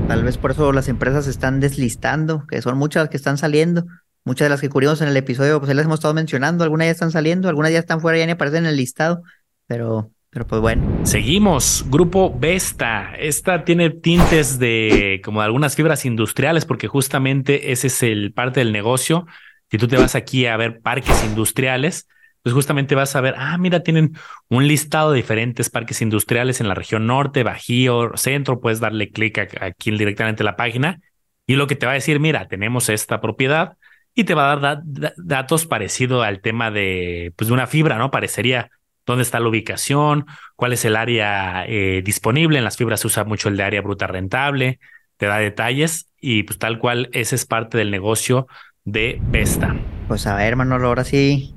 Tal 0.09 0.23
vez 0.23 0.37
por 0.37 0.51
eso 0.51 0.73
las 0.73 0.89
empresas 0.89 1.27
están 1.27 1.61
deslistando, 1.61 2.47
que 2.47 2.61
son 2.61 2.77
muchas 2.77 3.05
las 3.05 3.11
que 3.11 3.17
están 3.17 3.39
saliendo. 3.39 3.85
Muchas 4.27 4.47
de 4.47 4.51
las 4.51 4.61
que 4.61 4.69
cubrimos 4.69 5.01
en 5.01 5.09
el 5.09 5.17
episodio, 5.17 5.59
pues 5.59 5.69
ya 5.69 5.75
las 5.75 5.85
hemos 5.85 6.01
estado 6.01 6.15
mencionando. 6.15 6.65
Algunas 6.65 6.87
ya 6.87 6.93
están 6.93 7.11
saliendo, 7.11 7.49
algunas 7.49 7.73
ya 7.73 7.79
están 7.79 8.01
fuera, 8.01 8.19
ya 8.19 8.27
ni 8.27 8.33
aparecen 8.33 8.65
en 8.65 8.71
el 8.71 8.77
listado. 8.77 9.23
Pero, 9.67 10.11
pero 10.31 10.47
pues 10.47 10.61
bueno. 10.61 10.83
Seguimos. 11.05 11.85
Grupo 11.89 12.35
Vesta. 12.39 13.15
Esta 13.19 13.65
tiene 13.65 13.91
tintes 13.91 14.59
de 14.59 15.21
como 15.25 15.41
de 15.41 15.47
algunas 15.47 15.75
fibras 15.75 16.05
industriales, 16.05 16.65
porque 16.65 16.89
justamente 16.89 17.73
ese 17.73 17.87
es 17.87 18.03
el 18.03 18.33
parte 18.33 18.61
del 18.61 18.73
negocio. 18.73 19.27
Si 19.71 19.79
tú 19.79 19.89
te 19.89 19.97
vas 19.97 20.15
aquí 20.15 20.47
a 20.47 20.57
ver 20.57 20.81
parques 20.81 21.25
industriales, 21.25 22.09
pues 22.45 22.53
justamente 22.53 22.95
vas 22.95 23.17
a 23.17 23.23
ver, 23.23 23.35
ah, 23.39 23.57
mira, 23.57 23.81
tienen 23.81 24.13
un 24.51 24.69
listado 24.69 25.13
de 25.13 25.17
diferentes 25.17 25.71
parques 25.71 26.03
industriales 26.03 26.61
en 26.61 26.69
la 26.69 26.75
región 26.75 27.07
norte, 27.07 27.43
Bajío, 27.43 28.13
centro, 28.17 28.61
puedes 28.61 28.81
darle 28.81 29.11
clic 29.11 29.39
aquí 29.63 29.91
directamente 29.93 30.43
a 30.43 30.45
la 30.45 30.55
página 30.55 31.01
y 31.47 31.57
lo 31.57 31.67
que 31.67 31.75
te 31.75 31.87
va 31.87 31.93
a 31.93 31.95
decir, 31.95 32.21
mira, 32.21 32.47
tenemos 32.47 32.91
esta 32.91 33.23
propiedad 33.23 33.79
y 34.15 34.25
te 34.25 34.35
va 34.35 34.53
a 34.53 34.57
dar 34.57 34.83
datos 35.17 35.65
parecido 35.65 36.23
al 36.23 36.43
tema 36.43 36.71
de, 36.71 37.33
pues, 37.35 37.49
de 37.49 37.55
una 37.55 37.67
fibra, 37.67 37.97
¿no? 37.97 38.11
Parecería 38.11 38.71
dónde 39.07 39.23
está 39.23 39.41
la 39.41 39.49
ubicación, 39.49 40.27
cuál 40.55 40.75
es 40.75 40.85
el 40.85 40.97
área 40.97 41.65
eh, 41.67 42.03
disponible. 42.05 42.59
En 42.59 42.65
las 42.65 42.77
fibras 42.77 43.01
se 43.01 43.07
usa 43.07 43.25
mucho 43.25 43.49
el 43.49 43.57
de 43.57 43.63
área 43.63 43.81
bruta 43.81 44.07
rentable, 44.07 44.81
te 45.17 45.25
da 45.25 45.39
detalles 45.39 46.11
y 46.21 46.43
pues 46.43 46.59
tal 46.59 46.79
cual 46.79 47.09
ese 47.13 47.37
es 47.37 47.47
parte 47.47 47.79
del 47.79 47.91
negocio 47.91 48.49
de 48.85 49.19
Vesta. 49.23 49.75
Pues 50.09 50.27
a 50.27 50.37
ver, 50.37 50.49
hermano, 50.49 50.75
ahora 50.75 51.05
sí 51.05 51.55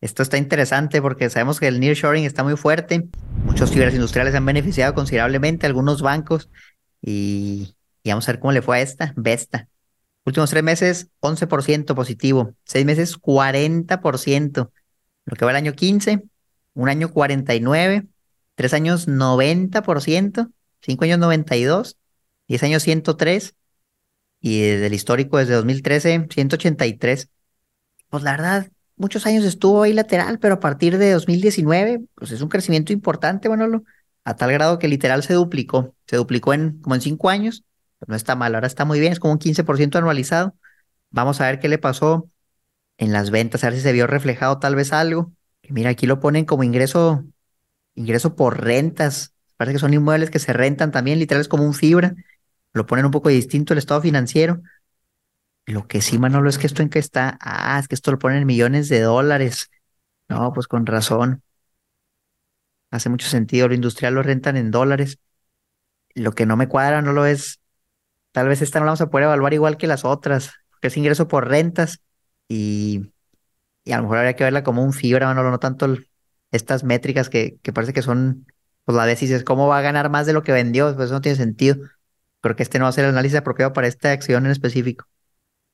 esto 0.00 0.22
está 0.22 0.36
interesante 0.36 1.00
porque 1.00 1.30
sabemos 1.30 1.58
que 1.58 1.68
el 1.68 1.80
nearshoring 1.80 2.24
está 2.24 2.44
muy 2.44 2.56
fuerte. 2.56 3.08
Muchos 3.44 3.70
fibras 3.70 3.94
industriales 3.94 4.34
han 4.34 4.44
beneficiado 4.44 4.94
considerablemente, 4.94 5.66
algunos 5.66 6.02
bancos. 6.02 6.50
Y, 7.00 7.74
vamos 8.04 8.28
a 8.28 8.32
ver 8.32 8.40
cómo 8.40 8.52
le 8.52 8.62
fue 8.62 8.78
a 8.78 8.80
esta, 8.82 9.14
Vesta. 9.16 9.68
Últimos 10.24 10.50
tres 10.50 10.62
meses, 10.62 11.08
11% 11.20 11.94
positivo. 11.94 12.54
Seis 12.64 12.84
meses, 12.84 13.16
40%. 13.16 14.70
Lo 15.24 15.36
que 15.36 15.44
va 15.44 15.50
el 15.52 15.56
año 15.56 15.72
15, 15.72 16.22
un 16.74 16.88
año 16.88 17.10
49, 17.10 18.06
tres 18.54 18.74
años 18.74 19.08
90%, 19.08 20.52
cinco 20.82 21.04
años 21.04 21.18
92, 21.18 21.96
diez 22.48 22.62
años 22.62 22.82
103 22.82 23.54
y 24.40 24.60
desde 24.60 24.86
el 24.86 24.94
histórico 24.94 25.38
desde 25.38 25.54
2013 25.54 26.26
183. 26.30 27.28
Pues 28.08 28.22
la 28.22 28.32
verdad, 28.32 28.70
muchos 28.96 29.26
años 29.26 29.44
estuvo 29.44 29.82
ahí 29.82 29.92
lateral, 29.92 30.38
pero 30.38 30.54
a 30.54 30.60
partir 30.60 30.98
de 30.98 31.10
2019, 31.12 32.02
pues 32.14 32.32
es 32.32 32.40
un 32.40 32.48
crecimiento 32.48 32.92
importante, 32.92 33.48
Manolo, 33.48 33.84
a 34.24 34.36
tal 34.36 34.52
grado 34.52 34.78
que 34.78 34.88
literal 34.88 35.22
se 35.22 35.34
duplicó, 35.34 35.94
se 36.06 36.16
duplicó 36.16 36.54
en 36.54 36.80
como 36.80 36.94
en 36.94 37.00
cinco 37.00 37.28
años, 37.30 37.64
no 38.06 38.14
está 38.14 38.36
mal, 38.36 38.54
ahora 38.54 38.66
está 38.66 38.84
muy 38.84 39.00
bien, 39.00 39.12
es 39.12 39.20
como 39.20 39.32
un 39.32 39.38
15% 39.38 39.98
anualizado. 39.98 40.54
Vamos 41.10 41.40
a 41.40 41.46
ver 41.46 41.60
qué 41.60 41.68
le 41.68 41.78
pasó 41.78 42.30
en 42.98 43.12
las 43.12 43.30
ventas, 43.30 43.64
a 43.64 43.68
ver 43.68 43.76
si 43.76 43.82
se 43.82 43.92
vio 43.92 44.06
reflejado 44.06 44.58
tal 44.58 44.74
vez 44.74 44.92
algo. 44.92 45.32
Mira, 45.68 45.90
aquí 45.90 46.06
lo 46.06 46.20
ponen 46.20 46.44
como 46.44 46.64
ingreso, 46.64 47.24
ingreso 47.94 48.36
por 48.36 48.62
rentas. 48.62 49.34
Parece 49.56 49.74
que 49.76 49.80
son 49.80 49.94
inmuebles 49.94 50.30
que 50.30 50.38
se 50.38 50.52
rentan 50.52 50.92
también, 50.92 51.18
literal 51.18 51.40
es 51.40 51.48
como 51.48 51.64
un 51.64 51.74
fibra. 51.74 52.14
Lo 52.72 52.86
ponen 52.86 53.06
un 53.06 53.10
poco 53.10 53.28
distinto 53.30 53.72
el 53.72 53.78
estado 53.78 54.02
financiero. 54.02 54.62
Lo 55.66 55.86
que 55.88 56.00
sí, 56.00 56.18
Manolo, 56.18 56.48
es 56.48 56.58
que 56.58 56.66
esto 56.66 56.82
en 56.82 56.88
qué 56.90 56.98
está. 56.98 57.38
Ah, 57.40 57.78
es 57.80 57.88
que 57.88 57.94
esto 57.96 58.10
lo 58.12 58.18
ponen 58.18 58.38
en 58.38 58.46
millones 58.46 58.88
de 58.88 59.00
dólares. 59.00 59.70
No, 60.28 60.52
pues 60.52 60.68
con 60.68 60.86
razón. 60.86 61.42
Hace 62.90 63.08
mucho 63.08 63.28
sentido. 63.28 63.68
Lo 63.68 63.74
industrial 63.74 64.14
lo 64.14 64.22
rentan 64.22 64.56
en 64.56 64.70
dólares. 64.70 65.18
Lo 66.14 66.32
que 66.32 66.46
no 66.46 66.56
me 66.56 66.68
cuadra 66.68 67.02
no 67.02 67.12
lo 67.12 67.26
es. 67.26 67.60
Tal 68.32 68.48
vez 68.48 68.62
esta 68.62 68.80
no 68.80 68.86
la 68.86 68.90
vamos 68.92 69.00
a 69.02 69.10
poder 69.10 69.26
evaluar 69.26 69.54
igual 69.54 69.76
que 69.78 69.86
las 69.86 70.04
otras, 70.04 70.52
porque 70.70 70.88
es 70.88 70.96
ingreso 70.96 71.28
por 71.28 71.48
rentas 71.48 72.00
y, 72.48 73.12
y 73.84 73.92
a 73.92 73.98
lo 73.98 74.04
mejor 74.04 74.18
habría 74.18 74.36
que 74.36 74.44
verla 74.44 74.64
como 74.64 74.84
un 74.84 74.92
fibra, 74.92 75.26
Manolo, 75.26 75.50
no 75.50 75.60
tanto 75.60 75.96
estas 76.52 76.84
métricas 76.84 77.30
que, 77.30 77.58
que 77.62 77.72
parece 77.72 77.92
que 77.94 78.02
son, 78.02 78.46
pues 78.84 78.96
la 78.96 79.06
vez 79.06 79.20
dices, 79.20 79.44
¿cómo 79.44 79.68
va 79.68 79.78
a 79.78 79.82
ganar 79.82 80.10
más 80.10 80.26
de 80.26 80.34
lo 80.34 80.42
que 80.44 80.52
vendió? 80.52 80.94
Pues 80.96 81.06
eso 81.06 81.14
no 81.14 81.20
tiene 81.22 81.36
sentido. 81.36 81.76
Creo 82.42 82.56
que 82.56 82.64
este 82.64 82.78
no 82.78 82.84
va 82.86 82.90
a 82.90 82.92
ser 82.92 83.04
el 83.06 83.12
análisis 83.12 83.38
apropiado 83.38 83.72
para 83.74 83.88
esta 83.88 84.12
acción 84.12 84.46
en 84.46 84.52
específico. 84.52 85.06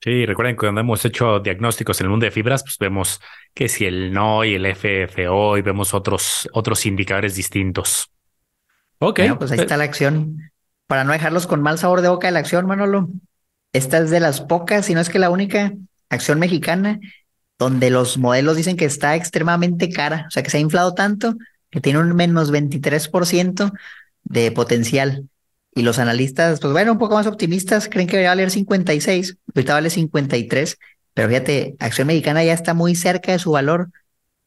Sí, 0.03 0.25
recuerden 0.25 0.55
que 0.55 0.59
cuando 0.59 0.81
hemos 0.81 1.05
hecho 1.05 1.39
diagnósticos 1.39 2.01
en 2.01 2.07
el 2.07 2.09
mundo 2.09 2.25
de 2.25 2.31
fibras, 2.31 2.61
pues 2.61 2.77
vemos 2.77 3.21
que 3.53 3.69
si 3.69 3.85
el 3.85 4.11
no 4.11 4.43
y 4.43 4.55
el 4.55 4.65
FFO 4.65 5.57
y 5.57 5.61
vemos 5.61 5.93
otros, 5.93 6.49
otros 6.51 6.85
indicadores 6.85 7.35
distintos. 7.35 8.11
Ok. 8.99 9.21
pues 9.39 9.51
ahí 9.53 9.59
está 9.59 9.77
la 9.77 9.85
acción. 9.85 10.51
Para 10.87 11.05
no 11.05 11.13
dejarlos 11.13 11.47
con 11.47 11.61
mal 11.61 11.77
sabor 11.77 12.01
de 12.01 12.09
boca 12.09 12.27
de 12.27 12.33
la 12.33 12.39
acción, 12.39 12.65
Manolo. 12.65 13.07
Esta 13.71 13.99
es 13.99 14.09
de 14.09 14.19
las 14.19 14.41
pocas, 14.41 14.87
si 14.87 14.93
no 14.93 14.99
es 14.99 15.07
que 15.07 15.19
la 15.19 15.29
única 15.29 15.71
acción 16.09 16.37
mexicana 16.37 16.99
donde 17.57 17.89
los 17.89 18.17
modelos 18.17 18.57
dicen 18.57 18.75
que 18.75 18.83
está 18.83 19.15
extremadamente 19.15 19.89
cara, 19.89 20.25
o 20.27 20.31
sea 20.31 20.43
que 20.43 20.49
se 20.49 20.57
ha 20.57 20.59
inflado 20.59 20.93
tanto 20.93 21.35
que 21.69 21.79
tiene 21.79 21.99
un 21.99 22.13
menos 22.13 22.51
23% 22.51 23.71
de 24.25 24.51
potencial. 24.51 25.29
Y 25.75 25.81
los 25.81 25.97
analistas, 25.99 26.59
pues 26.59 26.71
bueno, 26.71 26.93
un 26.93 26.97
poco 26.99 27.15
más 27.15 27.25
optimistas, 27.25 27.89
creen 27.89 28.07
que 28.07 28.17
va 28.17 28.27
a 28.27 28.31
valer 28.31 28.51
56, 28.51 29.37
ahorita 29.55 29.73
vale 29.73 29.89
53, 29.89 30.77
pero 31.13 31.27
fíjate, 31.27 31.75
Acción 31.79 32.07
Mexicana 32.07 32.43
ya 32.43 32.53
está 32.53 32.73
muy 32.73 32.95
cerca 32.95 33.31
de 33.31 33.39
su 33.39 33.51
valor. 33.51 33.89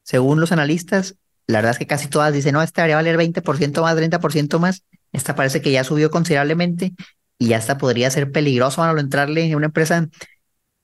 Según 0.02 0.40
los 0.40 0.52
analistas, 0.52 1.16
la 1.46 1.58
verdad 1.58 1.72
es 1.72 1.78
que 1.78 1.86
casi 1.86 2.08
todas 2.08 2.32
dicen, 2.32 2.52
no, 2.52 2.62
esta 2.62 2.82
debería 2.82 2.96
valer 2.96 3.16
20% 3.16 3.82
más, 3.82 3.96
30% 3.96 4.58
más. 4.58 4.84
Esta 5.12 5.34
parece 5.34 5.60
que 5.60 5.72
ya 5.72 5.84
subió 5.84 6.10
considerablemente 6.10 6.92
y 7.38 7.48
ya 7.48 7.58
hasta 7.58 7.78
podría 7.78 8.10
ser 8.10 8.30
peligroso, 8.30 8.82
a 8.82 8.98
entrarle 8.98 9.44
en 9.44 9.54
una 9.56 9.66
empresa 9.66 10.08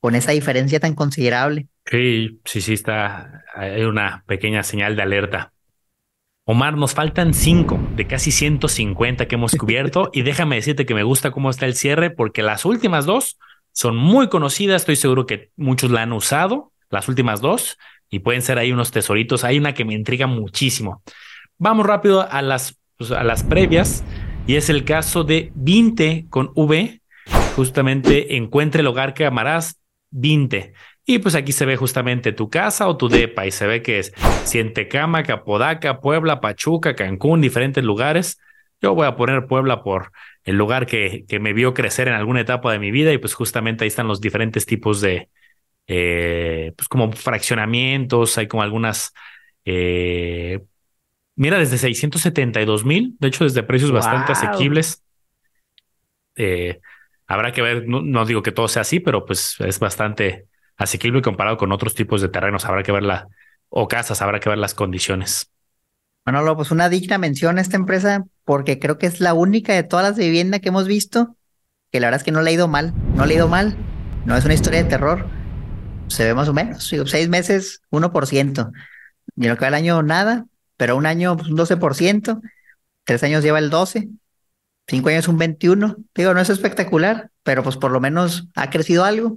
con 0.00 0.14
esa 0.14 0.32
diferencia 0.32 0.80
tan 0.80 0.94
considerable. 0.94 1.68
Sí, 1.86 2.40
sí, 2.44 2.60
sí, 2.60 2.74
está. 2.74 3.44
Hay 3.54 3.82
una 3.82 4.24
pequeña 4.26 4.62
señal 4.62 4.96
de 4.96 5.02
alerta. 5.02 5.51
Omar, 6.44 6.76
nos 6.76 6.94
faltan 6.94 7.34
cinco 7.34 7.78
de 7.94 8.06
casi 8.08 8.32
150 8.32 9.26
que 9.26 9.34
hemos 9.36 9.54
cubierto 9.54 10.10
y 10.14 10.22
déjame 10.22 10.56
decirte 10.56 10.86
que 10.86 10.94
me 10.94 11.04
gusta 11.04 11.30
cómo 11.30 11.50
está 11.50 11.66
el 11.66 11.74
cierre 11.74 12.10
porque 12.10 12.42
las 12.42 12.64
últimas 12.64 13.06
dos 13.06 13.38
son 13.72 13.96
muy 13.96 14.28
conocidas, 14.28 14.82
estoy 14.82 14.96
seguro 14.96 15.26
que 15.26 15.50
muchos 15.56 15.90
la 15.90 16.02
han 16.02 16.12
usado, 16.12 16.72
las 16.90 17.08
últimas 17.08 17.40
dos, 17.40 17.78
y 18.10 18.18
pueden 18.18 18.42
ser 18.42 18.58
ahí 18.58 18.70
unos 18.72 18.90
tesoritos. 18.90 19.44
Hay 19.44 19.58
una 19.58 19.72
que 19.72 19.86
me 19.86 19.94
intriga 19.94 20.26
muchísimo. 20.26 21.02
Vamos 21.58 21.86
rápido 21.86 22.30
a 22.30 22.42
las, 22.42 22.78
pues, 22.98 23.10
a 23.12 23.24
las 23.24 23.42
previas 23.42 24.04
y 24.46 24.56
es 24.56 24.68
el 24.68 24.84
caso 24.84 25.24
de 25.24 25.50
Vinte 25.54 26.26
con 26.28 26.50
V, 26.54 27.00
justamente 27.56 28.36
encuentre 28.36 28.80
el 28.80 28.88
hogar 28.88 29.14
que 29.14 29.24
amarás, 29.24 29.78
Vinte. 30.10 30.74
Y 31.04 31.18
pues 31.18 31.34
aquí 31.34 31.52
se 31.52 31.66
ve 31.66 31.76
justamente 31.76 32.32
tu 32.32 32.48
casa 32.48 32.86
o 32.86 32.96
tu 32.96 33.08
depa 33.08 33.44
y 33.46 33.50
se 33.50 33.66
ve 33.66 33.82
que 33.82 33.98
es 33.98 34.12
Sientecama, 34.44 35.24
Capodaca, 35.24 36.00
Puebla, 36.00 36.40
Pachuca, 36.40 36.94
Cancún, 36.94 37.40
diferentes 37.40 37.82
lugares. 37.82 38.38
Yo 38.80 38.94
voy 38.94 39.06
a 39.06 39.16
poner 39.16 39.46
Puebla 39.46 39.82
por 39.82 40.12
el 40.44 40.56
lugar 40.56 40.86
que, 40.86 41.24
que 41.28 41.40
me 41.40 41.52
vio 41.52 41.74
crecer 41.74 42.08
en 42.08 42.14
alguna 42.14 42.40
etapa 42.40 42.72
de 42.72 42.78
mi 42.78 42.92
vida 42.92 43.12
y 43.12 43.18
pues 43.18 43.34
justamente 43.34 43.84
ahí 43.84 43.88
están 43.88 44.06
los 44.06 44.20
diferentes 44.20 44.64
tipos 44.64 45.00
de, 45.00 45.28
eh, 45.86 46.72
pues 46.76 46.88
como 46.88 47.10
fraccionamientos, 47.12 48.38
hay 48.38 48.46
como 48.46 48.62
algunas, 48.62 49.12
eh, 49.64 50.60
mira, 51.34 51.58
desde 51.58 51.78
672 51.78 52.84
mil, 52.84 53.16
de 53.18 53.28
hecho 53.28 53.44
desde 53.44 53.62
precios 53.62 53.90
bastante 53.90 54.32
asequibles. 54.32 55.02
Eh, 56.36 56.80
habrá 57.26 57.52
que 57.52 57.62
ver, 57.62 57.88
no, 57.88 58.02
no 58.02 58.24
digo 58.24 58.42
que 58.42 58.52
todo 58.52 58.68
sea 58.68 58.82
así, 58.82 59.00
pero 59.00 59.26
pues 59.26 59.56
es 59.60 59.78
bastante 59.78 60.46
asequible 60.76 61.22
comparado 61.22 61.56
con 61.56 61.72
otros 61.72 61.94
tipos 61.94 62.20
de 62.20 62.28
terrenos. 62.28 62.64
Habrá 62.64 62.82
que 62.82 62.92
ver 62.92 63.02
la, 63.02 63.28
o 63.68 63.88
casas, 63.88 64.22
habrá 64.22 64.40
que 64.40 64.48
ver 64.48 64.58
las 64.58 64.74
condiciones. 64.74 65.50
Bueno, 66.24 66.56
pues 66.56 66.70
una 66.70 66.88
digna 66.88 67.18
mención 67.18 67.58
a 67.58 67.60
esta 67.60 67.76
empresa 67.76 68.24
porque 68.44 68.78
creo 68.78 68.98
que 68.98 69.06
es 69.06 69.20
la 69.20 69.34
única 69.34 69.74
de 69.74 69.82
todas 69.82 70.06
las 70.06 70.16
de 70.16 70.24
vivienda 70.24 70.60
que 70.60 70.68
hemos 70.68 70.86
visto 70.86 71.36
que 71.92 72.00
la 72.00 72.06
verdad 72.06 72.20
es 72.20 72.24
que 72.24 72.32
no 72.32 72.40
le 72.40 72.50
ha 72.50 72.54
ido 72.54 72.68
mal, 72.68 72.94
no 73.14 73.26
le 73.26 73.34
ha 73.34 73.36
ido 73.36 73.48
mal, 73.48 73.76
no 74.24 74.34
es 74.34 74.44
una 74.46 74.54
historia 74.54 74.82
de 74.82 74.88
terror, 74.88 75.26
se 76.08 76.24
ve 76.24 76.34
más 76.34 76.48
o 76.48 76.54
menos, 76.54 76.90
seis 77.06 77.28
meses, 77.28 77.82
1%, 77.90 78.72
y 79.36 79.46
lo 79.46 79.56
que 79.56 79.60
va 79.60 79.68
el 79.68 79.74
año 79.74 80.02
nada, 80.02 80.46
pero 80.78 80.96
un 80.96 81.04
año 81.04 81.36
pues, 81.36 81.50
un 81.50 81.56
12%, 81.58 82.40
tres 83.04 83.22
años 83.22 83.44
lleva 83.44 83.58
el 83.58 83.68
12, 83.68 84.08
cinco 84.86 85.10
años 85.10 85.28
un 85.28 85.36
21, 85.36 85.96
digo, 86.14 86.32
no 86.32 86.40
es 86.40 86.48
espectacular, 86.48 87.30
pero 87.42 87.62
pues 87.62 87.76
por 87.76 87.90
lo 87.90 88.00
menos 88.00 88.48
ha 88.54 88.70
crecido 88.70 89.04
algo 89.04 89.36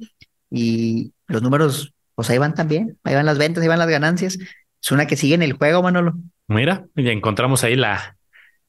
y 0.49 1.11
los 1.27 1.41
números, 1.41 1.93
pues 2.15 2.30
ahí 2.30 2.38
van 2.38 2.53
también, 2.53 2.97
ahí 3.03 3.15
van 3.15 3.26
las 3.26 3.38
ventas, 3.38 3.61
ahí 3.61 3.68
van 3.68 3.80
las 3.80 3.89
ganancias. 3.89 4.38
Es 4.81 4.91
una 4.91 5.07
que 5.07 5.15
sigue 5.15 5.35
en 5.35 5.41
el 5.41 5.53
juego, 5.53 5.81
Manolo. 5.81 6.14
Mira, 6.47 6.85
ya 6.95 7.11
encontramos 7.11 7.64
ahí 7.64 7.76
la 7.76 8.15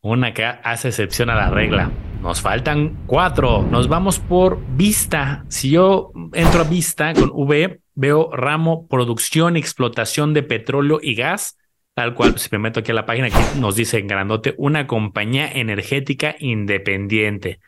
una 0.01 0.33
que 0.33 0.45
hace 0.45 0.89
excepción 0.89 1.31
a 1.31 1.35
la 1.35 1.51
regla. 1.51 1.91
Nos 2.23 2.41
faltan 2.41 2.97
cuatro. 3.07 3.63
Nos 3.63 3.89
vamos 3.89 4.19
por 4.21 4.61
vista. 4.77 5.45
Si 5.49 5.71
yo 5.71 6.13
entro 6.33 6.61
a 6.61 6.65
vista 6.65 7.13
con 7.13 7.31
V, 7.33 7.81
veo 7.95 8.31
ramo 8.33 8.87
producción 8.89 9.57
y 9.57 9.61
explotación 9.61 10.33
de 10.33 10.43
petróleo 10.43 11.01
y 11.03 11.15
gas. 11.17 11.59
Tal 11.95 12.15
cual, 12.15 12.39
si 12.39 12.49
me 12.53 12.59
meto 12.59 12.81
aquí 12.81 12.93
a 12.93 12.95
la 12.95 13.07
página, 13.07 13.29
aquí 13.29 13.59
nos 13.59 13.75
dice 13.75 13.99
en 13.99 14.07
grandote 14.07 14.55
una 14.59 14.87
compañía 14.87 15.51
energética 15.51 16.37
independiente. 16.39 17.59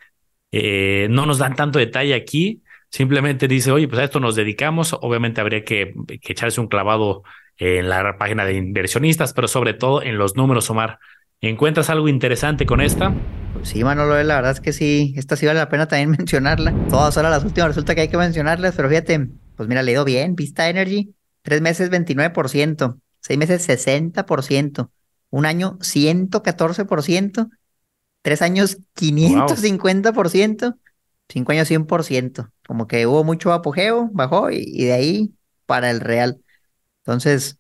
Eh, 0.53 1.09
no 1.11 1.27
nos 1.27 1.39
dan 1.39 1.57
tanto 1.57 1.79
detalle 1.79 2.15
aquí, 2.15 2.63
simplemente 2.91 3.49
dice, 3.49 3.71
oye, 3.71 3.89
pues 3.89 4.01
a 4.01 4.05
esto 4.05 4.21
nos 4.21 4.35
dedicamos, 4.35 4.97
obviamente 5.01 5.41
habría 5.41 5.65
que, 5.65 5.95
echarse 6.09 6.61
un 6.61 6.69
clavado 6.69 7.23
en 7.57 7.89
la 7.89 8.17
página 8.19 8.45
de 8.45 8.55
inversionistas, 8.55 9.33
pero 9.33 9.49
sobre 9.49 9.75
todo 9.75 10.03
en 10.03 10.19
los 10.19 10.37
números, 10.37 10.71
Omar. 10.71 10.99
¿Encuentras 11.41 11.91
algo 11.91 12.09
interesante 12.09 12.67
con 12.67 12.81
esta? 12.81 13.15
Pues 13.53 13.69
sí, 13.69 13.85
Manolo, 13.85 14.21
la 14.23 14.37
verdad 14.37 14.53
es 14.53 14.61
que 14.61 14.73
sí, 14.73 15.15
esta 15.17 15.37
sí 15.37 15.47
vale 15.47 15.59
la 15.59 15.69
pena 15.69 15.87
también 15.87 16.11
mencionarla. 16.19 16.75
Todas 16.89 17.17
ahora 17.17 17.31
las 17.31 17.45
últimas 17.45 17.69
resulta 17.69 17.95
que 17.95 18.03
hay 18.03 18.09
que 18.09 18.17
mencionarlas, 18.17 18.75
pero 18.75 18.89
fíjate, 18.89 19.29
pues 19.57 19.69
mira, 19.69 19.83
le 19.83 19.93
ido 19.93 20.05
bien, 20.05 20.35
Vista 20.35 20.69
Energy, 20.69 21.15
tres 21.43 21.61
meses 21.61 21.91
29%, 21.91 22.99
seis 23.21 23.39
meses 23.39 23.69
60%, 23.69 24.91
un 25.31 25.47
año 25.47 25.79
114%, 25.79 27.51
tres 28.23 28.43
años 28.43 28.79
550%, 28.97 30.77
cinco 31.29 31.53
años 31.53 31.69
100% 31.69 32.51
como 32.69 32.87
que 32.87 33.07
hubo 33.07 33.25
mucho 33.25 33.53
apogeo, 33.53 34.11
bajó 34.13 34.51
y, 34.51 34.85
de 34.85 34.93
ahí 34.93 35.35
para 35.67 35.91
el 35.91 36.01
real. 36.01 36.43
Entonces, 37.01 37.59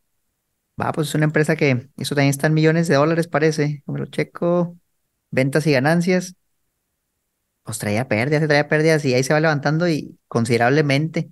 va, 0.80 0.92
pues 0.92 1.08
es 1.08 1.14
una 1.16 1.26
empresa 1.26 1.56
que 1.56 1.90
eso 1.96 2.14
también 2.14 2.30
está 2.30 2.48
en 2.48 2.54
millones 2.54 2.88
de 2.88 2.96
dólares, 2.96 3.28
parece. 3.28 3.82
Como 3.86 3.98
lo 3.98 4.06
checo, 4.06 4.78
ventas 5.30 5.66
y 5.66 5.72
ganancias. 5.72 6.36
Pues 7.62 7.78
traía 7.78 8.08
pérdidas, 8.08 8.46
traía 8.46 8.68
pérdidas 8.68 9.04
y 9.04 9.14
ahí 9.14 9.22
se 9.22 9.32
va 9.32 9.40
levantando 9.40 9.88
y 9.88 10.18
considerablemente. 10.28 11.30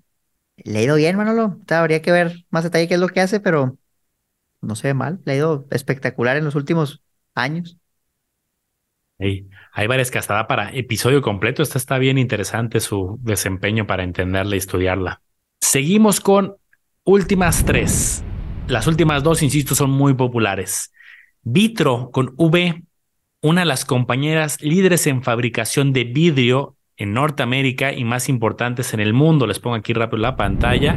Le 0.57 0.79
ha 0.81 0.83
ido 0.83 0.97
bien, 0.97 1.17
Manolo. 1.17 1.61
Habría 1.69 2.03
que 2.03 2.13
ver 2.13 2.47
más 2.51 2.65
detalle 2.65 2.89
qué 2.89 2.95
es 2.95 3.01
lo 3.01 3.09
que 3.09 3.21
hace, 3.21 3.41
pero 3.41 3.79
no 4.63 4.77
se 4.77 4.89
ve 4.89 4.95
mal. 4.95 5.21
Le 5.25 5.33
ha 5.33 5.37
ido 5.37 5.69
espectacular 5.71 6.37
en 6.37 6.45
los 6.45 6.55
últimos 6.57 7.03
años. 7.35 7.79
Hay 9.79 9.89
varias 9.89 10.11
que 10.11 10.17
hasta 10.17 10.47
para 10.47 10.71
episodio 10.71 11.21
completo. 11.21 11.63
Esta 11.63 11.77
está 11.77 11.99
bien 11.99 12.17
interesante 12.17 12.81
su 12.81 13.19
desempeño 13.21 13.87
para 13.87 14.05
entenderla 14.05 14.55
y 14.55 14.59
estudiarla. 14.59 15.21
Seguimos 15.61 16.23
con 16.23 16.57
últimas 17.05 17.63
tres. 17.67 18.25
Las 18.69 18.87
últimas 18.87 19.23
dos, 19.23 19.43
insisto, 19.43 19.75
son 19.75 19.91
muy 19.91 20.15
populares. 20.15 20.95
Vitro 21.43 22.09
con 22.11 22.33
V, 22.39 22.85
una 23.43 23.61
de 23.61 23.67
las 23.67 23.85
compañeras 23.85 24.63
líderes 24.63 25.07
en 25.07 25.23
fabricación 25.23 25.93
de 25.93 26.05
vidrio 26.05 26.79
en 26.97 27.13
Norteamérica 27.13 27.93
y 27.93 28.03
más 28.05 28.31
importantes 28.31 28.95
en 28.95 29.01
el 29.01 29.13
mundo. 29.13 29.47
Les 29.47 29.59
pongo 29.59 29.77
aquí 29.77 29.93
rápido 29.93 30.23
la 30.23 30.37
pantalla. 30.37 30.97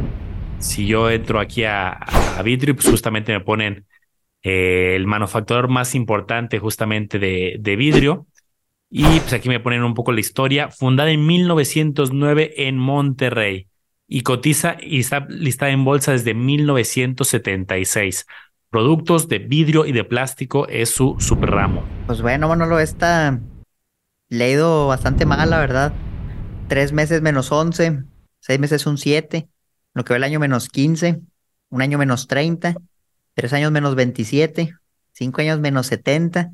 Si 0.59 0.87
yo 0.87 1.09
entro 1.09 1.41
aquí 1.41 1.65
a, 1.65 1.89
a 1.89 2.43
pues 2.43 2.87
justamente 2.89 3.33
me 3.33 3.41
ponen 3.41 3.85
eh, 4.41 4.95
el 4.95 5.05
manufacturador 5.05 5.67
más 5.67 5.95
importante 5.95 6.59
justamente 6.59 7.19
de, 7.19 7.75
vidrio. 7.75 8.27
Y 8.89 9.03
pues 9.19 9.33
aquí 9.33 9.49
me 9.49 9.59
ponen 9.59 9.83
un 9.83 9.93
poco 9.93 10.11
la 10.11 10.19
historia, 10.19 10.69
fundada 10.69 11.11
en 11.11 11.25
1909 11.25 12.67
en 12.67 12.77
Monterrey 12.77 13.67
y 14.07 14.21
cotiza 14.21 14.77
y 14.81 14.99
está 14.99 15.27
listada 15.29 15.71
en 15.71 15.85
bolsa 15.85 16.11
desde 16.11 16.33
1976. 16.33 18.25
Productos 18.69 19.27
de 19.27 19.39
vidrio 19.39 19.85
y 19.85 19.91
de 19.91 20.03
plástico 20.03 20.67
es 20.67 20.89
su 20.89 21.15
super 21.19 21.51
ramo. 21.51 21.83
Pues 22.07 22.21
bueno, 22.21 22.47
Manolo, 22.47 22.79
esta 22.79 23.39
le 24.29 24.55
ha 24.55 24.85
bastante 24.85 25.25
mal, 25.25 25.49
la 25.49 25.59
verdad. 25.59 25.93
Tres 26.67 26.93
meses 26.93 27.21
menos 27.21 27.51
11, 27.51 28.03
seis 28.39 28.59
meses 28.59 28.85
un 28.85 28.97
7, 28.97 29.47
lo 29.93 30.03
que 30.03 30.13
va 30.13 30.17
el 30.17 30.23
año 30.23 30.39
menos 30.39 30.69
15, 30.69 31.19
un 31.69 31.81
año 31.81 31.97
menos 31.97 32.27
30 32.27 32.75
tres 33.39 33.53
años 33.53 33.71
menos 33.71 33.95
27, 33.95 34.75
cinco 35.13 35.39
años 35.39 35.61
menos 35.61 35.87
70, 35.87 36.51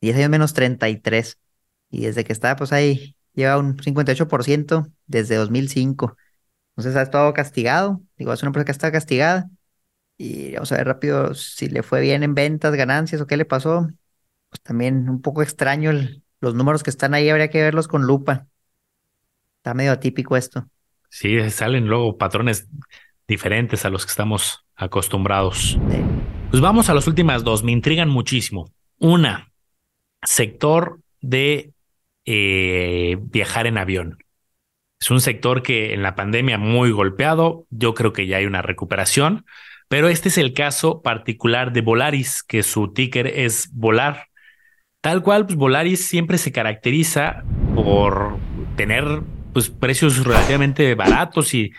diez 0.00 0.16
años 0.16 0.30
menos 0.30 0.54
33. 0.54 1.36
Y 1.90 2.06
desde 2.06 2.24
que 2.24 2.32
está, 2.32 2.56
pues 2.56 2.72
ahí 2.72 3.16
lleva 3.34 3.58
un 3.58 3.76
58% 3.76 4.90
desde 5.06 5.36
2005. 5.36 6.16
Entonces 6.70 6.96
ha 6.96 7.02
estado 7.02 7.32
castigado. 7.32 8.02
Digo, 8.16 8.32
es 8.32 8.42
una 8.42 8.48
empresa 8.48 8.64
que 8.64 8.72
está 8.72 8.92
castigada. 8.92 9.48
Y 10.18 10.52
vamos 10.54 10.72
a 10.72 10.76
ver 10.76 10.86
rápido 10.86 11.34
si 11.34 11.68
le 11.68 11.82
fue 11.82 12.00
bien 12.00 12.22
en 12.22 12.34
ventas, 12.34 12.74
ganancias 12.74 13.20
o 13.20 13.26
qué 13.26 13.36
le 13.36 13.44
pasó. 13.44 13.88
Pues 14.48 14.60
también 14.62 15.08
un 15.08 15.20
poco 15.20 15.42
extraño 15.42 15.92
los 16.40 16.54
números 16.54 16.82
que 16.82 16.90
están 16.90 17.14
ahí, 17.14 17.28
habría 17.28 17.50
que 17.50 17.62
verlos 17.62 17.88
con 17.88 18.02
lupa. 18.02 18.46
Está 19.58 19.74
medio 19.74 19.92
atípico 19.92 20.36
esto. 20.36 20.68
Sí, 21.08 21.50
salen 21.50 21.86
luego 21.86 22.18
patrones 22.18 22.68
diferentes 23.26 23.84
a 23.84 23.90
los 23.90 24.04
que 24.04 24.10
estamos 24.10 24.64
acostumbrados. 24.74 25.78
Pues 26.50 26.60
vamos 26.60 26.88
a 26.88 26.94
las 26.94 27.06
últimas 27.06 27.42
dos, 27.42 27.64
me 27.64 27.72
intrigan 27.72 28.08
muchísimo. 28.08 28.70
Una, 28.98 29.50
sector 30.22 31.00
de 31.20 31.72
eh, 32.26 33.16
viajar 33.20 33.66
en 33.66 33.78
avión. 33.78 34.18
Es 35.00 35.10
un 35.10 35.20
sector 35.20 35.62
que 35.62 35.94
en 35.94 36.02
la 36.02 36.14
pandemia 36.14 36.58
muy 36.58 36.90
golpeado, 36.90 37.66
yo 37.70 37.94
creo 37.94 38.12
que 38.12 38.26
ya 38.26 38.38
hay 38.38 38.46
una 38.46 38.62
recuperación, 38.62 39.44
pero 39.88 40.08
este 40.08 40.28
es 40.28 40.38
el 40.38 40.52
caso 40.52 41.02
particular 41.02 41.72
de 41.72 41.80
Volaris, 41.82 42.42
que 42.42 42.62
su 42.62 42.92
ticker 42.92 43.26
es 43.26 43.70
volar. 43.72 44.28
Tal 45.00 45.22
cual, 45.22 45.46
pues 45.46 45.56
Volaris 45.56 46.06
siempre 46.06 46.38
se 46.38 46.50
caracteriza 46.50 47.44
por 47.74 48.38
tener 48.76 49.22
pues, 49.52 49.70
precios 49.70 50.24
relativamente 50.24 50.94
baratos 50.94 51.54
y 51.54 51.72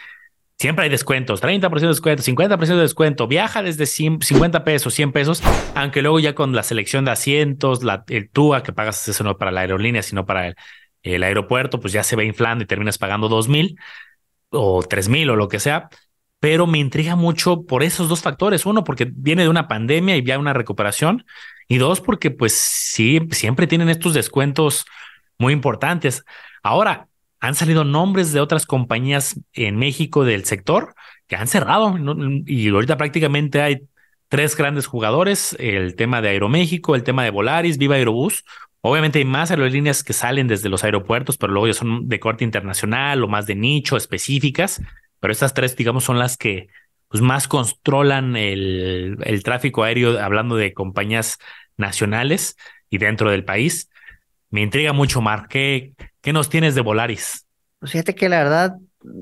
Siempre 0.60 0.86
hay 0.86 0.90
descuentos, 0.90 1.40
30% 1.42 1.82
de 1.82 1.88
descuento, 1.88 2.24
50% 2.24 2.76
de 2.76 2.82
descuento, 2.82 3.28
viaja 3.28 3.62
desde 3.62 3.86
50 3.86 4.64
pesos, 4.64 4.92
100 4.96 5.12
pesos, 5.12 5.44
aunque 5.76 6.02
luego 6.02 6.20
ya 6.20 6.34
con 6.34 6.56
la 6.56 6.64
selección 6.64 7.06
de 7.06 7.12
asientos, 7.12 7.84
la, 7.84 8.04
el 8.08 8.32
TUA 8.32 8.64
que 8.64 8.74
pagas 8.74 9.08
eso 9.08 9.24
no 9.24 9.38
para 9.38 9.52
la 9.52 9.62
aerolínea, 9.62 10.02
sino 10.02 10.26
para 10.26 10.56
el, 11.04 11.24
aeropuerto, 11.24 11.80
pues 11.80 11.94
ya 11.94 12.04
se 12.04 12.16
va 12.16 12.24
inflando 12.24 12.64
y 12.64 12.68
terminas 12.68 12.98
pagando 12.98 13.30
2000. 13.30 13.78
o 14.50 14.82
tres 14.84 15.10
mil 15.10 15.30
o 15.30 15.36
lo 15.36 15.48
que 15.48 15.60
sea, 15.60 15.90
pero 16.40 16.68
me 16.68 16.80
intriga 16.80 17.16
mucho 17.16 17.64
por 17.66 17.84
esos 17.84 18.10
dos 18.10 18.22
factores. 18.22 18.66
Uno, 18.66 18.84
porque 18.84 19.08
viene 19.12 19.44
de 19.44 19.50
una 19.50 19.68
pandemia 19.68 20.18
y 20.18 20.24
ya 20.24 20.40
una 20.40 20.54
recuperación. 20.54 21.26
Y 21.68 21.78
dos, 21.78 22.02
porque 22.02 22.32
pues 22.32 22.54
sí, 22.54 23.20
siempre 23.32 23.68
tienen 23.68 23.90
estos 23.90 24.14
descuentos 24.14 24.86
muy 25.38 25.54
importantes. 25.54 26.24
Ahora, 26.64 27.10
han 27.40 27.56
salido 27.56 27.84
nombres 27.84 28.34
de 28.34 28.40
otras 28.40 28.66
compañías 28.66 29.40
en 29.54 29.78
México 29.78 30.24
del 30.24 30.46
sector 30.46 30.96
que 31.28 31.36
han 31.36 31.48
cerrado 31.48 31.96
y 32.46 32.70
ahorita 32.70 32.98
prácticamente 32.98 33.62
hay 33.62 33.82
tres 34.30 34.56
grandes 34.56 34.88
jugadores, 34.88 35.56
el 35.60 35.96
tema 35.96 36.22
de 36.22 36.30
Aeroméxico, 36.30 36.96
el 36.96 37.04
tema 37.04 37.24
de 37.24 37.30
Volaris, 37.30 37.78
Viva 37.78 37.96
Aerobús. 37.96 38.44
Obviamente 38.82 39.20
hay 39.20 39.26
más 39.26 39.52
aerolíneas 39.52 40.04
que 40.04 40.14
salen 40.14 40.48
desde 40.48 40.70
los 40.70 40.84
aeropuertos, 40.84 41.38
pero 41.38 41.54
luego 41.54 41.68
ya 41.68 41.74
son 41.74 42.08
de 42.08 42.20
corte 42.20 42.44
internacional 42.44 43.24
o 43.24 43.28
más 43.28 43.46
de 43.46 43.56
nicho, 43.56 43.98
específicas. 43.98 44.82
Pero 45.20 45.32
estas 45.32 45.54
tres, 45.54 45.76
digamos, 45.76 46.04
son 46.04 46.20
las 46.20 46.38
que 46.38 46.68
pues, 47.08 47.22
más 47.22 47.48
controlan 47.48 48.36
el, 48.36 49.18
el 49.24 49.44
tráfico 49.44 49.84
aéreo, 49.84 50.20
hablando 50.20 50.56
de 50.56 50.74
compañías 50.74 51.40
nacionales 51.76 52.56
y 52.90 52.98
dentro 52.98 53.32
del 53.32 53.44
país. 53.44 53.90
Me 54.50 54.62
intriga 54.62 54.94
mucho, 54.94 55.22
Mar. 55.22 55.48
¿Qué, 55.50 55.94
qué 56.22 56.34
nos 56.34 56.50
tienes 56.50 56.76
de 56.76 56.82
Volaris? 56.82 57.46
Pues 57.80 57.92
fíjate 57.92 58.16
que 58.16 58.30
la 58.30 58.44
verdad, 58.44 58.78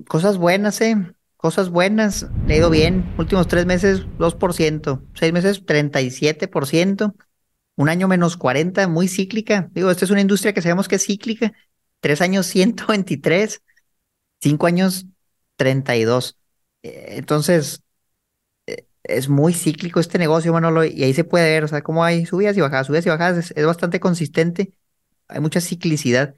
cosas 0.08 0.38
buenas, 0.38 0.80
¿eh? 0.82 0.98
Cosas 1.38 1.70
buenas. 1.70 2.28
Le 2.48 2.56
ha 2.56 2.58
ido 2.58 2.70
bien. 2.70 3.14
Últimos 3.18 3.48
tres 3.48 3.66
meses, 3.66 4.06
2%. 4.18 5.04
Seis 5.14 5.34
meses, 5.34 5.64
37%. 5.66 7.14
Un 7.76 7.90
año 7.90 8.08
menos 8.08 8.38
40, 8.38 8.88
muy 8.88 9.08
cíclica. 9.08 9.70
Digo, 9.74 9.92
esta 9.92 10.06
es 10.06 10.12
una 10.12 10.22
industria 10.22 10.54
que 10.54 10.62
sabemos 10.62 10.88
que 10.88 10.96
es 10.96 11.06
cíclica. 11.06 11.54
Tres 12.00 12.22
años, 12.22 12.46
123. 12.48 13.62
Cinco 14.42 14.68
años, 14.68 15.06
32. 15.58 16.38
Eh, 16.84 17.16
entonces, 17.18 17.82
eh, 18.68 18.88
es 19.04 19.30
muy 19.30 19.54
cíclico 19.54 20.00
este 20.00 20.18
negocio, 20.18 20.54
Manolo, 20.54 20.86
y 20.86 21.04
ahí 21.04 21.14
se 21.14 21.24
puede 21.24 21.50
ver, 21.50 21.64
o 21.64 21.68
sea, 21.68 21.82
cómo 21.82 22.04
hay 22.04 22.26
subidas 22.26 22.58
y 22.58 22.62
bajadas, 22.62 22.88
subidas 22.88 23.06
y 23.06 23.10
bajadas, 23.10 23.52
es, 23.56 23.66
bastante 23.66 24.00
consistente, 24.00 24.74
hay 25.28 25.40
mucha 25.40 25.62
ciclicidad. 25.62 26.36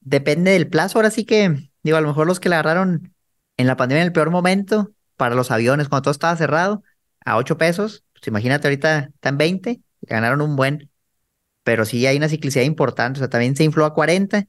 Depende 0.00 0.52
del 0.52 0.68
plazo, 0.68 0.98
ahora 0.98 1.10
sí 1.10 1.24
que, 1.24 1.70
digo, 1.82 1.96
a 1.96 2.00
lo 2.00 2.08
mejor 2.08 2.26
los 2.26 2.40
que 2.40 2.48
la 2.48 2.60
agarraron 2.60 3.14
en 3.56 3.66
la 3.66 3.76
pandemia 3.76 4.02
en 4.02 4.08
el 4.08 4.12
peor 4.12 4.30
momento, 4.30 4.92
para 5.16 5.34
los 5.34 5.50
aviones, 5.50 5.88
cuando 5.88 6.02
todo 6.02 6.12
estaba 6.12 6.36
cerrado, 6.36 6.82
a 7.24 7.36
8 7.36 7.58
pesos, 7.58 8.04
pues 8.12 8.26
imagínate 8.26 8.68
ahorita 8.68 9.10
están 9.14 9.36
20, 9.36 9.80
ganaron 10.02 10.40
un 10.40 10.56
buen, 10.56 10.90
pero 11.62 11.84
sí 11.84 12.06
hay 12.06 12.16
una 12.16 12.28
ciclicidad 12.28 12.64
importante, 12.64 13.18
o 13.18 13.20
sea, 13.20 13.28
también 13.28 13.54
se 13.56 13.64
infló 13.64 13.84
a 13.84 13.94
40 13.94 14.46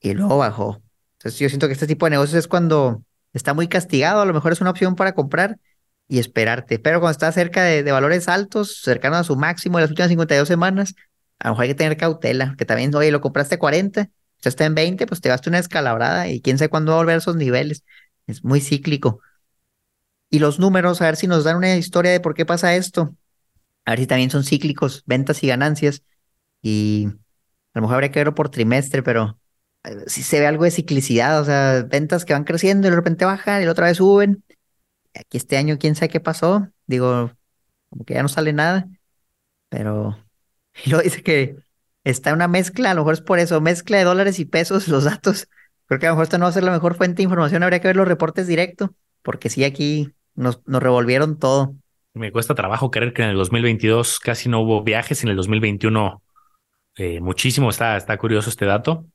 y 0.00 0.14
luego 0.14 0.38
bajó. 0.38 0.82
Entonces 1.18 1.40
yo 1.40 1.48
siento 1.48 1.66
que 1.66 1.72
este 1.72 1.86
tipo 1.86 2.06
de 2.06 2.10
negocios 2.10 2.38
es 2.40 2.48
cuando 2.48 3.02
está 3.32 3.54
muy 3.54 3.68
castigado, 3.68 4.20
a 4.20 4.26
lo 4.26 4.34
mejor 4.34 4.52
es 4.52 4.60
una 4.60 4.70
opción 4.70 4.96
para 4.96 5.14
comprar 5.14 5.58
y 6.08 6.18
esperarte. 6.18 6.78
Pero 6.78 7.00
cuando 7.00 7.12
está 7.12 7.32
cerca 7.32 7.62
de, 7.62 7.90
valores 7.90 8.28
altos, 8.28 8.82
cercano 8.82 9.16
a 9.16 9.24
su 9.24 9.36
máximo 9.36 9.78
de 9.78 9.82
las 9.82 9.90
últimas 9.90 10.10
52 10.10 10.48
semanas, 10.48 10.94
a 11.38 11.48
lo 11.48 11.54
mejor 11.54 11.62
hay 11.62 11.68
que 11.70 11.74
tener 11.74 11.96
cautela, 11.96 12.54
que 12.58 12.64
también, 12.64 12.94
oye, 12.94 13.10
lo 13.10 13.20
compraste 13.20 13.54
a 13.54 13.58
40, 13.58 14.10
ya 14.42 14.48
está 14.50 14.66
en 14.66 14.74
20, 14.74 15.06
pues 15.06 15.20
te 15.20 15.28
gaste 15.28 15.48
una 15.48 15.58
escalabrada 15.58 16.28
y 16.28 16.40
quién 16.42 16.58
sabe 16.58 16.68
cuándo 16.70 16.92
va 16.92 16.98
a 16.98 17.00
volver 17.00 17.14
a 17.16 17.18
esos 17.18 17.36
niveles. 17.36 17.84
Es 18.26 18.44
muy 18.44 18.60
cíclico. 18.60 19.20
Y 20.30 20.38
los 20.38 20.58
números, 20.58 21.00
a 21.02 21.06
ver 21.06 21.16
si 21.16 21.26
nos 21.26 21.44
dan 21.44 21.56
una 21.56 21.76
historia 21.76 22.10
de 22.10 22.20
por 22.20 22.34
qué 22.34 22.46
pasa 22.46 22.74
esto. 22.74 23.14
A 23.84 23.92
ver 23.92 24.00
si 24.00 24.06
también 24.06 24.30
son 24.30 24.44
cíclicos, 24.44 25.02
ventas 25.06 25.42
y 25.42 25.48
ganancias. 25.48 26.02
Y 26.62 27.06
a 27.06 27.80
lo 27.80 27.82
mejor 27.82 27.96
habría 27.96 28.12
que 28.12 28.20
verlo 28.20 28.34
por 28.34 28.50
trimestre, 28.50 29.02
pero 29.02 29.38
si 30.06 30.22
se 30.22 30.40
ve 30.40 30.46
algo 30.46 30.64
de 30.64 30.70
ciclicidad, 30.70 31.40
o 31.40 31.44
sea, 31.44 31.82
ventas 31.88 32.24
que 32.24 32.32
van 32.32 32.44
creciendo 32.44 32.86
y 32.88 32.90
de 32.90 32.96
repente 32.96 33.24
bajan 33.24 33.62
y 33.62 33.64
la 33.66 33.72
otra 33.72 33.86
vez 33.86 33.98
suben. 33.98 34.44
Aquí 35.14 35.36
este 35.36 35.56
año, 35.56 35.78
quién 35.78 35.94
sabe 35.94 36.08
qué 36.10 36.20
pasó. 36.20 36.68
Digo, 36.86 37.32
como 37.90 38.04
que 38.04 38.14
ya 38.14 38.22
no 38.22 38.28
sale 38.28 38.52
nada. 38.52 38.88
Pero, 39.68 40.18
y 40.84 40.90
luego 40.90 41.04
dice 41.04 41.22
que 41.22 41.56
está 42.04 42.32
una 42.32 42.48
mezcla, 42.48 42.90
a 42.90 42.94
lo 42.94 43.02
mejor 43.02 43.14
es 43.14 43.20
por 43.20 43.38
eso, 43.38 43.60
mezcla 43.60 43.98
de 43.98 44.04
dólares 44.04 44.38
y 44.38 44.44
pesos, 44.44 44.88
los 44.88 45.04
datos. 45.04 45.48
Creo 45.86 46.00
que 46.00 46.06
a 46.06 46.10
lo 46.10 46.14
mejor 46.16 46.24
esta 46.24 46.38
no 46.38 46.44
va 46.44 46.50
a 46.50 46.52
ser 46.52 46.64
la 46.64 46.72
mejor 46.72 46.94
fuente 46.94 47.16
de 47.16 47.24
información, 47.24 47.62
habría 47.62 47.80
que 47.80 47.88
ver 47.88 47.96
los 47.96 48.08
reportes 48.08 48.46
directo, 48.46 48.94
porque 49.22 49.50
sí, 49.50 49.64
aquí 49.64 50.12
nos, 50.34 50.60
nos 50.66 50.82
revolvieron 50.82 51.38
todo. 51.38 51.74
Me 52.14 52.30
cuesta 52.30 52.54
trabajo 52.54 52.90
creer 52.90 53.12
que 53.12 53.22
en 53.22 53.30
el 53.30 53.36
2022 53.36 54.20
casi 54.20 54.48
no 54.48 54.60
hubo 54.60 54.82
viajes, 54.82 55.22
en 55.22 55.30
el 55.30 55.36
2021 55.36 56.22
eh, 56.96 57.20
muchísimo, 57.20 57.70
está, 57.70 57.96
está 57.96 58.18
curioso 58.18 58.50
este 58.50 58.66
dato. 58.66 59.06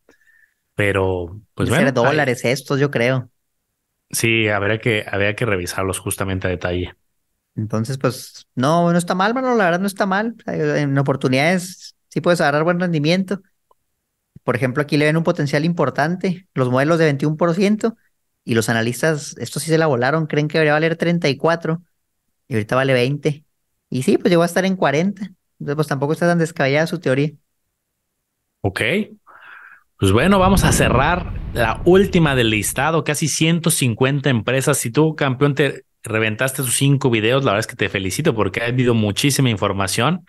Pero, 0.76 1.42
pues 1.56 1.70
bueno. 1.70 1.92
dólares 1.92 2.46
estos, 2.46 2.80
yo 2.80 2.92
creo. 2.92 3.30
Sí, 4.10 4.48
habría 4.48 4.80
que, 4.80 5.06
habría 5.10 5.36
que 5.36 5.46
revisarlos 5.46 6.00
justamente 6.00 6.48
a 6.48 6.52
detalle. 6.52 6.96
Entonces, 7.56 7.98
pues, 7.98 8.48
no, 8.54 8.92
no 8.92 8.98
está 8.98 9.16
mal, 9.16 9.34
mano, 9.34 9.56
la 9.56 9.66
verdad 9.66 9.80
no 9.80 9.88
está 9.88 10.06
mal. 10.06 10.36
En 10.46 10.98
oportunidades 10.98 11.87
sí 12.18 12.22
puedes 12.22 12.42
agarrar 12.42 12.64
buen 12.64 12.80
rendimiento. 12.80 13.44
Por 14.44 14.56
ejemplo, 14.56 14.82
aquí 14.82 14.98
le 14.98 15.06
ven 15.06 15.18
un 15.18 15.24
potencial 15.24 15.64
importante, 15.66 16.48
los 16.56 16.72
modelos 16.72 16.98
de 16.98 17.06
21%, 17.06 17.96
y 18.44 18.56
los 18.56 18.70
analistas, 18.70 19.36
esto 19.38 19.60
sí 19.60 19.70
se 19.70 19.78
la 19.78 19.86
volaron, 19.86 20.26
creen 20.26 20.48
que 20.48 20.58
debería 20.58 20.74
valer 20.74 20.96
34, 20.96 21.84
y 22.48 22.56
ahorita 22.56 22.76
vale 22.76 22.94
20. 22.94 23.44
Y 23.92 24.02
sí, 24.02 24.18
pues 24.18 24.32
llegó 24.32 24.42
a 24.42 24.48
estar 24.48 24.66
en 24.66 24.76
40. 24.76 25.22
Entonces, 25.60 25.76
pues 25.76 25.88
tampoco 25.88 26.14
está 26.14 26.26
tan 26.26 26.40
descabellada 26.40 26.88
su 26.88 27.00
teoría. 27.00 27.34
Ok, 28.62 28.82
pues 30.00 30.12
bueno, 30.12 30.40
vamos 30.40 30.64
a 30.64 30.72
cerrar 30.72 31.34
la 31.54 31.84
última 31.86 32.34
del 32.34 32.50
listado, 32.50 33.04
casi 33.04 33.28
150 33.28 34.32
empresas. 34.32 34.80
Si 34.80 34.90
tú, 34.90 35.16
campeón, 35.16 35.54
te 35.54 35.86
reventaste 36.02 36.64
sus 36.64 36.76
cinco 36.76 37.12
videos, 37.12 37.44
la 37.44 37.52
verdad 37.52 37.60
es 37.60 37.68
que 37.68 37.76
te 37.76 37.90
felicito 37.90 38.34
porque 38.34 38.62
ha 38.62 38.66
habido 38.66 38.96
muchísima 38.96 39.52
información. 39.52 40.26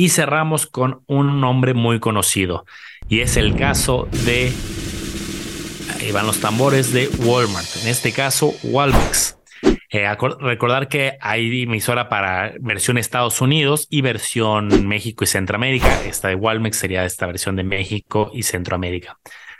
Y 0.00 0.10
cerramos 0.10 0.68
con 0.68 1.02
un 1.08 1.40
nombre 1.40 1.74
muy 1.74 1.98
conocido 1.98 2.64
y 3.08 3.18
es 3.18 3.36
el 3.36 3.56
caso 3.56 4.08
de, 4.24 4.52
ahí 5.98 6.12
van 6.12 6.24
los 6.24 6.38
tambores 6.38 6.92
de 6.92 7.08
Walmart, 7.18 7.66
en 7.82 7.88
este 7.88 8.12
caso 8.12 8.54
Walmex. 8.62 9.38
Eh, 9.90 10.06
recordar 10.38 10.86
que 10.86 11.18
hay 11.20 11.62
emisora 11.62 12.08
para 12.08 12.52
versión 12.60 12.96
Estados 12.96 13.40
Unidos 13.40 13.88
y 13.90 14.02
versión 14.02 14.86
México 14.86 15.24
y 15.24 15.26
Centroamérica. 15.26 16.04
Esta 16.04 16.28
de 16.28 16.36
Walmex 16.36 16.76
sería 16.76 17.04
esta 17.04 17.26
versión 17.26 17.56
de 17.56 17.64
México 17.64 18.30
y 18.32 18.44
Centroamérica. 18.44 19.18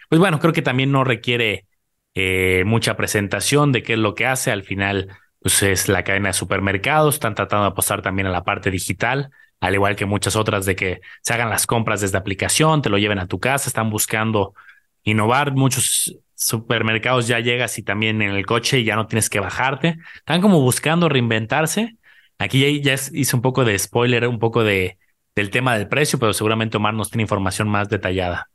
Pues 0.09 0.21
bueno, 0.21 0.39
creo 0.39 0.53
que 0.53 0.63
también 0.63 0.93
no 0.93 1.03
requiere 1.03 1.67
eh, 2.15 2.63
mucha 2.65 2.97
presentación 2.97 3.73
de 3.73 3.83
qué 3.83 3.95
es 3.95 3.99
lo 3.99 4.15
que 4.15 4.27
hace. 4.27 4.53
Al 4.53 4.63
final, 4.63 5.09
pues 5.41 5.65
es 5.65 5.89
la 5.89 6.05
cadena 6.05 6.29
de 6.29 6.35
supermercados. 6.35 7.15
Están 7.15 7.35
tratando 7.35 7.65
de 7.65 7.71
apostar 7.71 8.03
también 8.03 8.27
a 8.27 8.31
la 8.31 8.45
parte 8.45 8.71
digital, 8.71 9.31
al 9.61 9.75
igual 9.75 9.97
que 9.97 10.07
muchas 10.07 10.37
otras 10.37 10.67
de 10.67 10.77
que 10.77 11.01
se 11.23 11.35
hagan 11.35 11.51
las 11.51 11.67
compras 11.67 12.01
desde 12.01 12.19
aplicación, 12.19 12.83
te 12.83 12.91
lo 12.91 12.99
lleven 12.99 13.19
a 13.19 13.27
tu 13.27 13.41
casa. 13.41 13.69
Están 13.69 13.91
buscando 13.91 14.55
innovar. 15.03 15.53
Muchos 15.53 16.17
supermercados 16.35 17.27
ya 17.27 17.41
llegas 17.41 17.79
y 17.79 17.83
también 17.83 18.23
en 18.23 18.31
el 18.31 18.47
coche 18.47 18.79
y 18.79 18.85
ya 18.85 18.95
no 18.95 19.07
tienes 19.07 19.29
que 19.29 19.41
bajarte. 19.41 19.99
Están 20.17 20.41
como 20.41 20.61
buscando 20.61 21.09
reinventarse. 21.09 21.97
Aquí 22.39 22.81
ya, 22.83 22.95
hice 22.95 23.37
un 23.37 23.43
poco 23.43 23.65
de 23.65 23.77
spoiler, 23.79 24.29
un 24.29 24.39
poco 24.39 24.63
de, 24.63 24.99
del 25.35 25.51
tema 25.51 25.77
del 25.77 25.89
precio, 25.89 26.21
pero 26.21 26.33
seguramente 26.33 26.77
Omar 26.77 26.95
nos 26.95 27.11
tiene 27.11 27.23
información 27.23 27.69
más 27.69 27.89
detallada. 27.89 28.49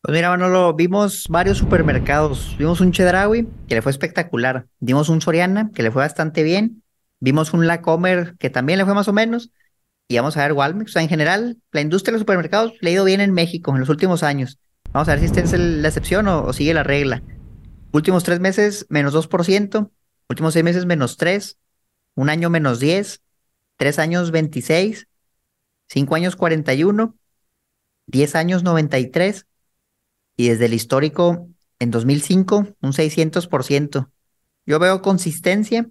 Pues 0.00 0.14
mira, 0.14 0.30
Manolo, 0.30 0.72
vimos 0.72 1.26
varios 1.28 1.58
supermercados. 1.58 2.56
Vimos 2.58 2.80
un 2.80 2.92
Chedraui 2.92 3.46
que 3.68 3.74
le 3.74 3.82
fue 3.82 3.92
espectacular. 3.92 4.66
Vimos 4.80 5.10
un 5.10 5.20
Soriana 5.20 5.70
que 5.74 5.82
le 5.82 5.90
fue 5.90 6.02
bastante 6.02 6.42
bien. 6.42 6.82
Vimos 7.20 7.52
un 7.52 7.66
Lacomer 7.66 8.34
que 8.38 8.48
también 8.48 8.78
le 8.78 8.86
fue 8.86 8.94
más 8.94 9.08
o 9.08 9.12
menos. 9.12 9.50
Y 10.08 10.16
vamos 10.16 10.36
a 10.36 10.42
ver 10.42 10.54
Walmart. 10.54 10.88
O 10.88 10.90
sea, 10.92 11.02
en 11.02 11.08
general, 11.08 11.58
la 11.70 11.82
industria 11.82 12.12
de 12.12 12.14
los 12.14 12.22
supermercados 12.22 12.72
le 12.80 12.90
ha 12.90 12.92
ido 12.94 13.04
bien 13.04 13.20
en 13.20 13.32
México 13.32 13.72
en 13.74 13.80
los 13.80 13.90
últimos 13.90 14.22
años. 14.22 14.58
Vamos 14.92 15.08
a 15.08 15.12
ver 15.12 15.20
si 15.20 15.26
esta 15.26 15.40
es 15.40 15.52
la 15.52 15.88
excepción 15.88 16.26
o, 16.28 16.50
sigue 16.54 16.72
la 16.72 16.82
regla. 16.82 17.22
Últimos 17.92 18.24
tres 18.24 18.40
meses, 18.40 18.86
menos 18.88 19.14
2%. 19.14 19.90
Últimos 20.30 20.54
seis 20.54 20.64
meses, 20.64 20.86
menos 20.86 21.16
3. 21.18 21.58
Un 22.14 22.30
año, 22.30 22.48
menos 22.48 22.80
10. 22.80 23.22
Tres 23.76 23.98
años, 23.98 24.30
26. 24.30 25.08
Cinco 25.88 26.14
años, 26.14 26.36
41. 26.36 27.14
Diez 28.06 28.34
años, 28.34 28.62
93. 28.62 29.46
Y 30.36 30.48
desde 30.48 30.66
el 30.66 30.74
histórico, 30.74 31.48
en 31.78 31.90
2005, 31.90 32.76
un 32.80 32.92
600%. 32.92 34.10
Yo 34.66 34.78
veo 34.78 35.02
consistencia, 35.02 35.88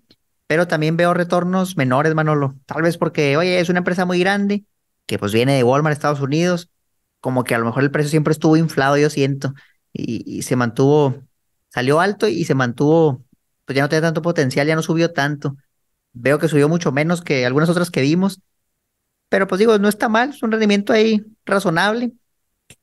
pero 0.48 0.68
también 0.68 0.98
veo 0.98 1.14
retornos 1.14 1.78
menores, 1.78 2.16
Manolo. 2.16 2.56
Tal 2.66 2.82
vez 2.82 2.98
porque, 2.98 3.38
oye, 3.38 3.60
es 3.60 3.70
una 3.70 3.80
empresa 3.80 4.06
muy 4.06 4.20
grande, 4.20 4.66
que 5.06 5.20
pues 5.20 5.34
viene 5.34 5.56
de 5.56 5.64
Walmart, 5.64 5.94
Estados 5.94 6.22
Unidos, 6.22 6.70
como 7.20 7.44
que 7.44 7.56
a 7.56 7.60
lo 7.60 7.66
mejor 7.66 7.84
el 7.84 7.92
precio 7.92 8.10
siempre 8.10 8.32
estuvo 8.32 8.58
inflado, 8.58 8.98
yo 8.98 9.10
siento, 9.10 9.54
y, 9.94 10.42
se 10.44 10.56
mantuvo, 10.56 11.24
salió 11.70 12.00
alto 12.00 12.28
y 12.28 12.46
se 12.46 12.56
mantuvo, 12.56 13.24
pues 13.66 13.76
ya 13.76 13.82
no 13.82 13.90
tenía 13.90 14.02
tanto 14.02 14.22
potencial, 14.22 14.68
ya 14.68 14.76
no 14.76 14.84
subió 14.84 15.12
tanto. 15.14 15.58
Veo 16.14 16.40
que 16.40 16.48
subió 16.48 16.70
mucho 16.70 16.92
menos 16.92 17.22
que 17.22 17.46
algunas 17.46 17.70
otras 17.70 17.92
que 17.92 18.02
vimos, 18.02 18.42
pero 19.30 19.48
pues 19.48 19.60
digo, 19.60 19.78
no 19.80 19.90
está 19.90 20.10
mal, 20.10 20.30
es 20.30 20.44
un 20.44 20.52
rendimiento 20.52 20.94
ahí 20.94 21.26
razonable 21.46 22.14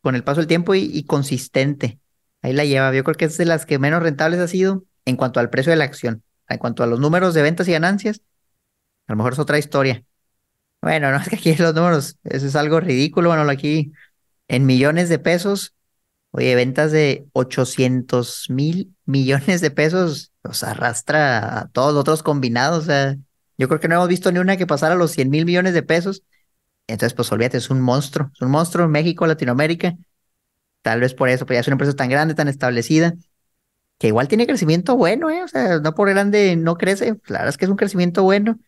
con 0.01 0.15
el 0.15 0.25
paso 0.25 0.41
del 0.41 0.49
tiempo 0.49 0.75
y, 0.75 1.05
consistente. 1.05 1.99
Ahí 2.43 2.53
la 2.53 2.65
lleva, 2.65 2.95
yo 2.95 3.05
creo 3.05 3.17
que 3.17 3.25
es 3.27 3.39
de 3.39 3.47
las 3.47 3.65
que 3.67 3.79
menos 3.79 4.03
rentables 4.03 4.41
ha 4.41 4.49
sido 4.49 4.85
en 5.05 5.17
cuanto 5.17 5.41
al 5.41 5.51
precio 5.51 5.71
de 5.71 5.77
la 5.77 5.85
acción. 5.85 6.23
En 6.49 6.59
cuanto 6.59 6.83
a 6.83 6.87
los 6.87 7.01
números 7.01 7.35
de 7.35 7.43
ventas 7.43 7.69
y 7.69 7.73
ganancias, 7.73 8.21
a 9.07 9.13
lo 9.13 9.17
mejor 9.17 9.35
es 9.35 9.39
otra 9.39 9.59
historia. 9.59 10.05
Bueno, 10.83 11.11
no 11.11 11.17
es 11.21 11.29
que 11.29 11.37
aquí 11.37 11.55
los 11.57 11.75
números, 11.75 12.19
eso 12.25 12.47
es 12.47 12.57
algo 12.57 12.81
ridículo. 12.81 13.31
Bueno, 13.31 13.49
aquí 13.51 13.93
en 14.49 14.67
millones 14.67 15.09
de 15.09 15.19
pesos, 15.19 15.75
oye, 16.31 16.55
ventas 16.55 16.93
de 16.93 17.27
800 17.33 18.51
mil 18.51 18.95
millones 19.07 19.61
de 19.61 19.71
pesos, 19.71 20.33
los 20.43 20.63
arrastra 20.63 21.61
a 21.61 21.69
todos 21.69 21.95
los 21.95 22.01
otros 22.03 22.23
combinados. 22.23 22.85
O 22.85 22.87
sea, 22.87 23.17
yo 23.57 23.69
creo 23.69 23.81
que 23.81 23.89
no 23.89 23.97
hemos 23.97 24.09
visto 24.09 24.31
ni 24.33 24.39
una 24.39 24.57
que 24.57 24.67
pasara 24.67 24.95
los 24.95 25.13
100 25.13 25.31
mil 25.31 25.47
millones 25.47 25.75
de 25.75 25.83
pesos. 25.83 26.23
Entonces, 26.87 27.15
pues 27.15 27.33
olvídate, 27.33 27.57
es 27.59 27.71
un 27.71 27.81
monstruo, 27.81 28.31
es 28.35 28.43
un 28.43 28.51
monstruo 28.51 28.85
en 28.85 28.91
México, 28.91 29.27
Latinoamérica. 29.27 29.97
Tal 30.83 31.01
vez 31.01 31.15
por 31.15 31.31
eso, 31.31 31.47
pues 31.47 31.57
ya 31.57 31.61
es 31.61 31.67
una 31.69 31.75
empresa 31.75 31.95
tan 31.95 32.11
grande, 32.11 32.35
tan 32.35 32.49
establecida, 32.49 33.15
que 33.99 34.09
igual 34.09 34.29
tiene 34.29 34.47
crecimiento 34.47 34.97
bueno, 34.97 35.31
¿eh? 35.31 35.43
O 35.43 35.49
sea, 35.49 35.79
no 35.79 35.95
por 35.95 36.09
grande 36.11 36.57
no 36.57 36.77
crece, 36.77 37.19
la 37.27 37.39
verdad 37.39 37.49
es 37.49 37.57
que 37.57 37.65
es 37.65 37.71
un 37.71 37.77
crecimiento 37.77 38.23
bueno 38.23 38.59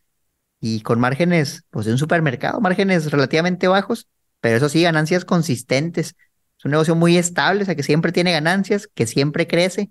y 0.61 0.81
con 0.81 1.01
márgenes, 1.01 1.65
pues 1.71 1.87
de 1.87 1.93
un 1.93 1.99
supermercado, 1.99 2.61
márgenes 2.61 3.11
relativamente 3.11 3.69
bajos, 3.69 4.09
pero 4.41 4.57
eso 4.57 4.69
sí, 4.69 4.83
ganancias 4.83 5.25
consistentes. 5.25 6.17
Es 6.59 6.65
un 6.65 6.71
negocio 6.71 6.95
muy 6.95 7.19
estable, 7.19 7.63
o 7.63 7.67
sea, 7.67 7.75
que 7.75 7.83
siempre 7.83 8.13
tiene 8.13 8.33
ganancias, 8.33 8.89
que 8.95 9.07
siempre 9.07 9.47
crece. 9.47 9.91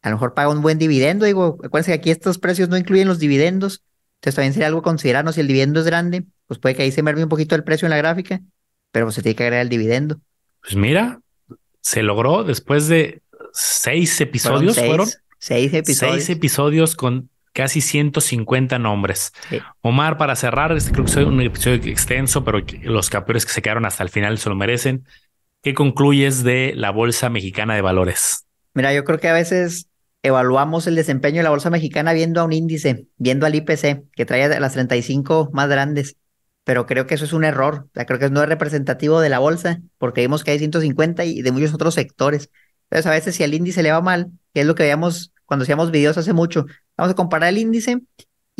A 0.00 0.10
lo 0.10 0.16
mejor 0.16 0.32
paga 0.32 0.50
un 0.50 0.62
buen 0.62 0.78
dividendo, 0.78 1.26
digo, 1.26 1.58
acuérdense 1.62 1.90
que 1.90 1.98
aquí 1.98 2.10
estos 2.10 2.38
precios 2.38 2.68
no 2.68 2.76
incluyen 2.76 3.08
los 3.08 3.18
dividendos, 3.18 3.82
entonces 4.16 4.36
también 4.36 4.52
sería 4.52 4.68
algo 4.68 4.82
considerarnos 4.82 5.34
si 5.34 5.40
el 5.40 5.48
dividendo 5.48 5.80
es 5.80 5.86
grande, 5.86 6.24
pues 6.46 6.58
puede 6.58 6.74
que 6.74 6.82
ahí 6.82 6.92
se 6.92 7.02
merme 7.02 7.24
un 7.24 7.28
poquito 7.28 7.54
el 7.54 7.64
precio 7.64 7.86
en 7.86 7.90
la 7.90 7.98
gráfica, 7.98 8.40
pero 8.90 9.06
pues 9.06 9.16
se 9.16 9.22
tiene 9.22 9.36
que 9.36 9.42
agregar 9.44 9.62
el 9.62 9.68
dividendo. 9.68 10.20
Pues 10.62 10.76
mira, 10.76 11.20
se 11.80 12.02
logró 12.02 12.44
después 12.44 12.88
de 12.88 13.22
seis 13.58 14.20
episodios, 14.20 14.76
fueron 14.76 15.08
seis, 15.38 15.74
episodios. 15.74 16.24
Seis 16.24 16.30
episodios 16.30 16.96
con 16.96 17.30
casi 17.52 17.80
150 17.80 18.78
nombres. 18.78 19.32
Omar, 19.80 20.16
para 20.16 20.36
cerrar, 20.36 20.72
este 20.72 20.92
creo 20.92 21.04
que 21.04 21.10
es 21.10 21.16
un 21.16 21.40
episodio 21.40 21.76
extenso, 21.90 22.44
pero 22.44 22.60
los 22.82 23.10
campeones 23.10 23.44
que 23.44 23.52
se 23.52 23.62
quedaron 23.62 23.84
hasta 23.84 24.04
el 24.04 24.10
final 24.10 24.38
se 24.38 24.48
lo 24.48 24.54
merecen. 24.54 25.04
¿Qué 25.62 25.74
concluyes 25.74 26.44
de 26.44 26.72
la 26.76 26.90
Bolsa 26.90 27.30
Mexicana 27.30 27.74
de 27.74 27.80
Valores? 27.80 28.46
Mira, 28.74 28.94
yo 28.94 29.02
creo 29.02 29.18
que 29.18 29.28
a 29.28 29.32
veces 29.32 29.88
evaluamos 30.22 30.86
el 30.86 30.94
desempeño 30.94 31.38
de 31.38 31.42
la 31.42 31.50
Bolsa 31.50 31.70
Mexicana 31.70 32.12
viendo 32.12 32.40
a 32.40 32.44
un 32.44 32.52
índice, 32.52 33.06
viendo 33.16 33.44
al 33.44 33.56
IPC, 33.56 34.04
que 34.14 34.24
trae 34.24 34.60
las 34.60 34.74
35 34.74 35.50
más 35.52 35.68
grandes, 35.68 36.16
pero 36.62 36.86
creo 36.86 37.06
que 37.06 37.14
eso 37.14 37.24
es 37.24 37.32
un 37.32 37.44
error. 37.44 37.86
O 37.86 37.90
sea, 37.94 38.06
creo 38.06 38.20
que 38.20 38.30
no 38.30 38.42
es 38.42 38.48
representativo 38.48 39.20
de 39.20 39.30
la 39.30 39.40
Bolsa, 39.40 39.80
porque 39.96 40.20
vimos 40.20 40.44
que 40.44 40.52
hay 40.52 40.58
150 40.58 41.24
y 41.24 41.42
de 41.42 41.50
muchos 41.50 41.74
otros 41.74 41.94
sectores. 41.94 42.50
Entonces, 42.90 43.06
a 43.06 43.10
veces 43.10 43.36
si 43.36 43.44
al 43.44 43.54
índice 43.54 43.82
le 43.82 43.92
va 43.92 44.00
mal, 44.00 44.30
que 44.54 44.60
es 44.60 44.66
lo 44.66 44.74
que 44.74 44.84
veíamos 44.84 45.32
cuando 45.46 45.62
hacíamos 45.62 45.90
videos 45.90 46.18
hace 46.18 46.32
mucho, 46.32 46.66
vamos 46.96 47.12
a 47.12 47.14
comparar 47.14 47.50
el 47.50 47.58
índice 47.58 48.00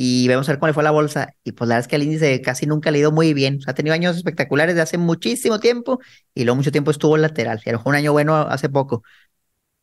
y 0.00 0.28
vamos 0.28 0.48
a 0.48 0.52
ver 0.52 0.62
le 0.62 0.72
fue 0.72 0.84
la 0.84 0.90
bolsa. 0.90 1.34
Y 1.42 1.52
pues 1.52 1.68
la 1.68 1.74
verdad 1.74 1.86
es 1.86 1.88
que 1.88 1.96
el 1.96 2.05
índice 2.05 2.40
casi 2.40 2.66
nunca 2.66 2.90
le 2.90 2.98
ha 2.98 3.00
ido 3.00 3.12
muy 3.12 3.34
bien. 3.34 3.56
O 3.59 3.60
sea, 3.62 3.72
ha 3.72 3.74
tenido 3.74 3.94
años 3.94 4.16
espectaculares 4.16 4.76
de 4.76 4.82
hace 4.82 4.96
muchísimo 4.96 5.59
tiempo 5.59 5.98
y 6.34 6.44
luego 6.44 6.56
mucho 6.56 6.70
tiempo 6.70 6.90
estuvo 6.92 7.16
lateral. 7.16 7.60
Y 7.64 7.70
a 7.70 7.80
un 7.84 7.94
año 7.96 8.12
bueno 8.12 8.36
hace 8.36 8.68
poco. 8.68 9.02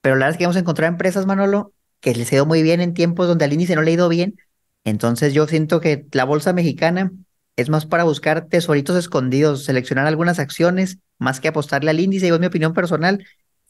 Pero 0.02 0.16
la 0.16 0.26
verdad 0.26 0.36
es 0.36 0.38
que 0.38 0.46
vamos 0.46 0.56
a 0.56 0.60
encontrar 0.60 0.90
empresas, 0.90 1.26
Manolo, 1.26 1.74
que 2.00 2.16
les 2.16 2.32
ha 2.32 2.36
ido 2.36 2.46
muy 2.46 2.64
bien 2.64 2.80
en 2.80 2.94
tiempos 2.94 3.28
donde 3.28 3.44
al 3.46 3.54
índice 3.54 3.76
no 3.76 3.82
le 3.82 3.92
ha 3.92 3.94
ido 3.96 4.08
bien. 4.08 4.38
Entonces 4.86 5.34
yo 5.34 5.48
siento 5.48 5.82
que 5.82 6.06
la 6.14 6.24
bolsa 6.24 6.54
mexicana 6.54 7.12
es 7.58 7.70
más 7.70 7.86
para 7.86 8.06
buscar 8.06 8.48
tesoritos 8.48 8.96
escondidos, 8.96 9.66
seleccionar 9.66 10.08
algunas 10.08 10.40
acciones, 10.40 11.00
más 11.18 11.42
que 11.42 11.50
apostarle 11.50 11.90
al 11.90 12.00
índice. 12.00 12.26
Digo, 12.26 12.36
es 12.36 12.40
mi 12.42 12.48
opinión 12.48 12.74
personal. 12.74 13.26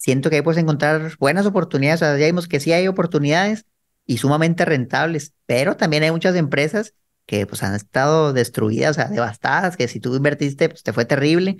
Siento 0.06 0.30
que 0.30 0.36
ahí 0.36 0.44
puedes 0.44 0.61
encontrar 0.61 1.18
buenas 1.18 1.48
oportunidades. 1.48 2.03
O 2.03 2.06
sea, 2.06 2.15
ya 2.15 2.27
vimos 2.27 2.48
que 2.48 2.60
sí 2.60 2.72
hay 2.72 2.88
oportunidades 2.88 3.65
y 4.06 4.19
sumamente 4.19 4.64
rentables, 4.64 5.34
pero 5.48 5.77
también 5.77 6.03
hay 6.03 6.11
muchas 6.11 6.36
empresas 6.36 6.94
que 7.26 7.48
pues 7.48 7.64
han 7.64 7.73
estado 7.73 8.32
destruidas, 8.32 8.91
o 8.91 8.94
sea, 8.94 9.07
devastadas, 9.07 9.76
que 9.76 9.88
si 9.88 9.99
tú 9.99 10.15
invertiste, 10.15 10.69
pues 10.69 10.84
te 10.84 10.94
fue 10.94 11.06
terrible. 11.06 11.57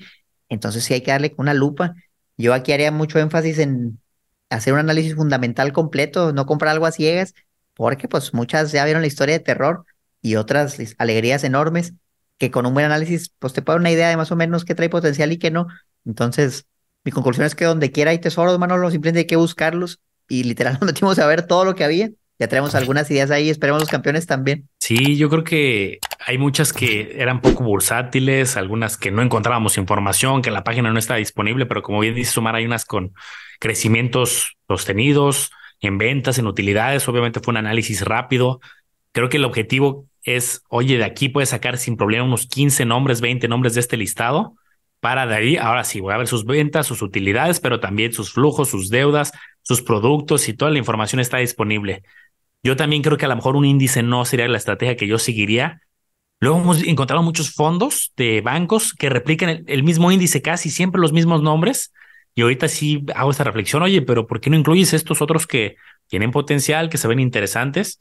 Entonces 0.48 0.84
sí 0.84 0.94
hay 0.94 1.02
que 1.02 1.10
darle 1.10 1.34
una 1.40 1.56
lupa. 1.56 1.96
Yo 2.38 2.54
aquí 2.54 2.72
haría 2.72 2.92
mucho 2.92 3.18
énfasis 3.18 3.58
en 3.58 4.00
hacer 4.52 4.74
un 4.74 4.80
análisis 4.80 5.16
fundamental 5.16 5.74
completo, 5.74 6.32
no 6.32 6.46
comprar 6.46 6.74
algo 6.74 6.86
a 6.86 6.92
ciegas, 6.92 7.34
porque 7.74 8.08
pues 8.08 8.32
muchas 8.36 8.72
ya 8.72 8.86
vieron 8.86 9.02
la 9.02 9.08
historia 9.08 9.40
de 9.40 9.44
terror 9.44 9.86
y 10.22 10.36
otras 10.36 10.78
alegrías 11.00 11.44
enormes 11.44 11.94
que 12.38 12.52
con 12.52 12.68
un 12.68 12.76
buen 12.76 12.86
análisis 12.86 13.32
pues 13.40 13.54
te 13.54 13.64
puede 13.64 13.78
dar 13.78 13.82
una 13.82 13.92
idea 13.92 14.10
de 14.10 14.18
más 14.18 14.32
o 14.32 14.36
menos 14.36 14.66
qué 14.66 14.76
trae 14.76 14.90
potencial 14.90 15.32
y 15.32 15.40
qué 15.40 15.50
no. 15.50 15.66
Entonces, 16.06 16.68
mi 17.06 17.12
conclusión 17.12 17.46
es 17.46 17.56
que 17.56 17.66
donde 17.66 17.92
quiera 17.92 18.12
hay 18.12 18.20
tesoros, 18.20 18.60
Manolo, 18.60 18.92
simplemente 18.92 19.20
hay 19.20 19.28
que 19.28 19.38
buscarlos 19.38 20.00
y 20.28 20.44
literal 20.44 20.74
nos 20.82 20.88
metimos 20.88 21.18
a 21.20 21.28
ver 21.28 21.48
todo 21.48 21.64
lo 21.64 21.76
que 21.76 21.86
había 21.86 22.10
ya 22.38 22.48
tenemos 22.48 22.76
algunas 22.76 23.10
ideas 23.12 23.32
ahí, 23.32 23.50
esperemos 23.50 23.82
los 23.82 23.90
campeones 23.90 24.26
también. 24.26 24.68
Sí, 24.80 25.16
yo 25.16 25.30
creo 25.30 25.44
que 25.46 26.00
hay 26.26 26.38
muchas 26.38 26.74
que 26.74 27.16
eran 27.18 27.40
poco 27.40 27.64
bursátiles, 27.64 28.58
algunas 28.58 28.98
que 28.98 29.10
no 29.10 29.22
encontrábamos 29.22 29.78
información, 29.78 30.42
que 30.42 30.52
la 30.52 30.64
página 30.64 30.92
no 30.92 31.00
está 31.00 31.16
disponible, 31.16 31.66
pero 31.66 31.82
como 31.82 32.02
bien 32.02 32.14
dice 32.14 32.34
Sumar, 32.34 32.56
hay 32.56 32.66
unas 32.66 32.84
con 32.84 33.14
crecimientos 33.60 34.58
sostenidos 34.68 35.52
en 35.80 35.98
ventas, 35.98 36.38
en 36.38 36.48
utilidades. 36.48 37.08
Obviamente 37.08 37.40
fue 37.40 37.54
un 37.54 37.58
análisis 37.58 38.02
rápido. 38.02 38.60
Creo 39.14 39.30
que 39.30 39.38
el 39.38 39.46
objetivo 39.46 40.06
es, 40.24 40.62
oye, 40.68 40.98
de 40.98 41.06
aquí 41.06 41.30
puedes 41.30 41.50
sacar 41.50 41.78
sin 41.78 41.96
problema 41.96 42.26
unos 42.26 42.48
15 42.48 42.84
nombres, 42.84 43.22
20 43.22 43.48
nombres 43.48 43.76
de 43.76 43.80
este 43.80 43.96
listado. 43.96 44.56
Para 45.06 45.28
de 45.28 45.36
ahí, 45.36 45.56
ahora 45.56 45.84
sí, 45.84 46.00
voy 46.00 46.16
a 46.16 46.18
ver 46.18 46.26
sus 46.26 46.46
ventas, 46.46 46.88
sus 46.88 47.04
utilidades, 47.04 47.60
pero 47.60 47.80
también 47.80 48.12
sus 48.12 48.34
flujos, 48.34 48.70
sus 48.70 48.90
deudas, 48.90 49.34
sus 49.62 49.84
productos 49.84 50.50
y 50.50 50.54
toda 50.56 50.72
la 50.72 50.80
información 50.80 51.20
está 51.20 51.38
disponible. 51.38 52.02
Yo 52.64 52.76
también 52.76 53.04
creo 53.04 53.16
que 53.16 53.26
a 53.26 53.28
lo 53.28 53.36
mejor 53.36 53.56
un 53.56 53.66
índice 53.66 54.02
no 54.02 54.26
sería 54.26 54.48
la 54.48 54.58
estrategia 54.58 54.96
que 54.96 55.06
yo 55.06 55.20
seguiría. 55.20 55.84
Luego 56.40 56.60
hemos 56.60 56.82
encontrado 56.82 57.22
muchos 57.22 57.54
fondos 57.54 58.14
de 58.18 58.42
bancos 58.42 58.96
que 58.96 59.12
replican 59.12 59.64
el, 59.68 59.84
mismo 59.84 60.12
índice, 60.12 60.42
casi 60.42 60.72
siempre 60.72 61.00
los 61.00 61.14
mismos 61.14 61.44
nombres. 61.44 61.94
Y 62.34 62.42
ahorita 62.42 62.68
sí 62.68 63.06
hago 63.14 63.30
esta 63.30 63.44
reflexión, 63.44 63.84
oye, 63.84 64.02
pero 64.02 64.26
¿por 64.26 64.42
qué 64.42 64.50
no 64.50 64.58
incluyes 64.58 64.92
estos 64.92 65.22
otros 65.22 65.46
que 65.46 65.76
tienen 66.08 66.32
potencial, 66.32 66.90
que 66.90 66.98
se 66.98 67.08
ven 67.08 67.20
interesantes? 67.20 68.00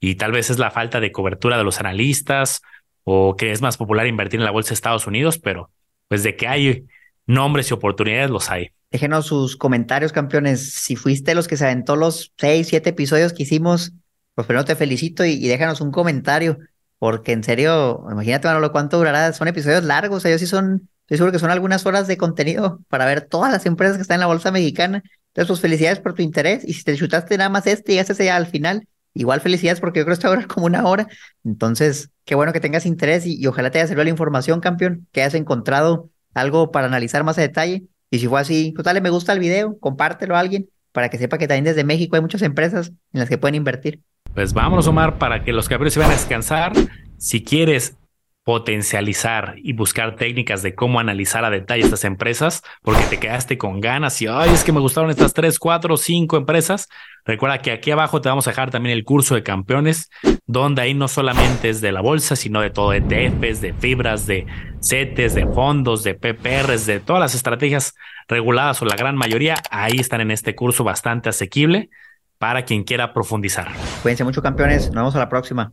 Y 0.00 0.16
tal 0.16 0.32
vez 0.32 0.50
es 0.50 0.58
la 0.58 0.70
falta 0.70 1.00
de 1.00 1.12
cobertura 1.12 1.56
de 1.56 1.64
los 1.64 1.80
analistas 1.80 2.60
o 3.04 3.36
que 3.36 3.52
es 3.52 3.62
más 3.62 3.78
popular 3.78 4.06
invertir 4.06 4.38
en 4.38 4.44
la 4.44 4.52
bolsa 4.52 4.68
de 4.68 4.74
Estados 4.74 5.06
Unidos, 5.06 5.38
pero 5.38 5.70
pues 6.12 6.24
de 6.24 6.36
que 6.36 6.46
hay 6.46 6.86
nombres 7.24 7.70
y 7.70 7.72
oportunidades 7.72 8.28
los 8.28 8.50
hay. 8.50 8.68
Déjenos 8.90 9.24
sus 9.24 9.56
comentarios, 9.56 10.12
campeones. 10.12 10.74
Si 10.74 10.94
fuiste 10.94 11.34
los 11.34 11.48
que 11.48 11.56
se 11.56 11.64
aventó 11.64 11.96
los 11.96 12.34
seis, 12.36 12.68
siete 12.68 12.90
episodios 12.90 13.32
que 13.32 13.44
hicimos, 13.44 13.94
pues 14.34 14.46
primero 14.46 14.66
te 14.66 14.76
felicito 14.76 15.24
y, 15.24 15.48
déjanos 15.48 15.80
un 15.80 15.90
comentario, 15.90 16.58
porque 16.98 17.32
en 17.32 17.42
serio, 17.42 18.04
imagínate, 18.10 18.46
Manolo, 18.46 18.72
cuánto 18.72 18.98
durará. 18.98 19.32
Son 19.32 19.48
episodios 19.48 19.84
largos, 19.84 20.22
ellos 20.26 20.42
sí 20.42 20.46
son, 20.46 20.86
estoy 21.04 21.16
seguro 21.16 21.32
que 21.32 21.38
son 21.38 21.50
algunas 21.50 21.86
horas 21.86 22.06
de 22.06 22.18
contenido 22.18 22.80
para 22.88 23.06
ver 23.06 23.22
todas 23.22 23.50
las 23.50 23.64
empresas 23.64 23.96
que 23.96 24.02
están 24.02 24.16
en 24.16 24.20
la 24.20 24.26
bolsa 24.26 24.50
mexicana. 24.50 25.02
Entonces, 25.28 25.48
pues 25.48 25.60
felicidades 25.60 26.00
por 26.00 26.12
tu 26.12 26.20
interés. 26.20 26.62
Y 26.62 26.74
si 26.74 26.84
te 26.84 26.94
chutaste 26.94 27.38
nada 27.38 27.48
más 27.48 27.66
este 27.66 27.94
y 27.94 27.98
ese 27.98 28.22
ya 28.22 28.36
al 28.36 28.48
final, 28.48 28.86
igual 29.14 29.40
felicidades 29.40 29.80
porque 29.80 30.00
yo 30.00 30.04
creo 30.04 30.18
que 30.18 30.26
esto 30.26 30.28
va 30.28 30.46
como 30.46 30.66
una 30.66 30.84
hora. 30.84 31.08
Entonces, 31.42 32.10
qué 32.24 32.34
bueno 32.34 32.52
que 32.52 32.60
tengas 32.60 32.86
interés 32.86 33.26
y, 33.26 33.46
ojalá 33.46 33.70
te 33.70 33.78
haya 33.78 33.86
servido 33.86 34.04
la 34.04 34.10
información, 34.10 34.60
campeón, 34.60 35.06
que 35.12 35.22
hayas 35.22 35.34
encontrado 35.34 36.10
algo 36.34 36.70
para 36.70 36.86
analizar 36.86 37.24
más 37.24 37.38
a 37.38 37.42
detalle. 37.42 37.84
Y 38.10 38.18
si 38.18 38.26
fue 38.26 38.40
así, 38.40 38.72
pues 38.74 38.84
dale 38.84 39.00
me 39.00 39.10
gusta 39.10 39.32
al 39.32 39.38
video, 39.38 39.78
compártelo 39.78 40.36
a 40.36 40.40
alguien 40.40 40.68
para 40.92 41.08
que 41.08 41.18
sepa 41.18 41.38
que 41.38 41.48
también 41.48 41.64
desde 41.64 41.84
México 41.84 42.16
hay 42.16 42.22
muchas 42.22 42.42
empresas 42.42 42.92
en 43.12 43.20
las 43.20 43.28
que 43.28 43.38
pueden 43.38 43.54
invertir. 43.54 44.00
Pues 44.34 44.52
vámonos, 44.52 44.86
Omar, 44.86 45.18
para 45.18 45.44
que 45.44 45.52
los 45.52 45.68
campeones 45.68 45.94
se 45.94 46.00
vayan 46.00 46.12
a 46.12 46.16
descansar. 46.16 46.72
Si 47.18 47.42
quieres 47.42 47.96
potencializar 48.44 49.54
y 49.58 49.72
buscar 49.72 50.16
técnicas 50.16 50.62
de 50.62 50.74
cómo 50.74 50.98
analizar 50.98 51.44
a 51.44 51.50
detalle 51.50 51.84
estas 51.84 52.04
empresas, 52.04 52.62
porque 52.82 53.04
te 53.04 53.18
quedaste 53.20 53.56
con 53.56 53.80
ganas 53.80 54.20
y, 54.20 54.26
ay, 54.26 54.50
es 54.50 54.64
que 54.64 54.72
me 54.72 54.80
gustaron 54.80 55.10
estas 55.10 55.32
tres, 55.32 55.58
cuatro, 55.58 55.96
cinco 55.96 56.36
empresas. 56.36 56.88
Recuerda 57.24 57.58
que 57.58 57.70
aquí 57.70 57.92
abajo 57.92 58.20
te 58.20 58.28
vamos 58.28 58.48
a 58.48 58.50
dejar 58.50 58.70
también 58.70 58.96
el 58.96 59.04
curso 59.04 59.36
de 59.36 59.44
campeones, 59.44 60.10
donde 60.46 60.82
ahí 60.82 60.92
no 60.92 61.06
solamente 61.06 61.68
es 61.68 61.80
de 61.80 61.92
la 61.92 62.00
bolsa, 62.00 62.34
sino 62.34 62.60
de 62.60 62.70
todo, 62.70 62.92
ETFs, 62.92 63.60
de 63.60 63.74
fibras, 63.74 64.26
de 64.26 64.46
CETES, 64.80 65.34
de 65.34 65.46
fondos, 65.46 66.02
de 66.02 66.14
PPRs, 66.14 66.86
de 66.86 66.98
todas 66.98 67.20
las 67.20 67.36
estrategias 67.36 67.94
reguladas 68.26 68.82
o 68.82 68.86
la 68.86 68.96
gran 68.96 69.16
mayoría, 69.16 69.56
ahí 69.70 69.98
están 69.98 70.20
en 70.20 70.32
este 70.32 70.56
curso 70.56 70.82
bastante 70.82 71.28
asequible 71.28 71.90
para 72.38 72.64
quien 72.64 72.82
quiera 72.82 73.12
profundizar. 73.12 73.68
Cuídense 74.02 74.24
mucho, 74.24 74.42
campeones. 74.42 74.86
Nos 74.86 74.96
vemos 74.96 75.14
a 75.14 75.20
la 75.20 75.28
próxima. 75.28 75.72